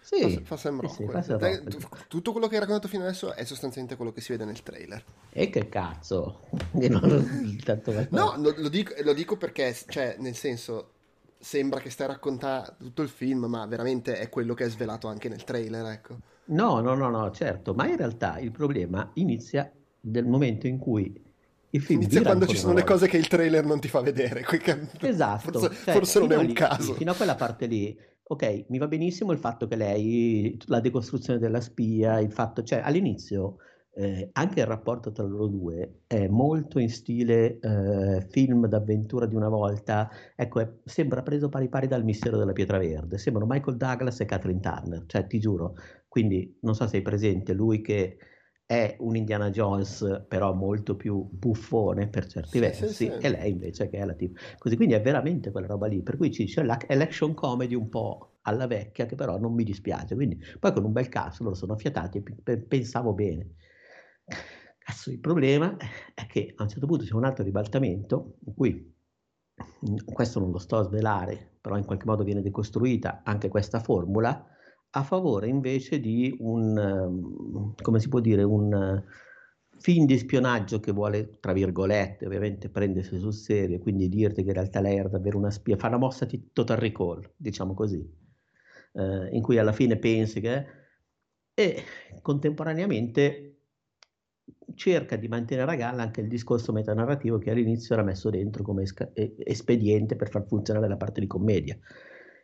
Sì, 0.00 0.38
fa, 0.38 0.40
fa 0.44 0.56
Sam 0.56 0.80
Rockwell. 0.80 1.20
sì, 1.20 1.28
fa 1.28 1.36
Dai, 1.36 1.56
Rockwell. 1.56 2.06
tutto 2.08 2.32
quello 2.32 2.48
che 2.48 2.54
hai 2.54 2.60
raccontato 2.60 2.88
fino 2.88 3.04
adesso 3.04 3.34
è 3.34 3.44
sostanzialmente 3.44 3.96
quello 3.96 4.12
che 4.12 4.20
si 4.20 4.32
vede 4.32 4.44
nel 4.44 4.62
trailer. 4.62 5.04
E 5.30 5.50
che 5.50 5.68
cazzo? 5.68 6.40
No, 8.10 8.34
no, 8.36 8.52
lo, 8.56 8.68
dico, 8.68 8.94
lo 9.02 9.12
dico 9.12 9.36
perché, 9.36 9.76
cioè, 9.86 10.16
nel 10.18 10.34
senso, 10.34 10.92
sembra 11.40 11.80
che 11.80 11.90
stai 11.90 12.06
raccontando 12.06 12.76
tutto 12.78 13.02
il 13.02 13.08
film, 13.08 13.46
ma 13.46 13.66
veramente 13.66 14.18
è 14.18 14.28
quello 14.28 14.54
che 14.54 14.66
è 14.66 14.68
svelato 14.68 15.08
anche 15.08 15.28
nel 15.28 15.42
trailer, 15.42 15.86
ecco. 15.86 16.18
No, 16.46 16.80
no, 16.80 16.94
no, 16.94 17.08
no, 17.08 17.30
certo, 17.30 17.74
ma 17.74 17.88
in 17.88 17.96
realtà 17.96 18.38
il 18.38 18.50
problema 18.50 19.10
inizia 19.14 19.70
nel 20.02 20.26
momento 20.26 20.66
in 20.66 20.78
cui 20.78 21.28
il 21.72 21.82
film 21.82 22.00
Inizia 22.00 22.22
quando 22.22 22.46
ci 22.46 22.56
sono 22.56 22.72
le 22.74 22.84
cose 22.84 23.06
che 23.06 23.16
il 23.16 23.28
trailer 23.28 23.64
non 23.64 23.78
ti 23.78 23.88
fa 23.88 24.00
vedere. 24.00 24.44
Esatto, 25.00 25.58
Forse, 25.58 25.84
cioè, 25.84 25.94
forse 25.94 26.18
non 26.18 26.32
è 26.32 26.36
un 26.36 26.46
lì- 26.46 26.52
caso. 26.52 26.94
Fino 26.94 27.12
a 27.12 27.14
quella 27.14 27.36
parte 27.36 27.66
lì, 27.66 27.96
ok, 28.22 28.64
mi 28.68 28.78
va 28.78 28.88
benissimo 28.88 29.30
il 29.32 29.38
fatto 29.38 29.68
che 29.68 29.76
lei, 29.76 30.58
la 30.66 30.80
decostruzione 30.80 31.38
della 31.38 31.60
spia, 31.60 32.18
il 32.18 32.32
fatto, 32.32 32.62
cioè 32.64 32.80
all'inizio 32.82 33.58
eh, 33.92 34.28
anche 34.32 34.60
il 34.60 34.66
rapporto 34.66 35.10
tra 35.12 35.24
loro 35.24 35.46
due 35.46 36.02
è 36.06 36.28
molto 36.28 36.78
in 36.78 36.88
stile 36.88 37.58
eh, 37.58 38.26
film 38.30 38.66
d'avventura 38.66 39.26
di 39.26 39.34
una 39.34 39.48
volta, 39.48 40.08
ecco, 40.36 40.60
è- 40.60 40.70
sembra 40.84 41.22
preso 41.22 41.48
pari 41.48 41.68
pari 41.68 41.86
dal 41.88 42.04
mistero 42.04 42.36
della 42.38 42.52
pietra 42.52 42.78
verde, 42.78 43.18
sembrano 43.18 43.48
Michael 43.52 43.76
Douglas 43.76 44.20
e 44.20 44.24
Catherine 44.26 44.60
Turner, 44.60 45.04
cioè 45.06 45.26
ti 45.26 45.38
giuro, 45.40 45.74
quindi 46.08 46.58
non 46.62 46.74
so 46.74 46.86
se 46.86 46.96
hai 46.98 47.02
presente, 47.02 47.52
lui 47.52 47.80
che 47.80 48.18
è 48.66 48.96
un 49.00 49.16
Indiana 49.16 49.50
Jones 49.50 50.24
però 50.28 50.54
molto 50.54 50.94
più 50.94 51.28
buffone 51.32 52.08
per 52.08 52.26
certi 52.26 52.58
Sì, 52.58 52.60
versi 52.60 52.86
sì, 52.86 52.92
sì. 52.94 53.06
e 53.20 53.28
lei 53.28 53.50
invece 53.50 53.88
che 53.88 53.98
è 53.98 54.04
la 54.04 54.14
tipo 54.14 54.38
così 54.58 54.76
quindi 54.76 54.94
è 54.94 55.02
veramente 55.02 55.50
quella 55.50 55.66
roba 55.66 55.86
lì. 55.88 56.02
Per 56.02 56.16
cui 56.16 56.30
ci- 56.30 56.44
c'è 56.46 56.62
l'action 56.62 57.34
comedy 57.34 57.74
un 57.74 57.88
po' 57.88 58.38
alla 58.42 58.66
vecchia 58.68 59.06
che 59.06 59.16
però 59.16 59.38
non 59.38 59.54
mi 59.54 59.64
dispiace. 59.64 60.14
Quindi 60.14 60.38
poi 60.60 60.72
con 60.72 60.84
un 60.84 60.92
bel 60.92 61.08
cazzo 61.08 61.42
loro 61.42 61.54
sono 61.56 61.72
affiatati 61.72 62.18
e 62.18 62.22
pe- 62.42 62.58
pensavo 62.58 63.12
bene 63.12 63.54
cazzo 64.78 65.10
il 65.10 65.18
problema 65.18 65.76
è 66.14 66.26
che 66.26 66.52
a 66.56 66.62
un 66.62 66.68
certo 66.68 66.86
punto 66.86 67.04
c'è 67.04 67.14
un 67.14 67.24
altro 67.24 67.44
ribaltamento 67.44 68.36
in 68.46 68.54
cui 68.54 68.94
mm, 69.88 69.96
questo 70.12 70.40
non 70.40 70.50
lo 70.50 70.58
sto 70.58 70.78
a 70.78 70.82
svelare 70.82 71.58
però 71.60 71.76
in 71.76 71.84
qualche 71.84 72.06
modo 72.06 72.24
viene 72.24 72.42
decostruita 72.42 73.22
anche 73.24 73.48
questa 73.48 73.80
formula 73.80 74.50
a 74.90 75.02
favore 75.02 75.48
invece 75.48 76.00
di 76.00 76.34
un, 76.40 76.76
ehm, 76.76 77.74
come 77.80 78.00
si 78.00 78.08
può 78.08 78.20
dire, 78.20 78.42
un 78.42 78.72
eh, 78.72 79.04
film 79.78 80.06
di 80.06 80.18
spionaggio 80.18 80.80
che 80.80 80.92
vuole, 80.92 81.38
tra 81.40 81.52
virgolette, 81.52 82.26
ovviamente 82.26 82.68
prendersi 82.68 83.18
sul 83.18 83.32
serio, 83.32 83.78
quindi 83.78 84.08
dirti 84.08 84.42
che 84.42 84.48
in 84.48 84.54
realtà 84.54 84.80
lei 84.80 84.96
era 84.96 85.08
davvero 85.08 85.38
una 85.38 85.50
spia, 85.50 85.76
fa 85.76 85.88
una 85.88 85.98
mossa 85.98 86.24
di 86.24 86.50
total 86.52 86.78
recall, 86.78 87.30
diciamo 87.36 87.74
così, 87.74 88.04
eh, 88.94 89.28
in 89.32 89.42
cui 89.42 89.58
alla 89.58 89.72
fine 89.72 89.96
pensi 89.96 90.40
che... 90.40 90.66
e 91.54 91.82
contemporaneamente 92.22 93.49
cerca 94.74 95.16
di 95.16 95.28
mantenere 95.28 95.70
a 95.72 95.74
galla 95.74 96.02
anche 96.02 96.20
il 96.20 96.28
discorso 96.28 96.72
metanarrativo 96.72 97.38
che 97.38 97.50
all'inizio 97.50 97.94
era 97.94 98.04
messo 98.04 98.30
dentro 98.30 98.62
come 98.62 98.82
esca- 98.82 99.10
espediente 99.14 100.16
per 100.16 100.30
far 100.30 100.46
funzionare 100.46 100.88
la 100.88 100.96
parte 100.96 101.20
di 101.20 101.26
commedia. 101.26 101.78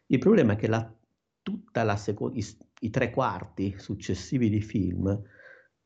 Il 0.07 0.19
problema 0.19 0.55
è 0.55 0.57
che 0.57 0.69
la, 0.69 0.95
la 1.73 1.97
seco- 1.97 2.33
i, 2.35 2.45
i 2.81 2.91
tre 2.91 3.11
quarti 3.11 3.75
successivi 3.79 4.49
di 4.49 4.61
film 4.61 5.23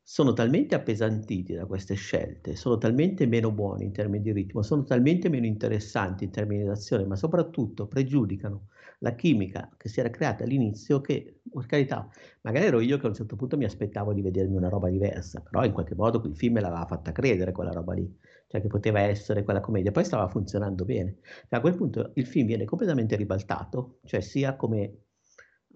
sono 0.03 0.33
talmente 0.33 0.75
appesantiti 0.75 1.53
da 1.53 1.65
queste 1.65 1.95
scelte, 1.95 2.55
sono 2.55 2.77
talmente 2.77 3.25
meno 3.27 3.51
buoni 3.51 3.85
in 3.85 3.93
termini 3.93 4.23
di 4.23 4.31
ritmo, 4.31 4.61
sono 4.61 4.83
talmente 4.83 5.29
meno 5.29 5.45
interessanti 5.45 6.25
in 6.25 6.31
termini 6.31 6.63
di 6.63 6.69
azione, 6.69 7.05
ma 7.05 7.15
soprattutto 7.15 7.87
pregiudicano 7.87 8.67
la 9.03 9.13
chimica 9.15 9.69
che 9.77 9.89
si 9.89 9.99
era 9.99 10.09
creata 10.09 10.43
all'inizio 10.43 11.01
che, 11.01 11.41
per 11.51 11.65
carità, 11.65 12.07
magari 12.41 12.65
ero 12.65 12.79
io 12.79 12.97
che 12.97 13.05
a 13.05 13.09
un 13.09 13.15
certo 13.15 13.35
punto 13.35 13.57
mi 13.57 13.65
aspettavo 13.65 14.13
di 14.13 14.21
vedermi 14.21 14.55
una 14.55 14.69
roba 14.69 14.89
diversa, 14.89 15.41
però 15.41 15.63
in 15.65 15.71
qualche 15.73 15.95
modo 15.95 16.21
il 16.25 16.35
film 16.35 16.53
me 16.55 16.61
l'aveva 16.61 16.85
fatta 16.85 17.11
credere 17.11 17.51
quella 17.51 17.71
roba 17.71 17.93
lì, 17.93 18.17
cioè 18.47 18.61
che 18.61 18.67
poteva 18.67 18.99
essere 19.01 19.43
quella 19.43 19.59
commedia, 19.59 19.91
poi 19.91 20.05
stava 20.05 20.27
funzionando 20.27 20.85
bene. 20.85 21.17
Cioè, 21.47 21.59
a 21.59 21.61
quel 21.61 21.75
punto 21.75 22.11
il 22.15 22.25
film 22.27 22.45
viene 22.47 22.65
completamente 22.65 23.15
ribaltato, 23.15 23.99
cioè 24.05 24.21
sia 24.21 24.55
come 24.55 24.97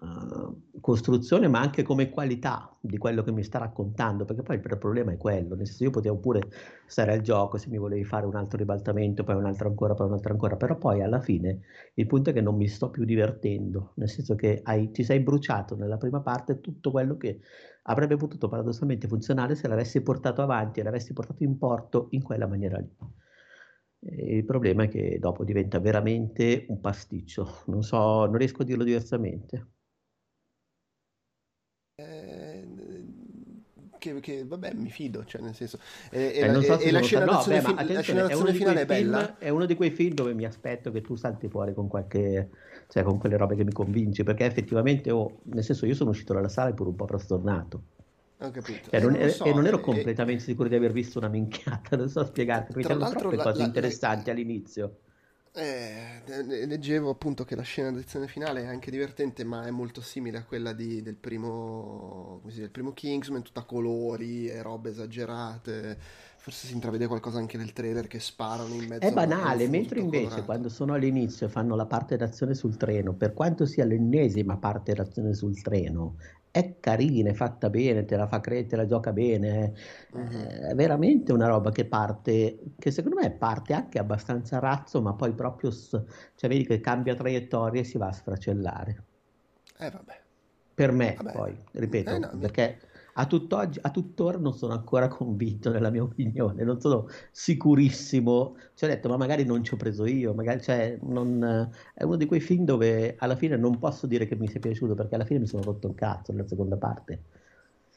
uh, 0.00 0.80
costruzione 0.80 1.48
ma 1.48 1.60
anche 1.60 1.82
come 1.82 2.10
qualità 2.10 2.76
di 2.80 2.98
quello 2.98 3.22
che 3.22 3.32
mi 3.32 3.42
sta 3.42 3.58
raccontando, 3.58 4.24
perché 4.24 4.42
poi 4.42 4.56
il 4.56 4.78
problema 4.78 5.12
è 5.12 5.16
quello, 5.16 5.54
nel 5.54 5.66
senso 5.66 5.84
io 5.84 5.90
potevo 5.90 6.18
pure 6.18 6.40
stare 6.86 7.12
al 7.12 7.20
gioco 7.20 7.56
se 7.58 7.68
mi 7.70 7.78
volevi 7.78 8.04
fare 8.04 8.26
un 8.26 8.36
altro 8.36 8.58
ribaltamento, 8.58 9.24
poi 9.24 9.34
un 9.34 9.46
altro 9.46 9.68
ancora, 9.68 9.94
poi 9.94 10.06
un 10.06 10.12
altro 10.12 10.32
ancora, 10.32 10.56
però 10.56 10.76
poi 10.76 11.02
alla 11.02 11.20
fine 11.20 11.60
il 11.94 12.06
punto 12.06 12.30
è 12.30 12.32
che 12.32 12.40
non 12.40 12.56
mi 12.56 12.68
sto 12.68 12.90
più 12.90 13.04
divertendo, 13.04 13.92
nel 13.96 14.08
senso 14.08 14.34
che 14.34 14.60
hai, 14.62 14.90
ti 14.90 15.02
sei 15.02 15.20
bruciato 15.20 15.76
nella 15.76 15.96
prima 15.96 16.20
parte 16.20 16.60
tutto 16.60 16.90
quello 16.90 17.16
che 17.16 17.40
avrebbe 17.82 18.16
potuto 18.16 18.48
paradossalmente 18.48 19.08
funzionare 19.08 19.54
se 19.54 19.68
l'avessi 19.68 20.02
portato 20.02 20.42
avanti 20.42 20.80
e 20.80 20.82
l'avessi 20.82 21.12
portato 21.12 21.42
in 21.44 21.56
porto 21.58 22.08
in 22.10 22.22
quella 22.22 22.46
maniera 22.46 22.78
lì. 22.78 22.90
Il 24.08 24.44
problema 24.44 24.84
è 24.84 24.88
che 24.88 25.18
dopo 25.18 25.42
diventa 25.44 25.80
veramente 25.80 26.66
un 26.68 26.80
pasticcio, 26.80 27.62
non 27.66 27.82
so, 27.82 28.26
non 28.26 28.36
riesco 28.36 28.62
a 28.62 28.64
dirlo 28.64 28.84
diversamente. 28.84 29.75
Che, 34.14 34.20
che, 34.20 34.44
vabbè, 34.44 34.72
mi 34.74 34.90
fido, 34.90 35.24
cioè 35.24 35.40
nel 35.42 35.54
senso... 35.54 35.78
E, 36.10 36.32
Eh, 36.38 36.48
non 36.48 36.62
so 36.62 36.78
e 36.78 36.90
la 36.90 37.00
sa- 37.00 37.20
no, 37.24 37.46
beh, 37.46 37.60
fi- 37.62 37.74
la 37.92 38.52
di 38.52 38.58
finale 38.58 38.80
quei 38.80 38.82
è 38.82 38.86
film, 38.86 39.10
bella? 39.14 39.36
è 39.38 39.48
uno 39.48 39.64
di 39.66 39.74
quei 39.74 39.90
film 39.90 40.14
dove 40.14 40.34
mi 40.34 40.44
aspetto 40.44 40.90
che 40.90 41.00
tu 41.00 41.14
salti 41.16 41.48
fuori 41.48 41.72
con 41.74 41.88
qualche, 41.88 42.50
cioè 42.88 43.02
con 43.02 43.18
quelle 43.18 43.36
robe 43.36 43.56
che 43.56 43.64
mi 43.64 43.72
convinci, 43.72 44.22
perché 44.22 44.44
effettivamente, 44.44 45.10
oh, 45.10 45.40
nel 45.44 45.64
senso, 45.64 45.86
io 45.86 45.94
sono 45.94 46.10
uscito 46.10 46.32
dalla 46.34 46.48
sala 46.48 46.72
pure 46.74 46.90
un 46.90 46.96
po' 46.96 47.06
frastornato. 47.06 47.82
Ho 48.40 48.50
capito. 48.50 48.90
Cioè, 48.90 49.00
Eh, 49.00 49.02
non 49.02 49.14
non 49.18 49.28
e- 49.28 49.28
so, 49.28 49.44
e 49.44 49.52
non 49.52 49.66
ero 49.66 49.78
eh, 49.78 49.80
completamente 49.80 50.42
sicuro 50.44 50.68
di 50.68 50.74
aver 50.74 50.92
visto 50.92 51.18
una 51.18 51.28
minchiata, 51.28 51.96
non 51.96 52.08
so 52.08 52.24
spiegarti, 52.24 52.72
perché 52.72 52.94
l'altro 52.94 53.18
troppe 53.20 53.36
la- 53.36 53.44
cose 53.44 53.62
la- 53.62 53.66
interessanti 53.66 54.30
all'inizio. 54.30 55.00
Eh, 55.58 56.22
leggevo 56.66 57.08
appunto 57.08 57.44
che 57.44 57.56
la 57.56 57.62
scena 57.62 57.90
d'azione 57.90 58.28
finale 58.28 58.64
è 58.64 58.66
anche 58.66 58.90
divertente, 58.90 59.42
ma 59.42 59.64
è 59.66 59.70
molto 59.70 60.02
simile 60.02 60.36
a 60.36 60.44
quella 60.44 60.74
di- 60.74 61.00
del 61.00 61.16
primo, 61.16 62.42
dice, 62.44 62.60
del 62.60 62.70
primo 62.70 62.92
Kingsman, 62.92 63.40
tutta 63.42 63.62
colori 63.64 64.48
e 64.48 64.60
robe 64.60 64.90
esagerate. 64.90 65.98
Forse 66.36 66.66
si 66.66 66.74
intravede 66.74 67.06
qualcosa 67.06 67.38
anche 67.38 67.56
nel 67.56 67.72
trailer 67.72 68.06
che 68.06 68.20
sparano 68.20 68.74
in 68.74 68.84
mezzo 68.86 69.06
È 69.06 69.12
banale, 69.12 69.66
mentre 69.66 70.00
invece 70.00 70.42
colorato. 70.42 70.44
quando 70.44 70.68
sono 70.68 70.92
all'inizio 70.92 71.46
e 71.46 71.48
fanno 71.48 71.74
la 71.74 71.86
parte 71.86 72.16
d'azione 72.16 72.54
sul 72.54 72.76
treno, 72.76 73.14
per 73.14 73.32
quanto 73.32 73.64
sia 73.64 73.84
l'ennesima 73.86 74.58
parte 74.58 74.92
d'azione 74.92 75.32
sul 75.34 75.60
treno, 75.62 76.16
è 76.56 76.80
carina, 76.80 77.28
è 77.28 77.34
fatta 77.34 77.68
bene, 77.68 78.06
te 78.06 78.16
la 78.16 78.26
fa 78.26 78.40
credere, 78.40 78.66
te 78.66 78.76
la 78.76 78.86
gioca 78.86 79.12
bene, 79.12 79.74
mm-hmm. 80.16 80.44
è 80.70 80.74
veramente 80.74 81.34
una 81.34 81.48
roba 81.48 81.70
che 81.70 81.84
parte, 81.84 82.58
che 82.78 82.90
secondo 82.90 83.20
me 83.20 83.30
parte 83.30 83.74
anche 83.74 83.98
abbastanza 83.98 84.58
razzo, 84.58 85.02
ma 85.02 85.12
poi 85.12 85.34
proprio, 85.34 85.70
cioè 85.70 86.48
vedi 86.48 86.64
che 86.64 86.80
cambia 86.80 87.14
traiettoria 87.14 87.82
e 87.82 87.84
si 87.84 87.98
va 87.98 88.06
a 88.06 88.12
sfracellare. 88.12 89.04
Eh 89.78 89.90
vabbè. 89.90 90.20
Per 90.74 90.92
me 90.92 91.14
vabbè. 91.18 91.32
poi, 91.32 91.58
ripeto, 91.72 92.14
eh, 92.14 92.18
no, 92.20 92.30
perché 92.38 92.78
a, 93.18 93.26
tutt'oggi, 93.26 93.78
a 93.82 93.90
tuttora 93.90 94.38
non 94.38 94.54
sono 94.54 94.72
ancora 94.72 95.08
convinto 95.08 95.70
nella 95.70 95.90
mia 95.90 96.02
opinione, 96.02 96.64
non 96.64 96.80
sono 96.80 97.08
sicurissimo. 97.30 98.56
Ci 98.74 98.84
ho 98.84 98.88
detto, 98.88 99.08
ma 99.08 99.16
magari 99.16 99.44
non 99.44 99.64
ci 99.64 99.74
ho 99.74 99.76
preso 99.76 100.06
io, 100.06 100.34
magari, 100.34 100.60
cioè, 100.62 100.98
non, 101.02 101.70
è 101.94 102.02
uno 102.02 102.16
di 102.16 102.26
quei 102.26 102.40
film 102.40 102.64
dove 102.64 103.16
alla 103.18 103.36
fine 103.36 103.56
non 103.56 103.78
posso 103.78 104.06
dire 104.06 104.26
che 104.26 104.36
mi 104.36 104.48
sia 104.48 104.60
piaciuto 104.60 104.94
perché 104.94 105.14
alla 105.14 105.24
fine 105.24 105.40
mi 105.40 105.46
sono 105.46 105.62
rotto 105.62 105.88
il 105.88 105.94
cazzo 105.94 106.32
nella 106.32 106.46
seconda 106.46 106.76
parte. 106.76 107.22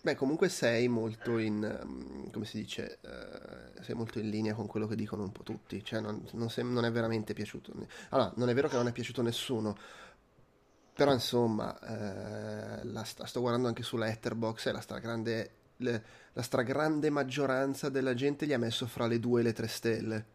Beh, 0.02 0.16
comunque 0.16 0.48
sei 0.48 0.88
molto 0.88 1.38
in, 1.40 1.58
mm, 1.58 2.30
come 2.32 2.46
si 2.46 2.58
dice, 2.60 3.00
uh, 3.04 3.84
sei 3.84 3.96
molto 3.96 4.20
in 4.20 4.30
linea 4.30 4.54
con 4.54 4.66
quello 4.66 4.88
che 4.88 4.96
dicono 4.96 5.24
un 5.24 5.32
po' 5.34 5.44
tutti, 5.44 5.84
cioè 5.84 6.00
non, 6.00 6.24
non, 6.34 6.50
sei, 6.50 6.64
non 6.64 6.86
è 6.86 6.92
veramente 6.92 7.34
piaciuto. 7.34 7.74
Allora, 8.10 8.32
non 8.38 8.48
è 8.48 8.54
vero 8.54 8.70
che 8.70 8.78
non 8.78 8.88
è 8.88 8.94
piaciuto 8.94 9.22
nessuno, 9.22 9.76
però 11.00 11.14
insomma, 11.14 11.80
eh, 11.80 12.84
la 12.84 13.04
sta, 13.04 13.26
sto 13.26 13.40
guardando 13.40 13.70
anche 13.70 13.84
su 13.84 13.96
Letterbox 13.96 14.66
e 14.66 14.72
la 14.74 14.82
stragrande, 14.82 15.52
le, 15.78 16.04
la 16.34 16.42
stragrande 16.42 17.10
maggioranza 17.10 17.88
della 17.88 18.14
gente 18.14 18.46
gli 18.46 18.52
ha 18.52 18.58
messo 18.58 18.86
fra 18.86 19.08
le 19.08 19.18
due 19.18 19.40
e 19.40 19.44
le 19.44 19.54
tre 19.54 19.68
stelle. 19.68 20.26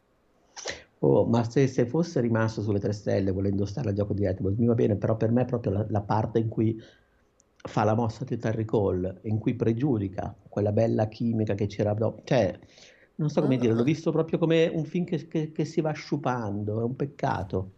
Oh, 1.01 1.27
ma 1.27 1.45
se, 1.45 1.67
se, 1.67 1.85
fosse 1.85 2.23
rimasto 2.23 2.63
sulle 2.63 2.79
tre 2.79 2.93
stelle 2.93 3.31
volendo 3.31 3.67
stare 3.67 3.91
al 3.91 3.95
gioco 3.95 4.15
di 4.15 4.23
Letterbox 4.23 4.57
mi 4.57 4.65
va 4.65 4.73
bene, 4.73 4.97
però 4.97 5.19
per 5.19 5.33
me 5.33 5.43
è 5.43 5.45
proprio 5.45 5.73
la, 5.73 5.87
la 5.91 6.01
parte 6.01 6.39
in 6.39 6.49
cui 6.49 6.83
fa 7.57 7.85
la 7.85 7.95
mossa 7.95 8.25
di 8.25 8.39
Terry 8.39 8.65
Cole, 8.65 9.19
in 9.25 9.39
cui 9.39 9.53
pregiudica 9.57 10.35
quella 10.49 10.73
bella 10.73 11.09
chimica 11.09 11.53
che 11.53 11.67
c'era 11.67 11.93
dopo. 11.93 12.23
Cioè, 12.25 12.59
non 13.17 13.29
so 13.29 13.43
come 13.43 13.57
ah, 13.57 13.59
dire, 13.59 13.75
l'ho 13.75 13.85
visto 13.85 14.11
proprio 14.13 14.39
come 14.39 14.67
un 14.67 14.87
film 14.87 15.05
che, 15.05 15.29
che, 15.29 15.53
che 15.53 15.65
si 15.67 15.83
va 15.83 15.93
sciupando, 15.93 16.81
è 16.81 16.85
un 16.85 16.97
peccato. 16.97 17.73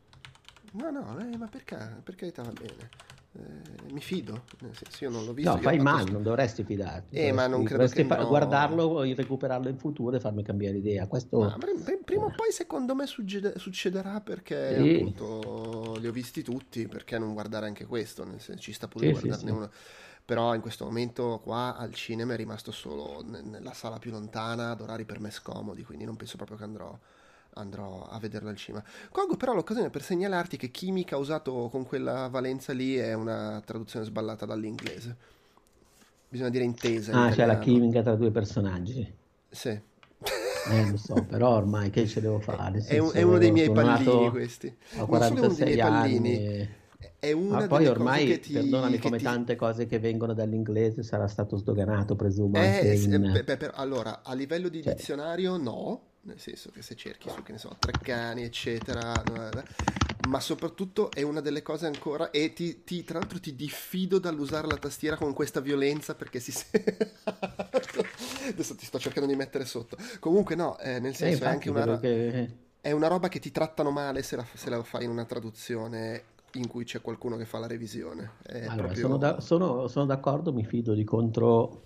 No, 0.77 0.90
no, 0.90 1.19
eh, 1.19 1.36
ma 1.36 1.47
perché? 1.47 1.77
Per 2.03 2.15
carità 2.15 2.43
va 2.43 2.53
bene. 2.53 2.90
Eh, 3.32 3.93
mi 3.93 4.01
fido, 4.01 4.44
nel 4.61 4.74
senso 4.74 5.05
io 5.05 5.11
non 5.11 5.24
l'ho 5.24 5.32
visto. 5.32 5.55
No, 5.55 5.61
fai 5.61 5.78
male, 5.78 6.11
non 6.11 6.23
dovresti 6.23 6.65
fidarti. 6.65 7.16
Eh, 7.16 7.32
ma 7.32 7.47
non 7.47 7.65
credo 7.65 7.86
che 7.89 8.05
fa- 8.05 8.16
no... 8.16 8.28
guardarlo, 8.28 9.03
recuperarlo 9.03 9.69
in 9.69 9.78
futuro 9.78 10.16
e 10.16 10.20
farmi 10.20 10.43
cambiare 10.43 10.78
idea. 10.78 11.07
Questo... 11.07 11.39
Ma, 11.39 11.57
prima 12.05 12.24
o 12.24 12.32
poi 12.35 12.51
secondo 12.51 12.94
me 12.94 13.07
succede- 13.07 13.59
succederà 13.59 14.20
perché 14.20 14.77
sì. 14.77 14.94
appunto 14.94 15.97
li 15.98 16.09
ho 16.09 16.12
visti 16.12 16.43
tutti, 16.43 16.86
perché 16.89 17.19
non 17.19 17.32
guardare 17.32 17.66
anche 17.66 17.85
questo? 17.85 18.24
Nel 18.24 18.40
senso, 18.40 18.62
ci 18.62 18.73
sta 18.73 18.89
pure 18.89 19.07
sì, 19.07 19.12
guardarne 19.12 19.51
sì, 19.51 19.57
uno. 19.57 19.70
Però 20.24 20.55
in 20.55 20.61
questo 20.61 20.85
momento 20.85 21.40
qua 21.43 21.77
al 21.77 21.94
cinema 21.94 22.32
è 22.32 22.36
rimasto 22.36 22.73
solo 22.73 23.23
nella 23.24 23.73
sala 23.74 23.98
più 23.98 24.11
lontana 24.11 24.70
ad 24.70 24.81
orari 24.81 25.05
per 25.05 25.20
me 25.20 25.31
scomodi, 25.31 25.85
quindi 25.85 26.05
non 26.05 26.16
penso 26.16 26.36
proprio 26.36 26.57
che 26.57 26.65
andrò 26.65 26.98
andrò 27.57 28.07
a 28.09 28.19
vederlo 28.19 28.49
al 28.49 28.57
cinema. 28.57 28.85
Colgo 29.11 29.37
però 29.37 29.55
l'occasione 29.55 29.91
per 29.91 30.03
segnalarti 30.03 30.57
che 30.57 30.70
chimica 30.70 31.16
usato 31.16 31.69
con 31.70 31.87
quella 31.87 32.28
valenza 32.28 32.73
lì 32.73 32.97
è 32.97 33.12
una 33.12 33.62
traduzione 33.65 34.05
sballata 34.05 34.47
dall'inglese. 34.47 35.16
Bisogna 36.28 36.51
dire 36.51 36.65
intesa. 36.65 37.12
Ah, 37.12 37.31
c'è 37.31 37.47
la 37.47 37.59
chimica 37.59 38.03
tra 38.03 38.15
due 38.15 38.31
personaggi. 38.31 39.15
Sì. 39.49 39.81
Eh, 40.69 40.91
lo 40.91 40.97
so, 40.97 41.15
però 41.28 41.51
ormai 41.51 41.91
che 41.91 42.07
ce 42.07 42.20
devo 42.20 42.41
fare? 42.41 42.81
È, 42.87 42.99
un, 42.99 43.11
è, 43.15 43.23
uno 43.23 43.39
dei 43.39 43.53
miei 43.53 43.70
pallini 43.70 44.31
questi. 44.31 44.74
Ho 44.99 45.07
46 45.07 45.81
anni. 45.81 46.69
È 47.19 47.33
una 47.33 47.61
Ma 47.61 47.66
poi 47.66 47.87
ormai, 47.87 48.41
ti, 48.41 48.53
perdonami, 48.53 48.99
come 48.99 49.19
ti... 49.19 49.24
tante 49.24 49.55
cose 49.55 49.87
che 49.87 49.99
vengono 49.99 50.35
dall'inglese 50.35 51.03
sarà 51.03 51.28
stato 51.28 51.57
sdoganato, 51.57 52.16
presumo. 52.16 52.59
Eh, 52.61 52.97
in... 52.97 53.43
per, 53.45 53.57
per, 53.57 53.73
allora, 53.74 54.23
a 54.23 54.35
livello 54.35 54.69
di 54.69 54.83
cioè... 54.83 54.95
dizionario 54.95 55.57
no, 55.57 56.01
nel 56.27 56.40
senso 56.40 56.70
che 56.70 56.82
se 56.82 56.97
cerchi 56.97 57.31
su, 57.31 57.43
che 57.43 57.53
ne 57.53 57.59
so, 57.59 57.74
Treccani, 57.78 58.43
eccetera, 58.43 59.23
ma 60.28 60.40
soprattutto 60.40 61.11
è 61.12 61.23
una 61.23 61.40
delle 61.40 61.62
cose 61.62 61.86
ancora, 61.86 62.31
e 62.31 62.53
ti, 62.53 62.82
ti, 62.82 63.05
tra 63.05 63.19
l'altro 63.19 63.39
ti 63.39 63.55
diffido 63.55 64.19
dall'usare 64.19 64.66
la 64.66 64.77
tastiera 64.77 65.16
con 65.16 65.32
questa 65.32 65.61
violenza 65.61 66.15
perché 66.15 66.40
si 66.40 66.53
Adesso 68.51 68.74
ti 68.74 68.85
sto 68.85 68.98
cercando 68.98 69.28
di 69.28 69.36
mettere 69.36 69.65
sotto. 69.65 69.97
Comunque 70.19 70.57
no, 70.57 70.78
eh, 70.78 70.98
nel 70.98 71.15
senso 71.15 71.44
eh, 71.44 71.47
è 71.47 71.51
anche 71.51 71.70
una... 71.70 71.98
Che... 71.98 72.65
È 72.81 72.93
una 72.93 73.09
roba 73.09 73.28
che 73.28 73.40
ti 73.40 73.51
trattano 73.51 73.90
male 73.90 74.23
se 74.23 74.36
la, 74.36 74.47
se 74.53 74.70
la 74.70 74.82
fai 74.82 75.05
in 75.05 75.11
una 75.11 75.24
traduzione 75.24 76.23
in 76.53 76.69
cui 76.69 76.85
c'è 76.85 77.01
qualcuno 77.01 77.36
che 77.36 77.44
fa 77.44 77.59
la 77.59 77.66
revisione. 77.66 78.32
Allora, 78.48 78.74
proprio... 78.74 79.01
sono, 79.01 79.16
da, 79.16 79.40
sono, 79.40 79.89
sono, 79.89 80.07
d'accordo, 80.07 80.53
mi 80.53 80.65
fido 80.65 80.94
di 80.94 81.03
contro 81.03 81.82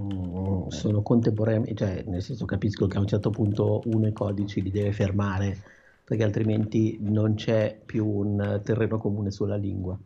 Mm, 0.00 0.68
sono 0.68 1.02
contemporanei, 1.02 1.74
cioè 1.76 2.02
nel 2.06 2.22
senso 2.22 2.46
capisco 2.46 2.86
che 2.86 2.96
a 2.96 3.00
un 3.00 3.06
certo 3.06 3.28
punto 3.30 3.82
uno 3.84 4.06
i 4.06 4.12
codici 4.12 4.62
li 4.62 4.70
deve 4.70 4.92
fermare 4.92 5.58
perché 6.04 6.24
altrimenti 6.24 6.96
non 7.00 7.34
c'è 7.34 7.78
più 7.84 8.06
un 8.06 8.60
terreno 8.64 8.98
comune 8.98 9.30
sulla 9.30 9.56
lingua. 9.56 9.98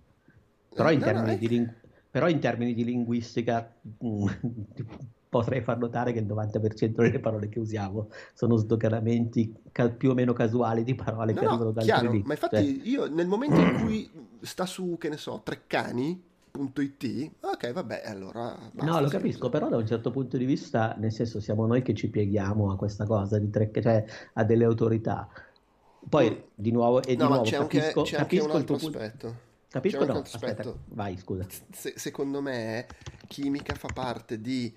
Però 0.75 0.91
in, 0.91 0.99
no, 0.99 1.05
termini, 1.05 1.33
no, 1.33 1.37
di 1.39 1.49
ling- 1.49 1.75
però 2.11 2.29
in 2.29 2.39
termini 2.41 2.75
di 2.75 2.85
linguistica 2.85 3.73
mm, 4.05 4.27
potrei 5.29 5.63
far 5.63 5.79
notare 5.79 6.13
che 6.13 6.19
il 6.19 6.27
90% 6.27 7.03
delle 7.03 7.21
parole 7.21 7.49
che 7.49 7.59
usiamo 7.61 8.09
sono 8.35 8.57
sdoganamenti 8.57 9.55
ca- 9.71 9.91
più 9.91 10.11
o 10.11 10.15
meno 10.15 10.33
casuali 10.33 10.83
di 10.83 10.95
parole 10.95 11.33
no, 11.33 11.39
che 11.41 11.47
arrivano 11.47 11.71
dal 11.71 11.85
chiaro, 11.85 12.11
Ma 12.25 12.33
infatti 12.33 12.57
cioè... 12.57 12.89
io 12.89 13.07
nel 13.07 13.27
momento 13.27 13.61
in 13.61 13.73
cui 13.81 14.11
sta 14.43 14.67
su, 14.67 14.97
che 14.99 15.09
ne 15.09 15.17
so, 15.17 15.41
Treccani, 15.45 16.23
It, 16.59 17.31
ok, 17.41 17.73
vabbè, 17.73 18.03
allora. 18.05 18.57
Basta, 18.73 18.91
no, 18.91 19.01
lo 19.01 19.09
capisco, 19.09 19.49
però 19.49 19.69
da 19.69 19.77
un 19.77 19.87
certo 19.87 20.11
punto 20.11 20.37
di 20.37 20.45
vista, 20.45 20.95
nel 20.99 21.13
senso, 21.13 21.41
siamo 21.41 21.67
noi 21.67 21.83
che 21.83 21.95
ci 21.95 22.09
pieghiamo 22.09 22.71
a 22.71 22.77
questa 22.77 23.05
cosa, 23.05 23.39
di 23.39 23.51
tre, 23.51 23.71
cioè 23.81 24.05
a 24.35 24.45
delle 24.45 24.65
autorità. 24.65 25.29
Poi, 26.09 26.31
mm. 26.31 26.49
di 26.55 26.71
nuovo, 26.71 27.03
e 27.03 27.15
di 27.15 27.23
no, 27.23 27.29
nuovo, 27.29 27.43
c'è 27.43 27.59
capisco, 27.59 28.01
anche, 28.01 28.11
c'è 28.11 28.17
capisco 28.17 28.45
anche 28.45 28.55
un 28.55 28.61
altro 28.61 28.75
aspetto. 28.77 29.35
Capisco, 29.69 30.05
no, 30.05 30.19
aspetta, 30.21 30.75
vai, 30.87 31.17
scusa. 31.19 31.47
Se, 31.71 31.93
secondo 31.97 32.41
me, 32.41 32.87
chimica 33.27 33.75
fa 33.75 33.89
parte 33.93 34.41
di 34.41 34.73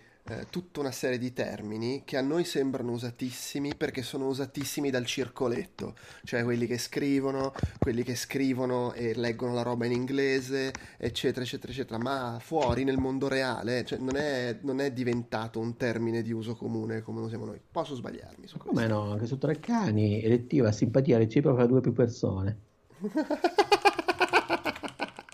tutta 0.49 0.79
una 0.79 0.91
serie 0.91 1.17
di 1.17 1.33
termini 1.33 2.03
che 2.05 2.17
a 2.17 2.21
noi 2.21 2.43
sembrano 2.43 2.91
usatissimi 2.91 3.75
perché 3.75 4.01
sono 4.01 4.27
usatissimi 4.27 4.89
dal 4.89 5.05
circoletto, 5.05 5.95
cioè 6.23 6.43
quelli 6.43 6.67
che 6.67 6.77
scrivono, 6.77 7.53
quelli 7.77 8.03
che 8.03 8.15
scrivono 8.15 8.93
e 8.93 9.13
leggono 9.15 9.53
la 9.53 9.61
roba 9.61 9.85
in 9.85 9.91
inglese, 9.91 10.71
eccetera, 10.97 11.43
eccetera, 11.43 11.71
eccetera, 11.71 11.97
ma 11.97 12.37
fuori 12.39 12.83
nel 12.83 12.97
mondo 12.97 13.27
reale 13.27 13.85
cioè, 13.85 13.99
non, 13.99 14.15
è, 14.15 14.57
non, 14.61 14.79
è, 14.79 14.91
diventato 14.91 15.59
un 15.59 15.75
termine 15.77 16.21
di 16.21 16.31
uso 16.31 16.55
comune 16.55 17.01
come 17.01 17.19
lo 17.19 17.25
usiamo 17.25 17.45
noi. 17.45 17.59
Posso 17.71 17.95
sbagliarmi 17.95 18.47
su 18.47 18.57
questo? 18.57 18.69
Come 18.69 18.87
no, 18.87 19.11
anche 19.11 19.25
su 19.25 19.37
tre 19.37 19.59
cani, 19.59 20.21
elettiva, 20.23 20.71
simpatia 20.71 21.17
reciproca 21.17 21.63
a 21.63 21.67
due 21.67 21.81
più 21.81 21.93
persone. 21.93 22.57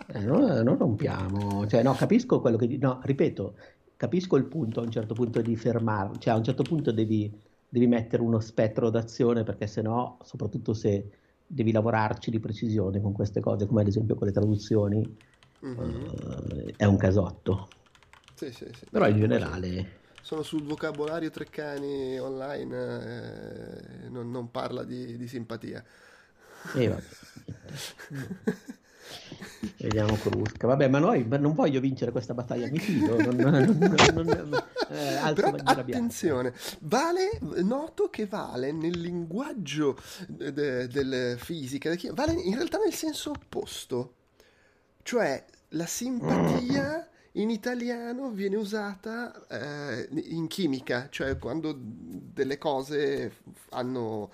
eh, 0.07 0.19
non, 0.19 0.61
non 0.63 0.77
rompiamo, 0.77 1.67
cioè 1.67 1.84
no, 1.84 1.93
capisco 1.93 2.41
quello 2.41 2.57
che... 2.57 2.77
No, 2.80 2.99
ripeto, 3.03 3.55
capisco 3.97 4.35
il 4.35 4.45
punto 4.45 4.80
a 4.80 4.84
un 4.84 4.91
certo 4.91 5.13
punto 5.13 5.41
di 5.41 5.55
fermarlo, 5.55 6.17
cioè 6.17 6.34
a 6.34 6.38
un 6.38 6.43
certo 6.43 6.63
punto 6.63 6.91
devi, 6.91 7.31
devi 7.67 7.88
mettere 7.88 8.22
uno 8.22 8.39
spettro 8.39 8.89
d'azione 8.89 9.43
perché 9.43 9.67
sennò, 9.67 10.17
soprattutto 10.23 10.73
se 10.73 11.09
devi 11.47 11.72
lavorarci 11.72 12.31
di 12.31 12.39
precisione 12.39 13.01
con 13.01 13.11
queste 13.11 13.39
cose, 13.39 13.65
come 13.65 13.81
ad 13.81 13.88
esempio 13.88 14.15
con 14.15 14.27
le 14.27 14.34
traduzioni, 14.34 15.17
mm-hmm. 15.65 16.03
uh, 16.03 16.73
è 16.76 16.85
un 16.85 16.97
casotto. 16.97 17.67
Sì, 18.34 18.51
sì, 18.51 18.65
sì. 18.73 18.85
Però 18.89 19.07
in 19.07 19.17
generale... 19.17 20.03
Sono 20.22 20.41
sul 20.41 20.63
vocabolario 20.63 21.30
Treccani 21.30 22.19
online, 22.19 22.76
eh, 24.03 24.09
non, 24.09 24.31
non, 24.31 24.49
parla 24.49 24.84
di, 24.84 25.17
di 25.17 25.27
simpatia. 25.27 25.84
Eh, 26.73 26.88
vabbè. 26.88 27.03
Vediamo 29.77 30.15
Crusca. 30.15 30.68
Vabbè, 30.68 30.88
ma 30.88 30.99
noi 30.99 31.26
non 31.27 31.53
voglio 31.53 31.80
vincere 31.80 32.11
questa 32.11 32.34
battaglia, 32.34 32.69
mi 32.69 32.80
fido. 32.80 33.15
Non, 33.18 33.36
non, 33.36 33.77
non, 34.14 34.64
eh, 34.90 35.34
Però 35.34 35.56
attenzione, 35.64 36.53
vale, 36.82 37.40
noto 37.61 38.10
che 38.10 38.26
vale 38.26 38.72
nel 38.72 38.99
linguaggio 38.99 39.98
de, 40.27 40.88
delle 40.88 41.38
fisiche, 41.38 41.98
vale 42.14 42.34
in 42.34 42.56
realtà 42.56 42.77
nel 42.77 42.94
senso 42.94 43.32
opposto. 43.32 44.14
Cioè, 45.02 45.45
la 45.69 45.86
simpatia 45.86 47.07
in 47.34 47.49
italiano 47.49 48.30
viene 48.32 48.56
usata 48.56 49.45
eh, 49.48 50.07
in 50.11 50.48
chimica, 50.48 51.07
cioè 51.10 51.38
quando 51.38 51.76
delle 51.77 52.57
cose 52.57 53.34
hanno 53.69 54.32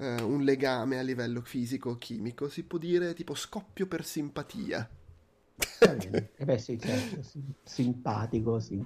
eh, 0.00 0.22
un 0.22 0.42
legame 0.42 0.98
a 0.98 1.02
livello 1.02 1.42
fisico-chimico, 1.42 2.48
si 2.48 2.64
può 2.64 2.78
dire 2.78 3.12
tipo 3.12 3.34
scoppio 3.34 3.86
per 3.86 4.04
simpatia. 4.04 4.88
eh 5.78 6.44
beh 6.44 6.58
sì, 6.58 6.78
certo, 6.78 7.20
simpatico, 7.62 8.58
sì. 8.60 8.82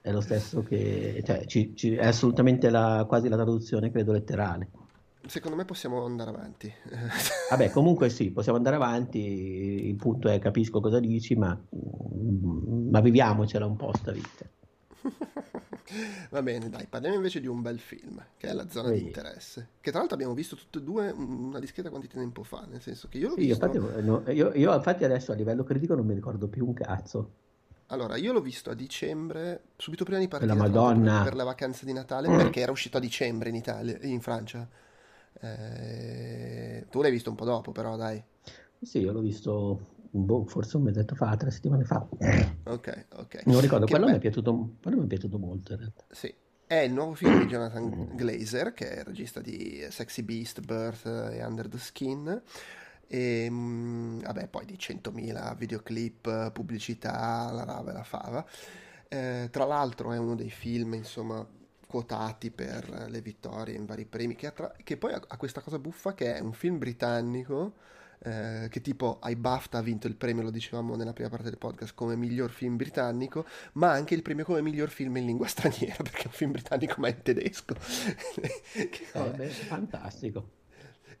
È 0.00 0.10
lo 0.10 0.20
stesso 0.20 0.62
che... 0.62 1.22
Cioè, 1.24 1.44
ci, 1.44 1.74
ci, 1.76 1.94
è 1.94 2.06
assolutamente 2.06 2.70
la, 2.70 3.04
quasi 3.06 3.28
la 3.28 3.36
traduzione, 3.36 3.90
credo, 3.90 4.12
letterale. 4.12 4.70
secondo 5.26 5.56
me 5.56 5.66
possiamo 5.66 6.04
andare 6.04 6.30
avanti. 6.30 6.72
Vabbè, 7.50 7.70
comunque 7.70 8.08
sì, 8.08 8.30
possiamo 8.30 8.56
andare 8.56 8.76
avanti. 8.76 9.18
Il 9.88 9.96
punto 9.96 10.28
è 10.30 10.38
capisco 10.38 10.80
cosa 10.80 11.00
dici, 11.00 11.34
ma, 11.34 11.58
ma 11.70 13.00
viviamocela 13.00 13.66
un 13.66 13.76
po' 13.76 13.92
sta 13.94 14.12
vita. 14.12 14.48
Va 16.30 16.42
bene, 16.42 16.68
dai, 16.68 16.86
parliamo 16.86 17.16
invece 17.16 17.40
di 17.40 17.46
un 17.46 17.62
bel 17.62 17.78
film, 17.78 18.24
che 18.36 18.48
è 18.48 18.52
La 18.52 18.68
zona 18.68 18.88
sì. 18.88 18.94
di 18.94 19.00
interesse. 19.02 19.68
Che 19.80 19.90
tra 19.90 20.00
l'altro 20.00 20.16
abbiamo 20.16 20.34
visto 20.34 20.56
tutti 20.56 20.78
e 20.78 20.82
due 20.82 21.10
una 21.10 21.60
discreta 21.60 21.90
quantità 21.90 22.14
di 22.14 22.20
tempo 22.20 22.42
fa, 22.42 22.66
nel 22.68 22.80
senso 22.80 23.08
che 23.08 23.18
io 23.18 23.28
l'ho 23.28 23.34
sì, 23.34 23.46
visto... 23.46 23.64
Infatti, 23.64 24.02
no, 24.02 24.22
io, 24.30 24.52
io 24.54 24.74
infatti 24.74 25.04
adesso 25.04 25.32
a 25.32 25.34
livello 25.34 25.64
critico 25.64 25.94
non 25.94 26.06
mi 26.06 26.14
ricordo 26.14 26.48
più 26.48 26.66
un 26.66 26.74
cazzo. 26.74 27.30
Allora, 27.88 28.16
io 28.16 28.32
l'ho 28.32 28.40
visto 28.40 28.70
a 28.70 28.74
dicembre, 28.74 29.62
subito 29.76 30.02
prima 30.02 30.18
di 30.18 30.26
partire 30.26 30.54
Madonna. 30.54 31.22
per 31.22 31.36
la 31.36 31.44
vacanza 31.44 31.84
di 31.84 31.92
Natale, 31.92 32.28
perché 32.28 32.60
era 32.60 32.72
uscito 32.72 32.96
a 32.96 33.00
dicembre 33.00 33.48
in 33.48 33.54
Italia, 33.54 33.96
in 34.02 34.20
Francia. 34.20 34.68
Eh, 35.40 36.86
tu 36.90 37.00
l'hai 37.00 37.12
visto 37.12 37.30
un 37.30 37.36
po' 37.36 37.44
dopo, 37.44 37.70
però, 37.70 37.96
dai. 37.96 38.20
Sì, 38.82 38.98
io 38.98 39.12
l'ho 39.12 39.20
visto 39.20 39.94
boh, 40.24 40.46
forse 40.46 40.76
un 40.76 40.84
mesetto 40.84 41.14
fa, 41.14 41.36
tre 41.36 41.50
settimane 41.50 41.84
fa. 41.84 42.06
Ok, 42.64 43.06
ok. 43.14 43.42
Non 43.46 43.60
ricordo, 43.60 43.86
quello 43.86 44.08
mi, 44.08 44.18
piaciuto, 44.18 44.76
quello 44.82 44.96
mi, 44.98 45.04
è 45.04 45.06
piaciuto, 45.06 45.38
molto 45.38 45.72
in 45.72 45.78
realtà. 45.78 46.04
Sì, 46.10 46.32
è 46.66 46.76
il 46.76 46.92
nuovo 46.92 47.14
film 47.14 47.40
di 47.40 47.46
Jonathan 47.50 48.10
Glazer, 48.14 48.72
che 48.72 48.90
è 48.90 48.98
il 48.98 49.04
regista 49.04 49.40
di 49.40 49.86
Sexy 49.90 50.22
Beast, 50.22 50.60
Birth 50.60 51.06
e 51.06 51.44
Under 51.44 51.68
the 51.68 51.78
Skin. 51.78 52.42
E 53.08 53.46
mm, 53.48 54.20
vabbè, 54.20 54.48
poi 54.48 54.64
di 54.64 54.76
100.000 54.76 55.56
videoclip, 55.56 56.52
pubblicità, 56.52 57.50
la 57.52 57.64
rava 57.64 57.90
e 57.90 57.94
la 57.94 58.04
fava. 58.04 58.46
Eh, 59.08 59.48
tra 59.50 59.64
l'altro 59.64 60.12
è 60.12 60.18
uno 60.18 60.34
dei 60.34 60.50
film, 60.50 60.94
insomma, 60.94 61.46
quotati 61.86 62.50
per 62.50 63.06
le 63.08 63.20
vittorie 63.20 63.76
in 63.76 63.86
vari 63.86 64.04
premi, 64.04 64.34
che, 64.34 64.52
tra- 64.52 64.74
che 64.82 64.96
poi 64.96 65.12
ha, 65.12 65.22
ha 65.26 65.36
questa 65.36 65.60
cosa 65.60 65.78
buffa 65.78 66.14
che 66.14 66.34
è 66.34 66.40
un 66.40 66.52
film 66.52 66.78
britannico 66.78 67.74
eh, 68.26 68.68
che 68.68 68.80
tipo 68.80 69.18
ai 69.20 69.36
BAFTA 69.36 69.78
ha 69.78 69.82
vinto 69.82 70.08
il 70.08 70.16
premio, 70.16 70.42
lo 70.42 70.50
dicevamo 70.50 70.96
nella 70.96 71.12
prima 71.12 71.28
parte 71.28 71.44
del 71.44 71.58
podcast, 71.58 71.94
come 71.94 72.16
miglior 72.16 72.50
film 72.50 72.74
britannico, 72.74 73.46
ma 73.74 73.92
anche 73.92 74.14
il 74.14 74.22
premio 74.22 74.44
come 74.44 74.62
miglior 74.62 74.88
film 74.88 75.16
in 75.18 75.26
lingua 75.26 75.46
straniera, 75.48 76.02
perché 76.02 76.22
è 76.22 76.26
un 76.26 76.32
film 76.32 76.50
britannico 76.50 76.94
ma 76.98 77.06
è 77.06 77.10
in 77.12 77.22
tedesco. 77.22 77.74
che, 78.74 79.06
eh, 79.12 79.30
beh, 79.30 79.48
fantastico. 79.48 80.50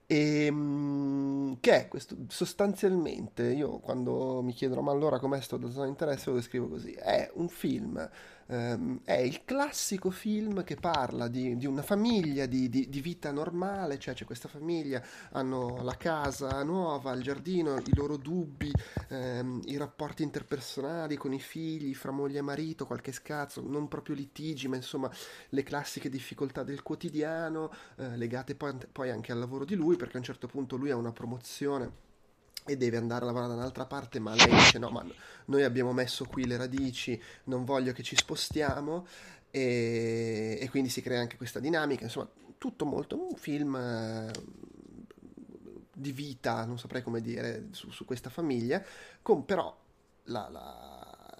E, 0.06 0.46
ehm, 0.46 1.58
che 1.60 1.82
è 1.82 1.88
questo? 1.88 2.16
Sostanzialmente, 2.28 3.52
io 3.52 3.78
quando 3.78 4.42
mi 4.42 4.52
chiedono 4.52 4.82
ma 4.82 4.90
allora 4.90 5.20
com'è 5.20 5.40
sto 5.40 5.56
da 5.58 5.70
zona 5.70 5.84
di 5.84 5.90
interesse 5.90 6.30
lo 6.30 6.36
descrivo 6.36 6.68
così, 6.68 6.90
è 6.92 7.30
un 7.34 7.48
film 7.48 8.10
ehm, 8.46 9.00
è 9.04 9.14
il 9.14 9.44
classico 9.44 10.10
film 10.10 10.64
che 10.64 10.76
parla 10.76 11.28
di, 11.28 11.56
di 11.56 11.66
una 11.66 11.82
famiglia, 11.82 12.46
di, 12.46 12.68
di, 12.68 12.88
di, 12.88 13.00
vita 13.00 13.30
normale, 13.30 13.98
cioè 13.98 14.14
c'è 14.14 14.24
questa 14.24 14.48
famiglia, 14.48 15.02
hanno 15.32 15.82
la 15.82 15.96
casa 15.96 16.62
nuova, 16.62 17.12
il 17.12 17.22
giardino, 17.22 17.76
i 17.78 17.94
loro 17.94 18.16
dubbi, 18.16 18.72
ehm, 19.08 19.62
i 19.66 19.76
rapporti 19.76 20.22
interpersonali 20.22 21.16
con 21.16 21.32
i 21.32 21.40
figli, 21.40 21.94
fra 21.94 22.10
moglie 22.10 22.38
e 22.38 22.42
marito, 22.42 22.86
qualche 22.86 23.12
scazzo, 23.12 23.62
non 23.66 23.88
proprio 23.88 24.14
litigi, 24.14 24.68
ma 24.68 24.76
insomma 24.76 25.10
le 25.50 25.62
classiche 25.62 26.08
difficoltà 26.08 26.62
del 26.62 26.82
quotidiano, 26.82 27.72
eh, 27.96 28.16
legate 28.16 28.54
poi, 28.54 28.74
poi 28.90 29.10
anche 29.10 29.32
al 29.32 29.38
lavoro 29.38 29.64
di 29.64 29.74
lui, 29.74 29.96
perché 29.96 30.16
a 30.16 30.20
un 30.20 30.24
certo 30.24 30.46
punto 30.46 30.76
lui 30.76 30.90
ha 30.90 30.96
una 30.96 31.12
promozione 31.12 32.04
e 32.66 32.76
deve 32.76 32.96
andare 32.96 33.22
a 33.22 33.26
lavorare 33.26 33.50
da 33.50 33.56
un'altra 33.56 33.86
parte, 33.86 34.18
ma 34.18 34.34
lei 34.34 34.50
dice 34.50 34.78
no, 34.78 34.90
ma 34.90 35.04
noi 35.46 35.62
abbiamo 35.62 35.92
messo 35.92 36.24
qui 36.24 36.46
le 36.46 36.56
radici, 36.56 37.20
non 37.44 37.64
voglio 37.64 37.92
che 37.92 38.02
ci 38.02 38.16
spostiamo. 38.16 39.06
E, 39.50 40.58
e 40.60 40.68
quindi 40.68 40.90
si 40.90 41.00
crea 41.00 41.20
anche 41.20 41.38
questa 41.38 41.60
dinamica, 41.60 42.04
insomma, 42.04 42.28
tutto 42.58 42.84
molto 42.84 43.18
un 43.18 43.36
film 43.36 43.74
eh, 43.74 44.30
di 45.94 46.12
vita, 46.12 46.64
non 46.66 46.78
saprei 46.78 47.02
come 47.02 47.22
dire, 47.22 47.68
su, 47.70 47.90
su 47.90 48.04
questa 48.04 48.28
famiglia, 48.28 48.84
con 49.22 49.46
però 49.46 49.74
la, 50.24 50.48
la 50.50 50.95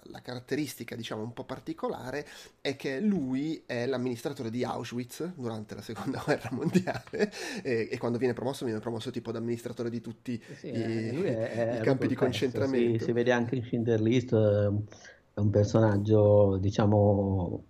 la 0.09 0.21
caratteristica, 0.21 0.95
diciamo, 0.95 1.21
un 1.21 1.33
po' 1.33 1.43
particolare 1.43 2.25
è 2.61 2.75
che 2.75 2.99
lui 2.99 3.63
è 3.65 3.85
l'amministratore 3.85 4.49
di 4.49 4.63
Auschwitz 4.63 5.33
durante 5.35 5.75
la 5.75 5.81
seconda 5.81 6.21
guerra 6.25 6.49
mondiale 6.51 7.31
e, 7.63 7.89
e 7.91 7.97
quando 7.97 8.17
viene 8.17 8.33
promosso 8.33 8.65
viene 8.65 8.79
promosso 8.79 9.11
tipo 9.11 9.31
da 9.31 9.39
amministratore 9.39 9.89
di 9.89 10.01
tutti 10.01 10.41
sì, 10.55 10.67
i, 10.67 10.71
è, 10.71 11.51
è 11.51 11.79
i 11.79 11.83
campi 11.83 12.07
di 12.07 12.15
concentramento. 12.15 12.99
Sì, 12.99 13.05
si 13.05 13.11
vede 13.11 13.31
anche 13.31 13.55
in 13.55 13.63
Schindler 13.63 14.01
List, 14.01 14.33
è 14.33 15.39
un 15.39 15.49
personaggio, 15.49 16.57
diciamo, 16.57 17.65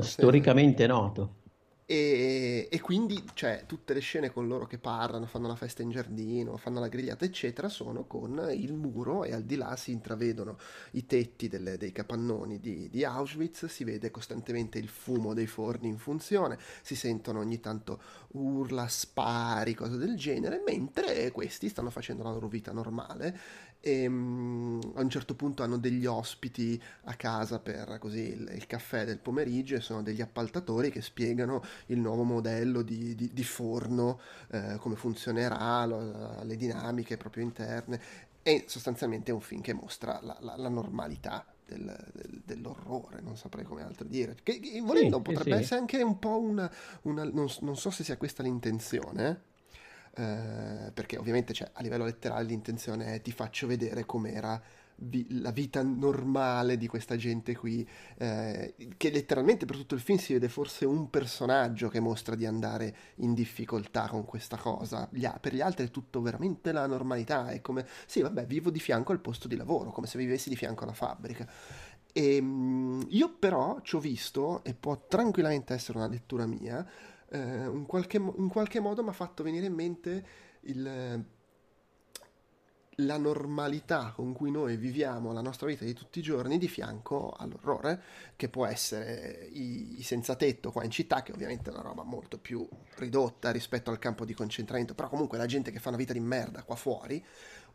storicamente 0.00 0.86
noto. 0.86 1.41
E, 1.84 2.68
e, 2.70 2.80
quindi, 2.80 3.22
cioè, 3.34 3.64
tutte 3.66 3.92
le 3.92 4.00
scene 4.00 4.30
con 4.30 4.46
loro 4.46 4.66
che 4.66 4.78
parlano, 4.78 5.26
fanno 5.26 5.48
la 5.48 5.56
festa 5.56 5.82
in 5.82 5.90
giardino, 5.90 6.56
fanno 6.56 6.80
la 6.80 6.88
grigliata, 6.88 7.24
eccetera, 7.24 7.68
sono 7.68 8.04
con 8.04 8.50
il 8.52 8.72
muro 8.72 9.24
e 9.24 9.32
al 9.32 9.42
di 9.42 9.56
là 9.56 9.76
si 9.76 9.90
intravedono 9.90 10.58
i 10.92 11.06
tetti 11.06 11.48
delle, 11.48 11.76
dei 11.76 11.92
capannoni 11.92 12.60
di, 12.60 12.88
di, 12.88 13.04
Auschwitz, 13.04 13.66
si 13.66 13.84
vede 13.84 14.10
costantemente 14.10 14.78
il 14.78 14.88
fumo 14.88 15.34
dei 15.34 15.46
forni 15.46 15.88
in 15.88 15.98
funzione, 15.98 16.58
si 16.82 16.94
sentono 16.94 17.40
ogni 17.40 17.60
tanto 17.60 18.00
urla, 18.28 18.86
spari, 18.88 19.74
cose 19.74 19.96
del 19.96 20.16
genere, 20.16 20.62
mentre 20.64 21.30
questi 21.32 21.68
stanno 21.68 21.90
facendo 21.90 22.22
la 22.22 22.30
loro 22.30 22.48
vita 22.48 22.72
normale 22.72 23.38
e 23.84 24.06
um, 24.06 24.78
a 24.94 25.00
un 25.00 25.10
certo 25.10 25.34
punto 25.34 25.64
hanno 25.64 25.76
degli 25.76 26.06
ospiti 26.06 26.80
a 27.04 27.14
casa 27.14 27.58
per 27.58 27.98
così 27.98 28.20
il, 28.20 28.48
il, 28.54 28.66
caffè 28.68 29.04
del 29.04 29.18
pomeriggio 29.18 29.74
e 29.74 29.80
sono 29.80 30.02
degli 30.02 30.20
appaltatori 30.20 30.90
che 30.90 31.02
spiegano 31.02 31.64
il 31.86 31.98
nuovo 31.98 32.22
modello 32.22 32.82
di, 32.82 33.16
di, 33.16 33.32
di 33.32 33.44
forno, 33.44 34.20
eh, 34.52 34.76
come 34.78 34.94
funzionerà, 34.94 35.84
lo, 35.84 36.44
le 36.44 36.56
dinamiche 36.56 37.16
proprio 37.16 37.42
interne 37.42 38.00
e 38.42 38.64
sostanzialmente 38.68 39.32
è 39.32 39.34
un 39.34 39.40
film 39.40 39.60
che 39.60 39.72
mostra 39.72 40.20
la, 40.22 40.36
la, 40.40 40.56
la 40.56 40.68
normalità 40.68 41.44
del, 41.64 41.84
del, 42.12 42.42
dell'orrore, 42.44 43.20
non 43.20 43.36
saprei 43.36 43.64
come 43.64 43.82
altro 43.82 44.06
dire. 44.06 44.36
Che, 44.42 44.60
che 44.60 44.80
volendo 44.80 45.16
sì, 45.16 45.22
potrebbe 45.22 45.56
sì. 45.56 45.62
essere 45.62 45.80
anche 45.80 46.02
un 46.02 46.18
po' 46.18 46.38
una, 46.38 46.70
una 47.02 47.24
non, 47.24 47.48
non, 47.60 47.76
so 47.76 47.90
se 47.90 48.04
sia 48.04 48.16
questa 48.16 48.42
l'intenzione, 48.42 49.50
eh, 50.14 50.90
perché 50.92 51.16
ovviamente 51.18 51.52
cioè, 51.52 51.70
a 51.72 51.82
livello 51.82 52.04
letterale 52.04 52.44
l'intenzione 52.44 53.14
è 53.14 53.20
ti 53.22 53.32
faccio 53.32 53.66
vedere 53.66 54.04
com'era 54.04 54.60
vi- 54.96 55.26
la 55.40 55.50
vita 55.50 55.82
normale 55.82 56.76
di 56.76 56.86
questa 56.86 57.16
gente 57.16 57.56
qui, 57.56 57.86
eh, 58.18 58.74
che 58.96 59.10
letteralmente 59.10 59.64
per 59.66 59.76
tutto 59.76 59.94
il 59.94 60.00
film 60.00 60.18
si 60.18 60.32
vede 60.32 60.48
forse 60.48 60.84
un 60.84 61.10
personaggio 61.10 61.88
che 61.88 62.00
mostra 62.00 62.34
di 62.34 62.46
andare 62.46 62.94
in 63.16 63.34
difficoltà 63.34 64.08
con 64.08 64.24
questa 64.24 64.56
cosa, 64.56 65.08
gli 65.10 65.24
a- 65.24 65.38
per 65.40 65.54
gli 65.54 65.60
altri 65.60 65.86
è 65.86 65.90
tutto 65.90 66.20
veramente 66.20 66.72
la 66.72 66.86
normalità, 66.86 67.48
è 67.48 67.60
come, 67.60 67.86
sì 68.06 68.20
vabbè, 68.20 68.46
vivo 68.46 68.70
di 68.70 68.80
fianco 68.80 69.12
al 69.12 69.20
posto 69.20 69.48
di 69.48 69.56
lavoro, 69.56 69.90
come 69.90 70.06
se 70.06 70.18
vivessi 70.18 70.48
di 70.48 70.56
fianco 70.56 70.84
alla 70.84 70.92
fabbrica. 70.94 71.48
E, 72.12 72.36
ehm, 72.36 73.06
io 73.10 73.34
però 73.38 73.80
ci 73.82 73.96
ho 73.96 74.00
visto, 74.00 74.62
e 74.64 74.74
può 74.74 75.06
tranquillamente 75.08 75.74
essere 75.74 75.98
una 75.98 76.08
lettura 76.08 76.46
mia, 76.46 76.86
eh, 77.32 77.38
in, 77.38 77.86
qualche, 77.86 78.18
in, 78.18 78.48
qualche, 78.48 78.78
modo 78.78 79.02
mi 79.02 79.08
ha 79.08 79.12
fatto 79.12 79.42
venire 79.42 79.66
in 79.66 79.72
mente 79.72 80.24
il, 80.62 81.24
la 82.96 83.16
normalità 83.16 84.12
con 84.14 84.34
cui 84.34 84.50
noi 84.50 84.76
viviamo 84.76 85.32
la 85.32 85.40
nostra 85.40 85.66
vita 85.66 85.84
di 85.84 85.94
tutti 85.94 86.18
i 86.18 86.22
giorni 86.22 86.58
di 86.58 86.68
fianco 86.68 87.34
all'orrore, 87.36 88.02
che 88.36 88.50
può 88.50 88.66
essere 88.66 89.48
i, 89.50 89.98
i 89.98 90.02
senza 90.02 90.36
tetto 90.36 90.70
qua 90.70 90.84
in 90.84 90.90
città, 90.90 91.22
che 91.22 91.32
ovviamente 91.32 91.70
è 91.70 91.72
una 91.72 91.82
roba 91.82 92.02
molto 92.02 92.38
più 92.38 92.68
ridotta 92.96 93.50
rispetto 93.50 93.90
al 93.90 93.98
campo 93.98 94.26
di 94.26 94.34
concentramento, 94.34 94.94
però 94.94 95.08
comunque 95.08 95.38
la 95.38 95.46
gente 95.46 95.70
che 95.70 95.78
fa 95.78 95.88
una 95.88 95.98
vita 95.98 96.12
di 96.12 96.20
merda 96.20 96.62
qua 96.64 96.76
fuori, 96.76 97.24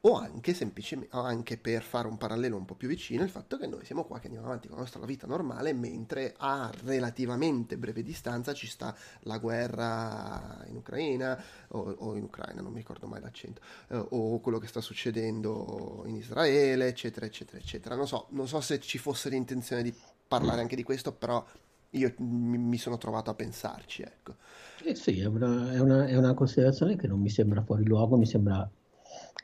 o 0.02 0.16
anche 0.16 0.54
semplicemente 0.54 1.16
anche 1.16 1.58
per 1.58 1.82
fare 1.82 2.08
un 2.08 2.18
parallelo 2.18 2.56
un 2.56 2.66
po' 2.66 2.76
più 2.76 2.88
vicino 2.88 3.24
il 3.24 3.30
fatto 3.30 3.58
che 3.58 3.68
noi 3.68 3.84
siamo 3.86 4.06
qua 4.06 4.20
che 4.20 4.28
andiamo 4.28 4.48
avanti 4.48 4.68
con 4.68 4.78
la 4.78 4.84
nostra 4.84 5.06
vita 5.06 5.28
normale 5.28 5.74
mentre 5.74 6.34
a 6.38 6.72
relativamente 6.84 7.78
breve 7.78 8.04
distanza 8.04 8.54
ci 8.54 8.68
sta 8.68 8.96
la 9.22 9.38
guerra 9.38 10.64
in 10.68 10.76
Ucraina 10.76 11.42
o, 11.70 11.96
o 11.98 12.16
in 12.16 12.24
Ucraina 12.24 12.62
non 12.62 12.72
mi 12.72 12.78
ricordo 12.78 13.08
mai 13.08 13.22
l'accento 13.22 13.62
eh, 13.90 14.06
o 14.10 14.40
quello 14.40 14.60
che 14.60 14.68
sta 14.68 14.82
succedendo 14.82 16.04
in 16.06 16.16
Israele 16.16 16.88
eccetera 16.88 17.26
eccetera 17.26 17.58
eccetera. 17.58 17.96
Non 17.96 18.08
so, 18.08 18.28
non 18.30 18.48
so 18.48 18.62
se 18.62 18.80
ci 18.80 18.98
fosse 18.98 19.30
l'intenzione 19.30 19.84
di 19.84 19.94
parlare 20.28 20.62
anche 20.62 20.76
di 20.76 20.84
questo 20.84 21.12
però 21.14 21.44
io 21.92 22.14
mi, 22.18 22.78
sono 22.78 22.98
trovato 22.98 23.30
a 23.30 23.34
pensarci 23.34 24.02
ecco. 24.02 24.36
Eh 24.84 24.96
sì, 24.96 25.20
è 25.20 25.26
una, 25.26 25.72
è, 25.74 25.80
una, 25.80 26.06
è 26.06 26.16
una 26.16 26.34
considerazione 26.34 26.96
che 26.96 27.08
non 27.08 27.20
mi 27.20 27.30
sembra 27.30 27.64
fuori 27.64 27.84
luogo, 27.86 28.18
mi 28.18 28.28
sembra 28.28 28.70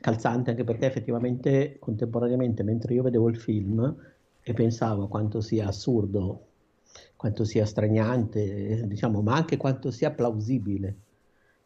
calzante 0.00 0.50
anche 0.50 0.64
perché 0.64 0.86
effettivamente 0.86 1.76
contemporaneamente 1.78 2.62
mentre 2.62 2.94
io 2.94 3.02
vedevo 3.02 3.28
il 3.28 3.38
film 3.38 3.94
e 4.42 4.52
pensavo 4.52 5.08
quanto 5.08 5.40
sia 5.40 5.68
assurdo, 5.68 6.46
quanto 7.16 7.44
sia 7.44 7.64
straniante, 7.64 8.86
diciamo, 8.86 9.22
ma 9.22 9.34
anche 9.34 9.56
quanto 9.56 9.90
sia 9.90 10.10
plausibile 10.10 10.96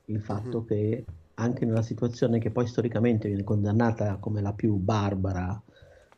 il 0.07 0.21
fatto 0.21 0.59
mm-hmm. 0.59 0.67
che 0.67 1.05
anche 1.35 1.65
nella 1.65 1.83
situazione 1.83 2.39
che 2.39 2.51
poi 2.51 2.67
storicamente 2.67 3.29
viene 3.29 3.45
condannata 3.45 4.17
come 4.17 4.41
la 4.41 4.53
più 4.53 4.77
barbara, 4.77 5.61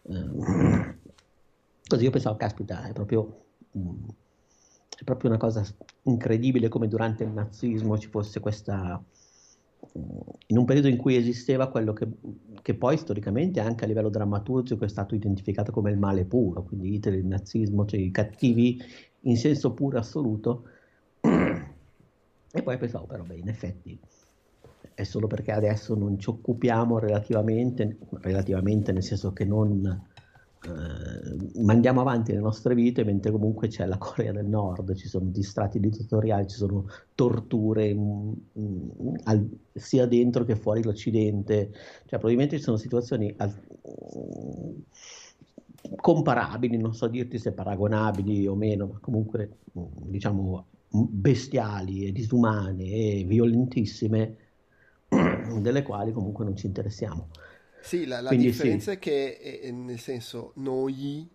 eh, 0.03 0.95
così 1.87 2.05
io 2.05 2.11
pensavo, 2.11 2.37
caspita, 2.37 2.85
è 2.85 2.93
proprio, 2.93 3.45
mm, 3.77 4.09
è 4.99 5.05
proprio 5.05 5.31
una 5.31 5.39
cosa 5.39 5.65
incredibile 6.03 6.69
come 6.69 6.89
durante 6.89 7.25
il 7.25 7.31
nazismo 7.31 7.99
ci 7.99 8.09
fosse 8.09 8.41
questa 8.41 9.03
in 10.47 10.59
un 10.59 10.65
periodo 10.65 10.89
in 10.89 10.97
cui 10.97 11.17
esisteva 11.17 11.69
quello 11.69 11.93
che, 11.93 12.07
che, 12.63 12.75
poi 12.75 12.97
storicamente 12.97 13.61
anche 13.61 13.85
a 13.85 13.87
livello 13.87 14.09
drammaturgico 14.09 14.85
è 14.85 14.89
stato 14.89 15.15
identificato 15.15 15.73
come 15.73 15.91
il 15.91 15.99
male 15.99 16.25
puro, 16.25 16.63
quindi 16.63 16.95
Hitler, 16.95 17.19
il 17.19 17.27
nazismo, 17.27 17.87
cioè 17.87 18.01
i 18.01 18.11
cattivi 18.11 18.81
in 19.21 19.37
senso 19.37 19.73
puro 19.73 19.99
assoluto. 19.99 20.65
E 22.53 22.65
poi 22.65 22.79
pensavo, 22.79 23.07
però, 23.07 23.23
beh, 23.23 23.37
in 23.37 23.49
effetti 23.49 23.97
è 24.93 25.05
solo 25.05 25.29
perché 25.29 25.53
adesso 25.53 25.95
non 25.95 26.19
ci 26.19 26.31
occupiamo 26.31 26.99
relativamente, 26.99 27.97
relativamente 28.23 28.91
nel 28.91 29.05
senso 29.05 29.33
che 29.33 29.45
non 29.45 30.09
eh, 30.63 31.63
mandiamo 31.63 32.03
avanti 32.03 32.33
le 32.33 32.41
nostre 32.41 32.75
vite 32.75 33.03
mentre 33.03 33.31
comunque 33.31 33.69
c'è 33.69 33.87
la 33.87 33.97
Corea 33.97 34.33
del 34.33 34.45
Nord, 34.47 34.95
ci 34.95 35.09
sono 35.09 35.25
distratti 35.27 35.81
dittatoriali, 35.81 36.49
ci 36.49 36.57
sono 36.57 36.87
torture 37.15 37.95
mh, 37.95 38.35
mm, 38.59 38.89
mh, 38.99 39.15
al, 39.25 39.49
sia 39.73 40.07
dentro 40.07 40.45
che 40.45 40.57
fuori 40.57 40.83
l'Occidente, 40.83 41.71
cioè 42.01 42.19
probabilmente 42.19 42.59
ci 42.59 42.63
sono 42.63 42.77
situazioni 42.77 43.33
al, 43.39 43.49
mh, 43.49 44.81
comparabili, 45.97 46.77
non 46.77 46.95
so 46.95 47.07
dirti 47.09 47.39
se 47.39 47.53
paragonabili 47.53 48.47
o 48.47 48.55
meno, 48.55 48.87
ma 48.87 48.99
comunque 49.01 49.61
mm, 49.79 49.85
diciamo 50.11 50.67
bestiali 50.91 52.05
e 52.07 52.13
disumane 52.13 52.85
e 52.85 53.25
violentissime 53.27 54.37
delle 55.61 55.83
quali 55.83 56.13
comunque 56.13 56.45
non 56.45 56.55
ci 56.55 56.67
interessiamo. 56.67 57.29
Sì, 57.81 58.07
la, 58.07 58.21
la 58.21 58.31
differenza 58.31 58.91
sì. 58.91 58.97
è 58.97 58.99
che, 58.99 59.39
eh, 59.41 59.71
nel 59.73 59.99
senso, 59.99 60.53
noi 60.57 61.29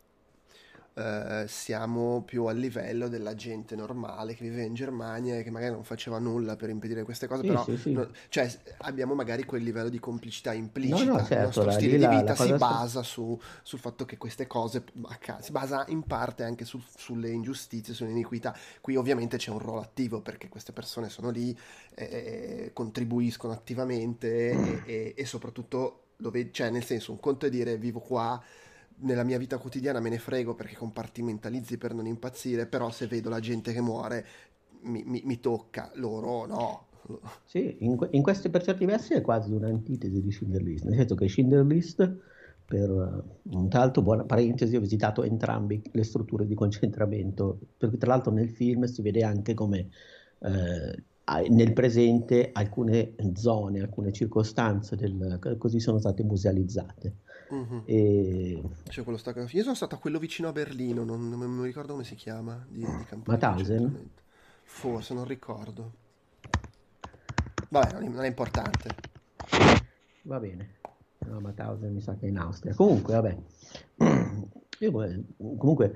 eh, 0.97 1.43
siamo 1.49 2.23
più 2.23 2.45
a 2.45 2.53
livello 2.53 3.09
della 3.09 3.35
gente 3.35 3.75
normale 3.75 4.33
che 4.33 4.47
vive 4.47 4.63
in 4.63 4.73
Germania 4.73 5.37
e 5.37 5.43
che 5.43 5.51
magari 5.51 5.73
non 5.73 5.83
faceva 5.83 6.19
nulla 6.19 6.55
per 6.55 6.69
impedire 6.69 7.03
queste 7.03 7.27
cose, 7.27 7.41
sì, 7.41 7.47
però 7.47 7.65
sì, 7.75 7.91
no, 7.91 8.09
cioè, 8.29 8.49
abbiamo 8.77 9.13
magari 9.13 9.43
quel 9.43 9.61
livello 9.61 9.89
di 9.89 9.99
complicità 9.99 10.53
implicita. 10.53 11.03
No, 11.03 11.17
no, 11.17 11.25
certo, 11.25 11.33
Il 11.33 11.41
nostro 11.41 11.71
stile 11.71 11.97
di 11.97 12.07
vita 12.07 12.33
si 12.35 12.53
basa 12.53 13.03
su, 13.03 13.37
sul 13.61 13.79
fatto 13.79 14.05
che 14.05 14.17
queste 14.17 14.47
cose 14.47 14.85
si 15.41 15.51
basa 15.51 15.83
in 15.89 16.03
parte 16.03 16.43
anche 16.43 16.63
su, 16.63 16.81
sulle 16.95 17.29
ingiustizie, 17.29 17.93
sulle 17.93 18.11
iniquità. 18.11 18.55
Qui 18.79 18.95
ovviamente 18.95 19.35
c'è 19.35 19.51
un 19.51 19.59
ruolo 19.59 19.81
attivo 19.81 20.21
perché 20.21 20.47
queste 20.47 20.71
persone 20.71 21.09
sono 21.09 21.29
lì, 21.29 21.53
eh, 21.93 22.69
contribuiscono 22.71 23.51
attivamente 23.51 24.49
e, 24.49 24.81
e, 24.85 25.13
e 25.17 25.25
soprattutto 25.25 26.04
lo 26.17 26.29
vedi, 26.29 26.51
cioè 26.51 26.69
nel 26.69 26.83
senso 26.83 27.11
un 27.11 27.19
conto 27.19 27.45
è 27.45 27.49
dire 27.49 27.77
vivo 27.77 27.99
qua 27.99 28.41
nella 28.97 29.23
mia 29.23 29.37
vita 29.37 29.57
quotidiana 29.57 29.99
me 29.99 30.09
ne 30.09 30.19
frego 30.19 30.55
perché 30.55 30.75
compartimentalizzi 30.75 31.77
per 31.77 31.93
non 31.93 32.05
impazzire, 32.05 32.65
però 32.65 32.89
se 32.91 33.07
vedo 33.07 33.29
la 33.29 33.39
gente 33.39 33.73
che 33.73 33.81
muore 33.81 34.25
mi, 34.81 35.03
mi, 35.05 35.21
mi 35.25 35.39
tocca, 35.39 35.91
loro 35.95 36.45
no. 36.45 36.87
Sì, 37.43 37.77
in, 37.79 37.97
in 38.11 38.23
questi 38.23 38.49
per 38.49 38.63
certi 38.63 38.85
versi 38.85 39.13
è 39.13 39.21
quasi 39.21 39.51
un'antitesi 39.51 40.21
di 40.21 40.31
Schindler 40.31 40.61
List, 40.63 40.85
nel 40.85 40.95
senso 40.95 41.15
che 41.15 41.27
Schindler 41.27 41.65
List, 41.65 42.17
per 42.65 42.89
un 42.89 43.69
tra 43.69 43.79
l'altro, 43.79 44.01
buona 44.01 44.23
parentesi, 44.23 44.75
ho 44.75 44.79
visitato 44.79 45.21
entrambi 45.23 45.81
le 45.91 46.03
strutture 46.03 46.47
di 46.47 46.55
concentramento, 46.55 47.59
perché 47.77 47.97
tra 47.97 48.09
l'altro 48.09 48.31
nel 48.31 48.49
film 48.49 48.85
si 48.85 49.01
vede 49.03 49.23
anche 49.23 49.53
come 49.53 49.89
eh, 50.39 51.03
nel 51.49 51.73
presente 51.73 52.51
alcune 52.53 53.15
zone, 53.33 53.81
alcune 53.81 54.11
circostanze 54.11 54.95
del, 54.95 55.55
così 55.57 55.79
sono 55.79 55.97
state 55.97 56.23
musealizzate. 56.23 57.15
Uh-huh. 57.49 57.81
E... 57.85 58.61
Cioè, 58.89 59.05
Io 59.07 59.63
sono 59.63 59.75
stato 59.75 59.95
a 59.95 59.97
quello 59.97 60.19
vicino 60.19 60.49
a 60.49 60.51
Berlino, 60.51 61.03
non, 61.03 61.27
non 61.29 61.39
mi 61.39 61.65
ricordo 61.65 61.93
come 61.93 62.03
si 62.03 62.15
chiama. 62.15 62.63
Di, 62.69 62.79
di 62.79 63.21
Mauthausen? 63.25 64.09
Forse, 64.63 65.13
non 65.13 65.25
ricordo. 65.25 65.93
Vabbè, 67.69 67.93
non 67.93 68.03
è, 68.03 68.07
non 68.07 68.23
è 68.23 68.27
importante. 68.27 68.95
Va 70.23 70.39
bene. 70.39 70.75
No, 71.25 71.39
Mauthausen 71.39 71.91
mi 71.91 72.01
sa 72.01 72.15
che 72.15 72.27
è 72.27 72.29
in 72.29 72.37
Austria. 72.37 72.75
Comunque, 72.75 73.13
vabbè. 73.13 73.37
Io, 74.79 74.91
comunque, 75.57 75.95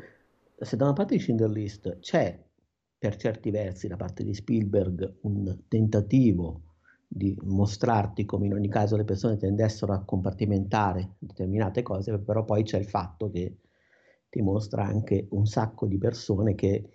se 0.58 0.76
da 0.76 0.86
una 0.86 0.94
parte 0.94 1.16
di 1.16 1.22
Schindler 1.22 1.50
List 1.50 2.00
c'è 2.00 2.38
per 3.00 3.16
certi 3.16 3.50
versi 3.50 3.88
da 3.88 3.96
parte 3.96 4.24
di 4.26 4.34
Spielberg 4.34 5.20
un 5.22 5.62
tentativo 5.70 6.64
di 7.08 7.36
mostrarti 7.44 8.26
come 8.26 8.46
in 8.46 8.54
ogni 8.54 8.68
caso 8.68 8.98
le 8.98 9.06
persone 9.06 9.38
tendessero 9.38 9.94
a 9.94 10.04
compartimentare 10.04 11.16
determinate 11.18 11.82
cose, 11.82 12.20
però 12.20 12.44
poi 12.44 12.64
c'è 12.64 12.78
il 12.78 12.86
fatto 12.86 13.32
che 13.32 13.58
ti 14.30 14.42
mostra 14.42 14.84
anche 14.84 15.28
un 15.32 15.48
sacco 15.48 15.88
di 15.88 15.98
persone 15.98 16.54
che 16.54 16.90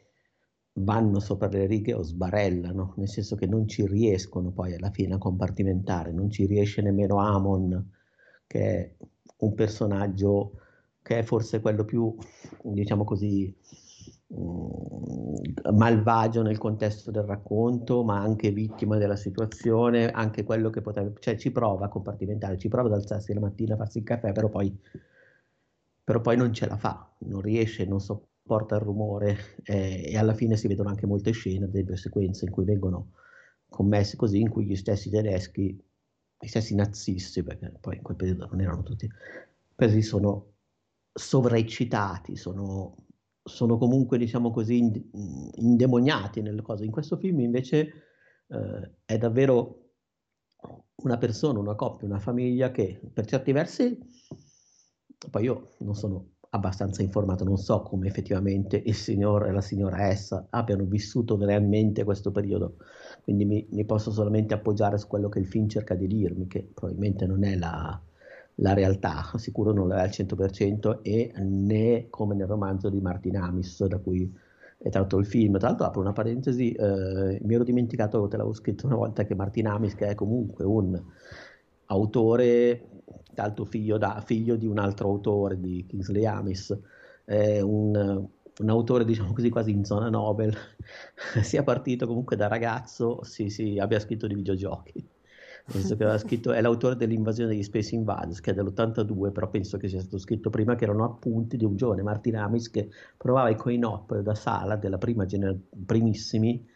vanno 0.75 1.21
sopra 1.21 1.49
le 1.49 1.67
righe 1.67 1.95
o 1.95 2.03
sbarellano, 2.03 2.95
nel 2.97 3.09
senso 3.09 3.35
che 3.35 3.47
non 3.47 3.67
ci 3.67 3.87
riescono 3.87 4.51
poi 4.51 4.75
alla 4.75 4.91
fine 4.91 5.15
a 5.15 5.19
compartimentare, 5.19 6.13
non 6.13 6.31
ci 6.31 6.47
riesce 6.47 6.83
nemmeno 6.83 7.19
Amon, 7.19 7.91
che 8.47 8.61
è 8.61 8.95
un 9.39 9.55
personaggio 9.55 10.59
che 11.03 11.19
è 11.19 11.23
forse 11.23 11.61
quello 11.61 11.85
più, 11.85 12.15
diciamo 12.63 13.05
così, 13.05 13.55
malvagio 15.73 16.43
nel 16.43 16.59
contesto 16.59 17.11
del 17.11 17.23
racconto, 17.23 18.03
ma 18.05 18.21
anche 18.21 18.51
vittima 18.51 18.97
della 18.97 19.17
situazione, 19.17 20.11
anche 20.11 20.45
quello 20.45 20.71
che 20.71 20.81
potrebbe, 20.81 21.15
cioè 21.21 21.37
ci 21.37 21.51
prova 21.51 21.87
a 21.87 21.89
compartimentare, 21.89 22.59
ci 22.59 22.69
prova 22.69 22.89
ad 22.89 22.95
alzarsi 22.95 23.33
la 23.33 23.41
mattina 23.41 23.75
a 23.75 23.77
farsi 23.79 23.99
il 23.99 24.05
caffè, 24.05 24.33
però 24.33 24.49
poi, 24.49 24.77
però 26.03 26.21
poi 26.21 26.37
non 26.37 26.53
ce 26.53 26.67
la 26.67 26.77
fa, 26.77 27.15
non 27.21 27.41
riesce, 27.41 27.85
non 27.87 28.01
sopporta 28.01 28.77
il 28.77 28.83
rumore 28.83 29.37
eh, 29.65 30.11
e 30.11 30.19
alla 30.19 30.35
fine 30.35 30.57
si 30.57 30.69
vedono 30.69 30.89
anche 30.91 31.07
molte 31.07 31.31
scene, 31.33 31.71
delle 31.71 31.97
sequenze 31.97 32.45
in 32.45 32.51
cui 32.51 32.65
vengono 32.65 33.13
commesse 33.69 34.17
così, 34.17 34.41
in 34.41 34.51
cui 34.51 34.67
gli 34.67 34.77
stessi 34.77 35.11
tedeschi, 35.11 35.83
gli 36.39 36.47
stessi 36.47 36.75
nazisti, 36.75 37.43
perché 37.43 37.73
poi 37.81 37.97
in 37.97 38.03
quel 38.03 38.17
periodo 38.17 38.49
non 38.51 38.61
erano 38.61 38.83
tutti, 38.83 39.09
questi 39.75 40.03
sono 40.03 40.53
sovraeccitati, 41.13 42.37
sono 42.37 43.04
sono 43.45 43.77
comunque, 43.77 44.17
diciamo 44.19 44.51
così, 44.51 44.91
indemoniati 45.57 46.41
nelle 46.41 46.63
cose. 46.63 46.85
In 46.85 46.91
questo 46.91 47.17
film 47.17 47.41
invece 47.41 47.93
eh, 48.49 48.91
è 49.05 49.19
davvero 49.19 49.81
una 50.97 51.19
persona, 51.19 51.59
una 51.59 51.75
coppia, 51.75 52.09
una 52.09 52.21
famiglia 52.21 52.71
che 52.71 53.01
per 53.13 53.27
certi 53.27 53.53
versi, 53.53 53.99
poi 55.31 55.45
io 55.45 55.71
non 55.81 55.95
sono 55.95 56.31
abbastanza 56.51 57.03
informato, 57.03 57.45
non 57.45 57.57
so 57.57 57.83
come 57.83 58.07
effettivamente 58.07 58.81
il 58.85 58.95
signore 58.95 59.49
e 59.49 59.53
la 59.53 59.61
signora 59.61 60.15
S 60.15 60.47
abbiano 60.51 60.85
vissuto 60.85 61.37
realmente 61.37 62.05
questo 62.05 62.31
periodo, 62.31 62.77
quindi 63.23 63.45
mi, 63.45 63.67
mi 63.71 63.85
posso 63.85 64.13
solamente 64.13 64.55
appoggiare 64.55 64.97
su 64.97 65.09
quello 65.09 65.29
che 65.29 65.41
il 65.41 65.47
film 65.49 65.69
cerca 65.69 65.95
di 65.95 66.07
dirmi, 66.07 66.47
che 66.47 66.71
probabilmente 66.73 67.27
non 67.27 67.43
è 67.45 67.57
la, 67.57 68.01
la 68.57 68.73
realtà, 68.75 69.31
sicuro 69.37 69.73
non 69.73 69.93
è 69.93 70.01
al 70.01 70.11
100% 70.11 71.01
e 71.03 71.33
né 71.39 72.07
come 72.11 72.35
nel 72.35 72.47
romanzo 72.47 72.89
di 72.89 73.01
Martin 73.01 73.37
Amis 73.37 73.85
da 73.87 73.99
cui 73.99 74.33
è 74.79 74.91
tratto 74.91 75.19
il 75.19 75.27
film. 75.27 75.59
Tra 75.59 75.69
l'altro 75.69 75.87
apro 75.87 76.01
una 76.01 76.13
parentesi, 76.13 76.73
eh, 76.73 77.41
mi 77.43 77.55
ero 77.55 77.65
dimenticato, 77.65 78.29
te 78.29 78.37
l'avevo 78.37 78.55
scritto 78.55 78.87
una 78.87 78.97
volta, 78.97 79.25
che 79.25 79.35
Martin 79.35 79.67
Amis, 79.67 79.95
che 79.95 80.09
è 80.09 80.15
comunque 80.15 80.65
un 80.65 81.03
autore, 81.87 82.89
tanto 83.35 83.65
figlio, 83.65 83.99
da, 83.99 84.23
figlio 84.25 84.57
di 84.57 84.67
un 84.67 84.79
altro 84.79 85.09
autore, 85.09 85.59
di 85.59 85.85
Kingsley 85.89 86.25
Amis, 86.25 86.79
è 87.25 87.61
un, 87.61 88.29
un 88.61 88.69
autore 88.69 89.05
diciamo 89.05 89.33
così 89.33 89.49
quasi 89.49 89.71
in 89.71 89.85
zona 89.85 90.09
Nobel, 90.11 90.55
sia 91.43 91.63
partito 91.63 92.07
comunque 92.07 92.37
da 92.37 92.47
ragazzo, 92.49 93.23
sì 93.25 93.49
sì, 93.49 93.79
abbia 93.79 93.99
scritto 93.99 94.27
di 94.27 94.35
videogiochi 94.35 95.13
penso 95.71 95.97
che 95.97 96.03
aveva 96.03 96.19
scritto, 96.19 96.53
è 96.53 96.61
l'autore 96.61 96.97
dell'invasione 96.97 97.51
degli 97.51 97.63
Space 97.63 97.95
Invaders, 97.95 98.41
che 98.41 98.51
è 98.51 98.55
dell'82, 98.55 99.33
però 99.33 99.49
penso 99.49 99.79
che 99.79 99.89
sia 99.89 100.01
stato 100.01 100.19
scritto 100.19 100.51
prima, 100.51 100.75
che 100.75 100.85
erano 100.85 101.05
appunti 101.05 101.57
di 101.57 101.65
un 101.65 101.77
giovane 101.77 102.03
Martin 102.03 102.37
Amis 102.37 102.71
che 102.71 102.89
provava 103.17 103.49
i 103.49 103.57
coin-op 103.57 104.21
da 104.21 104.35
sala 104.35 104.77
della 104.77 104.99
prima 104.99 105.25
generazione, 105.25 105.69
primissimi, 105.87 106.67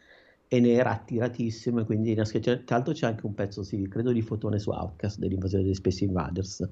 e 0.50 0.60
ne 0.60 0.72
era 0.72 0.92
attiratissimo, 0.92 1.80
e 1.80 1.84
quindi 1.84 2.14
tra 2.14 2.24
l'altro 2.68 2.94
c'è 2.94 3.06
anche 3.06 3.26
un 3.26 3.34
pezzo, 3.34 3.62
sì, 3.62 3.86
credo 3.88 4.12
di 4.12 4.22
fotone 4.22 4.58
su 4.58 4.70
Outcast 4.70 5.18
dell'invasione 5.18 5.64
degli 5.64 5.74
Space 5.74 6.04
Invaders. 6.04 6.66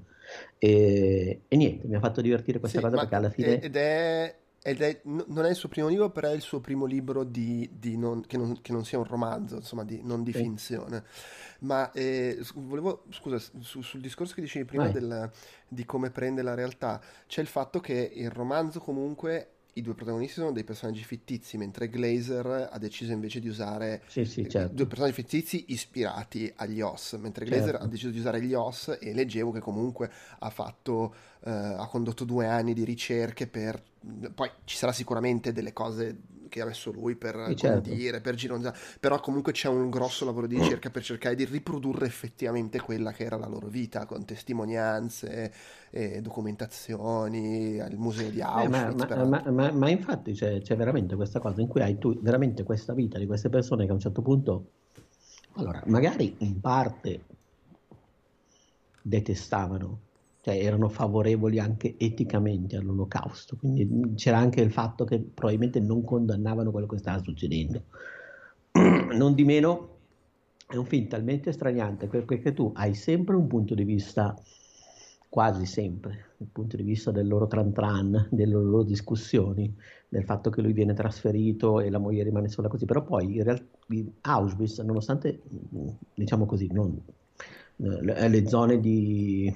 E, 0.58 1.42
e 1.46 1.56
niente, 1.56 1.86
mi 1.86 1.94
ha 1.94 2.00
fatto 2.00 2.22
divertire 2.22 2.58
questa 2.58 2.78
sì, 2.78 2.84
cosa 2.84 2.96
perché 2.96 3.14
alla 3.14 3.30
fine... 3.30 3.60
Ed 3.60 3.76
è 3.76 4.34
ed 4.66 4.80
è, 4.80 5.00
non 5.04 5.44
è 5.44 5.50
il 5.50 5.54
suo 5.54 5.68
primo 5.68 5.86
libro, 5.86 6.10
però 6.10 6.28
è 6.28 6.32
il 6.32 6.40
suo 6.40 6.58
primo 6.58 6.86
libro 6.86 7.22
di, 7.22 7.70
di 7.72 7.96
non, 7.96 8.26
che, 8.26 8.36
non, 8.36 8.60
che, 8.60 8.72
non, 8.72 8.84
sia 8.84 8.98
un 8.98 9.04
romanzo, 9.04 9.54
insomma, 9.54 9.84
di, 9.84 10.00
non 10.02 10.24
di 10.24 10.32
finzione. 10.32 11.04
Ma 11.60 11.90
eh, 11.92 12.38
volevo, 12.54 13.04
scusa, 13.10 13.38
su, 13.60 13.82
sul 13.82 14.00
discorso 14.00 14.34
che 14.34 14.40
dicevi 14.40 14.64
prima 14.64 14.88
del, 14.88 15.30
di 15.68 15.84
come 15.84 16.10
prende 16.10 16.42
la 16.42 16.54
realtà, 16.54 17.00
c'è 17.26 17.40
il 17.40 17.46
fatto 17.46 17.80
che 17.80 18.12
il 18.14 18.30
romanzo 18.30 18.80
comunque 18.80 19.50
i 19.76 19.82
due 19.82 19.94
protagonisti 19.94 20.40
sono 20.40 20.52
dei 20.52 20.64
personaggi 20.64 21.02
fittizi, 21.02 21.58
mentre 21.58 21.88
Glazer 21.88 22.68
ha 22.72 22.78
deciso 22.78 23.12
invece 23.12 23.40
di 23.40 23.48
usare 23.48 24.02
sì, 24.06 24.24
sì, 24.24 24.48
certo. 24.48 24.74
due 24.74 24.86
personaggi 24.86 25.14
fittizi 25.14 25.64
ispirati 25.68 26.50
agli 26.56 26.80
OS, 26.80 27.12
mentre 27.20 27.44
Glazer 27.44 27.72
certo. 27.72 27.84
ha 27.84 27.88
deciso 27.88 28.10
di 28.10 28.18
usare 28.18 28.40
gli 28.40 28.54
OS 28.54 28.96
e 28.98 29.12
leggevo 29.12 29.52
che 29.52 29.60
comunque 29.60 30.10
ha 30.38 30.48
fatto, 30.48 31.14
eh, 31.44 31.50
ha 31.50 31.86
condotto 31.88 32.24
due 32.24 32.46
anni 32.46 32.72
di 32.72 32.84
ricerche 32.84 33.46
per 33.46 33.82
poi 34.34 34.50
ci 34.64 34.76
sarà 34.76 34.92
sicuramente 34.92 35.52
delle 35.52 35.72
cose 35.72 36.18
che 36.48 36.60
ha 36.60 36.64
messo 36.64 36.90
lui 36.92 37.16
per 37.16 37.44
sì, 37.48 37.56
certo. 37.56 37.88
condire, 37.88 38.20
per 38.20 38.34
gironzare, 38.34 38.76
però 39.00 39.20
comunque 39.20 39.52
c'è 39.52 39.68
un 39.68 39.90
grosso 39.90 40.24
lavoro 40.24 40.46
di 40.46 40.56
ricerca 40.56 40.90
per 40.90 41.02
cercare 41.02 41.34
di 41.34 41.44
riprodurre 41.44 42.06
effettivamente 42.06 42.80
quella 42.80 43.12
che 43.12 43.24
era 43.24 43.36
la 43.36 43.46
loro 43.46 43.66
vita, 43.66 44.06
con 44.06 44.24
testimonianze, 44.24 45.52
e 45.90 46.20
documentazioni, 46.20 47.76
il 47.76 47.96
museo 47.96 48.30
di 48.30 48.40
Auschwitz. 48.40 49.10
Eh, 49.10 49.16
ma, 49.16 49.24
ma, 49.24 49.50
ma, 49.50 49.72
ma, 49.72 49.90
infatti 49.90 50.32
c'è, 50.32 50.60
c'è, 50.60 50.76
veramente 50.76 51.14
questa 51.14 51.40
cosa 51.40 51.60
in 51.60 51.68
cui 51.68 51.82
hai 51.82 51.98
tu 51.98 52.18
veramente 52.20 52.62
questa 52.62 52.94
vita 52.94 53.18
di 53.18 53.26
queste 53.26 53.48
persone 53.48 53.84
che 53.84 53.90
a 53.90 53.94
un 53.94 54.00
certo 54.00 54.22
punto, 54.22 54.70
allora, 55.52 55.82
magari 55.86 56.36
in 56.38 56.60
parte 56.60 57.24
detestavano 59.02 60.00
cioè 60.46 60.62
erano 60.62 60.88
favorevoli 60.88 61.58
anche 61.58 61.96
eticamente 61.98 62.76
all'olocausto, 62.76 63.56
quindi 63.56 64.14
c'era 64.14 64.38
anche 64.38 64.60
il 64.60 64.70
fatto 64.70 65.04
che 65.04 65.18
probabilmente 65.18 65.80
non 65.80 66.04
condannavano 66.04 66.70
quello 66.70 66.86
che 66.86 66.98
stava 66.98 67.20
succedendo. 67.20 67.82
non 68.70 69.34
di 69.34 69.42
meno 69.42 69.96
è 70.68 70.76
un 70.76 70.84
film 70.84 71.08
talmente 71.08 71.50
straniante 71.50 72.06
perché 72.06 72.52
tu 72.52 72.70
hai 72.76 72.94
sempre 72.94 73.34
un 73.34 73.48
punto 73.48 73.74
di 73.74 73.82
vista, 73.82 74.40
quasi 75.28 75.66
sempre, 75.66 76.26
il 76.36 76.46
punto 76.52 76.76
di 76.76 76.84
vista 76.84 77.10
del 77.10 77.26
loro 77.26 77.48
tran 77.48 77.72
tran, 77.72 78.28
delle 78.30 78.52
loro 78.52 78.84
discussioni, 78.84 79.74
del 80.08 80.22
fatto 80.22 80.50
che 80.50 80.62
lui 80.62 80.72
viene 80.72 80.94
trasferito 80.94 81.80
e 81.80 81.90
la 81.90 81.98
moglie 81.98 82.22
rimane 82.22 82.48
sola 82.48 82.68
così, 82.68 82.84
però 82.84 83.02
poi 83.02 83.34
in 83.34 83.42
realtà 83.42 83.64
Auschwitz, 84.20 84.78
nonostante, 84.78 85.42
diciamo 86.14 86.46
così, 86.46 86.68
non, 86.70 86.96
le 87.78 88.46
zone 88.46 88.78
di 88.78 89.52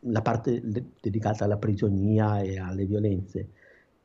la 0.00 0.22
parte 0.22 0.62
dedicata 1.00 1.44
alla 1.44 1.56
prigionia 1.56 2.40
e 2.40 2.58
alle 2.58 2.84
violenze 2.86 3.48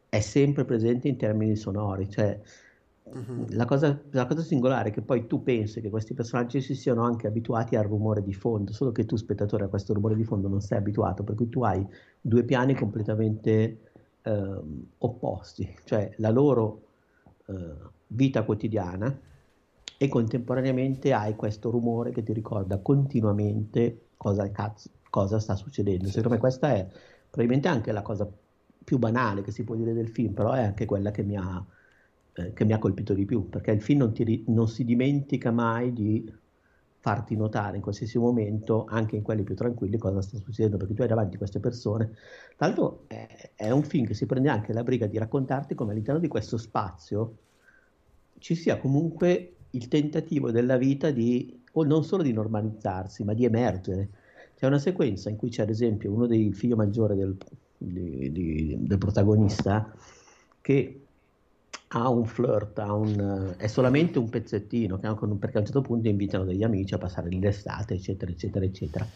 è 0.10 0.20
sempre 0.20 0.66
presente 0.66 1.08
in 1.08 1.18
termini 1.18 1.56
sonori, 1.56 2.10
cioè 2.10 2.40
uh-huh. 3.04 3.48
la, 3.50 3.66
cosa, 3.66 4.00
la, 4.12 4.26
cosa, 4.26 4.42
singolare 4.42 4.90
è 4.90 4.92
che 4.92 5.02
poi 5.02 5.28
tu 5.28 5.44
pensi 5.44 5.82
che 5.82 5.90
questi 5.90 6.14
personaggi 6.14 6.62
si 6.62 6.76
siano 6.76 7.04
anche 7.04 7.28
abituati 7.28 7.76
al 7.76 7.86
rumore 7.86 8.24
di 8.24 8.34
fondo, 8.34 8.72
solo 8.72 8.92
che 8.92 9.06
tu 9.06 9.16
spettatore 9.16 9.66
a 9.66 9.68
questo 9.68 9.94
rumore 9.94 10.16
di 10.16 10.24
fondo 10.24 10.48
non 10.48 10.62
sei 10.62 10.78
abituato, 10.78 11.24
per 11.24 11.36
cui 11.36 11.50
tu 11.50 11.64
hai 11.64 11.86
due 12.22 12.44
piani 12.44 12.74
completamente 12.74 13.80
eh, 14.22 14.62
opposti, 15.00 15.76
cioè 15.84 16.12
la 16.18 16.30
loro 16.30 16.82
eh, 17.48 17.74
vita 18.08 18.44
quotidiana 18.44 19.20
e 19.98 20.08
contemporaneamente 20.08 21.12
hai 21.12 21.36
questo 21.36 21.70
rumore 21.70 22.12
che 22.12 22.24
ti 22.24 22.32
ricorda 22.32 22.78
continuamente 22.78 24.02
cosa 24.16 24.50
cazzo, 24.52 24.90
cosa 25.18 25.40
sta 25.40 25.56
succedendo. 25.56 26.08
Secondo 26.08 26.30
me 26.30 26.38
questa 26.38 26.74
è 26.74 26.88
probabilmente 27.30 27.68
anche 27.68 27.92
la 27.92 28.04
cosa 28.04 28.30
più 28.84 29.00
banale 29.00 29.42
che 29.42 29.52
si 29.52 29.64
può 29.64 29.74
dire 29.76 29.94
del 29.94 30.10
film, 30.10 30.34
però 30.34 30.52
è 30.52 30.64
anche 30.64 30.86
quella 30.86 31.10
che 31.10 31.24
mi 31.24 31.36
ha, 31.36 31.66
eh, 32.34 32.54
che 32.54 32.66
mi 32.66 32.74
ha 32.74 32.78
colpito 32.78 33.14
di 33.16 33.26
più, 33.26 33.50
perché 33.50 33.72
il 33.72 33.82
film 33.82 34.00
non, 34.00 34.14
ti, 34.14 34.44
non, 34.48 34.68
si 34.68 34.86
dimentica 34.86 35.50
mai 35.50 35.92
di 35.92 36.32
farti 37.00 37.36
notare 37.36 37.78
in 37.78 37.82
qualsiasi 37.82 38.20
momento, 38.20 38.86
anche 38.88 39.16
in 39.16 39.24
quelli 39.24 39.44
più 39.44 39.56
tranquilli, 39.56 39.98
cosa 39.98 40.22
sta 40.22 40.38
succedendo, 40.38 40.78
perché 40.78 40.94
tu 40.94 41.02
hai 41.02 41.08
davanti 41.08 41.38
queste 41.38 41.60
persone. 41.60 42.12
Tra 42.56 42.68
l'altro 42.68 43.06
è, 43.08 43.52
è 43.56 43.72
un 43.72 43.84
film 43.84 44.06
che 44.06 44.14
si 44.14 44.28
prende 44.28 44.50
anche 44.50 44.72
la 44.72 44.84
briga 44.84 45.08
di 45.08 45.18
raccontarti 45.18 45.74
come 45.74 45.94
all'interno 45.94 46.20
di 46.20 46.28
questo 46.28 46.58
spazio 46.58 47.38
ci 48.38 48.54
sia 48.54 48.78
comunque 48.78 49.56
il 49.72 49.88
tentativo 49.88 50.52
della 50.52 50.78
vita 50.78 51.10
di, 51.10 51.64
o 51.74 51.84
non 51.84 52.04
solo 52.04 52.22
di 52.22 52.32
normalizzarsi, 52.32 53.24
ma 53.24 53.34
di 53.34 53.46
emergere 53.46 54.10
c'è 54.58 54.66
una 54.66 54.80
sequenza 54.80 55.30
in 55.30 55.36
cui 55.36 55.50
c'è 55.50 55.62
ad 55.62 55.70
esempio 55.70 56.12
uno 56.12 56.26
dei 56.26 56.52
figli 56.52 56.74
maggiori 56.74 57.16
del, 57.16 57.38
di, 57.78 58.32
di, 58.32 58.76
del 58.80 58.98
protagonista 58.98 59.94
che 60.62 61.02
ha 61.90 62.10
un 62.10 62.26
flirt, 62.26 62.80
ha 62.80 62.92
un, 62.92 63.54
è 63.56 63.68
solamente 63.68 64.18
un 64.18 64.30
pezzettino, 64.30 64.98
perché 64.98 65.58
a 65.58 65.60
un 65.60 65.66
certo 65.66 65.82
punto 65.82 66.08
invitano 66.08 66.44
degli 66.44 66.64
amici 66.64 66.96
a 66.96 66.98
passare 66.98 67.30
l'estate, 67.30 67.94
eccetera, 67.94 68.32
eccetera, 68.32 68.66
eccetera. 68.66 69.08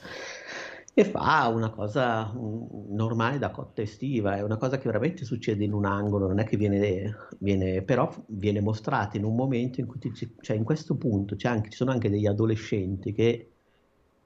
E 0.94 1.06
fa 1.06 1.48
una 1.48 1.72
cosa 1.72 2.32
normale 2.36 3.40
da 3.40 3.50
cotta 3.50 3.82
estiva, 3.82 4.36
è 4.36 4.44
una 4.44 4.58
cosa 4.58 4.78
che 4.78 4.86
veramente 4.86 5.26
succede 5.26 5.64
in 5.64 5.74
un 5.74 5.86
angolo, 5.86 6.28
non 6.28 6.38
è 6.38 6.44
che 6.44 6.56
viene, 6.56 7.16
viene 7.40 7.82
però 7.82 8.14
viene 8.28 8.62
mostrata 8.62 9.18
in 9.18 9.24
un 9.24 9.36
momento 9.36 9.80
in 9.80 9.88
cui, 9.88 10.00
ti, 10.00 10.12
cioè 10.40 10.56
in 10.56 10.64
questo 10.64 10.96
punto 10.96 11.36
anche, 11.44 11.72
ci 11.72 11.78
sono 11.78 11.92
anche 11.92 12.12
degli 12.12 12.28
adolescenti 12.28 13.12
che 13.12 13.48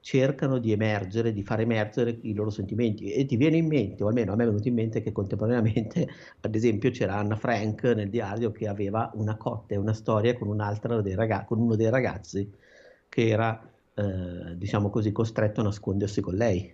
cercano 0.06 0.58
di 0.58 0.70
emergere, 0.70 1.32
di 1.32 1.42
far 1.42 1.58
emergere 1.58 2.16
i 2.22 2.32
loro 2.32 2.48
sentimenti 2.48 3.10
e 3.10 3.26
ti 3.26 3.34
viene 3.36 3.56
in 3.56 3.66
mente, 3.66 4.04
o 4.04 4.06
almeno 4.06 4.32
a 4.32 4.36
me 4.36 4.44
è 4.44 4.46
venuto 4.46 4.68
in 4.68 4.74
mente 4.74 5.02
che 5.02 5.10
contemporaneamente, 5.10 6.06
ad 6.42 6.54
esempio, 6.54 6.92
c'era 6.92 7.16
Anna 7.16 7.34
Frank 7.34 7.82
nel 7.82 8.08
diario 8.08 8.52
che 8.52 8.68
aveva 8.68 9.10
una 9.14 9.36
cotta 9.36 9.74
e 9.74 9.76
una 9.78 9.92
storia 9.92 10.38
con, 10.38 10.56
ragaz- 10.56 11.46
con 11.48 11.58
uno 11.58 11.74
dei 11.74 11.90
ragazzi 11.90 12.48
che 13.08 13.26
era, 13.26 13.68
eh, 13.94 14.56
diciamo 14.56 14.90
così, 14.90 15.10
costretto 15.10 15.60
a 15.60 15.64
nascondersi 15.64 16.20
con 16.20 16.36
lei. 16.36 16.72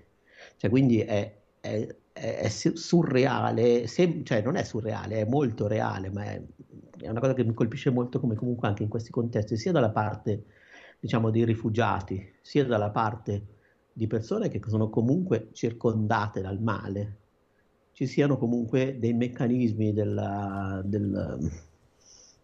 Cioè, 0.59 0.69
quindi 0.69 1.01
è, 1.01 1.35
è, 1.59 1.87
è 2.13 2.49
surreale, 2.51 3.87
sem- 3.87 4.25
cioè 4.25 4.43
non 4.43 4.57
è 4.57 4.63
surreale, 4.63 5.21
è 5.21 5.25
molto 5.25 5.67
reale, 5.67 6.11
ma 6.11 6.25
è, 6.25 6.43
è 6.99 7.09
una 7.09 7.21
cosa 7.21 7.33
che 7.33 7.45
mi 7.45 7.55
colpisce 7.55 7.89
molto 7.89 8.21
come 8.21 8.35
comunque 8.35 8.69
anche 8.69 8.83
in 8.83 8.91
questi 8.91 9.11
contesti, 9.11 9.57
sia 9.57 9.73
dalla 9.73 9.89
parte 9.91 10.45
diciamo, 11.03 11.31
dei 11.31 11.45
rifugiati, 11.45 12.33
sia 12.41 12.65
dalla 12.65 12.91
parte 12.91 13.47
di 13.93 14.07
persone 14.07 14.49
che 14.49 14.61
sono 14.69 14.89
comunque 14.89 15.49
circondate 15.51 16.41
dal 16.41 16.61
male, 16.63 17.17
ci 17.91 18.07
siano 18.07 18.39
comunque 18.39 19.01
dei 19.01 19.13
meccanismi 19.13 19.93
della, 19.93 20.81
del, 20.85 21.51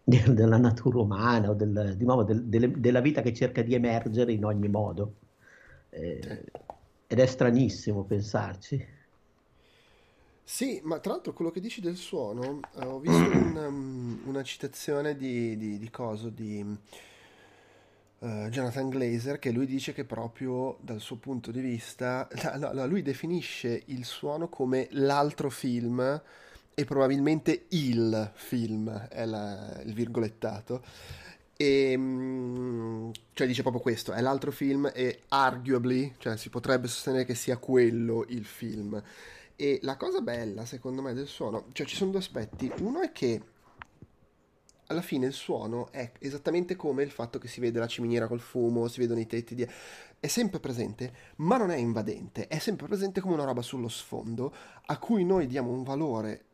del, 0.03 0.35
della 0.35 0.59
natura 0.59 0.99
umana 0.99 1.51
o 1.51 1.55
del, 1.55 1.95
di 1.97 2.05
nuovo, 2.05 2.25
delle, 2.25 2.73
della 2.81 3.01
vita 3.01 3.23
che 3.23 3.33
cerca 3.33 3.63
di 3.63 3.75
emergere 3.75 4.33
in 4.33 4.45
ogni 4.45 4.69
modo. 4.69 5.15
Eh, 5.91 6.45
ed 7.07 7.19
è 7.21 7.27
stranissimo 7.27 8.03
pensarci. 8.03 8.85
Sì, 10.43 10.81
ma 10.83 10.99
tra 10.99 11.13
l'altro 11.13 11.33
quello 11.33 11.53
che 11.53 11.61
dici 11.61 11.81
del 11.81 11.95
suono, 11.95 12.59
eh, 12.75 12.85
ho 12.85 12.99
visto 12.99 13.23
un, 13.23 13.57
um, 13.57 14.21
una 14.25 14.43
citazione 14.43 15.17
di, 15.17 15.57
di, 15.57 15.79
di 15.79 15.91
coso, 15.91 16.29
di 16.29 16.77
uh, 18.21 18.49
Jonathan 18.49 18.89
Glazer 18.89 19.39
che 19.39 19.51
lui 19.51 19.67
dice 19.67 19.93
che 19.93 20.05
proprio 20.05 20.79
dal 20.81 21.01
suo 21.01 21.17
punto 21.17 21.51
di 21.51 21.61
vista, 21.61 22.29
no, 22.57 22.73
no, 22.73 22.87
lui 22.87 23.03
definisce 23.03 23.83
il 23.87 24.05
suono 24.05 24.49
come 24.49 24.89
l'altro 24.93 25.51
film 25.51 26.23
e 26.75 26.85
probabilmente 26.85 27.67
il 27.71 28.31
film 28.35 29.09
è 29.09 29.25
la, 29.25 29.81
il 29.85 29.93
virgolettato. 29.95 30.83
E, 31.57 31.97
mm, 31.97 33.11
cioè 33.33 33.47
dice 33.49 33.63
proprio 33.63 33.83
questo, 33.83 34.13
è 34.13 34.21
l'altro 34.21 34.53
film 34.53 34.89
e 34.95 35.23
arguably, 35.29 36.15
cioè 36.19 36.37
si 36.37 36.51
potrebbe 36.51 36.87
sostenere 36.87 37.25
che 37.25 37.35
sia 37.35 37.57
quello 37.57 38.25
il 38.29 38.45
film. 38.45 39.03
E 39.57 39.81
la 39.83 39.97
cosa 39.97 40.21
bella, 40.21 40.65
secondo 40.65 41.03
me, 41.03 41.15
del 41.15 41.27
suono, 41.27 41.67
cioè 41.73 41.85
ci 41.85 41.97
sono 41.97 42.13
due 42.13 42.21
aspetti. 42.21 42.71
Uno 42.79 43.01
è 43.01 43.11
che 43.11 43.43
alla 44.89 45.03
fine 45.03 45.27
il 45.27 45.33
suono 45.33 45.91
è 45.93 46.13
esattamente 46.21 46.77
come 46.77 47.03
il 47.03 47.11
fatto 47.11 47.39
che 47.39 47.49
si 47.49 47.61
vede 47.61 47.79
la 47.79 47.87
ciminiera 47.87 48.27
col 48.27 48.41
fumo, 48.41 48.89
si 48.89 49.01
vedono 49.01 49.21
i 49.21 49.27
tetti 49.27 49.55
di... 49.55 49.67
è 50.19 50.27
sempre 50.27 50.61
presente, 50.61 51.13
ma 51.37 51.57
non 51.57 51.71
è 51.71 51.77
invadente, 51.77 52.47
è 52.49 52.59
sempre 52.59 52.87
presente 52.87 53.21
come 53.21 53.35
una 53.35 53.45
roba 53.45 53.63
sullo 53.63 53.89
sfondo 53.89 54.55
a 54.87 54.99
cui 54.99 55.25
noi 55.25 55.47
diamo 55.47 55.71
un 55.71 55.83
valore 55.83 56.45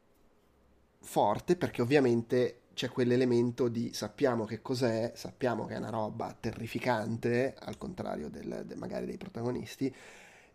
forte 1.00 1.56
perché 1.56 1.82
ovviamente 1.82 2.60
c'è 2.74 2.88
quell'elemento 2.88 3.68
di 3.68 3.92
sappiamo 3.92 4.44
che 4.44 4.60
cos'è, 4.60 5.12
sappiamo 5.14 5.64
che 5.64 5.74
è 5.74 5.78
una 5.78 5.90
roba 5.90 6.36
terrificante, 6.38 7.54
al 7.56 7.78
contrario 7.78 8.28
del, 8.28 8.64
del, 8.66 8.76
magari 8.76 9.06
dei 9.06 9.16
protagonisti, 9.16 9.94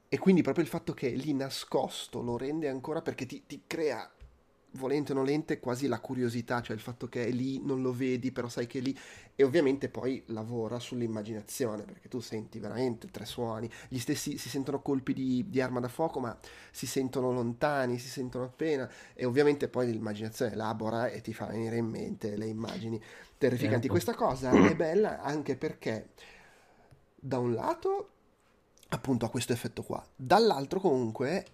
e 0.10 0.18
quindi 0.18 0.42
proprio 0.42 0.66
il 0.66 0.70
fatto 0.70 0.94
che 0.94 1.10
lì 1.10 1.34
nascosto 1.34 2.22
lo 2.22 2.36
rende 2.36 2.68
ancora 2.68 3.02
perché 3.02 3.26
ti, 3.26 3.46
ti 3.46 3.64
crea 3.66 4.10
volente 4.74 5.12
o 5.12 5.16
nolente 5.16 5.60
quasi 5.60 5.88
la 5.88 6.00
curiosità, 6.00 6.62
cioè 6.62 6.76
il 6.76 6.82
fatto 6.82 7.08
che 7.08 7.26
è 7.26 7.30
lì, 7.32 7.60
non 7.64 7.82
lo 7.82 7.92
vedi, 7.92 8.32
però 8.32 8.48
sai 8.48 8.68
che 8.68 8.80
è 8.80 8.82
lì 8.82 8.98
e 9.36 9.44
ovviamente 9.44 9.90
poi 9.90 10.22
lavora 10.28 10.80
sull'immaginazione 10.80 11.84
perché 11.84 12.10
tu 12.10 12.20
senti 12.20 12.60
veramente 12.60 13.10
tre 13.10 13.26
suoni, 13.26 13.70
gli 13.88 13.98
stessi 13.98 14.38
si 14.38 14.50
sentono 14.50 14.82
colpi 14.82 15.14
di, 15.14 15.46
di 15.48 15.62
arma 15.62 15.80
da 15.80 15.88
fuoco 15.88 16.20
ma 16.20 16.38
si 16.72 16.86
sentono 16.86 17.32
lontani, 17.32 17.98
si 17.98 18.10
sentono 18.10 18.44
appena 18.44 18.90
e 19.14 19.26
ovviamente 19.26 19.70
poi 19.70 19.92
l'immaginazione 19.92 20.52
elabora 20.52 21.08
e 21.08 21.22
ti 21.22 21.34
fa 21.34 21.46
venire 21.46 21.78
in 21.78 21.86
mente 21.86 22.36
le 22.36 22.48
immagini 22.48 23.02
terrificanti. 23.38 23.88
Certo. 23.88 23.94
Questa 23.94 24.14
cosa 24.14 24.52
è 24.52 24.76
bella 24.78 25.22
anche 25.22 25.56
perché 25.56 26.10
da 27.16 27.40
un 27.40 27.54
lato 27.54 28.10
appunto 28.90 29.26
ha 29.26 29.30
questo 29.30 29.54
effetto 29.54 29.84
qua, 29.84 30.06
dall'altro 30.16 30.80
comunque 30.80 31.46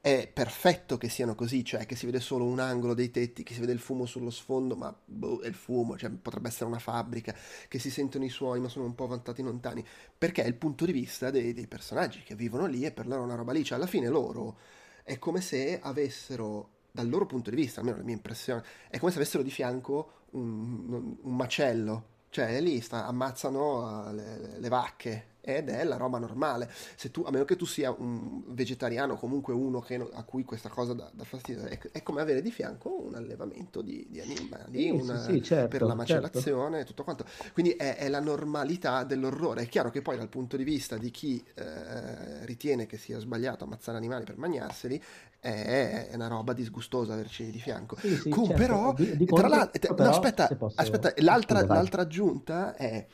è 0.00 0.30
perfetto 0.32 0.96
che 0.96 1.08
siano 1.08 1.34
così, 1.34 1.64
cioè 1.64 1.84
che 1.84 1.96
si 1.96 2.06
vede 2.06 2.20
solo 2.20 2.44
un 2.44 2.60
angolo 2.60 2.94
dei 2.94 3.10
tetti, 3.10 3.42
che 3.42 3.54
si 3.54 3.60
vede 3.60 3.72
il 3.72 3.80
fumo 3.80 4.06
sullo 4.06 4.30
sfondo, 4.30 4.76
ma 4.76 4.96
boh, 5.04 5.40
è 5.40 5.48
il 5.48 5.54
fumo, 5.54 5.96
cioè 5.96 6.10
potrebbe 6.10 6.48
essere 6.48 6.66
una 6.66 6.78
fabbrica, 6.78 7.34
che 7.66 7.78
si 7.78 7.90
sentono 7.90 8.24
i 8.24 8.28
suoni 8.28 8.60
ma 8.60 8.68
sono 8.68 8.86
un 8.86 8.94
po' 8.94 9.06
vantati 9.06 9.42
lontani, 9.42 9.84
perché 10.16 10.44
è 10.44 10.46
il 10.46 10.54
punto 10.54 10.84
di 10.84 10.92
vista 10.92 11.30
dei, 11.30 11.52
dei 11.52 11.66
personaggi 11.66 12.22
che 12.22 12.34
vivono 12.34 12.66
lì 12.66 12.84
e 12.84 12.92
per 12.92 13.06
loro 13.06 13.22
è 13.22 13.24
una 13.24 13.34
roba 13.34 13.52
lì, 13.52 13.64
cioè 13.64 13.76
alla 13.76 13.86
fine 13.86 14.08
loro 14.08 14.58
è 15.02 15.18
come 15.18 15.40
se 15.40 15.80
avessero 15.80 16.76
dal 16.90 17.08
loro 17.08 17.26
punto 17.26 17.50
di 17.50 17.56
vista, 17.56 17.80
almeno 17.80 17.98
la 17.98 18.04
mia 18.04 18.14
impressione, 18.14 18.64
è 18.88 18.98
come 18.98 19.10
se 19.10 19.18
avessero 19.18 19.42
di 19.42 19.50
fianco 19.50 20.12
un, 20.30 21.16
un 21.20 21.36
macello, 21.36 22.16
cioè 22.30 22.60
lì 22.60 22.80
sta, 22.80 23.06
ammazzano 23.06 24.12
le, 24.12 24.58
le 24.58 24.68
vacche 24.68 25.36
ed 25.48 25.70
è 25.70 25.82
la 25.84 25.96
roba 25.96 26.18
normale. 26.18 26.70
Se 26.94 27.10
tu, 27.10 27.22
a 27.22 27.30
meno 27.30 27.44
che 27.44 27.56
tu 27.56 27.64
sia 27.64 27.90
un 27.96 28.42
vegetariano, 28.48 29.16
comunque 29.16 29.54
uno 29.54 29.80
che, 29.80 29.94
a 29.94 30.22
cui 30.24 30.44
questa 30.44 30.68
cosa 30.68 30.92
dà, 30.92 31.10
dà 31.12 31.24
fastidio, 31.24 31.64
è, 31.64 31.78
è, 31.90 32.02
come 32.02 32.20
avere 32.20 32.42
di 32.42 32.50
fianco 32.50 33.02
un 33.02 33.14
allevamento 33.14 33.80
di, 33.80 34.06
di 34.10 34.20
animali 34.20 34.82
sì, 34.82 34.90
una, 34.90 35.18
sì, 35.22 35.42
certo, 35.42 35.68
per 35.68 35.82
la 35.82 35.94
macellazione 35.94 36.76
certo. 36.76 36.90
tutto 36.90 37.04
quanto. 37.04 37.24
Quindi 37.54 37.72
è, 37.72 37.96
è, 37.96 38.08
la 38.08 38.20
normalità 38.20 39.04
dell'orrore. 39.04 39.62
È 39.62 39.68
chiaro 39.68 39.90
che 39.90 40.02
poi 40.02 40.18
dal 40.18 40.28
punto 40.28 40.58
di 40.58 40.64
vista 40.64 40.98
di 40.98 41.10
chi 41.10 41.42
eh, 41.54 42.44
ritiene 42.44 42.84
che 42.84 42.98
sia 42.98 43.18
sbagliato 43.18 43.64
ammazzare 43.64 43.96
animali 43.96 44.24
per 44.24 44.36
mangiarseli, 44.36 45.02
è, 45.40 46.10
una 46.14 46.26
roba 46.26 46.52
disgustosa 46.52 47.12
averci 47.12 47.50
di 47.50 47.60
fianco. 47.60 47.96
Sì, 47.96 48.16
sì, 48.16 48.28
Com, 48.30 48.46
certo. 48.46 48.60
Però, 48.60 48.92
di, 48.92 49.16
di 49.16 49.24
tra 49.26 49.48
l'altro, 49.48 49.94
no, 49.96 50.10
aspetta, 50.10 50.48
aspetta 50.74 51.12
l'altra, 51.18 51.64
l'altra 51.64 52.02
aggiunta 52.02 52.74
è 52.74 53.06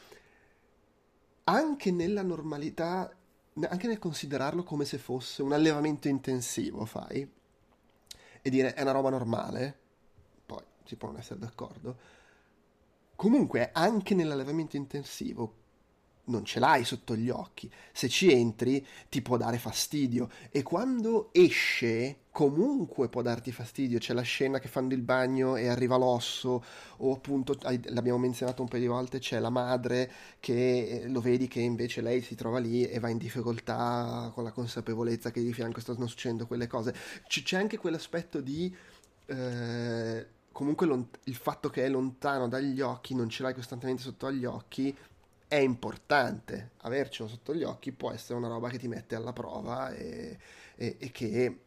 anche 1.45 1.91
nella 1.91 2.23
normalità, 2.23 3.15
anche 3.69 3.87
nel 3.87 3.99
considerarlo 3.99 4.63
come 4.63 4.85
se 4.85 4.99
fosse 4.99 5.43
un 5.43 5.53
allevamento 5.53 6.09
intensivo, 6.09 6.85
fai, 6.85 7.29
e 8.41 8.51
dire 8.51 8.75
è 8.75 8.83
una 8.83 8.93
roba 8.93 9.11
normale, 9.11 9.79
poi 10.47 10.63
si 10.85 10.97
può 10.97 11.09
non 11.09 11.19
essere 11.19 11.39
d'accordo, 11.39 11.97
comunque 13.17 13.71
anche 13.73 14.15
nell'allevamento 14.15 14.77
intensivo 14.77 15.63
non 16.27 16.45
ce 16.45 16.59
l'hai 16.59 16.85
sotto 16.85 17.17
gli 17.17 17.29
occhi. 17.29 17.71
Se 17.93 18.09
ci 18.09 18.31
entri 18.31 18.85
ti 19.09 19.23
può 19.23 19.37
dare 19.37 19.59
fastidio 19.59 20.29
e 20.51 20.63
quando 20.63 21.31
esce 21.33 22.21
comunque 22.35 23.09
può 23.09 23.23
darti 23.23 23.53
fastidio. 23.53 23.99
C'è 23.99 24.13
la 24.13 24.23
scena 24.23 24.59
che 24.59 24.67
fanno 24.67 24.93
il 24.93 25.03
bagno 25.03 25.57
e 25.57 25.69
arriva 25.69 25.97
l'osso 25.97 26.65
o 26.99 27.13
appunto 27.13 27.57
l'abbiamo 27.63 28.19
menzionato 28.19 28.63
un 28.63 28.69
paio 28.69 28.83
di 28.83 28.89
volte, 28.89 29.21
c'è 29.21 29.39
la 29.39 29.51
madre 29.51 30.11
che 30.41 31.03
eh, 31.03 31.09
lo 31.09 31.21
vedi 31.21 31.47
che 31.47 31.61
invece 31.61 32.01
lei 32.01 32.23
si 32.23 32.35
trova 32.35 32.59
lì 32.59 32.85
e 32.85 32.99
va 32.99 33.09
in 33.09 33.19
difficoltà 33.19 34.33
con 34.35 34.43
la 34.43 34.51
consapevolezza 34.51 35.31
che 35.31 35.43
di 35.43 35.53
fianco 35.53 35.81
stanno 35.81 36.07
succedendo 36.09 36.47
quelle 36.47 36.67
cose. 36.67 36.95
c'è 37.29 37.57
anche 37.57 37.79
quell'aspetto 37.79 38.41
di 38.41 38.75
eh, 39.27 40.27
comunque 40.51 40.87
lont- 40.87 41.19
il 41.25 41.37
fatto 41.37 41.71
che 41.71 41.85
è 41.85 41.89
lontano 41.89 42.49
dagli 42.49 42.81
occhi, 42.81 43.15
non 43.15 43.29
ce 43.29 43.43
l'hai 43.43 43.55
costantemente 43.55 44.03
sotto 44.03 44.27
agli 44.27 44.45
occhi, 44.45 44.97
è 45.55 45.59
importante 45.59 46.73
avercelo 46.79 47.29
sotto 47.29 47.55
gli 47.55 47.63
occhi, 47.63 47.93
può 47.93 48.11
essere 48.11 48.37
una 48.37 48.49
roba 48.49 48.69
che 48.69 48.79
ti 48.79 48.89
mette 48.89 49.15
alla 49.15 49.33
prova 49.33 49.95
e, 49.95 50.37
e, 50.75 50.97
e 50.99 51.11
che 51.13 51.59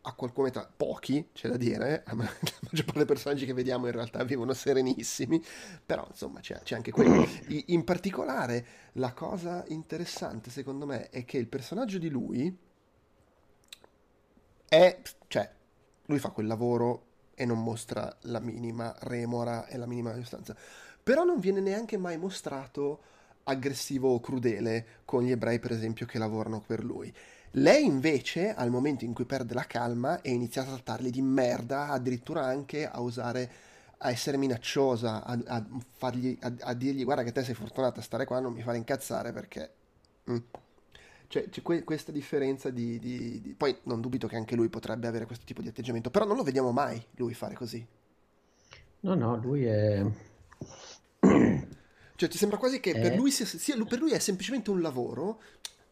a 0.00 0.14
qualcuno 0.14 0.50
tra 0.50 0.68
pochi, 0.76 1.28
c'è 1.32 1.48
da 1.48 1.56
dire, 1.56 2.02
la 2.10 2.14
maggior 2.14 2.84
parte 2.84 2.94
dei 2.94 3.04
personaggi 3.04 3.46
che 3.46 3.52
vediamo 3.52 3.86
in 3.86 3.92
realtà 3.92 4.24
vivono 4.24 4.52
serenissimi, 4.52 5.40
però 5.86 6.04
insomma 6.10 6.40
c'è, 6.40 6.58
c'è 6.62 6.74
anche 6.74 6.90
quello. 6.90 7.24
In 7.66 7.84
particolare 7.84 8.66
la 8.94 9.12
cosa 9.12 9.62
interessante 9.68 10.50
secondo 10.50 10.84
me 10.84 11.08
è 11.10 11.24
che 11.24 11.38
il 11.38 11.46
personaggio 11.46 11.98
di 11.98 12.08
lui 12.08 12.58
è, 14.66 15.00
cioè, 15.28 15.52
lui 16.06 16.18
fa 16.18 16.30
quel 16.30 16.46
lavoro 16.48 17.04
e 17.36 17.44
non 17.44 17.62
mostra 17.62 18.12
la 18.22 18.40
minima 18.40 18.92
remora 19.02 19.68
e 19.68 19.76
la 19.76 19.86
minima 19.86 20.14
sostanza, 20.14 20.56
però 21.00 21.22
non 21.22 21.38
viene 21.38 21.60
neanche 21.60 21.96
mai 21.96 22.18
mostrato 22.18 23.18
aggressivo 23.44 24.12
o 24.12 24.20
crudele 24.20 24.86
con 25.04 25.22
gli 25.22 25.30
ebrei, 25.30 25.58
per 25.58 25.72
esempio, 25.72 26.06
che 26.06 26.18
lavorano 26.18 26.60
per 26.60 26.84
lui. 26.84 27.12
Lei 27.54 27.84
invece, 27.84 28.54
al 28.54 28.70
momento 28.70 29.04
in 29.04 29.12
cui 29.12 29.24
perde 29.24 29.54
la 29.54 29.64
calma, 29.64 30.20
è 30.20 30.28
iniziata 30.28 30.68
a 30.68 30.74
trattarli 30.74 31.10
di 31.10 31.20
merda, 31.20 31.88
addirittura 31.88 32.44
anche 32.44 32.88
a 32.88 33.00
usare 33.00 33.50
a 34.02 34.10
essere 34.10 34.36
minacciosa, 34.36 35.24
a, 35.24 35.38
a, 35.46 35.66
fargli, 35.96 36.36
a, 36.40 36.52
a, 36.60 36.74
dirgli 36.74 37.04
guarda 37.04 37.22
che 37.22 37.32
te 37.32 37.42
sei 37.42 37.54
fortunata 37.54 38.00
a 38.00 38.02
stare 38.02 38.24
qua, 38.24 38.40
non 38.40 38.52
mi 38.52 38.62
fare 38.62 38.76
incazzare 38.76 39.32
perché... 39.32 39.70
Mm. 40.30 40.36
Cioè, 41.26 41.48
c'è 41.48 41.62
que- 41.62 41.84
questa 41.84 42.10
differenza 42.10 42.70
di, 42.70 42.98
di, 42.98 43.40
di, 43.40 43.54
Poi 43.54 43.76
non 43.84 44.00
dubito 44.00 44.26
che 44.26 44.36
anche 44.36 44.56
lui 44.56 44.68
potrebbe 44.68 45.06
avere 45.06 45.26
questo 45.26 45.44
tipo 45.44 45.62
di 45.62 45.68
atteggiamento, 45.68 46.10
però 46.10 46.24
non 46.24 46.36
lo 46.36 46.42
vediamo 46.42 46.72
mai 46.72 47.04
lui 47.16 47.34
fare 47.34 47.54
così. 47.54 47.86
No, 49.00 49.14
no, 49.14 49.36
lui 49.36 49.64
è... 49.64 50.04
Cioè, 52.20 52.28
ti 52.28 52.36
sembra 52.36 52.58
quasi 52.58 52.80
che 52.80 52.90
eh. 52.90 53.00
per, 53.00 53.16
lui 53.16 53.30
sia, 53.30 53.46
sia, 53.46 53.82
per, 53.82 53.98
lui 53.98 54.10
è 54.10 54.18
semplicemente 54.18 54.68
un 54.68 54.82
lavoro, 54.82 55.40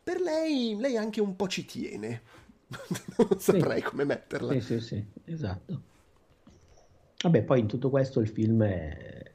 per 0.03 0.21
lei, 0.21 0.77
lei 0.79 0.99
anche 0.99 1.23
un 1.23 1.35
po' 1.37 1.49
ci 1.49 1.65
tiene. 1.65 2.21
non 3.17 3.41
saprei 3.41 3.79
sì. 3.79 3.85
come 3.87 4.05
metterla. 4.05 4.53
Sì, 4.53 4.61
sì, 4.61 4.81
sì, 4.81 5.05
esatto. 5.25 5.83
Vabbè, 7.23 7.45
poi 7.45 7.61
in 7.61 7.67
tutto 7.67 7.89
questo 7.89 8.21
il 8.21 8.29
film 8.29 8.63
è 8.63 9.33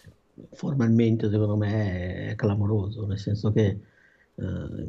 formalmente, 0.51 1.31
secondo 1.31 1.57
me, 1.57 2.29
è 2.29 2.35
clamoroso, 2.35 3.07
nel 3.07 3.17
senso 3.17 3.51
che 3.51 3.79
eh, 4.35 4.87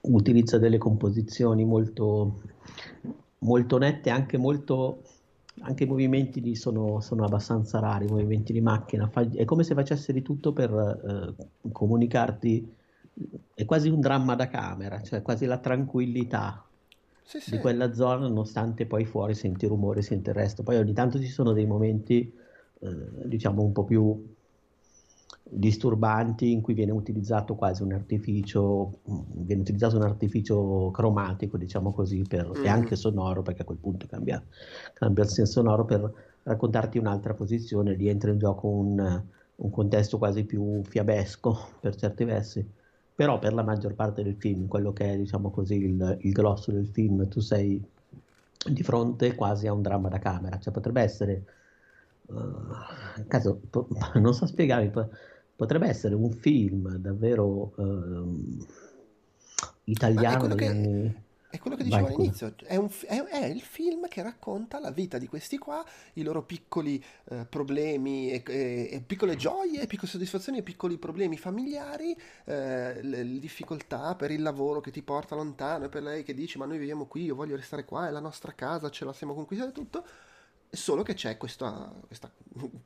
utilizza 0.00 0.58
delle 0.58 0.78
composizioni 0.78 1.64
molto, 1.64 2.42
molto 3.38 3.78
nette, 3.78 4.10
anche 4.10 4.38
molto 4.38 5.04
anche 5.60 5.84
i 5.84 5.86
movimenti 5.86 6.40
lì 6.40 6.54
sono, 6.54 7.00
sono, 7.00 7.24
abbastanza 7.24 7.78
rari, 7.78 8.06
i 8.06 8.10
movimenti 8.10 8.52
di 8.52 8.60
macchina, 8.60 9.10
è 9.34 9.44
come 9.44 9.64
se 9.64 9.74
facesse 9.74 10.12
di 10.12 10.22
tutto 10.22 10.52
per 10.52 10.70
eh, 10.70 11.70
comunicarti, 11.70 12.74
è 13.54 13.64
quasi 13.64 13.88
un 13.88 14.00
dramma 14.00 14.34
da 14.34 14.48
camera, 14.48 15.00
cioè 15.02 15.22
quasi 15.22 15.44
la 15.44 15.58
tranquillità 15.58 16.64
sì, 17.22 17.40
sì. 17.40 17.50
di 17.52 17.58
quella 17.58 17.92
zona, 17.92 18.26
nonostante 18.26 18.86
poi 18.86 19.04
fuori 19.04 19.34
senti 19.34 19.66
rumore, 19.66 20.02
senti 20.02 20.30
il 20.30 20.34
resto. 20.34 20.62
Poi 20.62 20.76
ogni 20.76 20.92
tanto 20.92 21.18
ci 21.20 21.28
sono 21.28 21.52
dei 21.52 21.66
momenti, 21.66 22.32
eh, 22.80 23.26
diciamo, 23.26 23.62
un 23.62 23.72
po' 23.72 23.84
più 23.84 24.31
disturbanti 25.54 26.50
in 26.50 26.62
cui 26.62 26.72
viene 26.72 26.92
utilizzato 26.92 27.54
quasi 27.54 27.82
un 27.82 27.92
artificio, 27.92 29.00
mm, 29.10 29.20
viene 29.44 29.60
utilizzato 29.60 29.96
un 29.96 30.02
artificio 30.02 30.90
cromatico, 30.92 31.58
diciamo 31.58 31.92
così, 31.92 32.22
per, 32.26 32.48
mm. 32.48 32.64
e 32.64 32.68
anche 32.68 32.96
sonoro, 32.96 33.42
perché 33.42 33.62
a 33.62 33.64
quel 33.64 33.78
punto 33.78 34.06
cambia, 34.06 34.42
cambia 34.94 35.24
il 35.24 35.28
senso 35.30 35.60
sonoro 35.60 35.84
per 35.84 36.12
raccontarti 36.44 36.98
un'altra 36.98 37.34
posizione, 37.34 37.94
lì 37.94 38.08
entra 38.08 38.30
in 38.30 38.38
gioco 38.38 38.66
un, 38.68 39.22
un 39.54 39.70
contesto 39.70 40.18
quasi 40.18 40.44
più 40.44 40.82
fiabesco 40.84 41.58
per 41.80 41.96
certi 41.96 42.24
versi. 42.24 42.66
Però 43.14 43.38
per 43.38 43.52
la 43.52 43.62
maggior 43.62 43.94
parte 43.94 44.22
del 44.22 44.36
film, 44.36 44.66
quello 44.66 44.92
che 44.92 45.12
è 45.12 45.16
diciamo 45.18 45.50
così 45.50 45.74
il, 45.76 46.18
il 46.22 46.32
grosso 46.32 46.72
del 46.72 46.88
film, 46.88 47.28
tu 47.28 47.40
sei 47.40 47.80
di 48.64 48.82
fronte 48.82 49.34
quasi 49.34 49.66
a 49.66 49.72
un 49.72 49.82
dramma 49.82 50.08
da 50.08 50.18
camera, 50.18 50.58
cioè 50.58 50.72
potrebbe 50.72 51.02
essere, 51.02 51.44
uh, 52.26 53.26
caso, 53.28 53.60
non 54.14 54.32
so 54.32 54.46
spiegarmi, 54.46 54.90
potrebbe 55.56 55.88
essere 55.88 56.14
un 56.14 56.32
film 56.32 56.96
davvero 56.96 57.74
eh, 57.78 58.70
italiano 59.84 60.46
degli 60.48 60.64
anni... 60.64 61.30
È 61.52 61.58
quello 61.58 61.76
che 61.76 61.84
dicevo 61.84 62.04
Vai, 62.04 62.14
all'inizio, 62.14 62.54
è, 62.64 62.76
un, 62.76 62.88
è, 63.06 63.22
è, 63.24 63.44
il 63.44 63.60
film 63.60 64.08
che 64.08 64.22
racconta 64.22 64.80
la 64.80 64.90
vita 64.90 65.18
di 65.18 65.26
questi 65.26 65.58
qua, 65.58 65.84
i 66.14 66.22
loro 66.22 66.44
piccoli 66.44 67.02
eh, 67.28 67.44
problemi, 67.44 68.30
e, 68.30 68.42
e, 68.46 68.88
e, 68.90 69.02
piccole 69.06 69.36
gioie, 69.36 69.86
piccole 69.86 70.10
soddisfazioni 70.10 70.56
e 70.56 70.62
piccoli 70.62 70.96
problemi 70.96 71.36
familiari, 71.36 72.16
eh, 72.46 73.02
le, 73.02 73.22
le, 73.22 73.38
difficoltà 73.38 74.14
per 74.14 74.30
il 74.30 74.40
lavoro 74.40 74.80
che 74.80 74.90
ti 74.90 75.02
porta 75.02 75.34
lontano 75.34 75.84
e 75.84 75.88
per 75.90 76.02
lei 76.02 76.22
che 76.22 76.32
dice 76.32 76.56
ma 76.56 76.64
noi 76.64 76.78
viviamo 76.78 77.04
qui, 77.04 77.24
io 77.24 77.34
voglio 77.34 77.56
restare 77.56 77.84
qua, 77.84 78.08
è 78.08 78.10
la 78.10 78.20
nostra 78.20 78.52
casa, 78.54 78.88
ce 78.88 79.04
la 79.04 79.12
siamo 79.12 79.34
conquistata 79.34 79.68
e 79.68 79.74
tutto 79.74 80.04
solo 80.74 81.02
che 81.02 81.12
c'è 81.12 81.36
questa, 81.36 81.92
questa, 82.06 82.32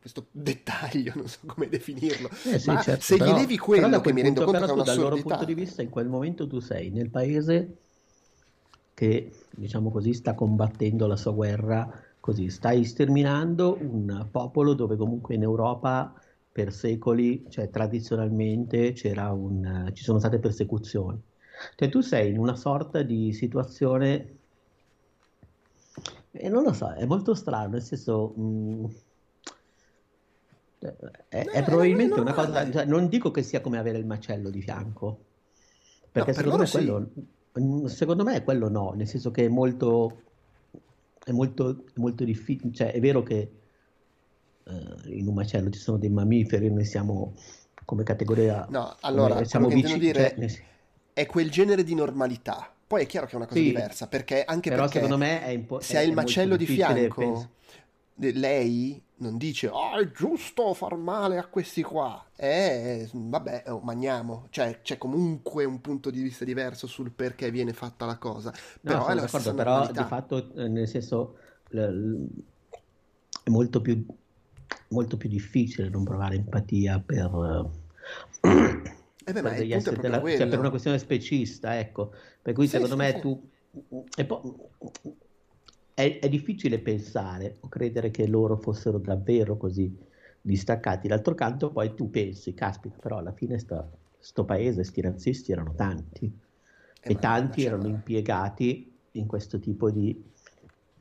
questo 0.01 0.27
dettaglio, 0.33 1.13
non 1.15 1.29
so 1.29 1.39
come 1.47 1.69
definirlo. 1.69 2.29
Eh 2.45 2.59
sì, 2.59 2.77
certo, 2.83 3.01
se 3.01 3.17
però, 3.17 3.31
gli 3.31 3.39
levi 3.39 3.59
quello 3.59 4.01
che 4.01 4.13
mi 4.13 4.23
rendo 4.23 4.45
conto 4.45 4.59
che 4.59 4.81
è 4.81 4.85
Dal 4.85 4.99
loro 4.99 5.17
punto 5.17 5.45
di 5.45 5.55
vista, 5.55 5.83
in 5.83 5.91
quel 5.91 6.09
momento 6.09 6.49
tu 6.49 6.59
sei 6.59 6.91
nel 6.91 7.11
paese 7.11 7.77
che, 8.93 9.31
diciamo 9.51 9.91
così, 9.91 10.15
sta 10.15 10.35
combattendo 10.35 11.07
la 11.07 11.17
sua 11.17 11.31
guerra, 11.31 12.03
così, 12.19 12.51
stai 12.51 12.85
sterminando 12.85 13.79
un 13.81 14.27
popolo 14.33 14.75
dove 14.75 14.97
comunque 14.97 15.37
in 15.37 15.43
Europa 15.43 16.13
per 16.51 16.73
secoli, 16.73 17.45
cioè 17.51 17.71
tradizionalmente, 17.71 18.95
un, 19.15 19.91
ci 19.93 20.03
sono 20.03 20.19
state 20.19 20.39
persecuzioni. 20.41 21.23
Cioè 21.77 21.89
tu 21.89 22.01
sei 22.01 22.31
in 22.31 22.39
una 22.39 22.57
sorta 22.57 23.03
di 23.03 23.33
situazione 23.33 24.36
e 26.39 26.49
non 26.49 26.63
lo 26.63 26.73
so, 26.73 26.93
è 26.93 27.05
molto 27.05 27.35
strano, 27.35 27.69
nel 27.69 27.83
senso... 27.83 28.33
Mh, 28.37 28.43
mm, 28.43 28.85
è, 30.79 30.95
è, 31.29 31.45
è, 31.45 31.63
probabilmente 31.65 32.21
una 32.21 32.35
cosa, 32.35 32.71
cioè, 32.71 32.85
non 32.85 33.09
dico 33.09 33.31
che 33.31 33.43
sia 33.43 33.61
come 33.61 33.79
avere 33.79 33.99
il 33.99 34.07
macello 34.07 34.51
di 34.51 34.61
fianco, 34.61 35.25
perché 36.13 36.33
no, 36.33 36.37
secondo, 36.37 36.59
me 36.59 36.71
quello, 36.71 37.89
secondo 37.89 38.25
me 38.25 38.45
quello 38.45 38.69
no, 38.69 38.93
nel 38.95 39.09
senso 39.09 39.31
che 39.31 39.47
è 39.47 39.49
molto, 39.49 40.23
è 41.25 41.33
molto, 41.33 41.85
molto 41.95 42.25
difficile, 42.25 42.73
cioè 42.73 42.93
è 42.93 43.01
vero 43.01 43.23
che 43.23 43.51
uh, 44.65 45.09
in 45.09 45.27
un 45.27 45.35
macello 45.35 45.71
ci 45.71 45.81
sono 45.81 45.97
dei 45.97 46.11
mammiferi, 46.11 46.71
noi 46.71 46.85
siamo 46.85 47.35
come 47.85 48.03
categoria... 48.03 48.67
No, 48.69 48.97
allora, 49.01 49.43
siamo 49.45 49.69
vicini... 49.69 49.99
Dire... 49.99 50.35
Cioè, 50.37 50.65
è 51.15 51.25
quel 51.25 51.51
genere 51.51 51.83
di 51.83 51.95
normalità 51.95 52.76
Poi 52.87 53.03
è 53.03 53.07
chiaro 53.07 53.27
che 53.27 53.33
è 53.33 53.37
una 53.37 53.47
cosa 53.47 53.59
sì, 53.59 53.67
diversa, 53.67 54.07
perché 54.07 54.45
anche 54.45 54.71
però 54.71 54.83
perché 54.83 55.01
secondo 55.01 55.19
me 55.19 55.43
è 55.43 55.49
impo- 55.49 55.81
se 55.81 55.97
hai 55.97 56.09
il 56.09 56.15
macello 56.15 56.57
di 56.57 56.67
fianco, 56.67 57.21
pens- 57.21 57.49
lei 58.39 59.03
non 59.19 59.39
dice 59.39 59.69
oh 59.69 59.99
è 59.99 60.11
giusto 60.11 60.75
far 60.75 60.97
male 60.97 61.39
a 61.39 61.47
questi 61.47 61.83
qua. 61.83 62.25
Eh 62.37 63.09
vabbè 63.13 63.65
oh, 63.69 63.81
magniamo 63.81 64.47
cioè 64.51 64.81
c'è 64.83 64.99
comunque 64.99 65.65
un 65.65 65.81
punto 65.81 66.11
di 66.11 66.23
vista 66.23 66.45
diverso 66.45 66.87
sul 66.87 67.11
perché 67.11 67.51
viene 67.51 67.73
fatta 67.73 68.05
la 68.07 68.19
cosa. 68.19 68.53
Però 68.81 68.99
no, 68.99 69.07
è 69.07 69.15
la 69.15 69.23
d'accordo 69.23 69.55
però 69.55 69.91
di 69.91 70.05
fatto 70.05 70.55
eh, 70.55 70.69
nel 70.69 70.87
senso 70.87 71.39
è 71.71 73.51
molto 73.51 73.81
più 73.81 74.07
molto 74.89 75.17
più 75.17 75.29
difficile 75.29 75.89
non 75.89 76.05
provare 76.05 76.37
empatia 76.37 77.03
per 77.05 77.71
eh 79.29 79.33
beh, 79.33 79.43
per, 79.43 79.73
esseri 79.73 79.97
della, 79.99 80.21
cioè 80.21 80.47
per 80.47 80.59
una 80.59 80.71
questione 80.71 80.99
specista 80.99 81.79
ecco 81.79 82.13
per 82.41 82.55
cui 82.55 82.67
sì, 82.67 82.77
secondo 82.79 82.95
sì, 82.95 83.01
me 83.01 83.13
sì. 83.13 83.21
tu 83.21 83.49
è, 85.95 86.19
è, 86.19 86.29
difficile 86.29 86.79
pensare 86.79 87.57
o 87.61 87.69
credere 87.69 88.11
che 88.11 88.27
loro 88.27 88.57
fossero 88.57 88.99
davvero 88.99 89.57
così 89.57 89.97
distaccati. 90.43 91.09
D'altro 91.09 91.35
canto, 91.35 91.71
poi 91.71 91.95
tu 91.95 92.11
pensi, 92.11 92.53
caspita, 92.53 92.97
però 93.01 93.17
alla 93.17 93.33
fine 93.33 93.59
sta, 93.59 93.89
sto 94.19 94.45
paese, 94.45 94.85
sti 94.85 95.01
razzisti 95.01 95.53
erano 95.53 95.75
tanti 95.75 96.27
eh, 97.01 97.13
e 97.13 97.19
tanti 97.19 97.65
erano 97.65 97.87
impiegati 97.87 98.95
in 99.13 99.27
questo 99.27 99.59
tipo 99.59 99.91
di 99.91 100.23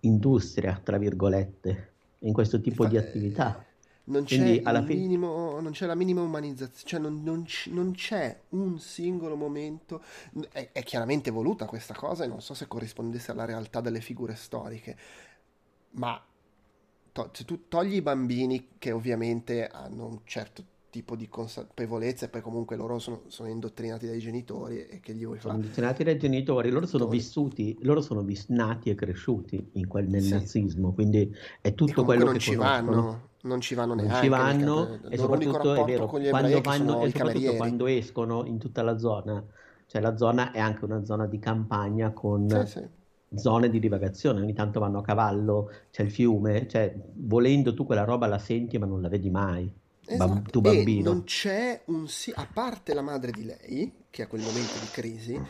industria, 0.02 0.80
tra 0.82 0.98
virgolette, 0.98 1.92
in 2.20 2.32
questo 2.32 2.62
tipo 2.62 2.84
fa, 2.84 2.90
di 2.90 2.98
attività. 2.98 3.65
Non 4.08 4.24
c'è, 4.24 4.62
minimo, 4.84 5.60
non 5.60 5.72
c'è, 5.72 5.88
la 5.88 5.96
minima 5.96 6.22
umanizzazione, 6.22 6.86
cioè 6.86 7.00
non, 7.00 7.24
non, 7.24 7.44
c- 7.44 7.70
non 7.72 7.92
c'è 7.94 8.40
un 8.50 8.78
singolo 8.80 9.36
momento, 9.36 10.04
è, 10.52 10.70
è, 10.72 10.84
chiaramente 10.84 11.32
voluta 11.32 11.66
questa 11.66 11.96
cosa 11.96 12.24
e 12.24 12.28
non 12.28 12.40
so 12.40 12.54
se 12.54 12.68
corrispondesse 12.68 13.32
alla 13.32 13.46
realtà 13.46 13.82
delle 13.82 14.02
figure 14.02 14.36
storiche, 14.36 14.96
ma 15.92 16.24
to- 17.12 17.30
se 17.34 17.46
tu 17.46 17.68
togli 17.68 17.96
i 17.96 18.02
bambini 18.04 18.68
che 18.78 18.92
ovviamente 18.92 19.68
hanno 19.68 20.06
un 20.06 20.20
certo 20.24 20.64
tipo 20.92 21.16
di 21.16 21.28
consapevolezza 21.28 22.26
e 22.26 22.30
poi 22.30 22.42
comunque 22.42 22.76
loro 22.76 23.00
sono, 23.00 23.24
sono 23.28 23.50
indottrinati 23.50 24.06
dai 24.06 24.20
genitori 24.20 24.86
e 24.86 25.00
che 25.02 25.14
gli 25.14 25.26
vuoi 25.26 25.40
fare? 25.40 25.50
Sono 25.50 25.64
indottrinati 25.64 26.04
dai 26.04 26.18
genitori, 26.18 26.70
loro 26.70 26.86
sono 26.86 27.08
vissuti, 27.08 27.76
loro 27.82 28.02
sono 28.02 28.22
vis- 28.22 28.48
nati 28.50 28.92
e 28.92 28.96
cresciuti 28.96 29.72
quel, 29.88 30.08
nel 30.08 30.22
sì. 30.22 30.30
nazismo, 30.30 30.94
quindi 30.94 31.34
è 31.60 31.74
tutto 31.74 32.04
quello 32.06 32.26
non 32.26 32.34
che 32.34 32.40
ci 32.40 32.56
conoscono. 32.56 32.92
vanno 32.92 33.34
non 33.46 33.62
ci 33.62 33.76
vanno 33.76 33.94
neanche. 33.94 34.14
Non 34.14 34.22
ci 34.22 34.30
vanno 34.30 35.00
e 35.10 35.18
soprattutto 35.18 35.74
è 35.76 35.84
vero, 35.84 36.08
quando, 36.08 36.62
vanno, 36.62 37.04
e 37.04 37.12
soprattutto 37.12 37.56
quando 37.56 37.88
escono 37.88 38.46
in 38.46 38.58
tutta 38.58 38.82
la 38.82 38.98
zona, 38.98 39.44
cioè 39.86 40.02
la 40.02 40.18
zona 40.18 40.52
è 40.52 40.60
anche 40.60 40.86
una 40.86 41.04
zona 41.06 41.26
di 41.26 41.40
campagna 41.40 42.12
con 42.12 42.50
sì, 42.50 42.80
sì. 42.80 42.88
zone 43.36 43.70
di 43.70 43.80
divagazione, 43.80 44.42
ogni 44.42 44.54
tanto 44.54 44.80
vanno 44.80 45.00
a 45.00 45.04
cavallo, 45.04 45.72
c'è 45.92 46.04
il 46.04 46.12
fiume, 46.12 46.68
cioè 46.68 46.94
volendo 47.14 47.74
tu 47.74 47.86
quella 47.86 48.04
roba 48.04 48.28
la 48.28 48.40
senti 48.40 48.78
ma 48.78 48.86
non 48.86 49.02
la 49.02 49.10
vedi 49.10 49.30
mai. 49.30 49.72
Esatto. 50.08 50.34
Bam, 50.34 50.44
tu 50.44 50.62
bambino. 50.62 51.10
E 51.10 51.14
non 51.14 51.24
c'è 51.24 51.82
un 51.86 52.08
sì, 52.08 52.32
a 52.36 52.48
parte 52.52 52.94
la 52.94 53.02
madre 53.02 53.32
di 53.32 53.44
lei, 53.44 53.92
che 54.10 54.24
a 54.24 54.28
quel 54.28 54.42
momento 54.42 54.74
di 54.80 54.88
crisi, 54.92 55.42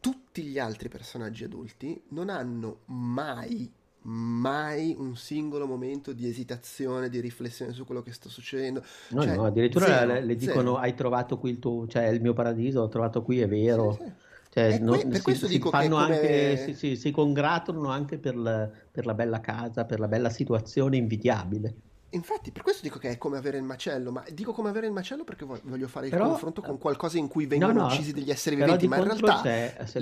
tutti 0.00 0.42
gli 0.42 0.58
altri 0.58 0.88
personaggi 0.88 1.44
adulti 1.44 2.02
non 2.08 2.28
hanno 2.28 2.80
mai 2.86 3.72
mai 4.06 4.94
un 4.96 5.16
singolo 5.16 5.66
momento 5.66 6.12
di 6.12 6.28
esitazione, 6.28 7.08
di 7.08 7.20
riflessione 7.20 7.72
su 7.72 7.84
quello 7.84 8.02
che 8.02 8.12
sta 8.12 8.28
succedendo. 8.28 8.82
No, 9.10 9.22
cioè, 9.22 9.34
no, 9.34 9.44
addirittura 9.44 9.86
zero, 9.86 10.12
le, 10.12 10.24
le 10.24 10.36
dicono 10.36 10.74
zero. 10.74 10.76
hai 10.76 10.94
trovato 10.94 11.38
qui 11.38 11.50
il 11.50 11.58
tuo, 11.58 11.86
cioè 11.86 12.06
il 12.06 12.20
mio 12.20 12.32
paradiso, 12.32 12.80
l'ho 12.80 12.88
trovato 12.88 13.22
qui, 13.22 13.40
è 13.40 13.48
vero. 13.48 13.92
Sì, 13.92 14.04
sì. 14.04 14.12
Cioè, 14.56 14.80
que- 14.80 15.06
per 15.06 15.16
si, 15.16 15.22
questo 15.22 15.46
si 15.46 15.52
dico 15.52 15.70
che 15.70 15.88
come... 15.88 16.02
anche, 16.02 16.56
si, 16.56 16.74
si, 16.74 16.96
si, 16.96 17.10
congratulano 17.10 17.90
anche 17.90 18.18
per 18.18 18.36
la, 18.36 18.70
per 18.90 19.04
la 19.04 19.12
bella 19.12 19.40
casa, 19.40 19.84
per 19.84 20.00
la 20.00 20.08
bella 20.08 20.30
situazione 20.30 20.96
invidiabile. 20.96 21.74
Infatti, 22.10 22.52
per 22.52 22.62
questo 22.62 22.82
dico 22.82 22.98
che 22.98 23.10
è 23.10 23.18
come 23.18 23.36
avere 23.36 23.58
il 23.58 23.64
macello, 23.64 24.12
ma 24.12 24.24
dico 24.32 24.52
come 24.52 24.68
avere 24.68 24.86
il 24.86 24.92
macello 24.92 25.24
perché 25.24 25.44
voglio 25.44 25.88
fare 25.88 26.06
il 26.06 26.12
però, 26.12 26.28
confronto 26.28 26.62
con 26.62 26.78
qualcosa 26.78 27.18
in 27.18 27.26
cui 27.26 27.46
vengono 27.46 27.72
no, 27.72 27.80
no, 27.80 27.86
uccisi 27.86 28.12
degli 28.12 28.30
esseri 28.30 28.54
viventi, 28.54 28.86
ma 28.86 28.96
in 28.98 29.04
realtà 29.04 29.42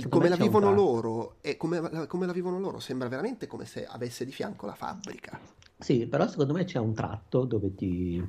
come 0.09 0.29
la 0.29 0.37
vivono 0.37 0.73
loro 0.73 1.37
e 1.41 1.57
come, 1.57 2.07
come 2.07 2.27
la 2.27 2.33
vivono 2.33 2.59
loro 2.61 2.79
sembra 2.79 3.09
veramente 3.09 3.47
come 3.47 3.65
se 3.65 3.87
avesse 3.87 4.27
di 4.27 4.33
fianco 4.33 4.67
la 4.67 4.75
fabbrica. 4.75 5.41
Sì, 5.79 6.07
però 6.07 6.29
secondo 6.29 6.53
me 6.53 6.65
c'è 6.65 6.79
un 6.79 6.93
tratto 6.93 7.45
dove 7.45 7.75
ti... 7.75 8.23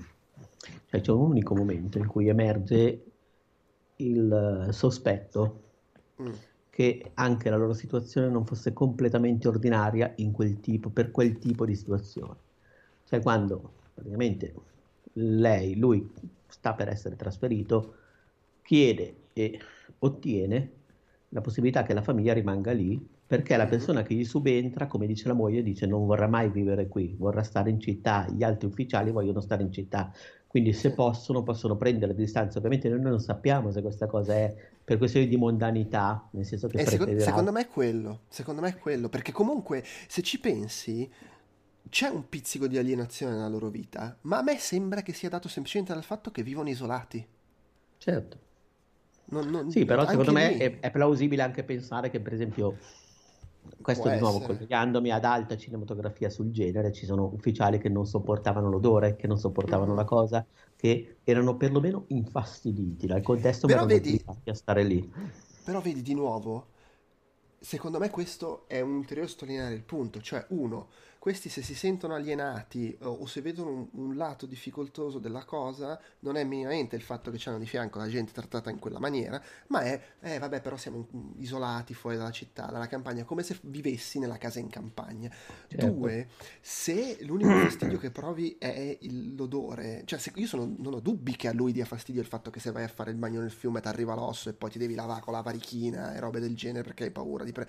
cioè 0.90 1.02
c'è 1.02 1.12
un 1.12 1.30
unico 1.30 1.54
momento 1.54 1.98
in 1.98 2.08
cui 2.08 2.30
emerge 2.30 3.04
il 3.98 4.70
sospetto 4.72 5.62
mm. 6.22 6.32
che 6.70 7.12
anche 7.14 7.50
la 7.50 7.58
loro 7.58 7.74
situazione 7.74 8.30
non 8.30 8.46
fosse 8.46 8.72
completamente 8.72 9.50
ordinaria 9.50 10.14
in 10.18 10.32
quel 10.32 10.62
tipo, 10.62 10.90
per 10.90 11.12
quel 11.12 11.38
tipo 11.38 11.66
di 11.66 11.76
situazione 11.76 12.44
cioè 13.08 13.22
quando 13.22 13.72
praticamente 13.94 14.54
lei, 15.14 15.78
lui 15.78 16.12
sta 16.48 16.74
per 16.74 16.90
essere 16.90 17.16
trasferito, 17.16 17.96
chiede 18.62 19.16
e 19.34 19.60
ottiene 20.00 20.72
la 21.30 21.42
possibilità 21.42 21.84
che 21.84 21.94
la 21.94 22.02
famiglia 22.02 22.34
rimanga 22.34 22.72
lì 22.72 23.14
perché 23.28 23.58
la 23.58 23.66
persona 23.66 24.04
che 24.04 24.14
gli 24.14 24.24
subentra, 24.24 24.86
come 24.86 25.08
dice 25.08 25.28
la 25.28 25.34
moglie, 25.34 25.64
dice 25.64 25.88
non 25.88 26.06
vorrà 26.06 26.28
mai 26.28 26.50
vivere 26.50 26.88
qui, 26.88 27.16
vorrà 27.18 27.42
stare 27.42 27.72
in 27.72 27.80
città, 27.80 28.28
gli 28.30 28.44
altri 28.44 28.68
ufficiali 28.68 29.10
vogliono 29.10 29.42
stare 29.42 29.64
in 29.64 29.72
città, 29.72 30.12
quindi 30.48 30.74
se 30.74 30.94
possono 30.94 31.42
possono 31.42 31.76
prendere 31.76 32.14
distanza, 32.14 32.60
ovviamente 32.60 32.88
noi 32.88 33.02
non 33.02 33.20
sappiamo 33.20 33.72
se 33.72 33.82
questa 33.82 34.06
cosa 34.06 34.36
è 34.36 34.56
per 34.84 35.00
questioni 35.00 35.28
di 35.28 35.38
mondanità, 35.38 36.30
nel 36.32 36.46
senso 36.46 36.68
che... 36.68 36.78
Eh, 36.78 36.86
secondo, 36.86 37.20
secondo 37.20 37.52
me 37.52 37.62
è 37.62 37.68
quello, 37.68 38.22
secondo 38.28 38.62
me 38.62 38.70
è 38.70 38.78
quello, 38.78 39.10
perché 39.10 39.32
comunque 39.32 39.84
se 40.08 40.22
ci 40.22 40.40
pensi 40.40 41.12
c'è 41.90 42.08
un 42.08 42.28
pizzico 42.28 42.68
di 42.68 42.78
alienazione 42.78 43.34
nella 43.34 43.48
loro 43.48 43.70
vita, 43.70 44.18
ma 44.22 44.40
a 44.40 44.42
me 44.42 44.58
sembra 44.58 45.02
che 45.02 45.14
sia 45.14 45.30
dato 45.30 45.48
semplicemente 45.48 45.94
dal 45.94 46.04
fatto 46.04 46.32
che 46.32 46.44
vivono 46.44 46.70
isolati. 46.70 47.26
Certo. 47.98 48.40
Non, 49.28 49.50
non, 49.50 49.72
sì, 49.72 49.86
però 49.86 50.06
secondo 50.08 50.32
me 50.32 50.58
è, 50.58 50.80
è, 50.80 50.92
plausibile 50.92 51.42
anche 51.42 51.64
pensare 51.64 52.10
che, 52.12 52.20
per 52.20 52.34
esempio, 52.34 52.78
questo 53.82 54.04
Può 54.04 54.12
di 54.12 54.20
nuovo 54.20 54.38
essere. 54.38 54.54
collegandomi 54.54 55.12
ad 55.12 55.26
alta 55.26 55.58
cinematografia 55.58 56.30
sul 56.30 56.52
genere, 56.52 56.92
ci 56.92 57.06
sono 57.06 57.32
ufficiali 57.34 57.80
che 57.80 57.90
non 57.90 58.06
sopportavano 58.06 58.70
l'odore, 58.70 59.16
che 59.16 59.26
non 59.26 59.40
sopportavano 59.40 59.94
mm. 59.94 59.96
la 59.96 60.04
cosa, 60.04 60.46
che 60.76 61.18
erano 61.24 61.58
perlomeno 61.58 62.06
infastiditi 62.10 63.08
dal 63.08 63.24
contesto, 63.24 63.66
però 63.66 63.86
vedi, 63.86 64.24
a 64.46 64.54
stare 64.54 64.84
lì. 64.84 65.12
Però 65.64 65.82
vedi 65.82 66.04
di 66.04 66.14
nuovo, 66.14 66.68
secondo 67.60 67.98
me 67.98 68.12
questo 68.12 68.66
è 68.68 68.80
un 68.82 68.98
ulteriore 68.98 69.28
sottolineare 69.28 69.74
il 69.74 69.84
punto, 69.84 70.22
cioè 70.22 70.46
uno, 70.50 70.90
questi 71.26 71.50
se 71.50 71.64
si 71.64 71.74
sentono 71.74 72.14
alienati 72.14 72.96
o, 73.02 73.10
o 73.10 73.26
se 73.26 73.42
vedono 73.42 73.72
un, 73.72 73.88
un, 73.94 74.16
lato 74.16 74.46
difficoltoso 74.46 75.18
della 75.18 75.44
cosa, 75.44 76.00
non 76.20 76.38
è 76.38 76.44
minimamente 76.44 76.96
il 76.96 77.02
fatto 77.02 77.32
che 77.32 77.38
c'hanno 77.40 77.58
di 77.58 77.66
fianco 77.66 77.98
la 77.98 78.08
gente 78.08 78.32
trattata 78.32 78.70
in 78.70 78.78
quella 78.78 79.00
maniera, 79.00 79.42
ma 79.70 79.80
è, 79.82 80.00
eh 80.20 80.38
vabbè 80.38 80.62
però 80.62 80.78
siamo 80.78 81.08
isolati 81.38 81.96
fuori 81.96 82.16
dalla 82.16 82.30
città, 82.30 82.68
dalla 82.68 82.86
campagna, 82.86 83.24
come 83.24 83.42
se 83.42 83.58
vivessi 83.64 84.20
nella 84.20 84.38
casa 84.38 84.60
in 84.60 84.70
campagna. 84.70 85.32
Certo. 85.68 85.88
Due, 85.88 86.28
se 86.62 87.18
l'unico 87.22 87.50
fastidio 87.58 87.98
che 87.98 88.12
provi 88.12 88.58
è 88.60 88.96
il, 89.02 89.34
l'odore, 89.34 90.04
cioè 90.06 90.20
se, 90.20 90.32
io 90.36 90.46
sono, 90.46 90.76
non 90.78 90.94
ho 90.94 91.00
dubbi 91.00 91.36
che 91.36 91.48
a 91.48 91.54
lui 91.54 91.72
dia 91.72 91.86
fastidio 91.86 92.22
il 92.22 92.28
fatto 92.28 92.52
che 92.52 92.60
se 92.60 92.70
vai 92.70 92.84
a 92.84 92.88
fare 92.88 93.10
il 93.10 93.18
bagno 93.18 93.40
nel 93.40 93.50
fiume 93.50 93.82
ti 93.82 93.88
arriva 93.88 94.14
l'osso 94.14 94.50
e 94.50 94.54
poi 94.54 94.70
ti 94.70 94.78
devi 94.78 94.94
lavare 94.94 95.22
con 95.22 95.34
la 95.34 95.42
varichina 95.42 96.14
e 96.14 96.20
robe 96.20 96.40
del 96.40 96.56
genere 96.56 96.84
perché 96.84 97.06
hai 97.06 97.12
paura 97.12 97.44
di... 97.44 97.52
Pre- 97.52 97.68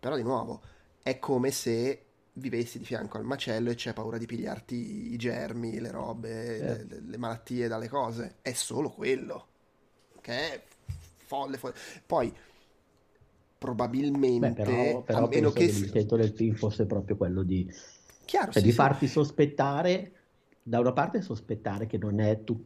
però 0.00 0.16
di 0.16 0.22
nuovo, 0.22 0.62
è 1.02 1.18
come 1.18 1.50
se 1.50 2.06
vivessi 2.34 2.78
di 2.78 2.84
fianco 2.84 3.18
al 3.18 3.24
macello 3.24 3.70
e 3.70 3.74
c'è 3.74 3.92
paura 3.92 4.18
di 4.18 4.26
pigliarti 4.26 5.12
i 5.12 5.16
germi, 5.16 5.80
le 5.80 5.90
robe, 5.90 6.58
eh. 6.58 6.84
le, 6.84 7.00
le, 7.00 7.16
malattie 7.16 7.68
dalle 7.68 7.88
cose. 7.88 8.36
È 8.42 8.52
solo 8.52 8.90
quello. 8.90 9.46
Che 10.20 10.32
è 10.32 10.62
folle, 11.24 11.56
folle. 11.56 11.74
Poi, 12.06 12.32
probabilmente... 13.58 14.48
Beh, 14.48 14.52
però, 14.52 15.02
però 15.02 15.24
a 15.24 15.28
meno 15.28 15.50
che... 15.50 15.66
che 15.66 15.72
l'intento 15.72 16.16
del 16.16 16.30
film 16.30 16.54
fosse 16.54 16.86
proprio 16.86 17.16
quello 17.16 17.42
di... 17.42 17.68
Chiaro, 18.24 18.52
cioè, 18.52 18.62
sì, 18.62 18.68
di 18.68 18.74
farti 18.74 19.06
sì. 19.06 19.12
sospettare, 19.12 20.12
da 20.62 20.78
una 20.78 20.92
parte 20.92 21.20
sospettare 21.20 21.86
che 21.86 21.98
non 21.98 22.20
è 22.20 22.44
tu, 22.44 22.64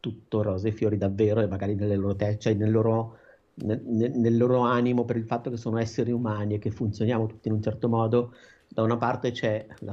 tutto 0.00 0.42
rose 0.42 0.68
e 0.68 0.72
fiori 0.72 0.96
davvero 0.96 1.40
e 1.40 1.46
magari 1.46 1.74
nelle 1.74 1.96
loro 1.96 2.16
teste, 2.16 2.38
cioè 2.40 2.54
nel 2.54 2.70
loro, 2.70 3.18
nel, 3.54 3.80
nel 3.84 4.36
loro 4.36 4.60
animo 4.60 5.04
per 5.04 5.16
il 5.16 5.24
fatto 5.24 5.50
che 5.50 5.56
sono 5.56 5.78
esseri 5.78 6.10
umani 6.10 6.54
e 6.54 6.58
che 6.58 6.70
funzioniamo 6.70 7.26
tutti 7.26 7.48
in 7.48 7.54
un 7.54 7.62
certo 7.62 7.88
modo, 7.88 8.34
da 8.78 8.84
una 8.84 8.96
parte 8.96 9.32
c'è 9.32 9.66
la, 9.80 9.92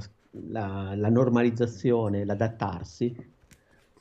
la, 0.50 0.94
la 0.96 1.10
normalizzazione, 1.10 2.24
l'adattarsi, 2.24 3.16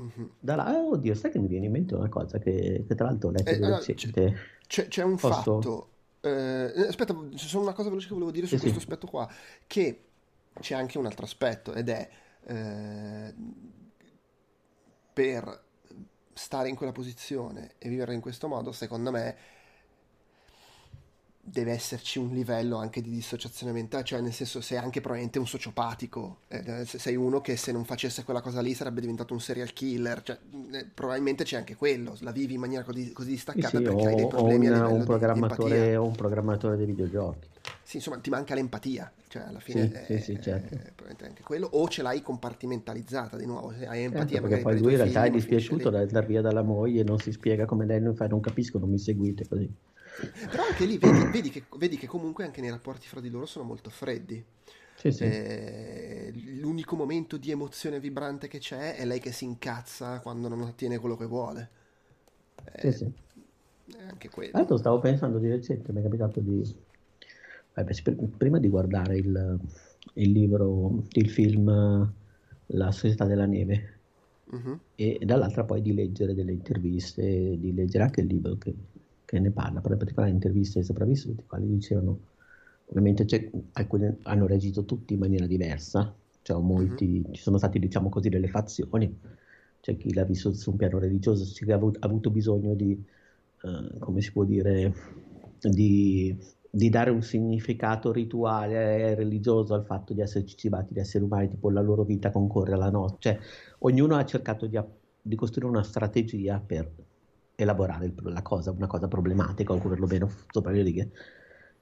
mm-hmm. 0.02 0.27
da 0.39 0.56
là, 0.56 0.70
oh, 0.74 0.90
oddio, 0.90 1.15
sai 1.15 1.31
che 1.31 1.39
mi 1.39 1.47
viene 1.47 1.66
in 1.66 1.73
mente 1.73 1.94
una 1.94 2.11
cosa 2.11 2.39
che, 2.39 2.85
che 2.86 2.94
tra 2.94 3.06
l'altro 3.06 3.31
ho 3.31 3.32
letto 3.32 3.48
eh, 3.48 3.55
allora, 3.55 3.78
c'è, 3.78 3.94
c'è, 3.94 4.89
c'è, 4.89 5.02
un 5.02 5.16
Posso? 5.16 5.43
fatto. 5.43 5.89
Eh, 6.20 6.86
aspetta, 6.86 7.16
c'è 7.31 7.47
solo 7.47 7.62
una 7.62 7.73
cosa 7.73 7.89
veloce 7.89 8.09
che 8.09 8.12
volevo 8.12 8.31
dire 8.31 8.47
su 8.47 8.56
sì, 8.56 8.61
questo 8.61 8.78
sì. 8.78 8.85
aspetto 8.85 9.06
qua, 9.06 9.27
che 9.66 10.05
c'è 10.61 10.74
anche 10.74 10.98
un 10.98 11.06
altro 11.06 11.24
aspetto 11.24 11.73
ed 11.73 11.89
è 11.89 12.06
eh, 12.44 13.35
per 15.15 15.62
stare 16.35 16.69
in 16.69 16.77
quella 16.77 16.93
posizione 16.93 17.73
e 17.78 17.89
vivere 17.89 18.12
in 18.12 18.20
questo 18.20 18.48
modo, 18.48 18.70
secondo 18.70 19.11
me 19.11 19.36
deve 21.47 21.73
esserci 21.73 22.19
un 22.19 22.33
livello 22.33 22.79
anche 22.79 23.03
di 23.03 23.11
dissociazione 23.11 23.73
mentale, 23.73 24.03
cioè 24.03 24.21
nel 24.21 24.33
senso 24.33 24.62
sei 24.62 24.79
anche 24.79 25.01
probabilmente 25.01 25.39
un 25.39 25.47
sociopatico, 25.47 26.39
eh, 26.49 26.85
sei 26.87 27.16
uno 27.16 27.43
che 27.43 27.57
se 27.57 27.71
non 27.71 27.85
facesse 27.85 28.25
quella 28.25 28.41
cosa 28.41 28.62
lì 28.62 28.73
sarebbe 28.73 29.01
diventato 29.01 29.35
un 29.35 29.41
serial 29.41 29.73
killer, 29.75 30.23
cioè, 30.23 30.39
eh, 30.73 30.87
probabilmente 30.87 31.45
c'è 31.45 31.57
anche 31.57 31.77
quello, 31.77 32.16
la 32.21 32.33
vivi 32.33 32.55
in 32.55 32.61
maniera 32.61 32.83
così, 32.83 33.12
così 33.12 33.31
distaccata 33.31 33.77
sì, 33.77 33.83
perché 33.83 34.03
o, 34.03 34.09
hai 34.09 34.15
dei 34.15 34.27
problemi 34.27 34.69
una, 34.69 34.89
un 34.89 35.05
programmatore, 35.05 35.91
di, 35.91 35.95
o 35.97 36.07
un 36.07 36.15
programmatore 36.15 36.77
dei 36.77 36.87
videogiochi. 36.87 37.49
Sì, 37.83 37.97
insomma, 37.97 38.19
ti 38.19 38.31
manca 38.31 38.55
l'empatia, 38.55 39.12
cioè 39.29 39.43
alla 39.43 39.61
fine 39.61 39.87
sì, 39.87 39.93
è, 39.93 40.19
sì, 40.19 40.33
sì, 40.35 40.41
certo. 40.41 40.75
è 40.75 41.25
anche 41.25 41.43
quello, 41.43 41.69
o 41.73 41.87
ce 41.89 42.03
l'hai 42.03 42.23
compartimentalizzata 42.23 43.37
di 43.37 43.45
nuovo, 43.45 43.69
hai 43.69 43.79
certo, 43.79 43.95
empatia 43.95 44.27
certo, 44.27 44.49
perché 44.49 44.62
poi 44.62 44.79
lui 44.79 44.93
in 44.93 44.99
realtà 44.99 45.25
è 45.25 45.31
dispiaciuto 45.31 45.91
da 45.91 46.01
andare 46.01 46.27
via 46.27 46.41
dalla 46.41 46.62
moglie, 46.62 47.03
non 47.05 47.19
si 47.19 47.31
spiega 47.33 47.66
come 47.66 47.85
lei 47.85 48.01
non 48.01 48.15
fa, 48.15 48.27
non 48.27 48.41
capisco, 48.41 48.79
non 48.79 48.89
mi 48.89 48.99
seguite 48.99 49.47
così. 49.47 49.71
Però 50.51 50.62
anche 50.62 50.85
lì 50.85 50.99
vedi, 50.99 51.31
vedi, 51.31 51.51
che, 51.51 51.65
vedi, 51.77 51.97
che, 51.97 52.07
comunque 52.07 52.45
anche 52.45 52.61
nei 52.61 52.70
rapporti 52.70 53.07
fra 53.09 53.20
di 53.20 53.31
loro 53.31 53.47
sono 53.47 53.65
molto 53.65 53.91
freddi. 53.91 54.43
Sì, 54.97 55.11
sì. 55.11 55.24
Eh, 55.24 56.32
l'unico 56.61 56.95
momento 56.95 57.36
di 57.36 57.51
emozione 57.51 57.99
vibrante 57.99 58.47
che 58.47 58.59
c'è 58.59 58.95
è 58.95 59.05
lei 59.05 59.19
che 59.19 59.32
si 59.32 59.45
incazza 59.45 60.20
quando 60.20 60.49
non 60.49 60.61
ottiene 60.62 60.99
quello 60.99 61.16
che 61.16 61.27
vuole. 61.27 61.70
Eh, 62.73 62.93
sì. 62.93 63.11
Anche 64.09 64.31
quello. 64.31 64.53
Tanto 64.53 64.77
stavo 64.77 65.01
pensando 65.01 65.39
di 65.39 65.49
recente, 65.49 65.93
mi 65.93 66.01
è 66.01 66.03
capitato 66.03 66.41
di... 66.41 66.74
prima 68.36 68.59
di 68.59 68.69
guardare 68.69 69.16
il, 69.16 69.59
il 70.15 70.31
libro, 70.31 71.03
il 71.11 71.28
film 71.28 72.12
La 72.66 72.93
società 72.93 73.24
della 73.24 73.47
neve, 73.47 73.91
Uh-huh. 74.45 74.78
e 74.95 75.19
dall'altra 75.24 75.65
poi 75.65 75.81
di 75.82 75.95
leggere 75.95 76.35
delle 76.35 76.53
interviste, 76.53 77.59
di 77.59 77.74
leggere 77.74 78.05
anche 78.05 78.20
il 78.20 78.27
libro 78.27 78.57
che 78.57 78.73
che 79.25 79.39
ne 79.39 79.51
parla, 79.51 79.81
per 79.81 79.97
particolare 79.97 80.33
interviste 80.33 80.79
ai 80.79 80.85
sopravvissuti, 80.85 81.41
i 81.41 81.47
quali 81.47 81.67
dicevano, 81.67 82.19
ovviamente 82.87 83.27
alcuni 83.73 84.17
hanno 84.23 84.47
reagito 84.47 84.85
tutti 84.85 85.15
in 85.15 85.21
maniera 85.21 85.47
diversa, 85.47 86.15
cioè 86.43 86.61
molti, 86.61 87.07
mm-hmm. 87.07 87.33
ci 87.33 87.43
sono 87.43 87.57
stati 87.57 87.79
diciamo 87.79 88.09
così 88.09 88.29
delle 88.29 88.49
fazioni, 88.49 89.19
c'è 89.81 89.97
chi 89.97 90.13
l'ha 90.13 90.25
vissuto 90.25 90.57
su 90.57 90.71
un 90.71 90.77
piano 90.77 90.99
religioso, 90.99 91.45
c'è 91.45 91.65
chi 91.65 91.73
ha 91.73 91.81
avuto, 92.01 92.31
bisogno 92.31 92.75
di, 92.75 93.03
uh, 93.63 93.99
come 93.99 94.21
si 94.21 94.33
può 94.33 94.45
dire, 94.45 94.95
di, 95.61 96.37
di, 96.71 96.89
dare 96.91 97.11
un 97.11 97.23
significato 97.23 98.13
rituale 98.13 98.99
e 98.99 99.15
religioso 99.15 99.75
al 99.75 99.85
fatto 99.85 100.13
di 100.13 100.21
esserci 100.21 100.57
cibati 100.57 100.93
di 100.93 101.01
esseri 101.01 101.25
umani, 101.25 101.49
tipo 101.49 101.71
la 101.71 101.81
loro 101.81 102.05
vita 102.05 102.31
concorre 102.31 102.75
alla 102.75 102.91
nostra, 102.91 103.19
cioè 103.21 103.39
ognuno 103.81 104.17
ha 104.17 104.25
cercato 104.25 104.67
di, 104.67 104.79
di 105.21 105.35
costruire 105.35 105.71
una 105.71 105.83
strategia 105.83 106.63
per 106.65 106.91
elaborare 107.57 108.13
la 108.17 108.43
cosa, 108.43 108.71
una 108.71 108.87
cosa 108.87 109.09
problematica 109.09 109.73
o 109.73 109.79
perlomeno 109.79 110.31
sopra 110.51 110.73
le 110.73 110.83
righe. 110.83 111.11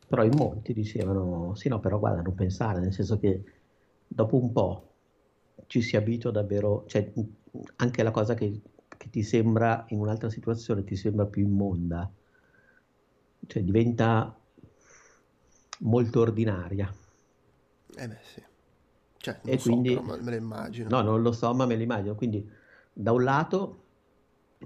Però 0.06 0.22
in 0.24 0.34
molti 0.36 0.72
dicevano, 0.72 1.54
sì 1.54 1.68
no, 1.68 1.80
però 1.80 1.98
guarda, 1.98 2.20
non 2.20 2.34
pensare, 2.34 2.80
nel 2.80 2.92
senso 2.92 3.18
che 3.18 3.42
dopo 4.06 4.36
un 4.36 4.52
po' 4.52 4.94
ci 5.66 5.80
si 5.80 5.96
abitua 5.96 6.30
davvero, 6.30 6.84
cioè 6.86 7.12
anche 7.76 8.02
la 8.02 8.10
cosa 8.10 8.34
che, 8.34 8.60
che 8.88 9.10
ti 9.10 9.22
sembra 9.22 9.84
in 9.88 10.00
un'altra 10.00 10.28
situazione 10.28 10.84
ti 10.84 10.96
sembra 10.96 11.24
più 11.26 11.44
immonda, 11.44 12.10
cioè 13.46 13.62
diventa 13.62 14.38
molto 15.80 16.20
ordinaria. 16.20 16.92
Eh 17.96 18.08
beh 18.08 18.18
sì. 18.22 18.42
Cioè, 19.16 19.38
non 19.44 19.54
e 19.54 19.58
so, 19.58 19.70
quindi, 19.70 19.94
me 19.94 20.30
lo 20.30 20.34
immagino. 20.34 20.88
No, 20.88 21.00
non 21.00 21.22
lo 21.22 21.32
so, 21.32 21.54
ma 21.54 21.64
me 21.64 21.76
lo 21.76 21.82
immagino. 21.82 22.14
Quindi, 22.14 22.46
da 22.92 23.12
un 23.12 23.22
lato, 23.22 23.84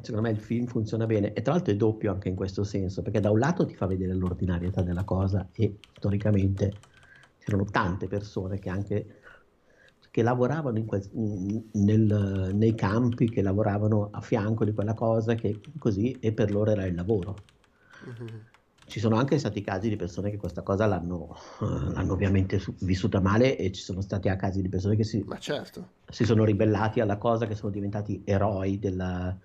secondo 0.02 0.22
me 0.28 0.30
il 0.30 0.40
film 0.40 0.66
funziona 0.66 1.06
bene 1.06 1.32
e 1.32 1.42
tra 1.42 1.54
l'altro 1.54 1.72
è 1.72 1.76
doppio 1.76 2.12
anche 2.12 2.28
in 2.28 2.34
questo 2.34 2.64
senso 2.64 3.02
perché 3.02 3.20
da 3.20 3.30
un 3.30 3.38
lato 3.38 3.64
ti 3.64 3.74
fa 3.74 3.86
vedere 3.86 4.14
l'ordinarietà 4.14 4.82
della 4.82 5.04
cosa 5.04 5.48
e 5.52 5.78
storicamente 5.94 6.72
c'erano 7.38 7.64
tante 7.64 8.06
persone 8.06 8.58
che 8.58 8.68
anche 8.70 9.06
che 10.16 10.22
lavoravano 10.22 10.82
quel, 10.84 11.06
nel, 11.72 12.50
nei 12.54 12.74
campi, 12.74 13.28
che 13.28 13.42
lavoravano 13.42 14.08
a 14.12 14.22
fianco 14.22 14.64
di 14.64 14.72
quella 14.72 14.94
cosa 14.94 15.34
che 15.34 15.60
così 15.78 16.16
e 16.20 16.32
per 16.32 16.50
loro 16.50 16.70
era 16.70 16.86
il 16.86 16.94
lavoro. 16.94 17.36
Mm-hmm. 18.08 18.38
Ci 18.86 19.00
sono 19.00 19.16
anche 19.16 19.36
stati 19.38 19.62
casi 19.62 19.88
di 19.88 19.96
persone 19.96 20.30
che 20.30 20.36
questa 20.36 20.62
cosa 20.62 20.86
l'hanno, 20.86 21.36
uh, 21.58 21.90
l'hanno 21.92 22.12
ovviamente 22.12 22.58
su- 22.60 22.74
vissuta 22.80 23.20
male 23.20 23.56
e 23.56 23.72
ci 23.72 23.82
sono 23.82 24.00
stati 24.00 24.28
casi 24.36 24.62
di 24.62 24.68
persone 24.68 24.94
che 24.94 25.02
si, 25.02 25.24
certo. 25.40 25.88
si 26.08 26.24
sono 26.24 26.44
ribellati 26.44 27.00
alla 27.00 27.18
cosa, 27.18 27.46
che 27.46 27.56
sono 27.56 27.72
diventati 27.72 28.22
eroi 28.24 28.78
della, 28.78 29.36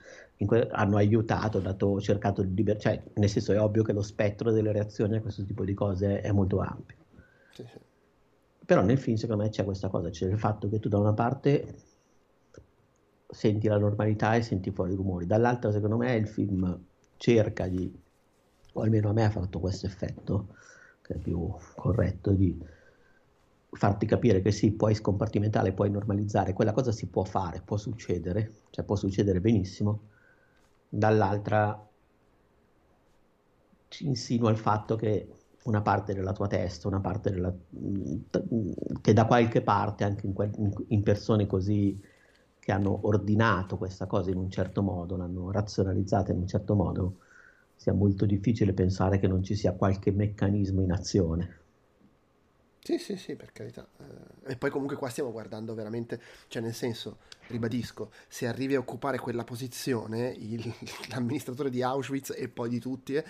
que- 0.45 0.69
hanno 0.69 0.97
aiutato, 0.97 1.59
dato, 1.59 1.99
cercato 1.99 2.43
di 2.43 2.53
liber- 2.53 2.79
cioè 2.79 3.01
nel 3.15 3.29
senso 3.29 3.51
è 3.51 3.59
ovvio 3.59 3.81
che 3.83 3.93
lo 3.93 4.03
spettro 4.03 4.51
delle 4.51 4.71
reazioni 4.71 5.17
a 5.17 5.21
questo 5.21 5.43
tipo 5.43 5.65
di 5.65 5.73
cose 5.73 6.21
è 6.21 6.31
molto 6.31 6.59
ampio. 6.59 6.97
Sì, 7.53 7.65
sì. 7.65 7.79
Però 8.63 8.83
nel 8.83 8.99
film 8.99 9.17
secondo 9.17 9.43
me 9.43 9.49
c'è 9.49 9.63
questa 9.63 9.89
cosa, 9.89 10.09
c'è 10.09 10.27
il 10.27 10.37
fatto 10.37 10.69
che 10.69 10.79
tu 10.79 10.87
da 10.87 10.99
una 10.99 11.13
parte 11.13 11.75
senti 13.27 13.67
la 13.67 13.77
normalità 13.77 14.35
e 14.35 14.41
senti 14.43 14.71
fuori 14.71 14.93
i 14.93 14.95
rumori, 14.95 15.25
dall'altra 15.25 15.71
secondo 15.71 15.97
me 15.97 16.15
il 16.15 16.27
film 16.27 16.85
cerca 17.17 17.67
di, 17.67 17.91
o 18.73 18.81
almeno 18.81 19.09
a 19.09 19.13
me 19.13 19.25
ha 19.25 19.29
fatto 19.29 19.59
questo 19.59 19.85
effetto, 19.85 20.55
che 21.01 21.15
è 21.15 21.17
più 21.17 21.53
corretto, 21.75 22.31
di 22.31 22.57
farti 23.71 24.05
capire 24.05 24.41
che 24.41 24.51
sì, 24.51 24.71
puoi 24.71 24.95
scompartimentare, 24.95 25.73
puoi 25.73 25.89
normalizzare, 25.89 26.53
quella 26.53 26.73
cosa 26.73 26.91
si 26.91 27.07
può 27.07 27.23
fare, 27.23 27.61
può 27.63 27.77
succedere, 27.77 28.51
cioè 28.69 28.85
può 28.85 28.95
succedere 28.95 29.39
benissimo, 29.39 30.01
dall'altra 30.89 31.87
ci 33.87 34.05
insinua 34.05 34.51
il 34.51 34.57
fatto 34.57 34.95
che 34.95 35.27
una 35.63 35.81
parte 35.81 36.13
della 36.13 36.31
tua 36.31 36.47
testa, 36.47 36.87
una 36.87 37.01
parte 37.01 37.29
della, 37.29 37.53
che 39.01 39.13
da 39.13 39.25
qualche 39.25 39.61
parte, 39.61 40.03
anche 40.03 40.25
in, 40.25 40.33
que- 40.33 40.51
in, 40.87 41.03
persone 41.03 41.45
così 41.45 41.99
che 42.59 42.71
hanno 42.71 42.99
ordinato 43.03 43.77
questa 43.77 44.05
cosa 44.05 44.31
in 44.31 44.37
un 44.37 44.49
certo 44.49 44.81
modo, 44.81 45.17
l'hanno 45.17 45.51
razionalizzata 45.51 46.31
in 46.31 46.39
un 46.39 46.47
certo 46.47 46.73
modo, 46.73 47.17
sia 47.81 47.93
molto 47.93 48.27
difficile 48.27 48.73
pensare 48.73 49.17
che 49.17 49.27
non 49.27 49.41
ci 49.41 49.55
sia 49.55 49.71
qualche 49.71 50.11
meccanismo 50.11 50.83
in 50.83 50.91
azione. 50.91 51.57
Sì, 52.83 52.99
sì, 52.99 53.15
sì, 53.15 53.35
per 53.35 53.51
carità. 53.51 53.87
Eh, 54.45 54.51
e 54.51 54.55
poi 54.55 54.69
comunque 54.69 54.95
qua 54.95 55.09
stiamo 55.09 55.31
guardando 55.31 55.73
veramente, 55.73 56.21
cioè 56.47 56.61
nel 56.61 56.75
senso, 56.75 57.17
ribadisco, 57.47 58.11
se 58.27 58.45
arrivi 58.45 58.75
a 58.75 58.79
occupare 58.79 59.17
quella 59.17 59.43
posizione, 59.43 60.29
il, 60.29 60.71
l'amministratore 61.09 61.71
di 61.71 61.81
Auschwitz 61.81 62.35
e 62.37 62.49
poi 62.49 62.69
di 62.69 62.79
tutti, 62.79 63.15
eh, 63.15 63.25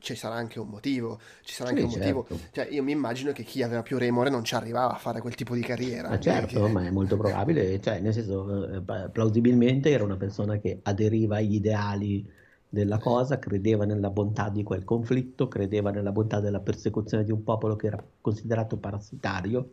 ci 0.00 0.14
sarà 0.14 0.34
anche 0.34 0.60
un 0.60 0.68
motivo, 0.68 1.18
ci 1.42 1.54
sarà 1.54 1.70
anche 1.70 1.80
sì, 1.80 1.86
un 1.86 1.92
certo. 1.92 2.14
motivo. 2.14 2.40
Cioè, 2.52 2.68
io 2.70 2.82
mi 2.82 2.92
immagino 2.92 3.32
che 3.32 3.42
chi 3.42 3.62
aveva 3.62 3.80
più 3.80 3.96
remore 3.96 4.28
non 4.28 4.44
ci 4.44 4.54
arrivava 4.54 4.92
a 4.92 4.98
fare 4.98 5.22
quel 5.22 5.34
tipo 5.34 5.54
di 5.54 5.62
carriera. 5.62 6.10
Ma 6.10 6.20
certo, 6.20 6.62
che... 6.62 6.72
ma 6.72 6.84
è 6.84 6.90
molto 6.90 7.16
probabile, 7.16 7.80
cioè, 7.80 8.00
nel 8.00 8.12
senso, 8.12 8.68
eh, 8.68 9.08
plausibilmente 9.10 9.88
era 9.88 10.04
una 10.04 10.18
persona 10.18 10.58
che 10.58 10.80
aderiva 10.82 11.36
agli 11.36 11.54
ideali 11.54 12.44
della 12.76 12.98
cosa, 12.98 13.38
credeva 13.38 13.86
nella 13.86 14.10
bontà 14.10 14.50
di 14.50 14.62
quel 14.62 14.84
conflitto, 14.84 15.48
credeva 15.48 15.90
nella 15.90 16.12
bontà 16.12 16.40
della 16.40 16.60
persecuzione 16.60 17.24
di 17.24 17.32
un 17.32 17.42
popolo 17.42 17.74
che 17.74 17.86
era 17.86 18.04
considerato 18.20 18.76
parassitario 18.76 19.72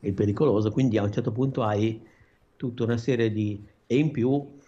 e 0.00 0.12
pericoloso, 0.12 0.70
quindi 0.70 0.96
a 0.96 1.02
un 1.02 1.10
certo 1.12 1.32
punto 1.32 1.62
hai 1.64 2.00
tutta 2.56 2.84
una 2.84 2.96
serie 2.96 3.32
di... 3.32 3.62
e 3.86 3.98
in 3.98 4.12
più, 4.12 4.58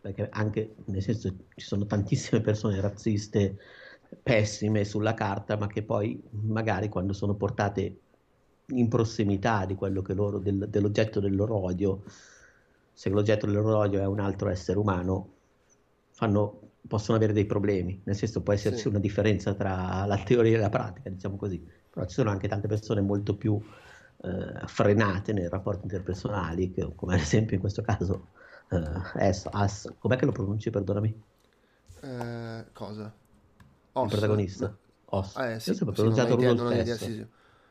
perché 0.00 0.28
anche 0.30 0.74
nel 0.86 1.02
senso 1.02 1.34
ci 1.54 1.66
sono 1.66 1.84
tantissime 1.86 2.40
persone 2.40 2.80
razziste 2.80 3.58
pessime 4.22 4.84
sulla 4.84 5.12
carta, 5.14 5.56
ma 5.58 5.66
che 5.66 5.82
poi 5.82 6.20
magari 6.30 6.88
quando 6.88 7.12
sono 7.12 7.34
portate 7.34 8.00
in 8.72 8.88
prossimità 8.88 9.66
di 9.66 9.74
quello 9.74 10.00
che 10.02 10.14
loro, 10.14 10.38
del, 10.38 10.66
dell'oggetto 10.68 11.20
del 11.20 11.36
loro 11.36 11.56
odio, 11.62 12.04
se 12.92 13.10
l'oggetto 13.10 13.46
del 13.46 13.56
loro 13.56 13.76
odio 13.78 14.00
è 14.00 14.06
un 14.06 14.20
altro 14.20 14.48
essere 14.48 14.78
umano, 14.78 15.34
fanno 16.10 16.67
possono 16.88 17.16
avere 17.16 17.32
dei 17.32 17.46
problemi, 17.46 18.02
nel 18.04 18.16
senso 18.16 18.42
può 18.42 18.52
esserci 18.52 18.82
sì. 18.82 18.88
una 18.88 18.98
differenza 18.98 19.54
tra 19.54 20.04
la 20.06 20.18
teoria 20.24 20.56
e 20.56 20.60
la 20.60 20.68
pratica, 20.70 21.10
diciamo 21.10 21.36
così, 21.36 21.64
però 21.90 22.06
ci 22.06 22.14
sono 22.14 22.30
anche 22.30 22.48
tante 22.48 22.66
persone 22.68 23.00
molto 23.00 23.36
più 23.36 23.60
eh, 24.22 24.66
frenate 24.66 25.32
nei 25.32 25.48
rapporti 25.48 25.82
interpersonali, 25.84 26.70
che, 26.72 26.92
come 26.94 27.14
ad 27.14 27.20
esempio 27.20 27.54
in 27.54 27.60
questo 27.60 27.82
caso 27.82 28.30
eh, 28.70 29.36
As, 29.50 29.94
com'è 29.98 30.16
che 30.16 30.24
lo 30.24 30.32
pronunci, 30.32 30.70
perdonami? 30.70 31.22
Eh, 32.02 32.64
cosa? 32.72 33.12
Os. 33.92 34.04
Il 34.04 34.08
protagonista? 34.10 34.78
Os. 35.06 35.36
Ah, 35.36 35.46
eh, 35.50 35.60
sì, 35.60 35.70
Io 35.70 35.76
ho 35.86 35.92
pronunciato 35.92 36.28
sì, 36.28 36.34
Rudolf 36.36 36.70
idea, 36.72 36.96
sì, 36.96 37.14
sì. 37.14 37.26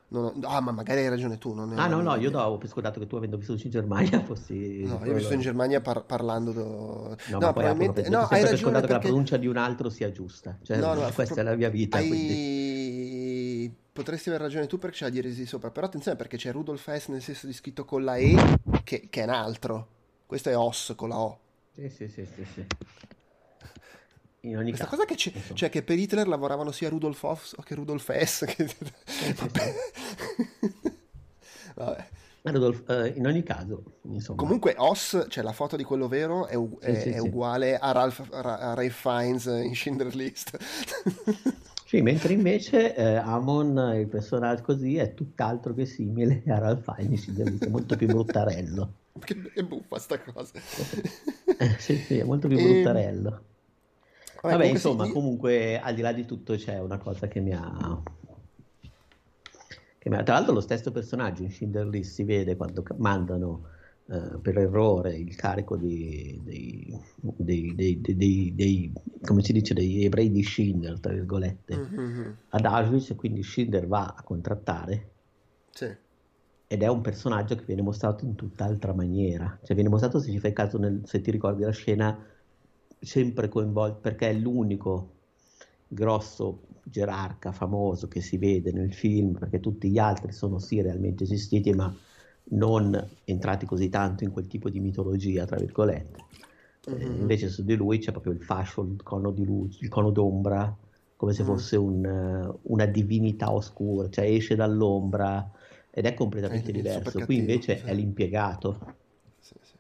No, 0.10 0.34
ah, 0.44 0.62
ma 0.62 0.72
magari 0.72 1.02
hai 1.02 1.10
ragione 1.10 1.38
tu. 1.38 1.54
Non 1.54 1.78
ah, 1.78 1.88
no, 1.88 2.02
no, 2.02 2.16
io 2.16 2.30
do 2.30 2.58
per 2.58 2.70
scontato 2.70 2.98
che 3.00 3.08
tu, 3.08 3.18
avendo 3.18 3.36
vissuto 3.36 3.62
in 3.66 3.72
Germania, 3.72 4.22
fossi. 4.26 4.84
No, 4.84 5.02
io 5.04 5.12
ho 5.12 5.16
vissuto 5.16 5.34
in 5.34 5.42
Germania 5.42 5.82
par- 5.82 6.06
parlando. 6.06 6.52
Do... 6.54 7.18
No, 7.28 7.40
no 7.40 7.54
probabilmente. 7.54 8.04
Per, 8.04 8.12
no, 8.12 8.20
hai 8.20 8.28
ragione. 8.30 8.50
per 8.50 8.58
scontato 8.58 8.88
perché... 8.88 8.88
che 8.88 8.94
la 8.94 9.10
pronuncia 9.10 9.38
di 9.38 9.48
un 9.48 9.58
altro 9.58 9.90
sia 9.90 10.10
giusta. 10.12 10.58
Cioè, 10.64 10.78
no, 10.78 10.94
no, 10.94 11.10
questa 11.14 11.34
pro... 11.34 11.44
è 11.44 11.46
la 11.46 11.56
mia 11.56 11.70
vita. 11.70 11.98
Hai... 11.98 12.08
Quindi... 12.08 13.76
Potresti 13.92 14.30
aver 14.30 14.42
ragione 14.42 14.68
tu 14.68 14.78
perché 14.78 14.98
c'è 14.98 15.06
la 15.06 15.12
diresi 15.12 15.46
sopra. 15.46 15.72
Però 15.72 15.88
attenzione 15.88 16.16
perché 16.16 16.38
c'è 16.38 16.52
Rudolf 16.52 16.90
S 16.96 17.08
nel 17.08 17.22
senso 17.22 17.48
di 17.48 17.54
scritto 17.54 17.84
con 17.84 18.04
la 18.04 18.16
E, 18.16 18.36
che, 18.84 19.08
che 19.10 19.22
è 19.22 19.24
un 19.24 19.32
altro. 19.32 19.88
Questo 20.26 20.50
è 20.50 20.58
Os 20.58 20.94
con 20.96 21.10
la 21.10 21.20
O. 21.20 21.40
Sì, 21.74 21.90
sì, 21.90 22.08
sì, 22.08 22.26
sì. 22.26 22.46
sì. 22.54 22.66
In 24.50 24.58
ogni 24.58 24.70
Questa 24.70 24.86
caso, 24.86 24.98
cosa 24.98 25.06
che, 25.06 25.16
c'è, 25.16 25.32
cioè 25.54 25.70
che 25.70 25.84
per 25.84 25.98
Hitler 25.98 26.28
lavoravano 26.28 26.72
sia 26.72 26.90
Rudolf 26.90 27.22
Hoss 27.24 27.56
che 27.64 27.76
Rudolf 27.76 28.10
Hess. 28.10 28.46
Che... 28.46 28.68
Vabbè. 29.36 29.74
Rudolf, 32.52 32.90
eh, 32.90 33.14
in 33.16 33.26
ogni 33.28 33.44
caso, 33.44 33.84
insomma. 34.04 34.40
Comunque 34.40 34.76
Oss, 34.78 35.26
cioè 35.30 35.44
la 35.44 35.52
foto 35.52 35.76
di 35.76 35.84
quello 35.84 36.08
vero, 36.08 36.48
è, 36.48 36.56
u- 36.56 36.78
è- 36.80 37.00
sì, 37.02 37.10
è 37.10 37.14
sì. 37.14 37.20
uguale 37.20 37.78
a 37.78 37.92
Ralph, 37.92 38.26
Ra- 38.30 38.60
a 38.60 38.74
Ray 38.74 38.90
Fiennes 38.90 39.46
in 39.46 39.76
Schindler 39.76 40.16
List. 40.16 40.58
Sì, 41.88 42.02
mentre 42.02 42.34
invece 42.34 42.94
eh, 42.96 43.16
Amon, 43.16 43.94
il 43.96 44.08
personaggio 44.08 44.62
così, 44.62 44.98
è 44.98 45.14
tutt'altro 45.14 45.74
che 45.74 45.86
simile 45.86 46.44
a 46.48 46.58
Ralph 46.58 46.84
Fiennes, 46.94 47.34
è 47.62 47.68
molto 47.70 47.96
più 47.96 48.08
bruttarello. 48.08 48.92
che 49.24 49.52
è 49.56 49.64
buffa 49.64 49.98
sta 49.98 50.20
cosa. 50.20 50.52
Sì, 51.78 51.96
sì, 51.96 52.18
è 52.18 52.24
molto 52.26 52.50
più 52.50 52.58
E- 52.58 52.62
bruttarello. 52.62 53.42
Vabbè, 54.50 54.58
Vabbè, 54.58 54.72
comunque 54.72 54.80
sì, 54.80 54.88
insomma, 54.88 55.06
io- 55.08 55.14
comunque 55.14 55.80
al 55.80 55.96
di 55.96 56.02
là 56.02 56.12
di 56.14 56.26
tutto 56.26 56.56
c'è 56.56 56.80
una 56.80 56.98
cosa 56.98 57.28
che 57.28 57.40
mi 57.40 57.54
ha... 57.54 58.02
che 59.98 60.10
mi 60.10 60.16
ha- 60.16 60.24
Tra 60.24 60.36
l'altro 60.36 60.54
lo 60.54 60.62
stesso 60.62 60.92
personaggio 60.92 61.44
in 61.44 61.52
Schindler 61.52 61.88
List 61.88 62.14
si 62.14 62.24
vede 62.24 62.56
quando 62.56 62.84
mandano 62.98 63.70
eh, 64.10 64.40
per 64.42 64.58
errore 64.58 65.16
il 65.18 65.36
carico 65.36 65.76
di- 65.76 66.40
dei, 66.44 66.98
dei- 67.16 67.76
dei- 67.76 68.02
dei- 68.02 68.16
dei- 68.16 68.56
dei- 68.56 68.94
come 69.22 69.44
si 69.44 69.52
dice, 69.54 69.74
degli 69.74 70.04
ebrei 70.06 70.32
di 70.32 70.44
Schindler, 70.44 71.00
tra 71.00 71.14
virgolette, 71.14 71.76
Mhm, 71.76 72.38
ad 72.50 72.66
Auschwitz 72.66 73.10
e 73.12 73.16
quindi 73.16 73.44
Schindler 73.44 73.88
va 73.88 74.14
a 74.18 74.24
contrattare 74.24 75.10
sì. 75.74 75.98
ed 76.68 76.82
è 76.84 76.88
un 76.88 77.02
personaggio 77.02 77.56
che 77.56 77.64
viene 77.66 77.82
mostrato 77.82 78.26
in 78.26 78.36
tutt'altra 78.36 78.94
maniera. 78.94 79.58
Cioè 79.64 79.74
viene 79.76 79.90
mostrato, 79.90 80.20
se 80.20 80.32
ci 80.32 80.40
fai 80.40 80.54
caso, 80.54 80.78
nel- 80.78 81.02
se 81.06 81.22
ti 81.22 81.32
ricordi 81.32 81.64
la 81.64 81.72
scena, 81.72 82.18
sempre 83.00 83.48
coinvolto, 83.50 84.00
perché 84.00 84.30
è 84.30 84.34
l'unico 84.34 85.14
grosso 85.88 86.68
gerarca 86.84 87.52
famoso 87.52 88.08
che 88.08 88.22
si 88.22 88.38
vede 88.38 88.72
nel 88.72 88.94
film, 88.94 89.38
perché 89.38 89.60
tutti 89.60 89.90
gli 89.90 89.98
altri 89.98 90.32
sono 90.32 90.60
sì 90.60 90.82
realmente 90.82 91.24
esistiti, 91.24 91.74
ma 91.74 91.94
non 92.50 93.18
entrati 93.26 93.66
così 93.66 93.90
tanto 93.90 94.24
in 94.24 94.32
quel 94.32 94.48
tipo 94.48 94.70
di 94.70 94.80
mitologia, 94.80 95.46
tra 95.46 95.58
virgolette. 95.58 96.26
Eh, 96.90 97.04
Mhm. 97.04 97.18
invece 97.18 97.50
su 97.50 97.64
di 97.64 97.76
lui 97.76 98.00
c'è 98.00 98.12
proprio 98.12 98.32
il 98.34 98.42
fascio, 98.42 98.82
il 98.84 99.02
cono 99.04 99.32
di 99.32 99.44
luce, 99.46 99.84
il 99.84 99.90
cono 99.90 100.10
d'ombra, 100.12 100.76
come 101.16 101.34
se 101.34 101.44
Mm. 101.44 101.44
fosse 101.44 101.76
un, 101.76 102.58
una 102.64 102.86
divinità 102.86 103.52
oscura, 103.52 104.10
cioè 104.10 104.26
esce 104.26 104.56
dall'ombra 104.56 105.50
ed 105.90 106.06
è 106.06 106.14
completamente 106.14 106.72
È 106.72 106.74
diverso. 106.74 106.86
super 106.86 107.14
Qui 107.24 107.36
cattivo, 107.36 107.36
invece 107.38 107.76
sì. 107.76 107.84
è 107.84 107.94
l'impiegato. 107.94 108.96
Sì, 109.40 109.56
sì. 109.62 109.78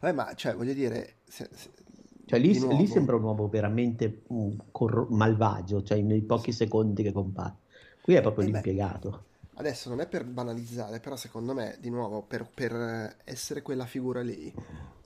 Vabbè, 0.00 0.12
ma 0.14 0.34
cioè, 0.34 0.54
voglio 0.54 0.72
dire, 0.72 1.18
se- 1.26 1.48
se- 1.52 1.70
Cioè 2.30 2.38
lì, 2.38 2.76
lì 2.76 2.86
sembra 2.86 3.16
un 3.16 3.24
uomo 3.24 3.48
veramente 3.48 4.22
mm, 4.32 4.50
corro- 4.70 5.08
malvagio, 5.10 5.82
cioè 5.82 6.00
nei 6.00 6.22
pochi 6.22 6.52
secondi 6.52 7.02
che 7.02 7.10
compare. 7.12 7.56
Qui 8.00 8.14
è 8.14 8.20
proprio 8.20 8.44
Eh 8.44 8.48
beh. 8.48 8.66
l'impiegato. 8.68 9.24
Adesso 9.56 9.88
non 9.90 10.00
è 10.00 10.08
per 10.08 10.24
banalizzare, 10.24 11.00
però 11.00 11.16
secondo 11.16 11.54
me, 11.54 11.76
di 11.80 11.90
nuovo, 11.90 12.22
per, 12.22 12.48
per 12.52 12.72
eh, 12.74 13.16
essere 13.24 13.62
quella 13.62 13.86
figura 13.86 14.22
lì, 14.22 14.54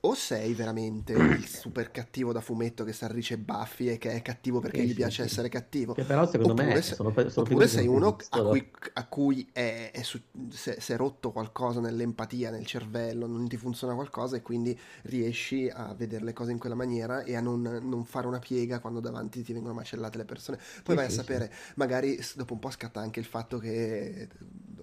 o 0.07 0.15
sei 0.15 0.55
veramente 0.55 1.15
il 1.15 1.47
super 1.49 1.91
cattivo 1.91 2.33
da 2.33 2.41
fumetto 2.41 2.85
che 2.85 2.93
s'arrice 2.93 3.39
baffi 3.39 3.89
e 3.89 3.99
che 3.99 4.13
è 4.13 4.23
cattivo 4.23 4.61
perché 4.61 4.83
Sì, 4.83 4.87
gli 4.87 4.95
piace 4.95 5.23
sì. 5.23 5.25
essere 5.25 5.49
cattivo. 5.49 5.97
Che 5.97 6.05
però 6.05 6.27
secondo 6.27 6.55
Oppure 6.55 6.55
me 6.55 6.83
se- 6.83 6.97
sono, 6.97 7.13
sono 7.29 7.47
Oppure 7.47 7.67
sei 7.67 7.87
uno 7.89 8.27
a 8.29 8.43
cui, 8.43 8.71
a 8.95 9.07
cui 9.09 9.49
è, 9.53 9.91
è 9.93 10.03
su- 10.03 10.21
è- 10.65 10.79
si 10.79 10.93
è 10.93 10.97
rotto 10.97 11.33
qualcosa 11.33 11.81
nell'empatia, 11.81 12.51
nel 12.51 12.65
cervello, 12.67 13.27
non 13.27 13.49
ti 13.49 13.57
funziona 13.57 13.95
qualcosa 13.95 14.37
e 14.37 14.43
quindi 14.43 14.79
riesci 15.03 15.69
a 15.69 15.93
vedere 15.95 16.25
le 16.25 16.33
cose 16.33 16.53
in 16.53 16.59
quella 16.59 16.75
maniera 16.77 17.23
e 17.23 17.35
a 17.35 17.41
non, 17.41 17.63
non 17.63 18.05
fare 18.05 18.27
una 18.27 18.39
piega 18.39 18.79
quando 18.81 19.01
davanti 19.01 19.43
ti 19.43 19.53
vengono 19.53 19.75
macellate 19.75 20.19
le 20.19 20.25
persone. 20.25 20.59
Poi 20.85 20.95
Sì, 20.95 20.97
vai 20.97 21.07
a 21.07 21.11
sapere, 21.11 21.51
magari 21.77 22.19
dopo 22.37 22.53
un 22.55 22.59
po' 22.61 22.71
scatta 22.71 23.01
anche 23.01 23.21
il 23.21 23.27
fatto 23.27 23.59
che 23.59 24.29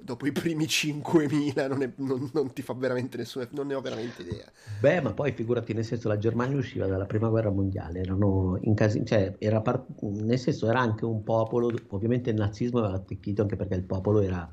dopo 0.02 0.26
i 0.28 0.32
primi 0.32 0.68
5.000 0.68 1.68
non, 1.68 1.84
è- 1.84 1.92
non- 1.98 2.30
non 2.34 2.54
ti 2.54 2.62
fa 2.62 2.74
veramente 2.74 3.18
nessuno, 3.18 3.48
non 3.52 3.68
ne 3.68 3.76
ho 3.76 3.82
veramente 3.82 4.22
idea. 4.22 4.52
Beh, 4.64 5.02
ma 5.02 5.14
poi 5.14 5.32
figurati, 5.34 5.74
nel 5.74 5.84
senso, 5.86 6.08
la 6.08 6.18
Germania 6.18 6.58
usciva 6.58 6.88
dalla 6.88 7.06
prima 7.06 7.30
guerra 7.30 7.52
mondiale, 7.52 8.00
erano 8.00 8.58
in 8.62 8.74
casi- 8.74 9.06
cioè, 9.06 9.36
era 9.40 9.62
par- 9.62 9.86
nel 10.02 10.40
senso, 10.40 10.68
era 10.68 10.80
anche 10.80 11.04
un 11.06 11.24
popolo, 11.24 11.72
ovviamente 11.90 12.30
il 12.32 12.36
nazismo 12.38 12.80
aveva 12.80 12.96
attecchito 12.96 13.42
anche 13.44 13.56
perché 13.56 13.76
il 13.76 13.84
popolo 13.84 14.22
era 14.22 14.50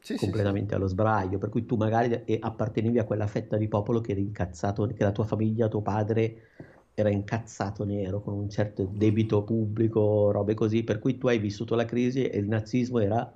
Sì, 0.00 0.16
sì, 0.18 0.32
completamente 0.32 0.74
allo 0.74 0.86
sbraio, 0.86 1.38
per 1.38 1.48
cui 1.50 1.66
tu 1.66 1.76
magari 1.76 2.24
appartenevi 2.40 2.98
a 2.98 3.04
quella 3.04 3.26
fetta 3.26 3.56
di 3.58 3.68
popolo 3.68 4.00
che 4.00 4.12
era 4.12 4.20
incazzato, 4.20 4.86
che 4.86 5.02
la 5.04 5.12
tua 5.12 5.24
famiglia, 5.24 5.68
tuo 5.68 5.82
padre 5.82 6.52
era 6.94 7.10
incazzato 7.10 7.84
nero 7.84 8.20
con 8.22 8.34
un 8.34 8.48
certo 8.48 8.86
debito 8.90 9.44
pubblico, 9.44 10.30
robe 10.30 10.54
così, 10.54 10.82
per 10.84 10.98
cui 10.98 11.18
tu 11.18 11.28
hai 11.28 11.38
vissuto 11.38 11.74
la 11.74 11.84
crisi 11.84 12.24
e 12.26 12.38
il 12.38 12.46
nazismo 12.48 12.98
era 13.00 13.30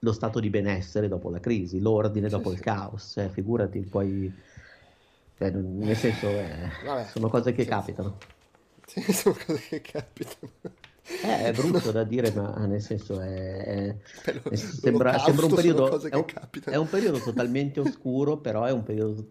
lo 0.00 0.12
stato 0.12 0.40
di 0.40 0.50
benessere 0.50 1.08
dopo 1.08 1.30
la 1.30 1.40
crisi, 1.40 1.80
l'ordine 1.80 2.28
dopo 2.28 2.52
il 2.52 2.60
caos, 2.60 3.12
cioè, 3.14 3.28
figurati, 3.30 3.84
poi, 3.84 4.34
cioè, 5.34 5.50
nel 5.50 5.96
senso, 5.96 6.40
eh, 6.40 6.70
Vabbè, 6.80 7.04
sono 7.04 7.28
cose 7.28 7.52
che 7.52 7.64
sì, 7.64 7.68
capitano. 7.68 8.18
Sì, 8.84 9.00
sono 9.12 9.34
cose 9.46 9.60
che 9.68 9.80
capitano. 9.80 10.52
Eh, 11.20 11.46
è 11.46 11.52
brutto 11.54 11.90
da 11.90 12.04
dire, 12.04 12.30
ma 12.32 12.54
nel 12.66 12.80
senso 12.80 13.20
è, 13.20 13.56
è- 13.64 13.98
lo- 14.44 14.52
sembra, 14.54 15.18
sembra 15.18 15.46
un 15.46 15.52
periodo, 15.52 16.08
è 16.08 16.14
un, 16.14 16.24
è 16.68 16.76
un 16.76 16.88
periodo 16.88 17.20
totalmente 17.20 17.80
oscuro, 17.80 18.40
però 18.40 18.64
è 18.64 18.70
un 18.70 18.84
periodo 18.84 19.26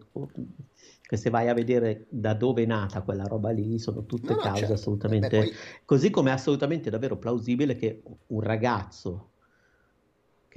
che 1.02 1.16
se 1.16 1.30
vai 1.30 1.48
a 1.48 1.54
vedere 1.54 2.06
da 2.10 2.34
dove 2.34 2.62
è 2.64 2.66
nata 2.66 3.02
quella 3.02 3.24
roba 3.24 3.50
lì, 3.50 3.78
sono 3.78 4.04
tutte 4.04 4.34
No, 4.34 4.38
cause 4.38 4.72
certo. 4.72 4.74
assolutamente... 4.74 5.38
Beh, 5.38 5.46
poi- 5.46 5.56
Così 5.84 6.10
come 6.10 6.30
è 6.30 6.32
assolutamente 6.34 6.90
davvero 6.90 7.16
plausibile 7.16 7.74
che 7.76 8.02
un 8.26 8.40
ragazzo 8.40 9.32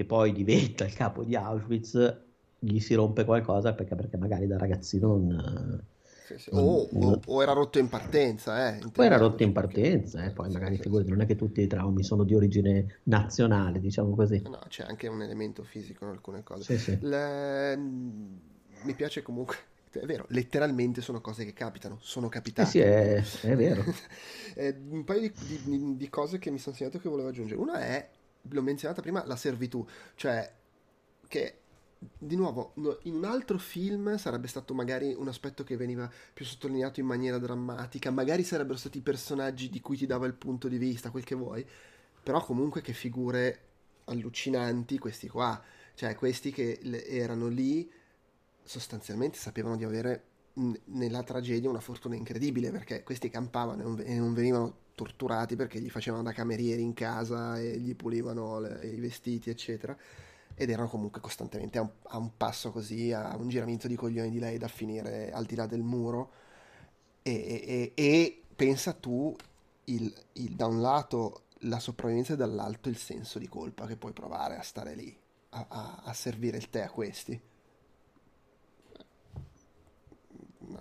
che 0.02 0.06
poi 0.06 0.32
diventa 0.34 0.86
il 0.86 0.94
capo 0.94 1.24
di 1.24 1.36
Auschwitz 1.36 2.22
gli 2.60 2.80
si 2.80 2.94
rompe 2.96 3.26
qualcosa 3.26 3.74
perché, 3.74 3.96
perché 3.96 4.18
magari 4.18 4.48
da 4.48 4.58
ragazzino 4.58 5.08
non... 5.18 5.86
Sì, 6.24 6.38
sì. 6.38 6.50
non- 6.50 6.54
O, 6.54 6.90
o- 6.94 7.20
non- 7.20 7.22
o 7.26 7.42
era 7.42 7.54
rotto 7.54 7.78
in 7.80 7.90
partenza, 7.90 8.70
eh, 8.70 8.88
Poi 8.94 9.06
era 9.06 9.18
rotto 9.18 9.44
in 9.44 9.54
partenza, 9.54 10.24
eh, 10.26 10.32
poi 10.32 10.50
Sì, 10.50 10.52
magari 10.52 10.78
figurati, 10.78 11.10
non 11.10 11.22
è 11.22 11.26
che 11.26 11.36
tutti 11.36 11.62
i 11.62 11.68
traumi 11.68 12.04
sono 12.04 12.24
di 12.24 12.36
origine 12.36 13.02
nazionale, 13.04 13.80
diciamo 13.80 14.14
così. 14.16 14.44
No, 14.44 14.60
c'è 14.70 14.84
anche 14.84 15.08
un 15.08 15.22
elemento 15.22 15.64
fisico 15.64 16.04
in 16.06 16.12
alcune 16.12 16.42
cose. 16.44 16.74
Le- 17.00 17.76
Mi 17.78 18.96
piace 18.96 19.22
comunque, 19.22 19.56
è 19.92 20.06
vero, 20.06 20.26
letteralmente 20.30 21.02
sono 21.02 21.22
cose 21.22 21.46
che 21.46 21.54
capitano, 21.54 22.00
sono 22.02 22.28
Eh 22.56 22.66
capitate. 22.66 22.66
sì, 22.66 22.80
è, 22.80 23.22
è 23.42 23.56
vero. 23.56 23.84
Eh, 24.54 24.76
un 24.90 25.04
paio 25.06 25.32
di, 25.38 25.62
di- 25.62 25.96
di 25.96 26.10
cose 26.10 26.38
che 26.38 26.52
mi 26.52 26.60
sono 26.60 26.76
segnato 26.76 27.00
che 27.00 27.08
volevo 27.10 27.30
aggiungere. 27.30 27.60
Una 27.60 27.80
è, 27.80 28.10
l'ho 28.42 28.62
menzionata 28.62 29.02
prima, 29.02 29.26
la 29.26 29.36
servitù, 29.36 29.86
cioè 30.16 30.52
che 31.28 31.56
di 32.18 32.36
nuovo 32.36 32.74
in 33.04 33.14
un 33.14 33.26
altro 33.26 33.60
film 33.60 34.18
sarebbe 34.18 34.48
stato 34.48 34.74
magari 34.74 35.14
un 35.14 35.28
aspetto 35.28 35.64
che 35.64 35.78
veniva 35.78 36.12
più 36.34 36.44
sottolineato 36.46 37.00
in 37.00 37.06
maniera 37.06 37.38
drammatica, 37.38 38.10
magari 38.10 38.44
sarebbero 38.44 38.78
stati 38.78 38.98
i 38.98 39.02
personaggi 39.02 39.70
di 39.70 39.80
cui 39.82 39.98
ti 39.98 40.08
dava 40.08 40.26
il 40.26 40.34
punto 40.34 40.68
di 40.68 40.78
vista, 40.78 41.12
quel 41.12 41.24
che 41.24 41.36
vuoi, 41.36 41.66
però 42.24 42.44
comunque 42.44 42.82
che 42.82 42.94
figure 42.94 43.60
allucinanti 44.06 44.98
questi 44.98 45.28
qua, 45.28 45.62
cioè 45.94 46.16
questi 46.16 46.52
che 46.52 46.80
erano 46.82 47.48
lì 47.48 47.90
sostanzialmente 48.64 49.38
sapevano 49.38 49.76
di 49.76 49.84
avere 49.84 50.24
nella 50.56 51.24
tragedia 51.24 51.70
una 51.70 51.80
fortuna 51.80 52.16
incredibile 52.16 52.72
perché 52.72 53.04
questi 53.04 53.30
campavano 53.30 53.82
e 53.82 53.84
non, 53.84 53.96
ve- 53.96 54.16
non 54.16 54.34
venivano 54.34 54.76
torturati 54.96 55.56
perché 55.56 55.80
gli 55.80 55.90
facevano 55.90 56.24
da 56.24 56.34
camerieri 56.34 56.82
in 56.82 56.94
casa 56.94 57.60
e 57.60 57.78
gli 57.80 57.96
pulivano 57.96 58.60
le- 58.60 58.80
i 58.88 59.00
vestiti 59.00 59.50
eccetera 59.50 59.96
ed 60.56 60.70
erano 60.70 60.90
comunque 60.90 61.22
costantemente 61.22 61.78
a 61.78 61.82
un, 61.82 61.90
a 62.10 62.18
un 62.18 62.32
passo 62.38 62.72
così 62.72 63.12
a 63.14 63.36
un 63.38 63.48
giramento 63.50 63.88
di 63.88 63.96
coglioni 63.96 64.30
di 64.30 64.40
lei 64.40 64.58
da 64.58 64.68
finire 64.68 65.32
al 65.32 65.46
di 65.46 65.56
là 65.56 65.66
del 65.66 65.82
muro. 65.82 66.32
E, 67.24 67.34
e- 67.66 67.92
e 67.96 68.42
pensa 68.56 68.94
tu 68.94 69.36
il, 69.86 70.14
il- 70.34 70.56
da 70.56 70.66
un 70.68 70.82
lato 70.82 71.44
la 71.66 71.80
sopravvivenza 71.80 72.34
e 72.34 72.38
dall'altro 72.38 72.90
il 72.92 72.98
senso 72.98 73.38
di 73.40 73.48
colpa 73.48 73.86
che 73.86 73.96
puoi 73.96 74.12
provare 74.14 74.58
a 74.58 74.62
stare 74.64 74.96
lì 74.96 75.16
a, 75.50 75.66
a- 75.70 76.02
a 76.06 76.14
servire 76.14 76.58
il 76.58 76.70
tè 76.70 76.82
a 76.82 76.90
questi 76.90 77.40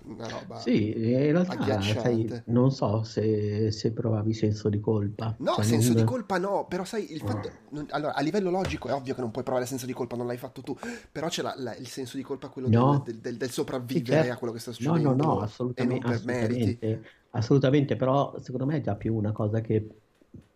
una, 0.05 0.29
roba 0.29 0.59
Sì, 0.61 0.93
in 0.93 1.33
realtà, 1.33 1.81
sai, 1.81 2.43
non 2.47 2.71
so 2.71 3.03
se, 3.03 3.71
se 3.71 3.93
provavi 3.93 4.33
senso 4.33 4.69
di 4.69 4.81
colpa. 4.81 5.35
No, 5.39 5.55
Cioè, 5.55 5.65
senso 5.65 5.89
non- 5.89 5.97
di 5.97 6.05
colpa 6.05 6.39
no, 6.39 6.67
però 6.69 6.85
sai, 6.85 7.13
il 7.13 7.21
fatto... 7.21 7.51
non- 7.71 7.87
allora, 7.91 8.15
a 8.15 8.21
livello 8.21 8.51
logico 8.51 8.89
è 8.89 8.93
ovvio 8.93 9.15
che 9.15 9.21
non 9.21 9.31
puoi 9.31 9.45
provare 9.45 9.67
senso 9.67 9.87
di 9.87 9.93
colpa, 9.93 10.17
non 10.17 10.27
l'hai 10.27 10.37
fatto 10.37 10.61
tu, 10.63 10.77
però 11.11 11.29
c'è 11.29 11.43
la- 11.43 11.55
la- 11.57 11.77
il 11.77 11.87
senso 11.89 12.17
di 12.17 12.23
colpa, 12.23 12.49
quello 12.49 12.69
No. 12.69 13.03
del, 13.05 13.19
del- 13.21 13.37
del- 13.37 13.51
sopravvivere 13.51 14.01
Sì, 14.05 14.11
certo. 14.13 14.33
a 14.33 14.37
quello 14.37 14.53
che 14.53 14.59
sta 14.61 14.71
No, 14.71 14.77
succedendo 14.93 15.09
no, 15.15 15.25
no, 15.25 15.33
non 15.33 15.43
assolutamente, 15.43 16.07
assolutamente, 16.09 17.03
assolutamente, 17.31 17.97
però 17.97 18.39
secondo 18.41 18.67
me 18.67 18.77
è 18.77 18.81
già 18.81 18.97
più 18.97 19.15
una 19.15 19.33
cosa 19.33 19.61
che 19.61 19.87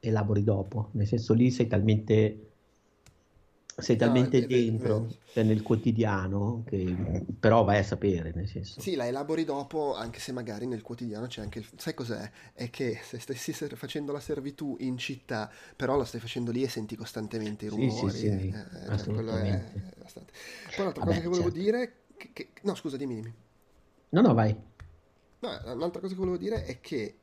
elabori 0.00 0.42
dopo, 0.42 0.90
nel 0.94 1.06
senso 1.06 1.32
lì 1.34 1.50
sei 1.50 1.66
talmente 1.66 2.53
sei 3.76 3.96
talmente 3.96 4.40
no, 4.40 4.46
dentro 4.46 5.08
è, 5.32 5.42
nel 5.42 5.62
quotidiano 5.62 6.62
che 6.66 7.24
però 7.38 7.64
vai 7.64 7.78
a 7.78 7.82
sapere 7.82 8.32
nel 8.34 8.48
senso 8.48 8.80
sì 8.80 8.94
la 8.94 9.06
elabori 9.06 9.44
dopo 9.44 9.94
anche 9.96 10.20
se 10.20 10.32
magari 10.32 10.66
nel 10.66 10.82
quotidiano 10.82 11.26
c'è 11.26 11.42
anche 11.42 11.58
il... 11.58 11.66
sai 11.76 11.94
cos'è? 11.94 12.30
è 12.52 12.70
che 12.70 13.00
se 13.02 13.18
stessi 13.18 13.52
facendo 13.52 14.12
la 14.12 14.20
servitù 14.20 14.76
in 14.80 14.96
città 14.96 15.50
però 15.74 15.96
la 15.96 16.04
stai 16.04 16.20
facendo 16.20 16.52
lì 16.52 16.62
e 16.62 16.68
senti 16.68 16.94
costantemente 16.94 17.64
i 17.64 17.68
rumori 17.68 17.90
sì, 17.90 18.08
sì, 18.08 18.28
sì, 18.28 18.48
eh, 18.48 18.48
eh 18.48 18.92
assolutamente 18.92 19.92
è 19.96 20.00
bastante. 20.00 20.32
poi 20.66 20.80
un'altra 20.80 21.04
Vabbè, 21.04 21.16
cosa 21.16 21.20
che 21.20 21.28
volevo 21.28 21.52
certo. 21.52 21.58
dire 21.58 21.94
che, 22.16 22.30
che... 22.32 22.48
no 22.62 22.74
scusa 22.74 22.96
dimmi 22.96 23.14
dimmi 23.16 23.34
no 24.10 24.20
no 24.20 24.34
vai 24.34 24.54
no, 25.40 25.60
un'altra 25.72 26.00
cosa 26.00 26.14
che 26.14 26.20
volevo 26.20 26.36
dire 26.36 26.64
è 26.64 26.80
che 26.80 27.16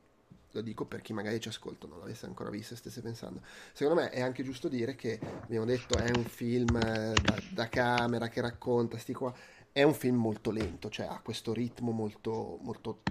lo 0.51 0.61
dico 0.61 0.85
per 0.85 1.01
chi 1.01 1.13
magari 1.13 1.39
ci 1.39 1.47
ascolta, 1.47 1.87
non 1.87 1.99
l'avesse 1.99 2.25
ancora 2.25 2.49
visto 2.49 2.73
e 2.73 2.77
stesse 2.77 3.01
pensando. 3.01 3.41
Secondo 3.73 4.01
me 4.01 4.09
è 4.09 4.21
anche 4.21 4.43
giusto 4.43 4.67
dire 4.67 4.95
che, 4.95 5.19
abbiamo 5.43 5.65
detto, 5.65 5.97
è 5.97 6.11
un 6.15 6.23
film 6.23 6.75
eh, 6.75 7.13
da, 7.21 7.41
da 7.51 7.69
camera 7.69 8.27
che 8.27 8.41
racconta, 8.41 8.97
sti 8.97 9.13
qua, 9.13 9.33
è 9.71 9.83
un 9.83 9.93
film 9.93 10.17
molto 10.17 10.51
lento, 10.51 10.89
cioè 10.89 11.05
ha 11.05 11.19
questo 11.23 11.53
ritmo 11.53 11.91
molto, 11.91 12.59
molto 12.61 13.01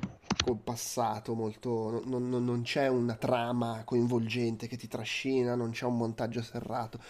compassato, 0.44 1.34
molto, 1.34 2.02
non, 2.04 2.28
non, 2.28 2.44
non 2.44 2.62
c'è 2.62 2.88
una 2.88 3.14
trama 3.14 3.82
coinvolgente 3.84 4.66
che 4.66 4.76
ti 4.76 4.88
trascina, 4.88 5.54
non 5.54 5.70
c'è 5.70 5.86
un 5.86 5.96
montaggio 5.96 6.42
serrato, 6.42 7.00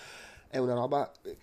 è 0.48 0.58
una 0.58 0.74
roba 0.74 1.10
eh, 1.22 1.36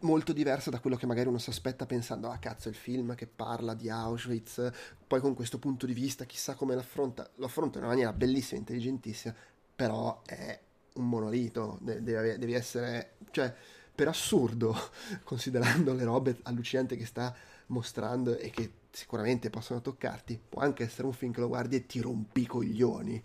molto 0.00 0.32
diversa 0.32 0.70
da 0.70 0.80
quello 0.80 0.96
che 0.96 1.06
magari 1.06 1.28
uno 1.28 1.38
si 1.38 1.50
aspetta 1.50 1.86
pensando 1.86 2.30
ah 2.30 2.38
cazzo 2.38 2.68
il 2.68 2.74
film 2.74 3.14
che 3.14 3.26
parla 3.26 3.74
di 3.74 3.90
Auschwitz 3.90 4.70
poi 5.06 5.20
con 5.20 5.34
questo 5.34 5.58
punto 5.58 5.86
di 5.86 5.92
vista 5.92 6.24
chissà 6.24 6.54
come 6.54 6.74
l'affronta 6.74 7.28
lo 7.36 7.46
affronta 7.46 7.78
in 7.78 7.84
una 7.84 7.92
maniera 7.92 8.12
bellissima 8.12 8.60
intelligentissima 8.60 9.34
però 9.74 10.22
è 10.24 10.58
un 10.94 11.08
monolito 11.08 11.78
devi, 11.82 12.38
devi 12.38 12.52
essere 12.52 13.16
cioè 13.30 13.54
per 13.94 14.08
assurdo 14.08 14.74
considerando 15.24 15.92
le 15.92 16.04
robe 16.04 16.38
allucinanti 16.42 16.96
che 16.96 17.06
sta 17.06 17.34
mostrando 17.70 18.36
e 18.36 18.50
che 18.50 18.72
sicuramente 18.92 19.50
possono 19.50 19.80
toccarti, 19.80 20.40
può 20.48 20.62
anche 20.62 20.84
essere 20.84 21.06
un 21.06 21.12
film 21.12 21.32
che 21.32 21.40
lo 21.40 21.48
guardi 21.48 21.76
e 21.76 21.86
ti 21.86 22.00
rompi 22.00 22.42
i 22.42 22.46
coglioni, 22.46 23.22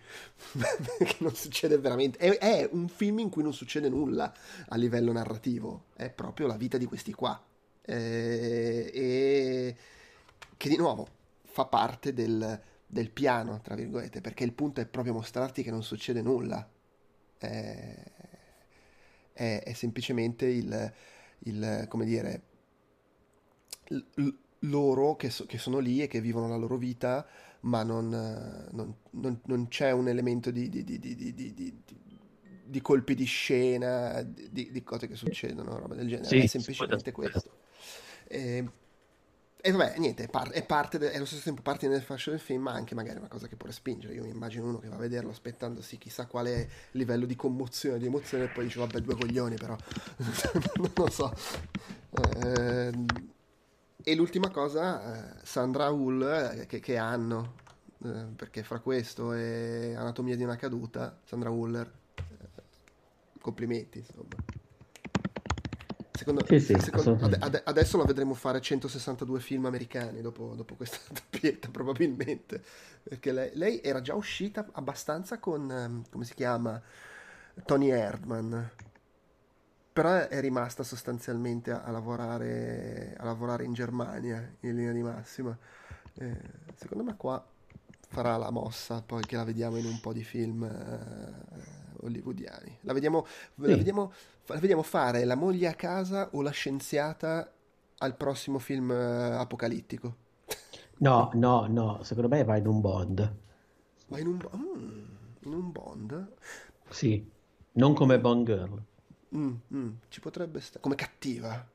perché 0.98 1.18
non 1.20 1.36
succede 1.36 1.78
veramente, 1.78 2.18
è, 2.20 2.38
è, 2.38 2.70
un 2.72 2.88
film 2.88 3.20
in 3.20 3.30
cui 3.30 3.44
non 3.44 3.54
succede 3.54 3.90
nulla 3.90 4.34
a 4.68 4.76
livello 4.76 5.12
narrativo, 5.12 5.86
è 5.96 6.10
proprio 6.10 6.48
la 6.48 6.58
vita 6.58 6.78
di 6.78 6.86
questi 6.86 7.14
qua, 7.14 7.44
eh, 7.82 8.92
e 8.94 9.76
che 10.58 10.70
di 10.70 10.78
nuovo 10.78 11.08
fa 11.44 11.66
parte 11.66 12.14
del, 12.14 12.62
del, 12.86 13.10
piano, 13.10 13.60
tra 13.62 13.76
virgolette, 13.76 14.22
perché 14.22 14.44
il 14.44 14.54
punto 14.54 14.82
è 14.82 14.86
proprio 14.86 15.14
mostrarti 15.14 15.64
che 15.64 15.72
non 15.72 15.84
succede 15.84 16.22
nulla, 16.22 16.68
è, 17.38 17.96
è, 19.34 19.64
è 19.64 19.74
semplicemente 19.74 20.46
il, 20.46 20.94
il, 21.40 21.86
come 21.90 22.06
dire, 22.06 22.54
loro 24.60 25.16
che, 25.16 25.30
so, 25.30 25.46
che, 25.46 25.58
sono 25.58 25.80
lì 25.80 26.02
e 26.02 26.08
che 26.08 26.22
vivono 26.22 26.48
la 26.48 26.56
loro 26.56 26.78
vita, 26.78 27.26
ma 27.62 27.84
non, 27.84 28.10
non, 28.72 28.96
non, 29.12 29.40
non 29.46 29.68
c'è 29.68 29.92
un 29.92 30.08
elemento 30.08 30.52
di, 30.52 30.70
di, 30.70 30.84
di, 30.84 31.82
di, 32.64 32.82
colpi 32.82 33.16
di 33.16 33.26
scena, 33.26 34.22
di, 34.22 34.84
cose 34.84 35.08
che 35.08 35.16
succedono, 35.16 35.78
roba 35.78 35.96
del 35.96 36.08
genere. 36.08 36.28
Sì, 36.28 36.40
è 36.40 36.48
semplicemente 36.48 37.12
questo. 37.12 37.58
E, 38.28 38.68
e 39.66 39.72
vabbè, 39.72 39.98
niente, 39.98 40.26
è, 40.26 40.28
par- 40.28 40.52
è 40.52 40.64
parte 40.64 41.00
de- 41.00 41.12
è 41.12 41.16
allo 41.16 41.26
stesso 41.26 41.42
tempo 41.42 41.64
parte 41.64 41.88
del 41.88 42.04
fascio 42.04 42.30
del 42.30 42.40
film, 42.40 42.62
ma 42.62 42.74
anche 42.74 42.94
magari 42.94 43.18
una 43.18 43.28
cosa 43.28 43.48
che 43.48 43.56
può 43.56 43.66
respingere. 43.66 44.14
Io 44.14 44.24
mi 44.24 44.30
immagino 44.30 44.68
uno 44.68 44.78
che 44.78 44.88
va 44.88 44.96
a 44.96 45.00
vederlo 45.00 45.32
aspettandosi 45.32 45.98
chissà 45.98 46.28
quale 46.28 46.70
livello 46.92 47.26
di 47.26 47.36
commozione, 47.36 47.98
di 47.98 48.06
emozione, 48.06 48.44
e 48.44 48.48
poi 48.50 48.66
dice 48.66 48.78
vabbè 48.78 49.00
due 49.00 49.16
coglioni 49.16 49.56
però. 49.56 49.76
non 50.78 50.92
lo 50.94 51.10
so. 51.10 51.34
Eh, 52.12 52.92
e 54.08 54.14
l'ultima 54.14 54.52
cosa, 54.52 55.40
eh, 55.40 55.40
Sandra 55.42 55.90
Hull, 55.90 56.22
eh, 56.22 56.68
che, 56.68 56.80
che 56.80 56.96
hanno, 56.96 57.56
eh, 58.04 58.26
perché 58.36 58.62
fra 58.62 58.80
questo 58.80 59.34
e 59.34 59.96
Anatomia 59.98 60.36
di 60.36 60.44
una 60.44 60.58
caduta, 60.58 61.18
Sandra 61.24 61.50
Huller, 61.50 61.92
complimenti 63.42 63.98
insomma. 63.98 64.36
Secondo, 66.12 66.46
sì, 66.48 66.60
sì, 66.60 66.76
secondo 66.80 67.18
ad, 67.40 67.62
adesso 67.66 67.98
la 67.98 68.06
vedremo 68.06 68.36
fare 68.36 68.62
162 68.62 69.40
film 69.40 69.66
americani 69.66 70.22
dopo, 70.22 70.54
dopo 70.56 70.76
questa 70.76 71.00
doppietta, 71.12 71.70
probabilmente. 71.70 72.62
Perché 73.02 73.32
lei, 73.32 73.50
lei, 73.56 73.82
era 73.82 74.02
già 74.02 74.14
uscita 74.14 74.68
abbastanza 74.74 75.40
con, 75.40 75.72
ehm, 75.72 76.04
come 76.12 76.26
si 76.26 76.36
chiama, 76.36 76.80
Tony 77.66 77.90
Erdman 77.90 78.70
però 79.96 80.28
è 80.28 80.42
rimasta 80.42 80.84
sostanzialmente 80.84 81.72
a, 81.72 81.84
a, 81.84 81.90
lavorare, 81.90 83.16
a 83.18 83.24
lavorare, 83.24 83.64
in 83.64 83.72
Germania 83.72 84.46
in 84.60 84.76
linea 84.76 84.92
di 84.92 85.02
massima. 85.02 85.58
Eh, 86.16 86.38
secondo 86.76 87.06
me 87.06 87.16
qua 87.16 87.42
farà 88.10 88.36
la 88.36 88.52
mossa, 88.52 89.02
poi 89.02 89.24
che 89.26 89.38
la 89.38 89.46
vediamo 89.46 89.78
in 89.78 89.86
un 89.86 90.02
po' 90.02 90.12
di 90.12 90.22
film 90.22 90.64
eh, 90.64 92.06
hollywoodiani. 92.06 92.80
La 92.82 92.92
vediamo, 92.92 93.26
sì. 93.26 93.62
la, 93.70 93.78
vediamo, 93.78 94.12
la 94.48 94.60
vediamo, 94.60 94.84
fare 94.84 95.24
la 95.24 95.36
moglie 95.36 95.70
a 95.70 95.76
casa 95.76 96.28
o 96.34 96.42
la 96.42 96.52
scienziata 96.52 97.50
al 98.00 98.18
prossimo 98.18 98.60
film 98.60 98.92
eh, 98.92 99.36
apocalittico. 99.38 100.16
No, 100.98 101.30
no, 101.36 101.68
no, 101.68 102.04
secondo 102.04 102.28
me 102.28 102.44
va 102.44 102.58
in 102.58 102.68
un 102.68 102.82
Bond. 102.82 103.36
Va 104.08 104.20
in 104.20 104.28
un, 104.28 104.46
mm, 104.58 105.46
in 105.46 105.54
un 105.54 105.72
Bond? 105.72 106.34
Sì, 106.90 107.32
non 107.72 107.94
come 107.94 108.20
Bond 108.20 108.46
Girl. 108.46 108.84
Mm, 109.36 109.56
mm, 109.74 109.90
ci 110.10 110.20
potrebbe 110.20 110.60
stare. 110.60 110.82
Come 110.82 110.96
cattiva? 110.96 111.68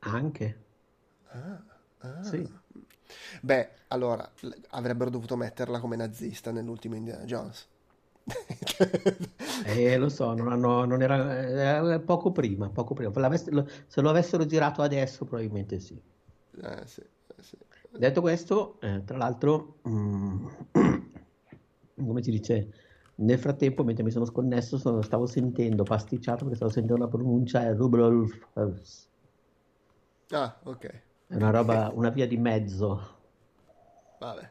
Anche. 0.00 0.64
Ah, 1.28 1.62
ah. 1.98 2.22
Sì. 2.22 2.60
Beh, 3.40 3.70
allora, 3.88 4.30
avrebbero 4.70 5.10
dovuto 5.10 5.36
metterla 5.36 5.80
come 5.80 5.96
nazista 5.96 6.50
nell'ultimo 6.50 6.94
Indiana 6.94 7.24
Jones. 7.24 7.68
eh, 9.66 9.96
lo 9.96 10.08
so, 10.08 10.32
non, 10.34 10.52
hanno, 10.52 10.84
non 10.84 11.02
era 11.02 11.92
eh, 11.94 12.00
poco 12.00 12.30
prima, 12.30 12.68
poco 12.70 12.94
prima. 12.94 13.12
Se 13.36 14.00
lo 14.00 14.08
avessero 14.08 14.46
girato 14.46 14.82
adesso, 14.82 15.24
probabilmente 15.24 15.80
sì. 15.80 16.00
Eh, 16.62 16.86
sì, 16.86 17.00
eh, 17.00 17.42
sì. 17.42 17.56
Detto 17.90 18.20
questo, 18.20 18.80
eh, 18.80 19.02
tra 19.04 19.16
l'altro, 19.16 19.80
mm, 19.88 20.46
come 22.06 22.22
si 22.22 22.30
dice, 22.30 22.72
nel 23.22 23.38
frattempo, 23.38 23.84
mentre 23.84 24.04
mi 24.04 24.10
sono 24.10 24.24
sconnesso, 24.24 24.78
sono, 24.78 25.02
stavo 25.02 25.26
sentendo 25.26 25.82
pasticciato 25.84 26.44
perché 26.44 26.56
stavo 26.56 26.70
sentendo 26.70 27.02
la 27.02 27.08
pronuncia 27.08 27.64
è 27.64 27.74
Rudolf 27.74 28.38
Ah, 30.30 30.58
ok. 30.62 30.86
È 31.26 31.34
una 31.34 31.50
roba, 31.50 31.90
una 31.94 32.08
via 32.10 32.26
di 32.26 32.36
mezzo. 32.36 33.18
Vabbè. 34.18 34.50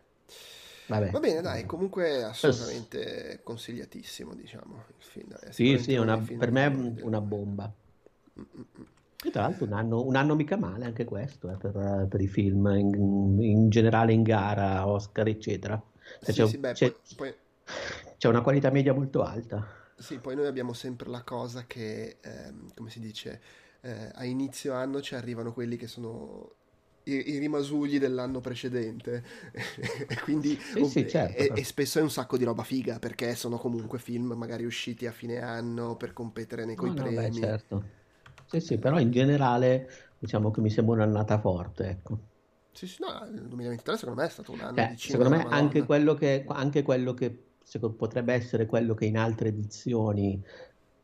Vabbè. 0.87 1.11
Va 1.11 1.19
bene, 1.19 1.41
dai, 1.41 1.65
comunque 1.65 2.23
assolutamente 2.23 3.39
consigliatissimo, 3.43 4.33
diciamo, 4.35 4.83
il 4.87 5.03
film. 5.03 5.35
Sì, 5.49 5.77
sì, 5.77 5.95
una, 5.95 6.17
per 6.17 6.51
me 6.51 6.65
è 6.65 7.01
una 7.03 7.21
bomba. 7.21 7.71
E 9.23 9.29
tra 9.29 9.43
l'altro 9.43 9.65
un 9.65 9.73
anno, 9.73 10.03
un 10.03 10.15
anno 10.15 10.35
mica 10.35 10.57
male 10.57 10.85
anche 10.85 11.05
questo, 11.05 11.49
eh, 11.49 11.55
per, 11.55 12.07
per, 12.09 12.21
i 12.21 12.27
film 12.27 12.65
in, 12.67 13.39
in, 13.39 13.69
generale 13.69 14.13
in 14.13 14.23
gara, 14.23 14.87
Oscar, 14.87 15.27
eccetera. 15.27 15.81
Cioè, 16.23 16.33
sì, 16.33 16.47
sì, 16.47 16.57
beh, 16.57 16.73
poi, 16.73 16.95
poi 17.15 17.35
c'è 18.21 18.27
una 18.27 18.41
qualità 18.43 18.69
media 18.69 18.93
molto 18.93 19.23
alta. 19.23 19.65
Sì, 19.97 20.19
poi 20.19 20.35
noi 20.35 20.45
abbiamo 20.45 20.73
sempre 20.73 21.09
la 21.09 21.23
cosa 21.23 21.65
che, 21.65 22.17
ehm, 22.21 22.71
come 22.75 22.91
si 22.91 22.99
dice, 22.99 23.41
eh, 23.81 24.11
a 24.13 24.25
inizio 24.25 24.75
anno 24.75 25.01
ci 25.01 25.15
arrivano 25.15 25.53
quelli 25.53 25.75
che 25.75 25.87
sono 25.87 26.51
i, 27.05 27.31
i 27.31 27.39
rimasugli 27.39 27.97
dell'anno 27.97 28.39
precedente 28.39 29.23
e 30.07 30.19
quindi 30.21 30.55
sì, 30.55 30.85
sì, 30.85 31.09
certo. 31.09 31.35
e, 31.35 31.61
e, 31.61 31.63
spesso 31.63 31.97
è 31.97 32.03
un 32.03 32.11
sacco 32.11 32.37
di 32.37 32.43
roba 32.43 32.61
figa 32.61 32.99
perché 32.99 33.33
sono 33.33 33.57
comunque 33.57 33.97
film 33.97 34.33
magari 34.33 34.65
usciti 34.65 35.07
a 35.07 35.11
fine 35.11 35.41
anno 35.41 35.95
per 35.95 36.13
competere 36.13 36.63
nei 36.63 36.75
coi 36.75 36.89
no, 36.89 36.93
premi. 36.93 37.15
No, 37.15 37.21
beh, 37.31 37.39
certo. 37.39 37.83
Sì, 38.45 38.59
sì, 38.59 38.77
però 38.77 38.99
in 38.99 39.09
generale 39.09 40.13
diciamo 40.19 40.51
che 40.51 40.61
mi 40.61 40.69
sembra 40.69 40.93
un'annata 40.93 41.39
forte, 41.39 41.89
ecco. 41.89 42.19
Sì, 42.71 42.85
sì, 42.85 42.97
no, 43.01 43.27
il 43.33 43.47
2023 43.47 43.97
secondo 43.97 44.21
me 44.21 44.27
è 44.27 44.29
stato 44.29 44.51
un 44.51 44.61
anno 44.61 44.79
eh, 44.79 44.89
di 44.89 44.97
cinema. 44.97 45.23
Secondo 45.23 45.49
me 45.49 45.55
anche 45.55 45.83
quello, 45.83 46.13
che, 46.13 46.45
anche 46.47 46.83
quello 46.83 47.15
che 47.15 47.49
potrebbe 47.95 48.33
essere 48.33 48.65
quello 48.65 48.93
che 48.93 49.05
in 49.05 49.17
altre 49.17 49.49
edizioni, 49.49 50.41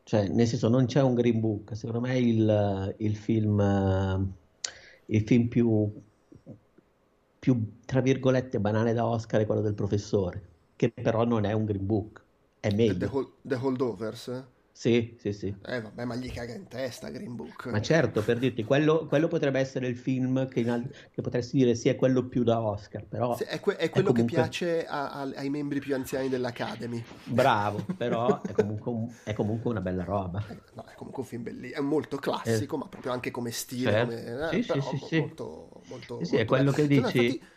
cioè 0.02 0.28
nel 0.28 0.46
senso 0.46 0.68
non 0.68 0.86
c'è 0.86 1.02
un 1.02 1.14
green 1.14 1.40
book, 1.40 1.76
secondo 1.76 2.00
me 2.00 2.18
il, 2.18 2.94
il 2.98 3.16
film, 3.16 4.34
il 5.06 5.22
film 5.22 5.48
più, 5.48 5.90
più, 7.38 7.72
tra 7.84 8.00
virgolette, 8.00 8.60
banale 8.60 8.92
da 8.92 9.06
Oscar 9.06 9.40
è 9.40 9.46
quello 9.46 9.60
del 9.60 9.74
professore, 9.74 10.42
che 10.76 10.90
però 10.90 11.24
non 11.24 11.44
è 11.44 11.52
un 11.52 11.64
green 11.64 11.86
book, 11.86 12.22
è 12.60 12.72
meglio. 12.72 12.96
The, 12.96 13.06
hold, 13.06 13.28
the 13.42 13.54
Holdovers? 13.54 14.44
Sì, 14.78 15.16
sì, 15.18 15.32
sì. 15.32 15.52
Eh 15.66 15.80
vabbè, 15.80 16.04
ma 16.04 16.14
gli 16.14 16.30
caga 16.30 16.54
in 16.54 16.68
testa 16.68 17.08
Green 17.08 17.34
Book. 17.34 17.66
Ma 17.66 17.82
certo, 17.82 18.22
per 18.22 18.38
dirti, 18.38 18.62
quello, 18.62 19.06
quello 19.08 19.26
potrebbe 19.26 19.58
essere 19.58 19.88
il 19.88 19.96
film 19.96 20.46
che, 20.46 20.60
in, 20.60 20.88
che, 21.10 21.20
potresti 21.20 21.56
dire 21.56 21.74
sia 21.74 21.96
quello 21.96 22.28
più 22.28 22.44
da 22.44 22.62
Oscar, 22.62 23.04
però... 23.04 23.36
Sì, 23.36 23.42
è, 23.42 23.58
que- 23.58 23.74
è, 23.74 23.90
quello 23.90 24.10
è 24.10 24.12
comunque... 24.12 24.36
che 24.36 24.40
piace 24.40 24.86
a, 24.86 25.10
a, 25.10 25.22
ai 25.34 25.50
membri 25.50 25.80
più 25.80 25.96
anziani 25.96 26.28
dell'Academy. 26.28 27.02
Bravo, 27.24 27.84
però 27.98 28.40
è 28.40 28.52
comunque, 28.52 28.92
un, 28.92 29.12
è 29.24 29.32
comunque 29.32 29.68
una 29.68 29.80
bella 29.80 30.04
roba. 30.04 30.46
Eh, 30.48 30.60
no, 30.74 30.84
è 30.84 30.94
comunque 30.94 31.22
un 31.24 31.28
film 31.28 31.42
bellissimo, 31.42 31.80
è 31.80 31.82
molto 31.82 32.16
classico, 32.18 32.76
eh. 32.76 32.78
ma 32.78 32.86
proprio 32.86 33.10
anche 33.10 33.32
come 33.32 33.50
stile, 33.50 33.90
certo. 33.90 34.14
come, 34.14 34.48
eh, 34.52 34.62
sì, 34.62 34.80
sì, 34.80 35.06
sì, 35.06 35.18
molto, 35.18 35.82
molto, 35.88 36.18
sì, 36.20 36.24
sì, 36.24 36.36
è 36.36 36.44
quello 36.44 36.70
bello. 36.70 36.76
che 36.76 36.86
dici... 36.86 37.02
Cioè, 37.02 37.24
infatti, 37.24 37.56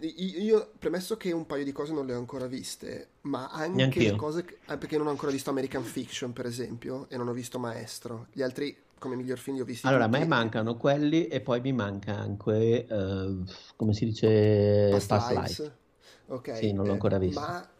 io, 0.00 0.72
premesso 0.78 1.16
che 1.16 1.32
un 1.32 1.46
paio 1.46 1.64
di 1.64 1.72
cose 1.72 1.92
non 1.92 2.06
le 2.06 2.14
ho 2.14 2.18
ancora 2.18 2.46
viste, 2.46 3.08
ma 3.22 3.48
anche 3.50 4.00
le 4.00 4.16
cose, 4.16 4.44
eh, 4.68 4.76
perché 4.76 4.96
non 4.96 5.06
ho 5.06 5.10
ancora 5.10 5.30
visto 5.30 5.50
American 5.50 5.84
Fiction, 5.84 6.32
per 6.32 6.46
esempio, 6.46 7.06
e 7.08 7.16
non 7.16 7.28
ho 7.28 7.32
visto 7.32 7.58
Maestro. 7.58 8.26
Gli 8.32 8.42
altri, 8.42 8.76
come 8.98 9.16
miglior 9.16 9.38
film, 9.38 9.56
li 9.56 9.62
ho 9.62 9.64
visti 9.64 9.86
Allora, 9.86 10.06
tutti. 10.06 10.16
a 10.16 10.20
me 10.20 10.26
mancano 10.26 10.76
quelli 10.76 11.28
e 11.28 11.40
poi 11.40 11.60
mi 11.60 11.72
manca 11.72 12.16
anche, 12.16 12.86
uh, 12.88 13.44
come 13.76 13.92
si 13.92 14.06
dice, 14.06 14.88
Past, 14.90 15.08
Past 15.08 15.30
Life. 15.30 15.62
Life. 15.62 15.76
Ok. 16.26 16.56
Sì, 16.56 16.72
non 16.72 16.86
l'ho 16.86 16.92
ancora 16.92 17.18
visto. 17.18 17.40
Ma 17.40 17.70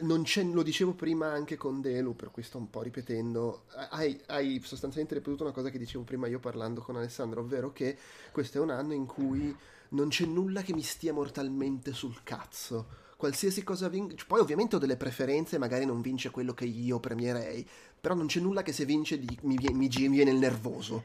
non 0.00 0.22
c'è, 0.22 0.42
lo 0.44 0.62
dicevo 0.62 0.94
prima 0.94 1.30
anche 1.30 1.56
con 1.56 1.80
Delu, 1.82 2.16
per 2.16 2.30
cui 2.30 2.42
sto 2.42 2.56
un 2.56 2.70
po' 2.70 2.80
ripetendo. 2.80 3.64
Hai, 3.90 4.18
hai, 4.26 4.60
sostanzialmente 4.64 5.14
ripetuto 5.14 5.42
una 5.42 5.52
cosa 5.52 5.68
che 5.68 5.78
dicevo 5.78 6.04
prima 6.04 6.26
io 6.26 6.38
parlando 6.38 6.80
con 6.80 6.96
Alessandro, 6.96 7.42
ovvero 7.42 7.72
che 7.72 7.98
questo 8.32 8.58
è 8.58 8.60
un 8.60 8.70
anno 8.70 8.94
in 8.94 9.04
cui 9.04 9.54
non 9.90 10.08
c'è 10.08 10.26
nulla 10.26 10.62
che 10.62 10.74
mi 10.74 10.82
stia 10.82 11.12
mortalmente 11.12 11.92
sul 11.92 12.22
cazzo. 12.22 13.06
Qualsiasi 13.16 13.64
cosa 13.64 13.88
vince, 13.88 14.24
poi 14.28 14.40
ovviamente 14.40 14.76
ho 14.76 14.78
delle 14.78 14.96
preferenze, 14.96 15.58
magari 15.58 15.84
non 15.84 16.00
vince 16.00 16.30
quello 16.30 16.54
che 16.54 16.66
io 16.66 17.00
premierei, 17.00 17.66
però 18.00 18.14
non 18.14 18.26
c'è 18.26 18.38
nulla 18.38 18.62
che 18.62 18.72
se 18.72 18.84
vince 18.84 19.18
di, 19.18 19.26
mi, 19.42 19.58
mi, 19.60 19.72
mi, 19.72 19.88
viene 19.88 20.30
il 20.30 20.38
nervoso. 20.38 21.04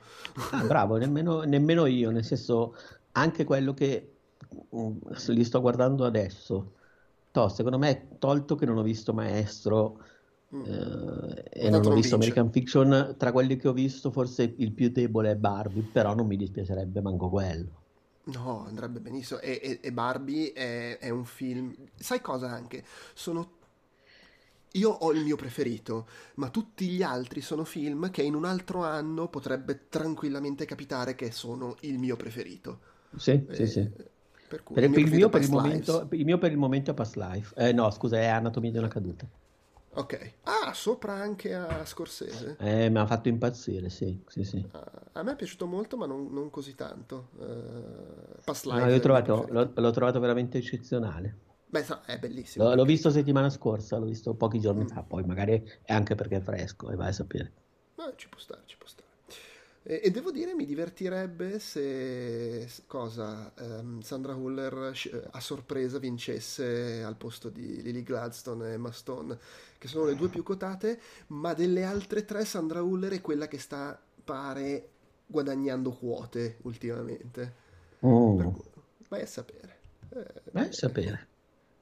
Ah, 0.51 0.63
bravo, 0.63 0.97
nemmeno, 0.97 1.41
nemmeno, 1.41 1.87
io, 1.87 2.11
nel 2.11 2.23
senso, 2.23 2.75
anche 3.13 3.43
quello 3.45 3.73
che 3.73 4.11
um, 4.69 4.99
li 5.27 5.43
sto 5.43 5.59
guardando 5.59 6.05
adesso, 6.05 6.73
to, 7.31 7.49
secondo 7.49 7.79
me, 7.79 8.09
tolto 8.19 8.53
che 8.55 8.67
non 8.67 8.77
ho 8.77 8.83
visto 8.83 9.11
Maestro 9.11 9.97
mm. 10.55 10.65
eh, 10.65 11.43
e 11.49 11.69
non 11.71 11.83
ho 11.83 11.93
visto 11.93 12.15
vince. 12.15 12.15
American 12.15 12.51
Fiction, 12.51 13.15
tra 13.17 13.31
quelli 13.31 13.55
che 13.55 13.67
ho 13.67 13.73
visto 13.73 14.11
forse 14.11 14.53
il 14.55 14.71
più 14.71 14.91
debole 14.91 15.31
è 15.31 15.35
Barbie, 15.35 15.89
però 15.91 16.13
non 16.13 16.27
mi 16.27 16.37
dispiacerebbe 16.37 17.01
manco 17.01 17.27
quello. 17.29 17.81
No, 18.25 18.65
andrebbe 18.65 18.99
benissimo. 18.99 19.39
E, 19.39 19.59
e, 19.61 19.79
e 19.81 19.91
Barbie 19.91 20.53
è, 20.53 20.97
è, 20.97 21.09
un 21.09 21.25
film. 21.25 21.75
Sai 21.95 22.21
cosa 22.21 22.49
anche? 22.49 22.83
Sono. 23.13 23.61
Io 24.75 24.89
ho 24.89 25.11
il 25.11 25.23
mio 25.23 25.35
preferito, 25.35 26.07
ma 26.35 26.49
tutti 26.49 26.87
gli 26.87 27.03
altri 27.03 27.41
sono 27.41 27.63
film 27.63 28.09
che 28.09 28.23
in 28.23 28.33
un 28.33 28.45
altro 28.45 28.83
anno 28.83 29.27
potrebbe 29.27 29.87
tranquillamente 29.87 30.65
capitare 30.65 31.13
che 31.13 31.31
sono 31.31 31.75
il 31.81 31.99
mio 31.99 32.15
preferito. 32.15 32.79
Sì, 33.15 33.45
eh, 33.47 33.55
sì, 33.55 33.67
sì. 33.67 33.91
Per 34.47 34.63
cui, 34.63 34.73
per, 34.73 34.83
il, 34.85 34.89
mio, 34.89 34.99
il, 34.99 35.11
mio 35.11 35.29
per 35.29 35.41
il, 35.41 35.49
momento, 35.49 36.07
il 36.11 36.25
mio 36.25 36.37
per 36.39 36.51
il 36.51 36.57
momento 36.57 36.89
è 36.89 36.93
Past 36.95 37.15
Life. 37.17 37.53
Eh, 37.55 37.71
no, 37.71 37.91
scusa, 37.91 38.17
è 38.17 38.25
Anatomia 38.25 38.71
di 38.71 38.77
una 38.79 38.87
caduta. 38.87 39.27
Ok. 39.95 40.33
Ah, 40.43 40.73
sopra 40.73 41.13
anche 41.13 41.53
a 41.53 41.85
Scorsese? 41.85 42.55
Eh, 42.59 42.89
mi 42.89 42.97
ha 42.97 43.05
fatto 43.05 43.29
impazzire, 43.29 43.89
sì, 43.89 44.19
sì, 44.27 44.43
sì. 44.43 44.65
Ah, 44.71 44.91
a 45.13 45.23
me 45.23 45.33
è 45.33 45.35
piaciuto 45.35 45.67
molto, 45.67 45.97
ma 45.97 46.07
non, 46.07 46.29
non 46.31 46.49
così 46.49 46.73
tanto. 46.73 47.29
Uh, 47.37 48.41
Past 48.43 48.65
Life. 48.65 48.79
No, 48.79 48.89
l'ho, 48.89 48.99
trovato, 48.99 49.45
l'ho, 49.49 49.71
l'ho, 49.73 49.91
trovato, 49.91 50.19
veramente 50.19 50.57
eccezionale. 50.57 51.37
Beh, 51.67 51.85
è 52.05 52.17
bellissimo. 52.17 52.65
L'ho, 52.65 52.75
l'ho, 52.75 52.85
visto 52.85 53.11
settimana 53.11 53.51
scorsa, 53.51 53.97
l'ho 53.97 54.05
visto 54.05 54.33
pochi 54.33 54.59
giorni 54.59 54.83
mm. 54.83 54.87
fa, 54.87 55.03
poi 55.03 55.23
magari 55.23 55.63
è 55.83 55.93
anche 55.93 56.15
perché 56.15 56.37
è 56.37 56.41
fresco 56.41 56.89
e 56.89 56.95
vai 56.95 57.09
a 57.09 57.13
sapere. 57.13 57.51
Eh, 57.95 58.13
ci 58.15 58.27
può 58.29 58.39
stare, 58.39 58.61
ci 58.65 58.77
può 58.77 58.87
stare. 58.87 59.03
E, 59.85 59.99
e, 60.01 60.11
devo 60.11 60.31
dire, 60.31 60.55
mi 60.55 60.65
divertirebbe 60.65 61.59
se 61.59 62.69
cosa 62.87 63.51
um, 63.59 63.99
Sandra 63.99 64.33
Huller 64.33 64.93
a 65.31 65.39
sorpresa 65.41 65.99
vincesse 65.99 67.03
al 67.03 67.17
posto 67.17 67.49
di 67.49 67.81
Lily 67.81 68.01
Gladstone 68.01 68.69
e 68.69 68.73
Emma 68.73 68.93
Stone, 68.93 69.37
che 69.83 69.89
sono 69.89 70.05
le 70.05 70.15
due 70.15 70.29
più 70.29 70.43
quotate, 70.43 70.97
ma 71.27 71.53
delle 71.53 71.83
altre 71.83 72.23
tre 72.23 72.45
Sandra 72.45 72.81
Huller 72.81 73.11
è 73.11 73.19
quella 73.19 73.49
che 73.49 73.57
sta, 73.57 74.01
pare, 74.23 74.91
guadagnando 75.25 75.91
quote 75.91 76.59
ultimamente. 76.61 77.53
Oh. 77.99 78.33
Cui, 78.33 78.63
vai 79.09 79.23
a 79.23 79.25
sapere. 79.25 79.79
Eh, 80.07 80.41
vai 80.53 80.69
a 80.69 80.71
sapere. 80.71 81.27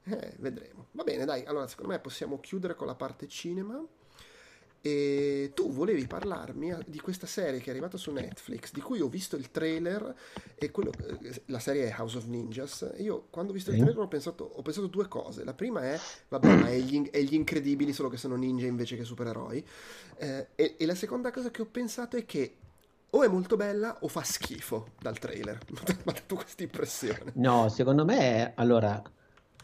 Eh, 0.02 0.34
vedremo. 0.38 0.88
Va 0.90 1.04
bene, 1.04 1.24
dai, 1.24 1.44
allora 1.44 1.68
secondo 1.68 1.92
me 1.92 2.00
possiamo 2.00 2.40
chiudere 2.40 2.74
con 2.74 2.88
la 2.88 2.96
parte 2.96 3.28
cinema. 3.28 3.80
E 4.84 5.52
tu 5.54 5.70
volevi 5.70 6.08
parlarmi 6.08 6.74
di 6.86 6.98
questa 6.98 7.28
serie 7.28 7.60
che 7.60 7.66
è 7.66 7.70
arrivata 7.70 7.96
su 7.96 8.10
Netflix, 8.10 8.72
di 8.72 8.80
cui 8.80 9.00
ho 9.00 9.08
visto 9.08 9.36
il 9.36 9.52
trailer, 9.52 10.12
e 10.56 10.72
quello, 10.72 10.90
eh, 11.22 11.42
la 11.46 11.60
serie 11.60 11.88
è 11.88 11.94
House 11.96 12.16
of 12.16 12.26
Ninjas. 12.26 12.92
Io 12.98 13.28
quando 13.30 13.52
ho 13.52 13.54
visto 13.54 13.70
il 13.70 13.76
trailer 13.76 13.98
ho 13.98 14.08
pensato, 14.08 14.42
ho 14.42 14.60
pensato 14.62 14.88
due 14.88 15.06
cose. 15.06 15.44
La 15.44 15.54
prima 15.54 15.82
è, 15.84 15.98
vabbè, 16.28 16.56
ma 16.56 16.68
è 16.68 16.78
gli, 16.78 17.08
è 17.10 17.20
gli 17.20 17.34
incredibili, 17.34 17.92
solo 17.92 18.08
che 18.08 18.16
sono 18.16 18.34
ninja 18.34 18.66
invece 18.66 18.96
che 18.96 19.04
supereroi. 19.04 19.64
Eh, 20.16 20.48
e, 20.56 20.74
e 20.76 20.86
la 20.86 20.96
seconda 20.96 21.30
cosa 21.30 21.52
che 21.52 21.62
ho 21.62 21.66
pensato 21.66 22.16
è 22.16 22.26
che 22.26 22.56
o 23.10 23.22
è 23.22 23.28
molto 23.28 23.56
bella 23.56 23.98
o 24.00 24.08
fa 24.08 24.24
schifo 24.24 24.88
dal 24.98 25.18
trailer. 25.18 25.60
Mi 25.68 25.78
ha 25.78 26.12
dato 26.12 26.34
questa 26.34 26.64
impressione. 26.64 27.30
No, 27.34 27.68
secondo 27.68 28.04
me, 28.04 28.52
allora, 28.56 29.00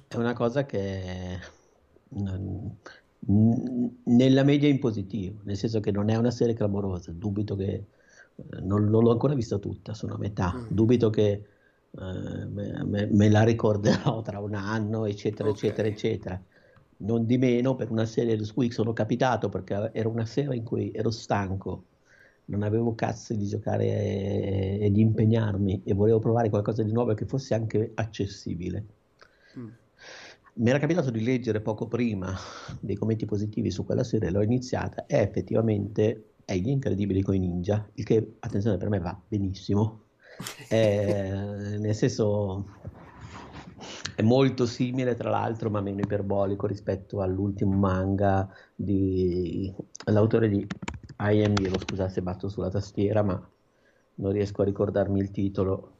è 0.06 0.16
una 0.16 0.34
cosa 0.34 0.64
che 0.64 1.40
nella 3.26 4.44
media 4.44 4.68
in 4.68 4.78
positivo, 4.78 5.40
nel 5.44 5.56
senso 5.56 5.80
che 5.80 5.90
non 5.90 6.08
è 6.08 6.16
una 6.16 6.30
serie 6.30 6.54
clamorosa, 6.54 7.12
dubito 7.12 7.56
che 7.56 7.72
eh, 7.72 8.60
non, 8.60 8.84
non 8.84 9.02
l'ho 9.02 9.10
ancora 9.10 9.34
vista 9.34 9.58
tutta, 9.58 9.94
sono 9.94 10.14
a 10.14 10.18
metà, 10.18 10.54
mm. 10.54 10.66
dubito 10.68 11.10
che 11.10 11.30
eh, 11.90 12.46
me, 12.46 13.08
me, 13.10 13.28
la 13.28 13.42
ricorderò 13.42 14.22
tra 14.22 14.38
un 14.38 14.54
anno, 14.54 15.04
eccetera, 15.04 15.48
okay. 15.48 15.68
eccetera, 15.68 15.88
eccetera. 15.88 16.42
Non 17.00 17.26
di 17.26 17.38
meno 17.38 17.76
per 17.76 17.90
una 17.90 18.06
serie 18.06 18.42
su 18.42 18.54
cui 18.54 18.70
sono 18.70 18.92
capitato 18.92 19.48
perché 19.48 19.90
era 19.92 20.08
una 20.08 20.26
sera 20.26 20.54
in 20.54 20.64
cui 20.64 20.90
ero 20.92 21.10
stanco, 21.10 21.84
non 22.46 22.62
avevo 22.62 22.94
cazzo 22.94 23.34
di 23.34 23.46
giocare 23.46 23.84
e, 23.84 24.78
e 24.80 24.90
di 24.90 25.00
impegnarmi 25.00 25.82
e 25.84 25.94
volevo 25.94 26.18
provare 26.18 26.48
qualcosa 26.48 26.82
di 26.82 26.92
nuovo 26.92 27.14
che 27.14 27.26
fosse 27.26 27.54
anche 27.54 27.92
accessibile. 27.94 28.84
Mm 29.58 29.68
mi 30.58 30.70
era 30.70 30.78
capitato 30.78 31.10
di 31.10 31.22
leggere 31.22 31.60
poco 31.60 31.86
prima 31.86 32.34
dei 32.80 32.96
commenti 32.96 33.26
positivi 33.26 33.70
su 33.70 33.84
quella 33.84 34.04
serie, 34.04 34.30
l'ho 34.30 34.42
iniziata 34.42 35.06
e 35.06 35.18
effettivamente 35.18 36.32
è 36.44 36.54
gli 36.54 36.68
incredibili 36.68 37.22
coi 37.22 37.38
ninja, 37.38 37.86
il 37.94 38.04
che, 38.04 38.36
attenzione, 38.40 38.78
per 38.78 38.88
me 38.88 38.98
va 38.98 39.18
benissimo. 39.28 40.04
È, 40.66 41.30
nel 41.78 41.94
senso, 41.94 42.64
è 44.14 44.22
molto 44.22 44.64
simile, 44.64 45.14
tra 45.14 45.28
l'altro, 45.28 45.68
ma 45.68 45.82
meno 45.82 46.00
iperbolico 46.00 46.66
rispetto 46.66 47.20
all'ultimo 47.20 47.76
manga 47.76 48.48
dell'autore 48.74 50.48
di 50.48 50.66
I 51.18 51.44
Am 51.44 51.54
Hero. 51.60 51.78
Scusate 51.78 52.12
se 52.12 52.22
batto 52.22 52.48
sulla 52.48 52.70
tastiera, 52.70 53.22
ma 53.22 53.48
non 54.14 54.32
riesco 54.32 54.62
a 54.62 54.64
ricordarmi 54.64 55.20
il 55.20 55.30
titolo. 55.30 55.97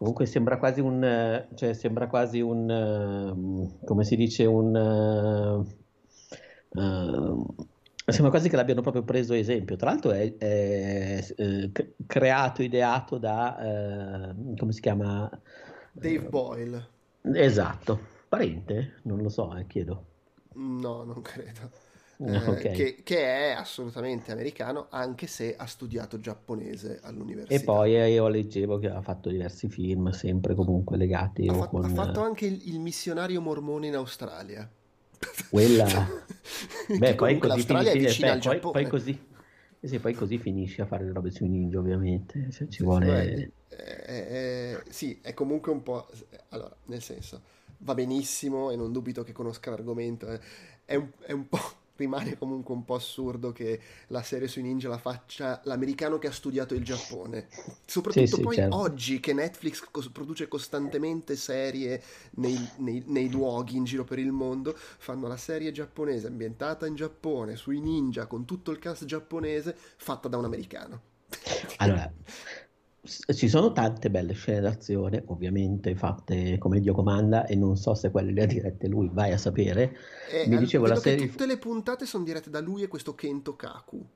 Comunque 0.00 0.24
sembra 0.24 0.56
quasi 0.56 0.80
un, 0.80 1.46
cioè 1.54 1.74
sembra 1.74 2.06
quasi 2.06 2.40
un, 2.40 2.70
uh, 2.70 3.84
come 3.84 4.02
si 4.04 4.16
dice, 4.16 4.46
un... 4.46 4.74
Uh, 6.74 6.80
uh, 6.80 7.54
sembra 8.06 8.30
quasi 8.30 8.48
che 8.48 8.56
l'abbiano 8.56 8.80
proprio 8.80 9.02
preso 9.02 9.34
esempio. 9.34 9.76
Tra 9.76 9.90
l'altro 9.90 10.12
è, 10.12 10.38
è, 10.38 11.18
è 11.18 11.34
eh, 11.36 11.70
creato, 12.06 12.62
ideato 12.62 13.18
da, 13.18 14.34
come 14.56 14.72
si 14.72 14.80
chiama? 14.80 15.30
Dave 15.92 16.28
Boyle. 16.30 16.88
Esatto. 17.34 18.00
Parente? 18.26 19.00
Non 19.02 19.20
lo 19.20 19.28
so, 19.28 19.54
eh, 19.54 19.66
chiedo. 19.66 20.04
No, 20.54 21.02
non 21.02 21.20
credo. 21.20 21.70
Eh, 22.22 22.36
okay. 22.46 22.72
che, 22.72 23.00
che, 23.02 23.24
è 23.24 23.50
assolutamente 23.52 24.30
americano, 24.30 24.88
anche 24.90 25.26
se 25.26 25.56
ha 25.56 25.64
studiato 25.64 26.20
giapponese 26.20 27.00
all'università. 27.02 27.54
E 27.54 27.64
poi 27.64 27.96
eh, 27.96 28.10
io 28.10 28.28
leggevo 28.28 28.78
che 28.78 28.88
ha 28.88 29.00
fatto 29.00 29.30
diversi 29.30 29.68
film, 29.68 30.10
sempre 30.10 30.54
comunque 30.54 30.98
legati. 30.98 31.46
Ha, 31.48 31.54
fatto, 31.54 31.68
con... 31.68 31.84
ha 31.84 31.88
fatto 31.88 32.20
anche 32.20 32.44
il, 32.46 32.60
il, 32.66 32.78
missionario 32.78 33.40
mormone 33.40 33.86
in 33.86 33.94
Australia. 33.94 34.70
Quella. 35.48 35.86
Beh, 36.98 37.14
poi 37.14 37.38
così, 37.38 37.62
finisce, 37.62 38.22
beh, 38.22 38.38
poi, 38.38 38.60
poi, 38.60 38.86
così, 38.86 39.26
sì, 39.80 39.98
poi 39.98 40.12
così 40.12 40.38
finisce 40.38 40.82
a 40.82 40.86
fare 40.86 41.04
le 41.04 41.12
robe 41.12 41.30
sui 41.30 41.48
ninja, 41.48 41.78
ovviamente. 41.78 42.50
Se 42.50 42.68
ci 42.68 42.78
sì, 42.78 42.82
vuole. 42.82 43.52
Sì, 43.68 43.76
è, 43.76 44.26
è, 44.26 44.82
sì, 44.88 45.18
è 45.22 45.32
comunque 45.32 45.72
un 45.72 45.82
po'. 45.82 46.08
Allora, 46.48 46.74
nel 46.86 47.02
senso, 47.02 47.42
va 47.78 47.94
benissimo 47.94 48.70
e 48.70 48.76
non 48.76 48.92
dubito 48.92 49.22
che 49.22 49.32
conosca 49.32 49.70
l'argomento. 49.70 50.28
Eh. 50.28 50.40
È 50.84 50.94
un, 50.96 51.08
è 51.24 51.32
un 51.32 51.48
po' 51.48 51.79
rimane 52.00 52.36
comunque 52.36 52.74
un 52.74 52.84
po' 52.84 52.94
assurdo 52.94 53.52
che 53.52 53.80
la 54.08 54.22
serie 54.22 54.48
sui 54.48 54.62
ninja 54.62 54.88
la 54.88 54.98
faccia 54.98 55.60
l'americano 55.64 56.18
che 56.18 56.26
ha 56.26 56.32
studiato 56.32 56.74
il 56.74 56.84
Giappone. 56.84 57.48
Soprattutto 57.84 58.26
sì, 58.26 58.34
sì, 58.34 58.40
poi 58.40 58.54
certo. 58.56 58.76
oggi 58.76 59.20
che 59.20 59.32
Netflix 59.32 59.88
produce 60.12 60.48
costantemente 60.48 61.36
serie 61.36 62.02
nei, 62.32 62.68
nei, 62.78 63.02
nei, 63.06 63.30
luoghi 63.30 63.76
in 63.76 63.84
giro 63.84 64.04
per 64.04 64.18
il 64.18 64.32
mondo, 64.32 64.74
fanno 64.76 65.28
la 65.28 65.36
serie 65.36 65.72
giapponese 65.72 66.26
ambientata 66.26 66.86
in 66.86 66.94
Giappone, 66.94 67.56
sui 67.56 67.80
ninja, 67.80 68.26
con 68.26 68.44
tutto 68.44 68.70
il 68.70 68.78
cast 68.78 69.04
giapponese, 69.04 69.76
fatta 69.96 70.28
da 70.28 70.36
un 70.36 70.44
americano. 70.44 71.02
Allora, 71.76 72.10
ci 73.02 73.48
sono 73.48 73.72
tante 73.72 74.10
belle 74.10 74.34
scene 74.34 74.60
d'azione, 74.60 75.22
ovviamente 75.26 75.94
fatte 75.94 76.58
come 76.58 76.80
Dio 76.80 76.92
comanda, 76.92 77.46
e 77.46 77.56
non 77.56 77.76
so 77.76 77.94
se 77.94 78.10
quelle 78.10 78.32
le 78.32 78.42
ha 78.42 78.46
dirette 78.46 78.88
lui, 78.88 79.08
vai 79.10 79.32
a 79.32 79.38
sapere. 79.38 79.96
Eh, 80.30 80.46
Mi 80.46 80.58
dicevo 80.58 80.86
la 80.86 80.96
serie. 80.96 81.28
Tutte 81.28 81.46
le 81.46 81.56
puntate 81.56 82.04
sono 82.04 82.24
dirette 82.24 82.50
da 82.50 82.60
lui 82.60 82.82
e 82.82 82.88
questo 82.88 83.14
Kento 83.14 83.56
Kaku. 83.56 84.06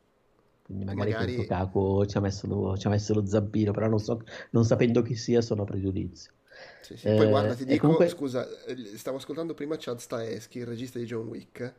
Quindi 0.65 0.85
magari, 0.85 1.12
magari... 1.12 1.35
Kento 1.36 1.55
Kaku 1.55 2.05
ci 2.06 2.16
ha, 2.19 2.20
messo 2.20 2.47
lo, 2.47 2.77
ci 2.77 2.86
ha 2.86 2.90
messo 2.90 3.15
lo 3.15 3.27
zampino, 3.27 3.73
però 3.73 3.89
non, 3.89 3.98
so, 3.98 4.23
non 4.51 4.65
sapendo 4.65 5.02
chi 5.02 5.15
sia 5.15 5.40
sono 5.40 5.62
a 5.62 5.65
pregiudizio. 5.65 6.32
Sì, 6.82 6.97
sì. 6.97 7.09
Poi 7.09 7.28
guarda, 7.28 7.55
ti 7.55 7.62
eh, 7.62 7.66
dico, 7.66 7.81
comunque... 7.81 8.09
scusa, 8.09 8.47
eh, 8.66 8.97
stavo 8.98 9.16
ascoltando 9.16 9.55
prima 9.55 9.77
Chad 9.78 9.98
Staeschi, 9.98 10.59
il 10.59 10.66
regista 10.66 10.98
di 10.98 11.06
John 11.06 11.27
Wick, 11.27 11.74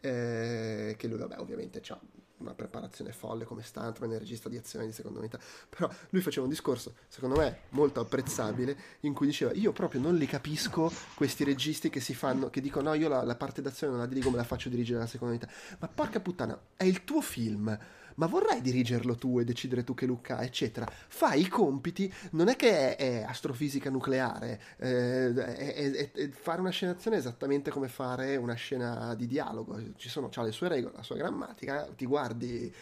eh, 0.00 0.94
che 0.98 1.08
lui, 1.08 1.18
vabbè, 1.18 1.38
ovviamente 1.38 1.80
ha 1.88 1.98
una 2.44 2.54
preparazione 2.54 3.12
folle 3.12 3.44
come 3.44 3.62
stuntman 3.62 4.12
e 4.12 4.18
regista 4.18 4.48
di 4.48 4.56
azione 4.56 4.86
di 4.86 4.92
seconda 4.92 5.18
unità, 5.18 5.38
però 5.68 5.90
lui 6.10 6.20
faceva 6.20 6.44
un 6.44 6.50
discorso, 6.50 6.94
secondo 7.08 7.36
me, 7.36 7.60
molto 7.70 8.00
apprezzabile, 8.00 8.76
in 9.00 9.12
cui 9.12 9.26
diceva, 9.26 9.52
io 9.52 9.72
proprio 9.72 10.00
non 10.00 10.16
li 10.16 10.26
capisco 10.26 10.92
questi 11.14 11.44
registi 11.44 11.90
che 11.90 12.00
si 12.00 12.14
fanno, 12.14 12.50
che 12.50 12.60
dicono, 12.60 12.90
no, 12.90 12.94
io 12.94 13.08
la, 13.08 13.22
la 13.24 13.36
parte 13.36 13.62
d'azione 13.62 13.92
non 13.92 14.02
la 14.02 14.08
dirigo, 14.08 14.30
me 14.30 14.36
la 14.36 14.44
faccio 14.44 14.68
dirigere 14.68 14.98
la 14.98 15.06
seconda 15.06 15.34
unità, 15.34 15.50
ma 15.78 15.88
porca 15.88 16.20
puttana, 16.20 16.58
è 16.76 16.84
il 16.84 17.04
tuo 17.04 17.20
film, 17.20 17.76
ma 18.14 18.26
vorrai 18.26 18.60
dirigerlo 18.60 19.16
tu 19.16 19.40
e 19.40 19.44
decidere 19.44 19.84
tu 19.84 19.94
che 19.94 20.06
ha, 20.32 20.42
eccetera. 20.42 20.86
Fai 20.90 21.42
i 21.42 21.48
compiti, 21.48 22.12
non 22.32 22.48
è 22.48 22.56
che 22.56 22.96
è, 22.96 23.20
è 23.20 23.22
astrofisica 23.22 23.90
nucleare, 23.90 24.60
eh, 24.78 25.32
è, 25.34 26.10
è, 26.12 26.28
fare 26.30 26.60
una 26.60 26.70
scena 26.70 26.92
d'azione 26.92 27.16
esattamente 27.16 27.70
come 27.70 27.88
fare 27.88 28.36
una 28.36 28.54
scena 28.54 29.14
di 29.14 29.26
dialogo, 29.26 29.80
ci 29.96 30.08
sono, 30.08 30.30
ha 30.32 30.42
le 30.42 30.52
sue 30.52 30.68
regole, 30.68 30.94
la 30.96 31.02
sua 31.02 31.16
grammatica, 31.16 31.88
ti 31.96 32.06
guardi 32.06 32.72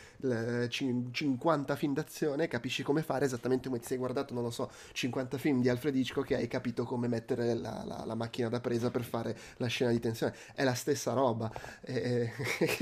50 0.68 1.76
film 1.76 1.94
d'azione, 1.94 2.48
capisci 2.48 2.82
come 2.82 3.02
fare 3.02 3.24
esattamente 3.24 3.68
come 3.68 3.80
ti 3.80 3.86
sei 3.86 3.98
guardato, 3.98 4.34
non 4.34 4.42
lo 4.42 4.50
so, 4.50 4.70
50 4.92 5.38
film 5.38 5.60
di 5.60 5.68
Alfred 5.68 5.94
Hitchcock 5.94 6.28
che 6.28 6.36
hai 6.36 6.48
capito 6.48 6.84
come 6.84 7.08
mettere 7.08 7.54
la, 7.54 7.82
la, 7.86 8.04
la 8.06 8.14
macchina 8.14 8.48
da 8.48 8.60
presa 8.60 8.90
per 8.90 9.02
fare 9.02 9.36
la 9.56 9.66
scena 9.66 9.90
di 9.90 10.00
tensione, 10.00 10.34
è 10.54 10.64
la 10.64 10.74
stessa 10.74 11.12
roba. 11.12 11.50
E, 11.82 12.30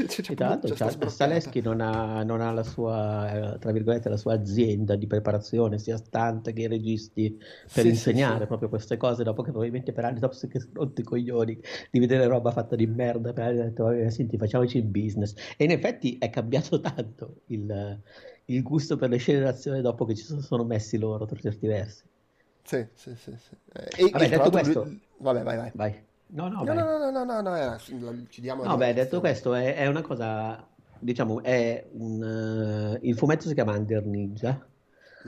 c'è, 0.06 0.22
c'è, 0.22 0.34
c'è 0.60 1.08
Saleschi 1.08 1.60
non 1.60 1.80
ha, 1.80 2.22
non 2.22 2.40
ha 2.40 2.52
la 2.52 2.62
sua, 2.62 3.56
tra 3.58 3.72
virgolette, 3.72 4.08
la 4.08 4.16
sua 4.16 4.34
azienda 4.34 4.96
di 4.96 5.06
preparazione, 5.06 5.78
sia 5.78 5.96
stante 5.96 6.52
che 6.52 6.62
i 6.62 6.68
registi, 6.68 7.36
per 7.72 7.84
sì, 7.84 7.88
insegnare 7.88 8.34
sì, 8.34 8.40
sì. 8.40 8.46
proprio 8.46 8.68
queste 8.68 8.96
cose, 8.96 9.22
dopo 9.22 9.42
che 9.42 9.50
probabilmente 9.50 9.92
per 9.92 10.04
anni 10.04 10.18
dopo 10.18 10.34
si 10.34 10.48
sono 10.52 10.72
rotti 10.74 11.00
i 11.00 11.04
coglioni 11.04 11.58
di 11.90 11.98
vedere 11.98 12.26
roba 12.26 12.50
fatta 12.50 12.76
di 12.76 12.86
merda, 12.86 13.32
per 13.32 13.44
anni 13.44 13.56
detto, 13.56 14.10
senti, 14.10 14.36
facciamoci 14.36 14.78
il 14.78 14.84
business. 14.84 15.34
E 15.56 15.64
in 15.64 15.70
effetti 15.70 16.18
è 16.18 16.30
cambiato 16.30 16.80
tanto 16.80 17.29
il, 17.46 18.00
il 18.46 18.62
gusto 18.62 18.96
per 18.96 19.08
le 19.10 19.18
scene 19.18 19.40
d'azione 19.40 19.80
dopo 19.80 20.04
che 20.04 20.14
ci 20.14 20.24
sono 20.24 20.64
messi 20.64 20.98
loro, 20.98 21.26
per 21.26 21.40
certi 21.40 21.66
versi. 21.66 22.04
Sì, 22.62 22.86
sì, 22.94 23.14
sì. 23.16 23.36
sì. 23.36 23.56
Eh, 23.72 24.06
e, 24.06 24.10
vabbè, 24.10 24.28
detto 24.28 24.50
questo... 24.50 24.84
Lui... 24.84 25.00
Vabbè, 25.18 25.42
vai, 25.42 25.56
vai. 25.56 25.70
vai. 25.74 26.02
No, 26.32 26.48
no, 26.48 26.62
no, 26.62 26.72
no, 26.72 26.98
no, 26.98 27.10
no, 27.10 27.24
no, 27.24 27.40
no, 27.40 27.56
era, 27.56 27.76
ci 27.76 28.40
diamo... 28.40 28.62
No, 28.62 28.76
beh, 28.76 28.94
detto 28.94 29.18
questo, 29.18 29.52
è, 29.54 29.74
è 29.74 29.86
una 29.86 30.02
cosa 30.02 30.64
diciamo, 31.00 31.42
è 31.42 31.86
un, 31.92 32.98
uh, 33.00 33.04
il 33.04 33.16
fumetto 33.16 33.48
si 33.48 33.54
chiama 33.54 33.76
Under 33.76 34.04
Ninja, 34.04 34.64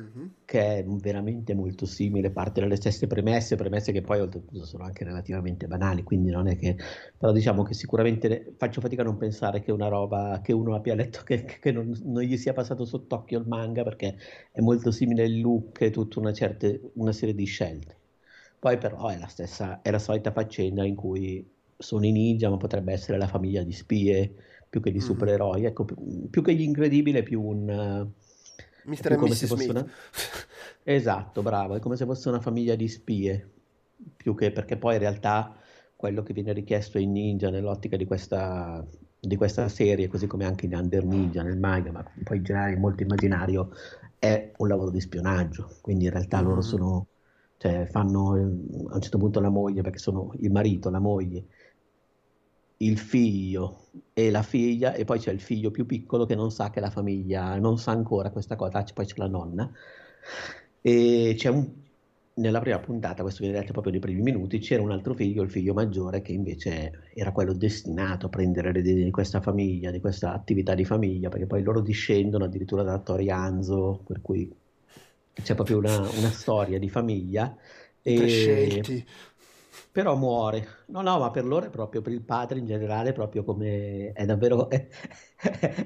mm-hmm. 0.00 0.26
che 0.44 0.78
è 0.78 0.84
veramente 0.84 1.54
molto 1.54 1.86
simile, 1.86 2.30
parte 2.30 2.60
dalle 2.60 2.76
stesse 2.76 3.06
premesse, 3.06 3.56
premesse 3.56 3.92
che 3.92 4.00
poi 4.00 4.20
oltretutto 4.20 4.64
sono 4.64 4.84
anche 4.84 5.04
relativamente 5.04 5.66
banali, 5.66 6.02
quindi 6.02 6.30
non 6.30 6.48
è 6.48 6.56
che, 6.56 6.76
però 7.16 7.32
diciamo 7.32 7.62
che 7.62 7.74
sicuramente 7.74 8.54
faccio 8.56 8.80
fatica 8.80 9.02
a 9.02 9.04
non 9.04 9.16
pensare 9.16 9.60
che 9.60 9.72
una 9.72 9.88
roba 9.88 10.40
che 10.42 10.52
uno 10.52 10.74
abbia 10.74 10.94
letto, 10.94 11.22
che, 11.24 11.44
che 11.44 11.72
non, 11.72 11.98
non, 12.04 12.22
gli 12.22 12.36
sia 12.36 12.52
passato 12.52 12.84
sott'occhio 12.84 13.38
il 13.38 13.46
manga, 13.46 13.82
perché 13.82 14.16
è 14.50 14.60
molto 14.60 14.90
simile 14.90 15.24
il 15.24 15.40
look 15.40 15.80
e 15.80 15.90
tutta 15.90 16.18
una, 16.18 16.32
certe, 16.32 16.92
una 16.94 17.12
serie 17.12 17.34
di 17.34 17.44
scelte. 17.44 17.96
Poi 18.58 18.78
però 18.78 19.08
è 19.08 19.18
la 19.18 19.26
stessa, 19.26 19.82
è 19.82 19.90
la 19.90 19.98
solita 19.98 20.30
faccenda 20.30 20.84
in 20.84 20.94
cui 20.94 21.44
sono 21.76 22.06
i 22.06 22.12
ninja, 22.12 22.48
ma 22.48 22.56
potrebbe 22.56 22.92
essere 22.92 23.18
la 23.18 23.26
famiglia 23.26 23.62
di 23.62 23.72
spie, 23.72 24.34
più 24.70 24.80
che 24.80 24.92
di 24.92 25.00
supereroi. 25.00 25.64
Ecco, 25.64 25.84
più, 25.84 25.96
più, 26.30 26.42
che 26.42 26.54
gli 26.54 26.62
incredibile, 26.62 27.22
più 27.22 27.42
un... 27.42 28.08
Mr. 28.84 29.12
e 29.12 29.16
Mrs. 29.16 29.46
Smith. 29.46 29.70
Una... 29.70 29.86
Esatto, 30.82 31.42
bravo, 31.42 31.74
è 31.76 31.80
come 31.80 31.96
se 31.96 32.04
fosse 32.04 32.28
una 32.28 32.40
famiglia 32.40 32.74
di 32.74 32.88
spie, 32.88 33.50
più 34.16 34.34
che 34.34 34.50
perché 34.50 34.76
poi 34.76 34.94
in 34.94 35.00
realtà 35.00 35.56
quello 35.94 36.22
che 36.22 36.32
viene 36.32 36.52
richiesto 36.52 36.98
ai 36.98 37.06
ninja 37.06 37.50
nell'ottica 37.50 37.96
di 37.96 38.04
questa, 38.04 38.84
di 39.20 39.36
questa 39.36 39.68
serie, 39.68 40.08
così 40.08 40.26
come 40.26 40.44
anche 40.44 40.66
in 40.66 40.74
Under 40.74 41.04
Ninja, 41.04 41.42
nel 41.42 41.58
manga, 41.58 41.92
ma 41.92 42.04
poi 42.24 42.38
in 42.38 42.42
generale 42.42 42.76
molto 42.76 43.04
immaginario, 43.04 43.70
è 44.18 44.50
un 44.56 44.68
lavoro 44.68 44.90
di 44.90 45.00
spionaggio, 45.00 45.76
quindi 45.80 46.06
in 46.06 46.10
realtà 46.10 46.40
loro 46.40 46.60
sono, 46.60 47.06
cioè 47.58 47.86
fanno 47.86 48.32
a 48.32 48.94
un 48.94 49.00
certo 49.00 49.18
punto 49.18 49.38
la 49.38 49.48
moglie, 49.48 49.82
perché 49.82 49.98
sono 49.98 50.32
il 50.40 50.50
marito, 50.50 50.90
la 50.90 50.98
moglie, 50.98 51.44
il 52.82 52.98
figlio 52.98 53.88
e 54.12 54.30
la 54.30 54.42
figlia 54.42 54.94
e 54.94 55.04
poi 55.04 55.18
c'è 55.18 55.32
il 55.32 55.40
figlio 55.40 55.70
più 55.70 55.86
piccolo 55.86 56.26
che 56.26 56.34
non 56.34 56.50
sa 56.50 56.70
che 56.70 56.80
la 56.80 56.90
famiglia 56.90 57.58
non 57.58 57.78
sa 57.78 57.92
ancora 57.92 58.30
questa 58.30 58.56
cosa, 58.56 58.84
poi 58.94 59.06
c'è 59.06 59.14
la 59.16 59.28
nonna 59.28 59.70
e 60.80 61.34
c'è 61.36 61.48
un 61.48 61.80
nella 62.34 62.60
prima 62.60 62.78
puntata, 62.78 63.22
questo 63.22 63.42
viene 63.42 63.58
detto 63.58 63.72
proprio 63.72 63.92
nei 63.92 64.00
primi 64.00 64.22
minuti, 64.22 64.58
c'era 64.58 64.82
un 64.82 64.90
altro 64.90 65.12
figlio, 65.12 65.42
il 65.42 65.50
figlio 65.50 65.74
maggiore, 65.74 66.22
che 66.22 66.32
invece 66.32 67.10
era 67.14 67.30
quello 67.30 67.52
destinato 67.52 68.26
a 68.26 68.28
prendere 68.30 68.72
le 68.72 68.80
di 68.80 69.10
questa 69.10 69.42
famiglia, 69.42 69.90
di 69.90 70.00
questa 70.00 70.32
attività 70.32 70.74
di 70.74 70.86
famiglia, 70.86 71.28
perché 71.28 71.46
poi 71.46 71.62
loro 71.62 71.80
discendono 71.80 72.44
addirittura 72.44 72.82
da 72.82 72.98
Torianzo, 72.98 74.00
per 74.06 74.22
cui 74.22 74.50
c'è 75.34 75.54
proprio 75.54 75.76
una, 75.76 75.98
una 75.98 76.30
storia 76.30 76.78
di 76.78 76.88
famiglia. 76.88 77.54
E, 78.00 78.80
però 79.90 80.16
muore. 80.16 80.66
No, 80.92 81.00
no, 81.00 81.18
ma 81.18 81.30
per 81.30 81.46
loro 81.46 81.66
è 81.66 81.70
proprio, 81.70 82.02
per 82.02 82.12
il 82.12 82.20
padre 82.20 82.58
in 82.58 82.66
generale, 82.66 83.12
proprio 83.12 83.44
come 83.44 84.12
è 84.12 84.26
davvero 84.26 84.68
è, 84.68 84.86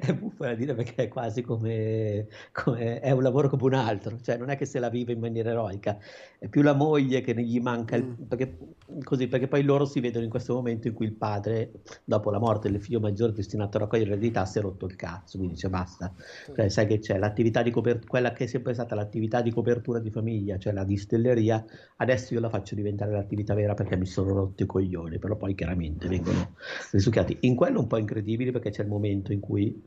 è 0.01 0.15
buffo 0.15 0.45
da 0.45 0.55
dire 0.55 0.75
perché 0.75 1.05
è 1.05 1.09
quasi 1.09 1.43
come, 1.43 2.27
come, 2.53 3.01
è 3.01 3.11
un 3.13 3.23
lavoro 3.23 3.49
come 3.49 3.63
un 3.63 3.75
altro, 3.75 4.19
cioè 4.21 4.37
non 4.37 4.51
è 4.51 4.57
che 4.57 4.67
se 4.67 4.79
la 4.79 4.91
vive 4.91 5.13
in 5.13 5.21
maniera 5.21 5.51
eroica, 5.51 5.97
è 6.39 6.49
più 6.49 6.61
la 6.63 6.75
moglie 6.75 7.21
che 7.21 7.35
gli 7.41 7.59
manca, 7.61 7.97
il, 7.97 8.05
mm. 8.05 8.23
perché, 8.25 8.59
così, 9.03 9.29
perché 9.29 9.49
poi 9.49 9.63
loro 9.63 9.85
si 9.85 10.01
vedono 10.01 10.25
in 10.25 10.31
questo 10.31 10.55
momento 10.55 10.89
in 10.89 10.95
cui 10.95 11.07
il 11.07 11.15
padre, 11.15 11.71
dopo 12.05 12.31
la 12.31 12.39
morte 12.39 12.71
del 12.71 12.81
figlio 12.83 13.01
maggiore 13.01 13.33
destinato 13.33 13.77
a 13.77 13.81
raccogliere 13.81 14.11
l'eredità, 14.11 14.45
si 14.45 14.59
è 14.59 14.61
rotto 14.61 14.87
il 14.87 14.97
cazzo, 14.97 15.37
quindi 15.39 15.55
dice 15.55 15.69
basta, 15.71 16.13
cioè, 16.55 16.69
sai 16.69 16.87
che 16.87 16.99
c'è 16.99 17.17
l'attività 17.17 17.63
di 17.63 17.71
copertura, 17.71 18.11
quella 18.11 18.33
che 18.33 18.45
è 18.45 18.47
sempre 18.47 18.75
stata 18.75 18.95
l'attività 18.95 19.41
di 19.41 19.53
copertura 19.53 20.01
di 20.01 20.11
famiglia, 20.11 20.59
cioè 20.59 20.73
la 20.73 20.85
distelleria, 20.85 21.65
adesso 21.97 22.35
io 22.35 22.41
la 22.41 22.49
faccio 22.51 22.75
diventare 22.75 23.13
l'attività 23.13 23.55
vera 23.55 23.75
perché 23.75 23.97
mi 23.97 24.07
sono 24.07 24.33
rotto 24.35 24.63
i 24.63 24.67
coglioni, 24.67 24.95
però 25.19 25.37
poi 25.37 25.55
chiaramente 25.55 26.09
vengono 26.09 26.55
risucchiati. 26.93 27.39
In 27.41 27.55
quello 27.55 27.81
un 27.81 27.87
po' 27.87 27.99
incredibile 27.99 28.51
perché 28.51 28.71
c'è 28.71 28.83
il 28.83 28.89
momento 28.89 29.33
in 29.33 29.41
cui 29.41 29.83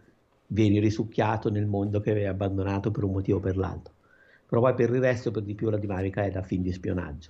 vieni 0.48 0.80
risucchiato 0.80 1.50
nel 1.50 1.66
mondo 1.66 2.00
che 2.00 2.12
avevi 2.12 2.26
abbandonato 2.26 2.92
per 2.92 3.04
un 3.04 3.12
motivo 3.12 3.38
o 3.38 3.42
per 3.42 3.58
l'altro. 3.58 3.94
Però 4.48 4.62
poi 4.62 4.74
per 4.74 4.90
il 4.90 5.00
resto, 5.00 5.32
per 5.32 5.44
di 5.44 5.54
più, 5.54 5.70
la 5.70 5.78
dinamica 5.78 6.24
è 6.24 6.32
da 6.32 6.42
film 6.42 6.64
di 6.64 6.72
spionaggio. 6.72 7.30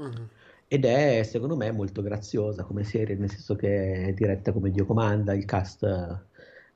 Mm-hmm. 0.00 0.24
Ed 0.68 0.84
è, 0.84 1.22
secondo 1.22 1.56
me, 1.56 1.70
molto 1.72 2.02
graziosa 2.02 2.64
come 2.64 2.84
serie, 2.84 3.16
nel 3.16 3.30
senso 3.30 3.56
che 3.56 4.06
è 4.06 4.12
diretta 4.12 4.52
come 4.52 4.70
Dio 4.70 4.84
comanda, 4.84 5.32
il 5.32 5.44
cast 5.44 5.84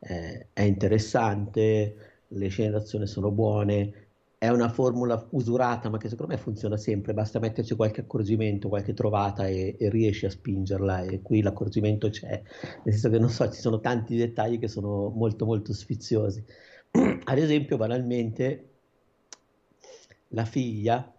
eh, 0.01 0.47
è 0.53 0.63
interessante, 0.63 1.95
le 2.29 2.49
scene 2.49 2.71
d'azione 2.71 3.07
sono 3.07 3.31
buone, 3.31 4.09
è 4.43 4.49
una 4.49 4.71
formula 4.71 5.29
usurata, 5.33 5.91
ma 5.91 5.99
che 5.99 6.09
secondo 6.09 6.33
me 6.33 6.41
funziona 6.41 6.79
sempre, 6.79 7.13
basta 7.13 7.39
metterci 7.39 7.75
qualche 7.75 8.01
accorgimento, 8.01 8.71
qualche 8.71 8.95
trovata 8.95 9.47
e, 9.47 9.77
e, 9.79 9.91
riesci 9.91 10.25
a 10.25 10.31
spingerla 10.31 11.03
e 11.03 11.21
qui 11.21 11.43
l'accorgimento 11.43 12.09
c'è, 12.09 12.43
nel 12.85 12.95
senso 12.95 13.11
che 13.11 13.19
non 13.19 13.29
so, 13.29 13.51
ci 13.51 13.61
sono 13.61 13.81
tanti 13.81 14.17
dettagli 14.17 14.59
che 14.59 14.67
sono 14.67 15.11
molto 15.11 15.45
molto 15.45 15.75
sfiziosi. 15.75 16.43
Ad 17.25 17.37
esempio, 17.37 17.77
banalmente, 17.77 18.69
la 20.29 20.47
figlia, 20.47 21.15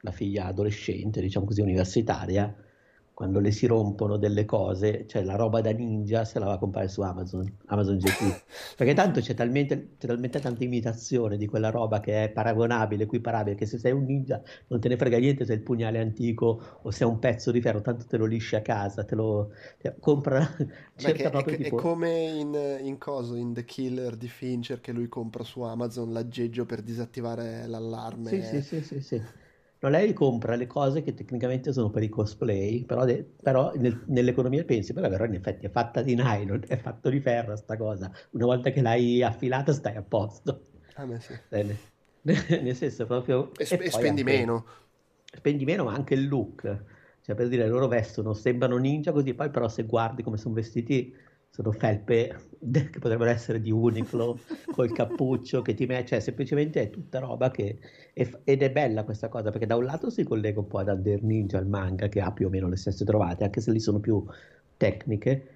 la 0.00 0.10
figlia 0.10 0.46
adolescente, 0.46 1.20
diciamo 1.20 1.46
così, 1.46 1.60
universitaria, 1.60 2.52
quando 3.14 3.38
le 3.38 3.52
si 3.52 3.66
rompono 3.66 4.16
delle 4.16 4.44
cose, 4.44 5.06
cioè 5.06 5.22
la 5.22 5.36
roba 5.36 5.60
da 5.60 5.70
ninja 5.70 6.24
se 6.24 6.40
la 6.40 6.46
va 6.46 6.54
a 6.54 6.58
comprare 6.58 6.88
su 6.88 7.00
Amazon, 7.00 7.58
Amazon 7.66 7.96
GT, 7.96 8.42
perché 8.76 8.92
tanto 8.92 9.20
c'è 9.20 9.34
talmente, 9.34 9.94
c'è 9.96 10.08
talmente 10.08 10.40
tanta 10.40 10.64
imitazione 10.64 11.36
di 11.36 11.46
quella 11.46 11.70
roba 11.70 12.00
che 12.00 12.24
è 12.24 12.28
paragonabile, 12.30 13.04
equiparabile, 13.04 13.54
che 13.54 13.66
se 13.66 13.78
sei 13.78 13.92
un 13.92 14.04
ninja 14.04 14.42
non 14.66 14.80
te 14.80 14.88
ne 14.88 14.96
frega 14.96 15.16
niente 15.18 15.44
se 15.44 15.52
è 15.52 15.56
il 15.56 15.62
pugnale 15.62 16.00
antico 16.00 16.60
o 16.82 16.90
se 16.90 17.04
è 17.04 17.06
un 17.06 17.20
pezzo 17.20 17.52
di 17.52 17.60
ferro, 17.60 17.80
tanto 17.80 18.04
te 18.04 18.16
lo 18.16 18.24
lisci 18.26 18.56
a 18.56 18.62
casa, 18.62 19.04
te 19.04 19.14
lo 19.14 19.52
te, 19.78 19.94
compra, 20.00 20.44
cerca 20.96 21.30
proprio 21.30 21.54
è, 21.54 21.62
tipo... 21.62 21.78
è 21.78 21.80
come 21.80 22.10
in, 22.10 22.80
in 22.82 22.98
coso, 22.98 23.36
in 23.36 23.52
The 23.52 23.64
Killer 23.64 24.16
di 24.16 24.28
Fincher, 24.28 24.80
che 24.80 24.90
lui 24.90 25.08
compra 25.08 25.44
su 25.44 25.60
Amazon 25.60 26.12
l'aggeggio 26.12 26.66
per 26.66 26.82
disattivare 26.82 27.66
l'allarme. 27.68 28.30
Sì, 28.30 28.42
sì, 28.42 28.60
sì, 28.60 28.82
sì, 28.82 29.00
sì. 29.00 29.22
No, 29.84 29.90
lei 29.90 30.14
compra 30.14 30.54
le 30.56 30.66
cose 30.66 31.02
che 31.02 31.12
tecnicamente 31.12 31.70
sono 31.70 31.90
per 31.90 32.02
i 32.02 32.08
cosplay, 32.08 32.84
però, 32.86 33.04
de- 33.04 33.22
però 33.42 33.70
nel- 33.74 34.02
nell'economia 34.06 34.64
pensi, 34.64 34.94
però, 34.94 35.10
però 35.10 35.26
in 35.26 35.34
effetti 35.34 35.66
è 35.66 35.70
fatta 35.70 36.00
di 36.00 36.14
nylon, 36.14 36.62
è 36.66 36.78
fatto 36.78 37.10
di 37.10 37.20
ferro 37.20 37.54
sta 37.54 37.76
cosa. 37.76 38.10
Una 38.30 38.46
volta 38.46 38.70
che 38.70 38.80
l'hai 38.80 39.22
affilata 39.22 39.72
stai 39.74 39.96
a 39.96 40.02
posto. 40.02 40.68
Ah 40.96 41.04
beh 41.06 41.20
sì. 41.20 41.34
Eh, 41.50 41.76
nel, 42.62 42.74
senso 42.74 43.04
proprio... 43.04 43.50
E, 43.58 43.66
e, 43.70 43.78
e 43.84 43.90
spendi 43.90 44.20
anche, 44.20 44.22
meno. 44.22 44.64
Spendi 45.36 45.64
meno, 45.66 45.84
ma 45.84 45.92
anche 45.92 46.14
il 46.14 46.28
look. 46.28 46.62
Cioè 47.20 47.34
per 47.34 47.48
dire, 47.48 47.66
loro 47.68 47.86
vestono, 47.86 48.32
sembrano 48.32 48.78
ninja 48.78 49.12
così, 49.12 49.34
poi 49.34 49.50
però 49.50 49.68
se 49.68 49.84
guardi 49.84 50.22
come 50.22 50.38
sono 50.38 50.54
vestiti 50.54 51.14
sono 51.54 51.70
felpe 51.70 52.34
che 52.58 52.98
potrebbero 52.98 53.30
essere 53.30 53.60
di 53.60 53.70
Uniqlo 53.70 54.40
col 54.72 54.90
cappuccio 54.92 55.62
che 55.62 55.74
ti 55.74 55.86
mette, 55.86 56.06
cioè 56.06 56.18
semplicemente 56.18 56.82
è 56.82 56.90
tutta 56.90 57.20
roba 57.20 57.52
che 57.52 57.78
è, 58.12 58.28
ed 58.42 58.60
è 58.60 58.72
bella 58.72 59.04
questa 59.04 59.28
cosa 59.28 59.50
perché 59.50 59.64
da 59.64 59.76
un 59.76 59.84
lato 59.84 60.10
si 60.10 60.24
collega 60.24 60.58
un 60.58 60.66
po' 60.66 60.78
ad 60.78 60.88
Under 60.88 61.22
Ninja, 61.22 61.58
al 61.58 61.68
manga 61.68 62.08
che 62.08 62.20
ha 62.20 62.32
più 62.32 62.48
o 62.48 62.50
meno 62.50 62.68
le 62.68 62.74
stesse 62.74 63.04
trovate, 63.04 63.44
anche 63.44 63.60
se 63.60 63.70
lì 63.70 63.78
sono 63.78 64.00
più 64.00 64.24
tecniche. 64.76 65.50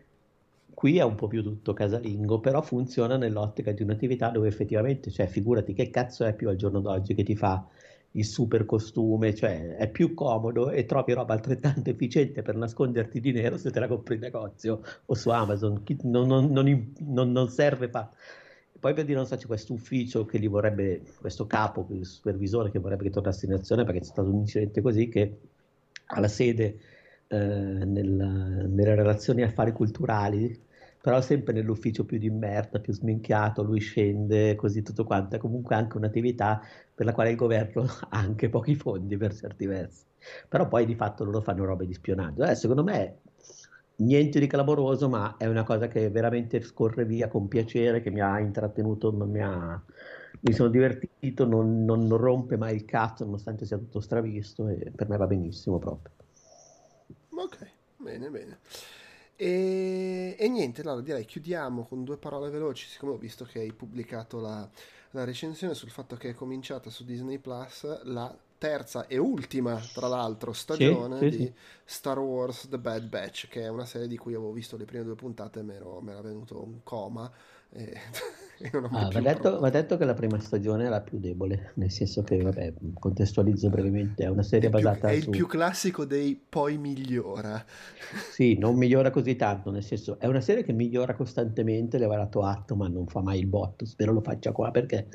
Qui 0.73 0.99
è 0.99 1.03
un 1.03 1.17
po' 1.17 1.27
più 1.27 1.43
tutto 1.43 1.73
casalingo, 1.73 2.39
però 2.39 2.63
funziona 2.63 3.17
nell'ottica 3.17 3.73
di 3.73 3.83
un'attività 3.83 4.29
dove 4.31 4.47
effettivamente, 4.47 5.11
cioè 5.11 5.27
figurati 5.27 5.73
che 5.73 5.91
cazzo 5.91 6.25
è 6.25 6.33
più 6.33 6.49
al 6.49 6.55
giorno 6.55 6.79
d'oggi 6.79 7.15
che 7.15 7.25
ti 7.25 7.35
fa 7.35 7.67
il 8.13 8.25
super 8.25 8.65
costume, 8.65 9.35
cioè 9.35 9.77
è 9.77 9.89
più 9.91 10.15
comodo 10.15 10.71
e 10.71 10.87
trovi 10.87 11.13
roba 11.13 11.35
altrettanto 11.35 11.91
efficiente 11.91 12.43
per 12.43 12.57
nasconderti 12.57 13.21
di 13.21 13.33
nero 13.33 13.59
se 13.59 13.71
te 13.71 13.81
la 13.81 13.87
compri 13.87 14.15
in 14.15 14.21
negozio 14.21 14.81
o 15.05 15.15
su 15.15 15.29
Amazon, 15.31 15.83
non, 16.03 16.27
non, 16.27 16.93
non, 16.99 17.33
non 17.33 17.49
serve 17.49 17.89
fa. 17.89 18.11
Poi 18.81 18.95
per 18.95 19.05
dire, 19.05 19.17
non 19.17 19.27
so, 19.27 19.37
c'è 19.37 19.47
questo 19.47 19.73
ufficio 19.73 20.25
che 20.25 20.39
li 20.39 20.47
vorrebbe, 20.47 21.03
questo 21.19 21.47
capo, 21.47 21.87
il 21.91 22.07
supervisore 22.07 22.71
che 22.71 22.79
vorrebbe 22.79 23.05
che 23.05 23.11
tornasse 23.11 23.47
in 23.47 23.55
azione 23.55 23.85
perché 23.85 24.01
c'è 24.01 24.07
stato 24.07 24.29
un 24.29 24.37
incidente 24.37 24.81
così 24.81 25.09
che 25.09 25.39
ha 26.07 26.21
la 26.21 26.29
sede 26.29 26.79
eh, 27.27 27.37
nel, 27.37 28.67
nelle 28.69 28.95
relazioni 28.95 29.43
affari 29.43 29.73
culturali 29.73 30.67
però 31.09 31.23
sempre 31.23 31.55
nell'ufficio 31.55 32.05
più 32.05 32.19
di 32.19 32.29
merda, 32.29 32.81
più 32.81 32.93
sminchiato, 32.93 33.63
lui 33.63 33.81
scende, 33.81 34.55
così 34.57 34.83
tutto 34.83 35.05
quanto, 35.05 35.37
è 35.37 35.39
comunque 35.39 35.75
anche 35.75 35.97
un'attività 35.97 36.61
per 36.95 37.07
la 37.07 37.15
quale 37.15 37.31
il 37.31 37.37
governo 37.37 37.85
ha 38.11 38.19
anche 38.19 38.51
pochi 38.51 38.75
fondi 38.75 39.17
per 39.17 39.35
certi 39.35 39.65
versi. 39.65 40.05
Però 40.47 40.69
poi 40.69 40.85
di 40.85 40.95
fatto 40.95 41.25
loro 41.25 41.41
fanno 41.41 41.65
robe 41.65 41.87
di 41.87 41.95
spionaggio. 41.95 42.45
Eh, 42.45 42.55
secondo 42.55 42.85
me 42.85 43.21
niente 43.97 44.39
di 44.39 44.47
clamoroso, 44.47 45.09
ma 45.09 45.37
è 45.39 45.47
una 45.47 45.63
cosa 45.63 45.89
che 45.89 46.11
veramente 46.11 46.61
scorre 46.61 47.07
via 47.07 47.29
con 47.29 47.49
piacere, 47.49 48.03
che 48.03 48.11
mi 48.11 48.21
ha 48.21 48.39
intrattenuto, 48.39 49.11
mi, 49.11 49.41
ha, 49.41 49.83
mi 50.41 50.53
sono 50.53 50.69
divertito, 50.69 51.47
non, 51.47 51.87
non, 51.87 52.15
rompe 52.19 52.59
mai 52.59 52.75
il 52.75 52.85
cazzo 52.85 53.25
nonostante 53.25 53.65
sia 53.65 53.79
tutto 53.79 54.01
stravisto 54.01 54.69
e 54.69 54.93
per 54.95 55.09
me 55.09 55.17
va 55.17 55.27
benissimo 55.27 55.79
proprio. 55.79 56.13
Ok, 57.31 57.67
bene, 57.97 58.29
bene. 58.29 58.59
E, 59.41 60.35
e, 60.37 60.49
niente, 60.49 60.81
allora 60.81 61.01
direi 61.01 61.25
chiudiamo 61.25 61.87
con 61.87 62.03
due 62.03 62.17
parole 62.17 62.51
veloci, 62.51 62.89
siccome 62.89 63.13
ho 63.13 63.17
visto 63.17 63.45
che 63.45 63.61
hai 63.61 63.73
pubblicato 63.73 64.41
la, 64.41 64.69
la 65.13 65.23
recensione 65.23 65.75
sul 65.75 65.91
fatto 65.91 66.17
che 66.17 66.31
è 66.31 66.35
cominciata 66.35 66.91
su 66.91 67.05
Disney 67.05 67.39
Plus 67.39 68.03
la 68.03 68.37
terza 68.59 69.07
e 69.07 69.17
ultima, 69.17 69.81
tra 69.95 70.09
l'altro, 70.09 70.53
stagione 70.53 71.21
sì, 71.21 71.31
sì, 71.31 71.37
di 71.37 71.45
sì. 71.45 71.53
Star 71.85 72.19
Wars 72.19 72.67
The 72.69 72.79
Bad 72.79 73.05
Batch, 73.05 73.47
che 73.47 73.63
è 73.63 73.69
una 73.69 73.87
serie 73.87 74.09
di 74.09 74.17
cui 74.17 74.35
avevo 74.35 74.51
visto 74.51 74.77
le 74.77 74.87
prime 74.87 75.05
due 75.05 75.15
puntate 75.15 75.61
e 75.61 75.63
mi 75.63 75.75
era 75.75 76.21
venuto 76.21 76.61
un 76.61 76.83
coma 76.83 77.33
e, 77.77 77.93
e 78.61 78.71
ah, 78.73 79.09
va, 79.13 79.21
detto, 79.21 79.61
va, 79.61 79.69
detto, 79.69 79.97
che 79.99 80.05
la 80.05 80.15
prima 80.15 80.39
stagione 80.41 80.85
era 80.85 81.01
più 81.01 81.19
debole, 81.19 81.73
nel 81.75 81.91
senso 81.91 82.23
che, 82.23 82.41
vabbè, 82.41 82.73
contestualizzo 82.99 83.69
brevemente, 83.69 84.25
è 84.25 84.29
una 84.29 84.43
serie 84.43 84.69
è 84.69 84.73
basata 84.73 85.09
più, 85.09 85.17
È 85.17 85.21
su... 85.21 85.31
il 85.31 85.37
più 85.37 85.47
classico 85.47 86.05
dei 86.05 86.41
poi 86.49 86.79
migliora. 86.79 87.65
Sì, 88.33 88.57
non 88.57 88.77
migliora 88.77 89.11
così 89.11 89.37
tanto, 89.37 89.71
nel 89.71 89.83
senso, 89.83 90.19
è 90.19 90.27
una 90.27 90.41
serie 90.41 90.63
che 90.63 90.73
migliora 90.73 91.15
costantemente, 91.15 91.99
le 91.99 92.07
va 92.07 92.17
dato 92.17 92.43
atto, 92.43 92.75
ma 92.75 92.89
non 92.89 93.07
fa 93.07 93.21
mai 93.21 93.39
il 93.41 93.47
botto, 93.47 93.85
spero 93.85 94.13
lo 94.13 94.21
faccia 94.23 94.53
qua, 94.53 94.71
perché 94.71 95.09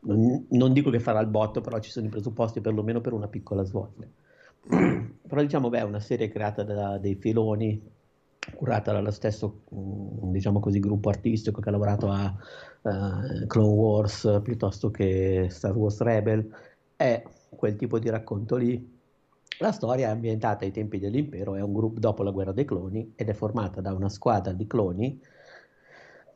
non, 0.00 0.46
non 0.50 0.72
dico 0.72 0.90
che 0.90 1.00
farà 1.00 1.20
il 1.20 1.26
botto, 1.26 1.60
però 1.60 1.80
ci 1.80 1.90
sono 1.90 2.06
i 2.06 2.10
presupposti 2.10 2.60
perlomeno 2.60 3.00
per 3.00 3.14
una 3.14 3.28
piccola 3.28 3.64
svolta. 3.64 4.06
però 5.26 5.40
diciamo, 5.40 5.68
beh, 5.70 5.78
è 5.78 5.82
una 5.82 6.00
serie 6.00 6.28
creata 6.28 6.62
da 6.62 6.98
dei 6.98 7.16
filoni 7.16 7.82
curata 8.54 8.92
dallo 8.92 9.10
stesso 9.10 9.62
mm, 9.74 10.32
diciamo 10.32 10.60
così, 10.60 10.80
gruppo 10.80 11.08
artistico 11.08 11.60
che 11.60 11.68
ha 11.68 11.72
lavorato 11.72 12.08
a 12.10 12.34
uh, 12.82 13.46
Clone 13.46 13.74
Wars 13.74 14.40
piuttosto 14.42 14.90
che 14.90 15.48
Star 15.50 15.76
Wars 15.76 16.00
Rebel. 16.00 16.48
È 16.96 17.22
quel 17.50 17.76
tipo 17.76 17.98
di 17.98 18.08
racconto 18.08 18.56
lì. 18.56 18.98
La 19.58 19.72
storia 19.72 20.08
è 20.08 20.10
ambientata 20.10 20.64
ai 20.64 20.70
tempi 20.70 20.98
dell'impero 20.98 21.54
è 21.54 21.60
un 21.60 21.72
gruppo 21.72 22.00
dopo 22.00 22.22
la 22.22 22.30
guerra 22.30 22.52
dei 22.52 22.64
cloni 22.64 23.12
ed 23.14 23.28
è 23.28 23.34
formata 23.34 23.82
da 23.82 23.92
una 23.92 24.08
squadra 24.08 24.52
di 24.52 24.66
cloni 24.66 25.20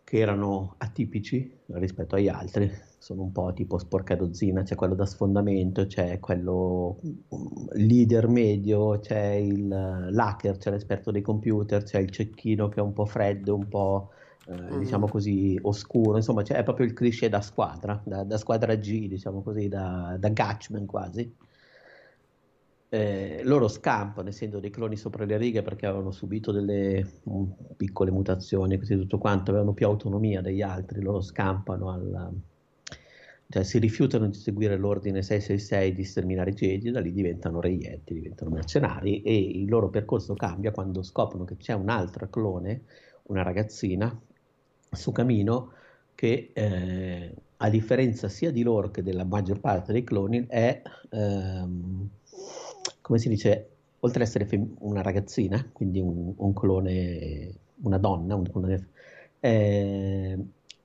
che 0.04 0.18
erano 0.18 0.74
atipici 0.76 1.60
rispetto 1.68 2.16
agli 2.16 2.28
altri 2.28 2.70
sono 3.04 3.20
un 3.20 3.32
po' 3.32 3.52
tipo 3.52 3.76
sporca 3.76 4.16
dozzina, 4.16 4.62
c'è 4.62 4.76
quello 4.76 4.94
da 4.94 5.04
sfondamento, 5.04 5.84
c'è 5.84 6.18
quello 6.20 7.00
mm, 7.06 7.66
leader 7.72 8.28
medio, 8.28 8.98
c'è 8.98 9.32
il 9.32 9.68
l'hacker, 9.68 10.56
c'è 10.56 10.70
l'esperto 10.70 11.10
dei 11.10 11.20
computer, 11.20 11.82
c'è 11.82 11.98
il 11.98 12.08
cecchino 12.08 12.70
che 12.70 12.80
è 12.80 12.82
un 12.82 12.94
po' 12.94 13.04
freddo, 13.04 13.56
un 13.56 13.68
po' 13.68 14.08
eh, 14.46 14.54
mm. 14.54 14.78
diciamo 14.78 15.06
così 15.06 15.58
oscuro, 15.60 16.16
insomma 16.16 16.40
c'è 16.40 16.62
proprio 16.62 16.86
il 16.86 16.94
cliché 16.94 17.28
da 17.28 17.42
squadra, 17.42 18.00
da, 18.06 18.24
da 18.24 18.38
squadra 18.38 18.74
G, 18.74 19.06
diciamo 19.06 19.42
così, 19.42 19.68
da, 19.68 20.16
da 20.18 20.28
Gatchman 20.30 20.86
quasi. 20.86 21.36
Eh, 22.88 23.42
loro 23.44 23.68
scampano, 23.68 24.30
essendo 24.30 24.60
dei 24.60 24.70
cloni 24.70 24.96
sopra 24.96 25.26
le 25.26 25.36
righe, 25.36 25.60
perché 25.60 25.84
avevano 25.84 26.10
subito 26.10 26.52
delle 26.52 27.06
um, 27.24 27.54
piccole 27.76 28.10
mutazioni, 28.10 28.78
così 28.78 28.96
tutto 28.96 29.18
quanto, 29.18 29.50
avevano 29.50 29.74
più 29.74 29.84
autonomia 29.84 30.40
degli 30.40 30.62
altri, 30.62 31.02
loro 31.02 31.20
scampano 31.20 31.90
al, 31.90 32.32
cioè 33.48 33.62
si 33.62 33.78
rifiutano 33.78 34.26
di 34.26 34.38
seguire 34.38 34.76
l'ordine 34.76 35.22
666 35.22 35.94
di 35.94 36.04
sterminare 36.04 36.50
i 36.50 36.54
Jedi, 36.54 36.90
da 36.90 37.00
lì 37.00 37.12
diventano 37.12 37.60
reietti, 37.60 38.14
diventano 38.14 38.50
mercenari 38.50 39.22
e 39.22 39.36
il 39.36 39.68
loro 39.68 39.90
percorso 39.90 40.34
cambia 40.34 40.72
quando 40.72 41.02
scoprono 41.02 41.44
che 41.44 41.56
c'è 41.56 41.72
un'altra 41.72 42.28
clone, 42.28 42.82
una 43.24 43.42
ragazzina, 43.42 44.18
su 44.90 45.12
Camino 45.12 45.72
che 46.14 46.50
eh, 46.52 47.34
a 47.56 47.68
differenza 47.68 48.28
sia 48.28 48.50
di 48.50 48.62
loro 48.62 48.90
che 48.90 49.02
della 49.02 49.24
maggior 49.24 49.60
parte 49.60 49.92
dei 49.92 50.04
cloni 50.04 50.46
è, 50.48 50.82
ehm, 51.10 52.08
come 53.00 53.18
si 53.18 53.28
dice, 53.28 53.68
oltre 54.00 54.22
ad 54.22 54.28
essere 54.28 54.46
fem- 54.46 54.74
una 54.80 55.02
ragazzina, 55.02 55.68
quindi 55.72 56.00
un, 56.00 56.32
un, 56.36 56.52
clone, 56.52 57.52
una 57.82 57.98
donna, 57.98 58.34
un 58.34 58.50
clone, 58.50 58.88
eh, 59.40 60.38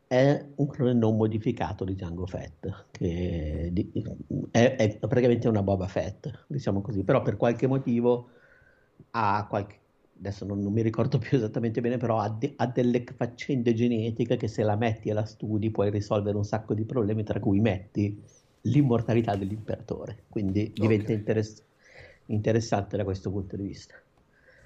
è 0.10 0.44
un 0.56 0.66
clone 0.66 0.94
non 0.94 1.16
modificato 1.16 1.86
di 1.86 1.94
Django 1.94 2.26
Fett, 2.26 2.68
che 2.90 3.72
è, 4.50 4.76
è, 4.76 4.98
praticamente 4.98 5.48
una 5.48 5.62
Boba 5.62 5.86
Fett, 5.86 6.46
diciamo 6.48 6.82
così, 6.82 7.04
però 7.04 7.22
per 7.22 7.38
qualche 7.38 7.68
motivo 7.68 8.30
ha 9.12 9.46
qualche, 9.48 9.78
adesso 10.18 10.46
non, 10.46 10.62
non 10.62 10.74
mi 10.74 10.82
ricordo 10.82 11.20
più 11.20 11.38
esattamente 11.38 11.80
bene, 11.80 11.98
però 11.98 12.18
ha, 12.18 12.28
de, 12.28 12.54
ha, 12.56 12.66
delle 12.66 13.04
faccende 13.16 13.76
genetiche 13.76 14.36
che 14.36 14.48
se 14.48 14.64
la 14.64 14.76
metti 14.76 15.10
e 15.10 15.14
la 15.14 15.26
studi 15.26 15.70
puoi 15.70 15.92
risolvere 15.92 16.38
un 16.38 16.44
sacco 16.44 16.74
di 16.74 16.86
problemi, 16.86 17.22
tra 17.22 17.40
cui 17.40 17.60
metti 17.60 18.20
l'immortalità 18.62 19.36
dell'imperatore, 19.36 20.24
quindi 20.28 20.72
diventa 20.74 21.04
okay. 21.04 21.18
interess- 21.18 21.64
interessante 22.26 22.98
da 22.98 23.04
questo 23.04 23.30
punto 23.30 23.56
di 23.56 23.62
vista. 23.62 23.94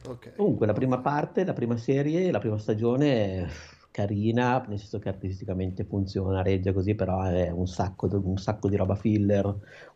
Okay. 0.06 0.36
Comunque 0.38 0.68
la 0.68 0.74
prima 0.74 1.00
parte, 1.00 1.44
la 1.44 1.52
prima 1.52 1.76
serie, 1.76 2.32
la 2.32 2.40
prima 2.40 2.58
stagione 2.58 3.50
carina, 3.94 4.66
nel 4.68 4.80
senso 4.80 4.98
che 4.98 5.10
artisticamente 5.10 5.84
funziona, 5.84 6.42
regge 6.42 6.74
così, 6.74 6.96
però 6.96 7.22
è 7.22 7.52
un 7.52 7.68
sacco, 7.68 8.08
un 8.12 8.38
sacco 8.40 8.68
di 8.68 8.76
roba 8.76 8.96
filler, 8.96 9.46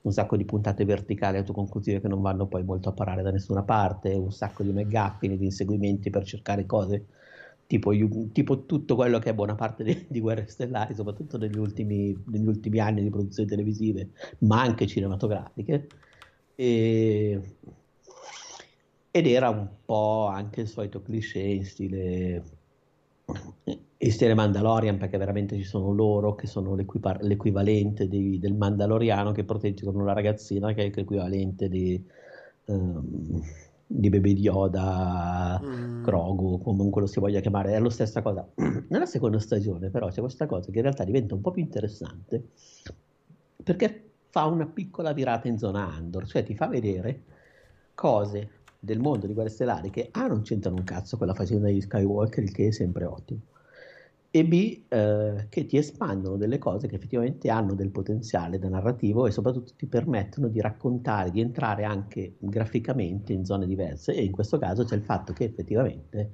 un 0.02 0.12
sacco 0.14 0.38
di 0.38 0.46
puntate 0.46 0.86
verticali 0.86 1.38
autoconclusive 1.38 2.00
che 2.00 2.08
non 2.08 2.22
vanno 2.22 2.46
poi 2.46 2.64
molto 2.64 2.90
a 2.90 2.92
parare 2.92 3.24
da 3.24 3.32
nessuna 3.32 3.64
parte, 3.64 4.14
un 4.14 4.32
sacco 4.32 4.62
di 4.62 4.72
megaffini, 4.72 5.36
di 5.36 5.46
inseguimenti 5.46 6.12
per 6.12 6.24
cercare 6.26 6.68
cose, 6.68 7.08
tipo, 7.66 7.92
tipo, 8.32 8.66
tutto 8.66 8.96
quello 8.96 9.18
che 9.18 9.32
è 9.32 9.34
buona 9.34 9.56
parte 9.56 9.84
di, 9.84 10.06
di 10.08 10.20
Guerre 10.20 10.48
Stellari, 10.48 10.94
soprattutto 10.94 11.40
negli 11.40 11.58
ultimi, 11.58 12.16
negli 12.28 12.48
ultimi 12.48 12.80
anni 12.80 13.02
di 13.02 13.10
produzioni 13.10 13.50
televisive, 13.50 14.10
ma 14.40 14.62
anche 14.62 14.86
cinematografiche. 14.86 15.88
E 16.56 17.42
ed 19.10 19.26
era 19.26 19.50
un 19.50 19.68
po' 19.84 20.28
anche 20.28 20.62
il 20.62 20.68
solito 20.68 21.02
cliché 21.02 21.40
in 21.40 21.66
stile 21.66 22.44
in 24.00 24.12
stile 24.12 24.34
Mandalorian 24.36 24.98
perché 24.98 25.18
veramente 25.18 25.58
ci 25.58 25.64
sono 25.64 25.92
loro 25.92 26.36
che 26.36 26.48
sono 26.48 26.76
l'equivalente 26.76 28.08
di, 28.08 28.40
del 28.40 28.54
Mandaloriano 28.54 29.32
che 29.32 29.44
proteggono 29.44 30.06
la 30.06 30.14
ragazzina 30.14 30.74
che 30.74 30.86
è 30.86 30.92
l'equivalente 30.94 31.68
di, 31.68 32.02
um, 32.66 33.42
di 33.86 34.10
Baby 34.10 34.34
Yoda, 34.34 35.60
mm. 35.64 36.04
Grogu, 36.04 36.60
comunque 36.60 37.02
lo 37.02 37.08
si 37.08 37.20
voglia 37.20 37.40
chiamare, 37.40 37.74
è 37.74 37.80
la 37.80 37.90
stessa 37.90 38.22
cosa. 38.22 38.48
Nella 38.88 39.06
seconda 39.06 39.40
stagione 39.40 39.90
però 39.90 40.10
c'è 40.10 40.22
questa 40.22 40.46
cosa 40.46 40.72
che 40.72 40.78
in 40.78 40.84
realtà 40.84 41.04
diventa 41.04 41.34
un 41.34 41.42
po' 41.42 41.52
più 41.52 41.64
interessante 41.64 42.50
perché 43.62 44.10
fa 44.30 44.46
una 44.46 44.68
piccola 44.68 45.12
virata 45.12 45.48
in 45.48 45.58
zona 45.58 45.88
Andor, 45.88 46.28
cioè 46.28 46.44
ti 46.44 46.56
fa 46.56 46.68
vedere 46.68 47.24
cose 47.96 48.50
del 48.88 49.00
mondo 49.00 49.28
di 49.28 49.34
Guerre 49.34 49.50
Stellari 49.50 49.90
che 49.90 50.08
A 50.12 50.28
non 50.28 50.42
c'entrano 50.42 50.78
un 50.78 50.86
cazzo 50.86 51.18
con 51.18 51.28
la 51.28 51.34
faccenda 51.34 51.68
di 51.68 51.82
Skywalker, 51.82 52.44
il 52.44 52.54
che 52.54 52.68
è 52.68 52.72
sempre 52.72 53.04
ottimo, 53.04 53.42
e 54.32 54.46
B 54.46 54.84
eh, 54.88 55.48
che 55.50 55.66
ti 55.66 55.76
espandono 55.76 56.38
delle 56.38 56.58
cose 56.58 56.88
che 56.88 56.96
effettivamente 56.96 57.50
hanno 57.50 57.74
del 57.74 57.90
potenziale 57.90 58.60
da 58.60 58.70
narrativo 58.70 59.28
e 59.28 59.32
soprattutto 59.32 59.74
ti 59.76 59.88
permettono 59.88 60.48
di 60.48 60.62
raccontare, 60.62 61.32
di 61.32 61.42
entrare 61.42 61.84
anche 61.84 62.36
graficamente 62.40 63.34
in 63.34 63.44
zone 63.46 63.68
diverse 63.68 64.14
e 64.14 64.24
in 64.24 64.32
questo 64.32 64.58
caso 64.58 64.86
c'è 64.86 64.96
il 64.96 65.04
fatto 65.04 65.34
che 65.34 65.44
effettivamente 65.44 66.32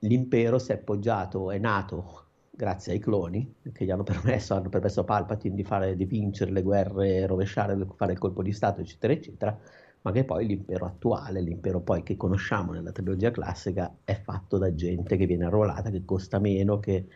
l'impero 0.00 0.58
si 0.58 0.72
è 0.72 0.76
appoggiato, 0.76 1.50
è 1.50 1.58
nato 1.58 2.24
grazie 2.50 2.92
ai 2.92 2.98
cloni 2.98 3.54
che 3.72 3.84
gli 3.84 3.90
hanno 3.90 4.02
permesso, 4.02 4.54
hanno 4.54 4.68
permesso 4.68 5.00
a 5.00 5.04
Palpatine 5.04 5.54
di, 5.54 5.64
fare, 5.64 5.96
di 5.96 6.04
vincere 6.04 6.50
le 6.52 6.62
guerre, 6.62 7.26
rovesciare, 7.26 7.76
fare 7.96 8.12
il 8.12 8.18
colpo 8.18 8.42
di 8.42 8.52
Stato, 8.52 8.80
eccetera, 8.80 9.12
eccetera, 9.12 9.58
ma 10.02 10.12
che 10.12 10.24
poi 10.24 10.46
l'impero 10.46 10.86
attuale, 10.86 11.40
l'impero 11.40 11.80
poi 11.80 12.02
che 12.02 12.16
conosciamo 12.16 12.72
nella 12.72 12.92
trilogia 12.92 13.30
classica, 13.30 13.98
è 14.04 14.14
fatto 14.14 14.56
da 14.56 14.74
gente 14.74 15.16
che 15.16 15.26
viene 15.26 15.44
arruolata, 15.44 15.90
che 15.90 16.04
costa 16.04 16.38
meno, 16.38 16.78
che 16.78 17.06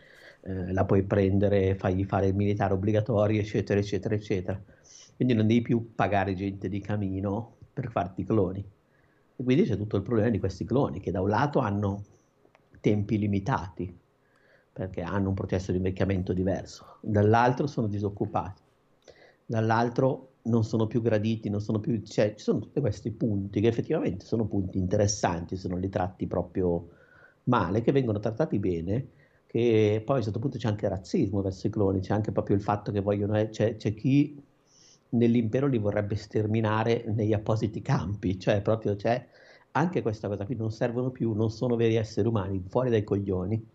eh, 0.41 0.71
la 0.71 0.85
puoi 0.85 1.03
prendere, 1.03 1.75
fagli 1.75 2.05
fare 2.05 2.27
il 2.27 2.35
militare 2.35 2.73
obbligatorio, 2.73 3.39
eccetera, 3.41 3.79
eccetera, 3.79 4.13
eccetera. 4.13 4.61
Quindi 5.15 5.33
non 5.33 5.47
devi 5.47 5.61
più 5.61 5.93
pagare 5.95 6.35
gente 6.35 6.69
di 6.69 6.79
camino 6.79 7.55
per 7.73 7.89
farti 7.89 8.23
cloni. 8.23 8.63
E 9.37 9.43
quindi 9.43 9.63
c'è 9.63 9.77
tutto 9.77 9.97
il 9.97 10.03
problema 10.03 10.29
di 10.29 10.39
questi 10.39 10.65
cloni, 10.65 10.99
che 10.99 11.11
da 11.11 11.21
un 11.21 11.29
lato 11.29 11.59
hanno 11.59 12.03
tempi 12.79 13.17
limitati, 13.17 13.97
perché 14.71 15.01
hanno 15.01 15.29
un 15.29 15.35
processo 15.35 15.71
di 15.71 15.77
invecchiamento 15.77 16.33
diverso, 16.33 16.97
dall'altro 17.01 17.65
sono 17.65 17.87
disoccupati, 17.87 18.61
dall'altro 19.45 20.33
non 20.45 20.63
sono 20.63 20.87
più 20.87 21.01
graditi, 21.01 21.49
non 21.49 21.61
sono 21.61 21.79
più, 21.79 22.01
cioè, 22.03 22.35
ci 22.35 22.43
sono 22.43 22.59
tutti 22.59 22.79
questi 22.79 23.11
punti 23.11 23.61
che 23.61 23.67
effettivamente 23.67 24.25
sono 24.25 24.45
punti 24.45 24.77
interessanti 24.77 25.55
se 25.55 25.67
non 25.67 25.79
li 25.79 25.89
tratti 25.89 26.27
proprio 26.27 26.89
male, 27.43 27.81
che 27.81 27.91
vengono 27.91 28.19
trattati 28.19 28.59
bene, 28.59 29.07
che 29.47 30.01
poi 30.05 30.15
a 30.15 30.17
un 30.19 30.23
certo 30.23 30.39
punto 30.39 30.57
c'è 30.57 30.67
anche 30.67 30.87
razzismo 30.87 31.41
verso 31.41 31.67
i 31.67 31.69
cloni, 31.69 31.99
c'è 31.99 32.13
anche 32.13 32.31
proprio 32.31 32.55
il 32.55 32.61
fatto 32.61 32.91
che 32.91 33.01
vogliono, 33.01 33.37
eh, 33.37 33.49
c'è, 33.49 33.75
c'è 33.77 33.93
chi 33.93 34.41
nell'impero 35.09 35.67
li 35.67 35.77
vorrebbe 35.77 36.15
sterminare 36.15 37.05
negli 37.07 37.33
appositi 37.33 37.81
campi, 37.81 38.39
cioè 38.39 38.61
proprio 38.61 38.95
c'è 38.95 39.27
anche 39.71 40.01
questa 40.01 40.27
cosa 40.27 40.45
qui, 40.45 40.55
non 40.55 40.71
servono 40.71 41.09
più, 41.09 41.33
non 41.33 41.49
sono 41.49 41.75
veri 41.75 41.95
esseri 41.95 42.27
umani, 42.27 42.63
fuori 42.67 42.89
dai 42.89 43.03
coglioni, 43.03 43.67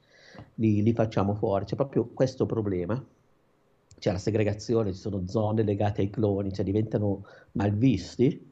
li, 0.56 0.82
li 0.82 0.92
facciamo 0.92 1.34
fuori, 1.34 1.64
c'è 1.64 1.76
proprio 1.76 2.06
questo 2.06 2.46
problema 2.46 3.04
c'è 4.00 4.10
la 4.12 4.18
segregazione, 4.18 4.92
ci 4.92 4.98
sono 4.98 5.26
zone 5.28 5.62
legate 5.62 6.00
ai 6.00 6.10
cloni, 6.10 6.52
cioè 6.52 6.64
diventano 6.64 7.26
malvisti. 7.52 8.48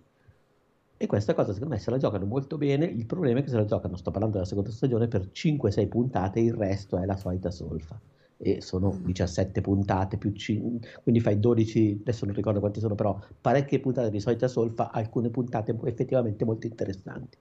E 1.00 1.06
questa 1.06 1.32
cosa 1.32 1.52
secondo 1.52 1.74
me 1.74 1.80
se 1.80 1.90
la 1.90 1.96
giocano 1.96 2.26
molto 2.26 2.58
bene, 2.58 2.84
il 2.84 3.06
problema 3.06 3.38
è 3.38 3.42
che 3.42 3.48
se 3.48 3.56
la 3.56 3.64
giocano, 3.64 3.96
sto 3.96 4.10
parlando 4.10 4.36
della 4.36 4.48
seconda 4.48 4.70
stagione, 4.70 5.08
per 5.08 5.30
5-6 5.32 5.88
puntate 5.88 6.40
il 6.40 6.52
resto 6.52 6.98
è 6.98 7.06
la 7.06 7.16
solita 7.16 7.50
solfa. 7.50 7.98
E 8.36 8.60
sono 8.60 9.00
17 9.02 9.60
mm. 9.60 9.62
puntate 9.62 10.16
più 10.18 10.32
5, 10.32 11.00
quindi 11.02 11.20
fai 11.20 11.40
12, 11.40 11.98
adesso 12.02 12.26
non 12.26 12.34
ricordo 12.34 12.60
quanti 12.60 12.80
sono, 12.80 12.94
però 12.94 13.18
parecchie 13.40 13.80
puntate 13.80 14.10
di 14.10 14.20
solita 14.20 14.48
solfa, 14.48 14.90
alcune 14.90 15.30
puntate 15.30 15.74
effettivamente 15.84 16.44
molto 16.44 16.66
interessanti. 16.66 17.38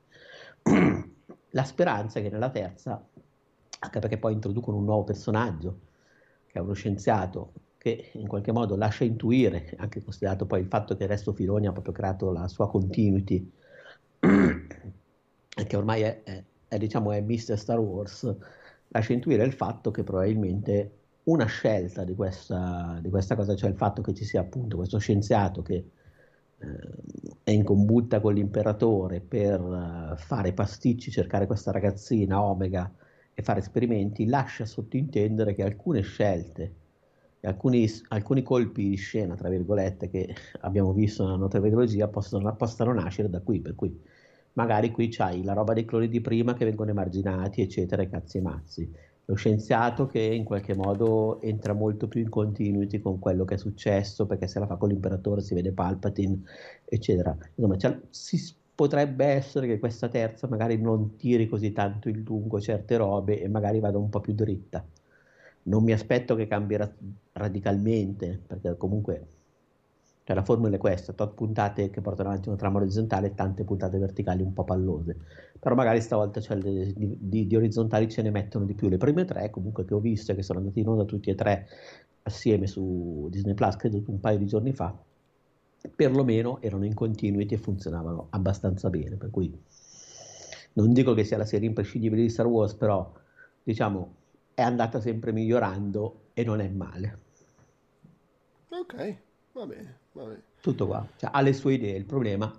la 1.52 1.64
speranza 1.64 2.20
è 2.20 2.24
che 2.24 2.30
nella 2.30 2.50
terza, 2.50 3.06
anche 3.80 4.00
perché 4.00 4.18
poi 4.18 4.34
introducono 4.34 4.78
un 4.78 4.86
nuovo 4.86 5.04
personaggio, 5.04 5.80
che 6.48 6.58
è 6.58 6.62
uno 6.62 6.74
scienziato 6.74 7.52
che 7.88 8.10
in 8.14 8.28
qualche 8.28 8.52
modo 8.52 8.76
lascia 8.76 9.06
intuire, 9.06 9.74
anche 9.78 10.04
considerato 10.04 10.46
poi 10.46 10.60
il 10.60 10.68
fatto 10.68 10.98
che 10.98 11.06
Resto 11.06 11.32
Filoni 11.32 11.68
ha 11.68 11.72
proprio 11.72 11.94
creato 11.94 12.32
la 12.32 12.48
sua 12.50 12.70
continuity, 12.70 13.50
che 14.20 15.76
ormai 15.76 16.02
è, 16.02 16.24
è, 16.24 16.44
è, 16.68 16.78
diciamo, 16.78 17.14
è 17.14 17.22
Mr. 17.22 17.58
Star 17.58 17.80
Wars, 17.80 18.36
lascia 18.90 19.14
intuire 19.14 19.46
il 19.46 19.54
fatto 19.54 19.92
che 19.92 20.04
probabilmente 20.04 20.92
una 21.24 21.46
scelta 21.46 22.04
di 22.04 22.14
questa, 22.14 23.00
di 23.02 23.10
questa 23.10 23.36
cosa, 23.36 23.56
cioè 23.56 23.70
il 23.70 23.78
fatto 23.78 24.02
che 24.02 24.14
ci 24.14 24.26
sia 24.26 24.42
appunto 24.42 24.76
questo 24.78 24.98
scienziato 24.98 25.62
che 25.62 25.76
eh, 26.60 26.66
è 27.44 27.52
in 27.52 27.64
combutta 27.64 28.20
con 28.20 28.34
l'imperatore 28.34 29.22
per 29.22 29.62
uh, 29.62 30.16
fare 30.18 30.54
pasticci, 30.54 31.12
cercare 31.12 31.46
questa 31.46 31.72
ragazzina 31.72 32.42
Omega 32.42 32.92
e 33.34 33.42
fare 33.44 33.60
esperimenti, 33.60 34.26
lascia 34.26 34.66
sottintendere 34.66 35.54
che 35.54 35.64
alcune 35.64 36.02
scelte 36.02 36.86
alcuni, 37.42 37.88
alcuni, 38.10 38.44
colpi 38.44 38.90
di 38.90 38.96
scena, 38.96 39.36
tra 39.36 39.50
virgolette, 39.50 40.10
che 40.10 40.34
abbiamo 40.62 40.94
visto 40.94 41.24
nella 41.24 41.38
nostra 41.38 41.60
trilogia 41.60 42.08
possono, 42.08 42.56
possono, 42.56 42.94
nascere 42.94 43.30
da 43.30 43.42
qui, 43.42 43.60
per 43.60 43.76
cui 43.76 44.00
magari 44.54 44.92
qui 44.92 45.10
c'hai 45.10 45.44
la 45.44 45.54
roba 45.54 45.74
dei 45.74 45.86
cloni 45.86 46.08
di 46.08 46.22
prima 46.22 46.54
che 46.54 46.66
vengono 46.66 46.90
emarginati, 46.92 47.62
eccetera, 47.62 48.02
e 48.02 48.10
cazzi 48.10 48.38
e 48.38 48.42
mazzi. 48.42 48.92
Lo 49.26 49.36
scienziato 49.36 50.08
che 50.08 50.22
in 50.22 50.46
qualche 50.46 50.74
modo 50.74 51.42
entra 51.42 51.74
molto 51.74 52.08
più 52.08 52.22
in 52.22 52.30
continuity 52.30 53.00
con 53.02 53.20
quello 53.20 53.44
che 53.46 53.56
è 53.56 53.58
successo, 53.58 54.26
perché 54.26 54.48
se 54.48 54.60
la 54.60 54.66
fa 54.66 54.78
con 54.78 54.90
l'imperatore 54.90 55.42
si 55.42 55.54
vede 55.54 55.74
Palpatine, 55.74 56.42
eccetera. 56.86 57.38
Insomma, 57.56 58.00
si, 58.10 58.56
potrebbe 58.74 59.26
essere 59.26 59.68
che 59.68 59.80
questa 59.80 60.08
terza 60.08 60.48
magari 60.48 60.80
non 60.80 61.18
tiri 61.18 61.48
così 61.48 61.72
tanto 61.74 62.10
in 62.10 62.24
lungo 62.24 62.62
certe 62.62 62.96
robe 62.96 63.42
e 63.42 63.48
magari 63.50 63.80
vada 63.80 63.98
un 63.98 64.08
po' 64.10 64.22
più 64.22 64.34
dritta 64.34 64.86
non 65.68 65.84
mi 65.84 65.92
aspetto 65.92 66.36
che 66.36 66.48
cambi 66.48 66.76
ra- 66.76 66.94
radicalmente, 67.34 68.42
perché 68.46 68.76
comunque 68.78 69.28
cioè, 70.24 70.36
la 70.36 70.44
formula 70.44 70.76
è 70.76 70.78
questa, 70.78 71.14
tot 71.14 71.36
puntate 71.36 71.90
che 71.90 72.02
portano 72.02 72.30
avanti 72.30 72.50
una 72.50 72.58
trama 72.58 72.80
orizzontale 72.80 73.28
e 73.28 73.34
tante 73.34 73.64
puntate 73.64 73.98
verticali 73.98 74.42
un 74.42 74.52
po' 74.54 74.66
pallose, 74.66 75.16
però 75.58 75.74
magari 75.74 76.02
stavolta 76.02 76.42
cioè, 76.42 76.58
le, 76.58 76.94
di, 76.94 77.18
di, 77.18 77.48
di, 77.48 77.56
orizzontali 77.56 78.10
ce 78.10 78.22
ne 78.22 78.30
mettono 78.30 78.66
di 78.66 78.74
più. 78.74 78.90
Le 78.90 78.98
prime 78.98 79.24
tre 79.24 79.50
comunque 79.50 79.86
che 79.86 79.94
ho 79.94 80.00
visto 80.00 80.32
e 80.32 80.36
che 80.36 80.44
sono 80.44 80.60
andate 80.60 80.80
in 80.80 80.88
onda 80.88 81.06
tutti 81.06 81.30
e 81.30 81.36
tre 81.36 81.68
assieme 82.24 82.68
su 82.68 83.28
Disney 83.32 83.54
Plus, 83.54 83.78
credo 83.78 84.04
un 84.08 84.20
paio 84.20 84.38
di 84.38 84.48
giorni 84.48 84.74
fa, 84.74 84.94
perlomeno 85.96 86.60
erano 86.62 86.84
in 86.84 86.94
continuity 86.94 87.54
e 87.56 87.58
funzionavano 87.58 88.28
abbastanza 88.32 88.90
bene, 88.90 89.16
per 89.16 89.30
cui 89.30 89.58
non 90.74 90.92
dico 90.92 91.14
che 91.14 91.24
sia 91.24 91.38
la 91.38 91.46
serie 91.46 91.68
imprescindibile 91.68 92.22
di 92.22 92.30
Star 92.30 92.48
Wars, 92.48 92.74
però 92.74 93.10
diciamo 93.64 94.14
è 94.58 94.64
andata 94.64 95.00
sempre 95.00 95.32
migliorando 95.32 96.30
e 96.34 96.44
non 96.44 96.62
è 96.62 96.68
male. 96.68 97.20
Ok, 98.70 99.18
va 99.52 99.68
bene, 99.68 100.00
va 100.14 100.24
bene. 100.24 100.42
Tutto 100.60 100.88
qua, 100.88 101.08
cioè, 101.16 101.30
ha 101.32 101.42
le 101.42 101.54
sue 101.54 101.76
idee, 101.76 101.96
il 101.96 102.06
problema 102.06 102.52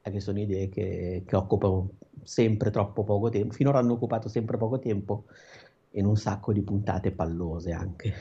è 0.00 0.10
che 0.10 0.18
sono 0.18 0.40
idee 0.40 0.68
che, 0.68 1.22
che 1.24 1.36
occupano 1.36 1.90
sempre 2.24 2.70
troppo 2.70 3.04
poco 3.04 3.28
tempo, 3.28 3.54
finora 3.54 3.78
hanno 3.78 3.92
occupato 3.92 4.28
sempre 4.28 4.56
poco 4.56 4.80
tempo 4.80 5.26
in 5.90 6.04
un 6.04 6.16
sacco 6.16 6.52
di 6.52 6.62
puntate 6.62 7.12
pallose 7.12 7.70
anche. 7.70 8.14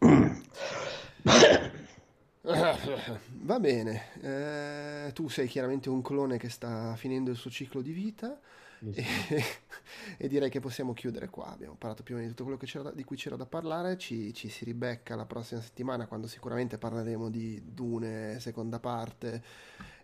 Va 3.42 3.60
bene, 3.60 4.02
eh, 4.22 5.12
tu 5.12 5.28
sei 5.28 5.46
chiaramente 5.46 5.90
un 5.90 6.00
clone 6.00 6.38
che 6.38 6.48
sta 6.48 6.96
finendo 6.96 7.30
il 7.30 7.36
suo 7.36 7.50
ciclo 7.50 7.82
di 7.82 7.92
vita. 7.92 8.40
E, 8.92 9.04
e, 10.18 10.28
direi 10.28 10.50
che 10.50 10.60
possiamo 10.60 10.92
chiudere 10.92 11.28
qua. 11.28 11.46
Abbiamo 11.46 11.76
parlato 11.76 12.02
più 12.02 12.14
o 12.14 12.18
meno 12.18 12.30
di 12.30 12.34
tutto 12.34 12.48
quello 12.48 12.92
di 12.92 13.04
cui 13.04 13.16
c'era 13.16 13.36
da 13.36 13.46
parlare. 13.46 13.96
Ci, 13.96 14.32
ci, 14.34 14.48
si 14.48 14.64
ribecca 14.64 15.14
la 15.14 15.26
prossima 15.26 15.60
settimana 15.60 16.06
quando 16.06 16.26
sicuramente 16.26 16.78
parleremo 16.78 17.30
di 17.30 17.62
Dune, 17.64 18.38
seconda 18.40 18.78
parte. 18.78 19.42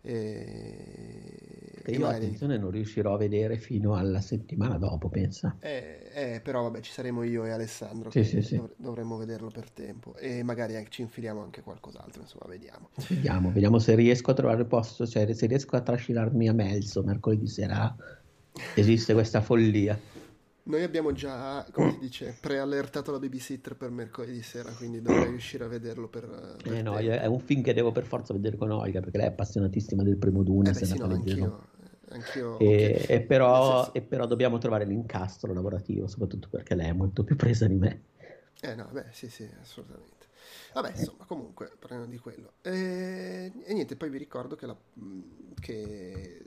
E, 0.02 1.80
che 1.82 1.90
io 1.90 2.00
magari... 2.00 2.24
attenzione 2.24 2.56
non 2.56 2.70
riuscirò 2.70 3.14
a 3.14 3.18
vedere 3.18 3.58
fino 3.58 3.94
alla 3.94 4.20
settimana 4.20 4.78
dopo, 4.78 5.08
pensa. 5.08 5.56
Eh, 5.60 6.10
eh, 6.12 6.40
però 6.42 6.62
vabbè, 6.62 6.80
ci 6.80 6.92
saremo 6.92 7.22
io 7.22 7.44
e 7.44 7.50
Alessandro 7.50 8.10
sì, 8.10 8.24
sì, 8.24 8.40
sì. 8.40 8.56
Dov- 8.56 8.72
dovremmo 8.76 9.16
vederlo 9.16 9.50
per 9.50 9.70
tempo 9.70 10.16
e 10.16 10.42
magari 10.42 10.76
anche, 10.76 10.90
ci 10.90 11.02
infiliamo 11.02 11.42
anche 11.42 11.62
qualcos'altro, 11.62 12.22
insomma, 12.22 12.46
vediamo. 12.48 12.88
Vediamo, 13.08 13.50
vediamo 13.52 13.78
se 13.78 13.94
riesco 13.94 14.30
a 14.30 14.34
trovare 14.34 14.64
posto, 14.64 15.06
cioè 15.06 15.32
se 15.34 15.46
riesco 15.46 15.76
a 15.76 15.80
trascinarmi 15.80 16.48
a 16.48 16.52
Melzo 16.52 17.02
mercoledì 17.02 17.46
sera 17.46 17.94
esiste 18.74 19.12
questa 19.12 19.40
follia. 19.40 19.98
Noi 20.62 20.82
abbiamo 20.82 21.12
già, 21.12 21.66
come 21.72 21.92
si 21.92 21.98
dice, 21.98 22.36
preallertato 22.38 23.10
la 23.10 23.18
babysitter 23.18 23.74
per 23.76 23.90
mercoledì 23.90 24.42
sera, 24.42 24.70
quindi 24.70 25.00
dovrei 25.02 25.28
riuscire 25.30 25.64
a 25.64 25.68
vederlo 25.68 26.06
per... 26.06 26.56
per 26.62 26.72
eh 26.72 26.82
no, 26.82 26.96
è 26.96 27.26
un 27.26 27.40
film 27.40 27.62
che 27.62 27.72
devo 27.72 27.90
per 27.92 28.04
forza 28.04 28.32
vedere 28.32 28.56
con 28.56 28.70
Olga, 28.70 29.00
perché 29.00 29.16
lei 29.16 29.26
è 29.26 29.30
appassionatissima 29.30 30.02
del 30.02 30.16
primo 30.16 30.42
Dune. 30.42 30.70
Eh 30.70 30.72
beh, 30.72 30.84
sì, 30.84 30.98
no, 30.98 31.06
anch'io. 31.06 31.68
Anch'io, 32.10 32.58
e, 32.58 33.00
okay. 33.02 33.16
e, 33.16 33.20
però, 33.22 33.84
senso... 33.84 33.94
e, 33.94 34.02
però, 34.02 34.26
dobbiamo 34.26 34.58
trovare 34.58 34.84
l'incastro 34.84 35.52
lavorativo, 35.52 36.06
soprattutto 36.06 36.48
perché 36.48 36.74
lei 36.74 36.88
è 36.88 36.92
molto 36.92 37.24
più 37.24 37.36
presa 37.36 37.66
di 37.66 37.76
me. 37.76 38.02
Eh 38.60 38.74
no, 38.74 38.88
beh, 38.92 39.06
sì, 39.12 39.28
sì, 39.28 39.48
assolutamente. 39.60 40.26
Vabbè, 40.72 40.90
insomma, 40.90 41.24
comunque, 41.24 41.72
parliamo 41.78 42.06
di 42.06 42.18
quello. 42.18 42.52
E, 42.62 43.52
e 43.64 43.72
niente, 43.72 43.96
poi 43.96 44.10
vi 44.10 44.18
ricordo 44.18 44.54
che, 44.54 44.66
la, 44.66 44.76
che 45.58 46.44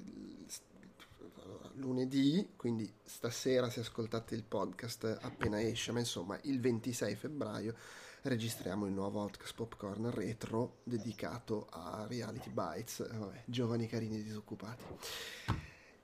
lunedì, 1.76 2.53
quindi 2.56 2.92
stasera 3.03 3.69
se 3.69 3.82
ascoltate 3.82 4.35
il 4.35 4.43
podcast 4.43 5.18
appena 5.22 5.61
esce, 5.61 5.92
ma 5.92 6.00
insomma 6.00 6.40
il 6.43 6.60
26 6.60 7.16
febbraio 7.16 7.76
registriamo 8.24 8.85
il 8.85 8.93
nuovo 8.93 9.19
Outcast 9.22 9.53
Popcorn 9.56 10.10
retro 10.11 10.77
dedicato 10.84 11.68
a 11.69 12.06
Reality 12.08 12.50
Bites, 12.50 13.00
eh, 13.00 13.18
vabbè, 13.18 13.43
giovani 13.45 13.88
carini 13.88 14.22
disoccupati. 14.22 14.84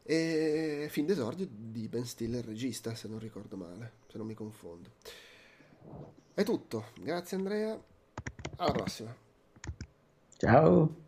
E 0.03 0.88
fin 0.89 1.06
d'esordio 1.06 1.48
di 1.49 1.88
Ben 1.88 2.06
Stiller 2.06 2.43
regista, 2.43 2.95
se 2.95 3.07
non 3.07 3.19
ricordo 3.19 3.56
male, 3.56 3.93
se 4.07 4.17
non 4.17 4.27
mi 4.27 4.33
confondo. 4.33 4.91
È 6.33 6.43
tutto, 6.43 6.88
grazie 6.99 7.38
Andrea, 7.38 7.80
alla 8.57 8.72
prossima. 8.72 9.15
Ciao. 10.38 11.07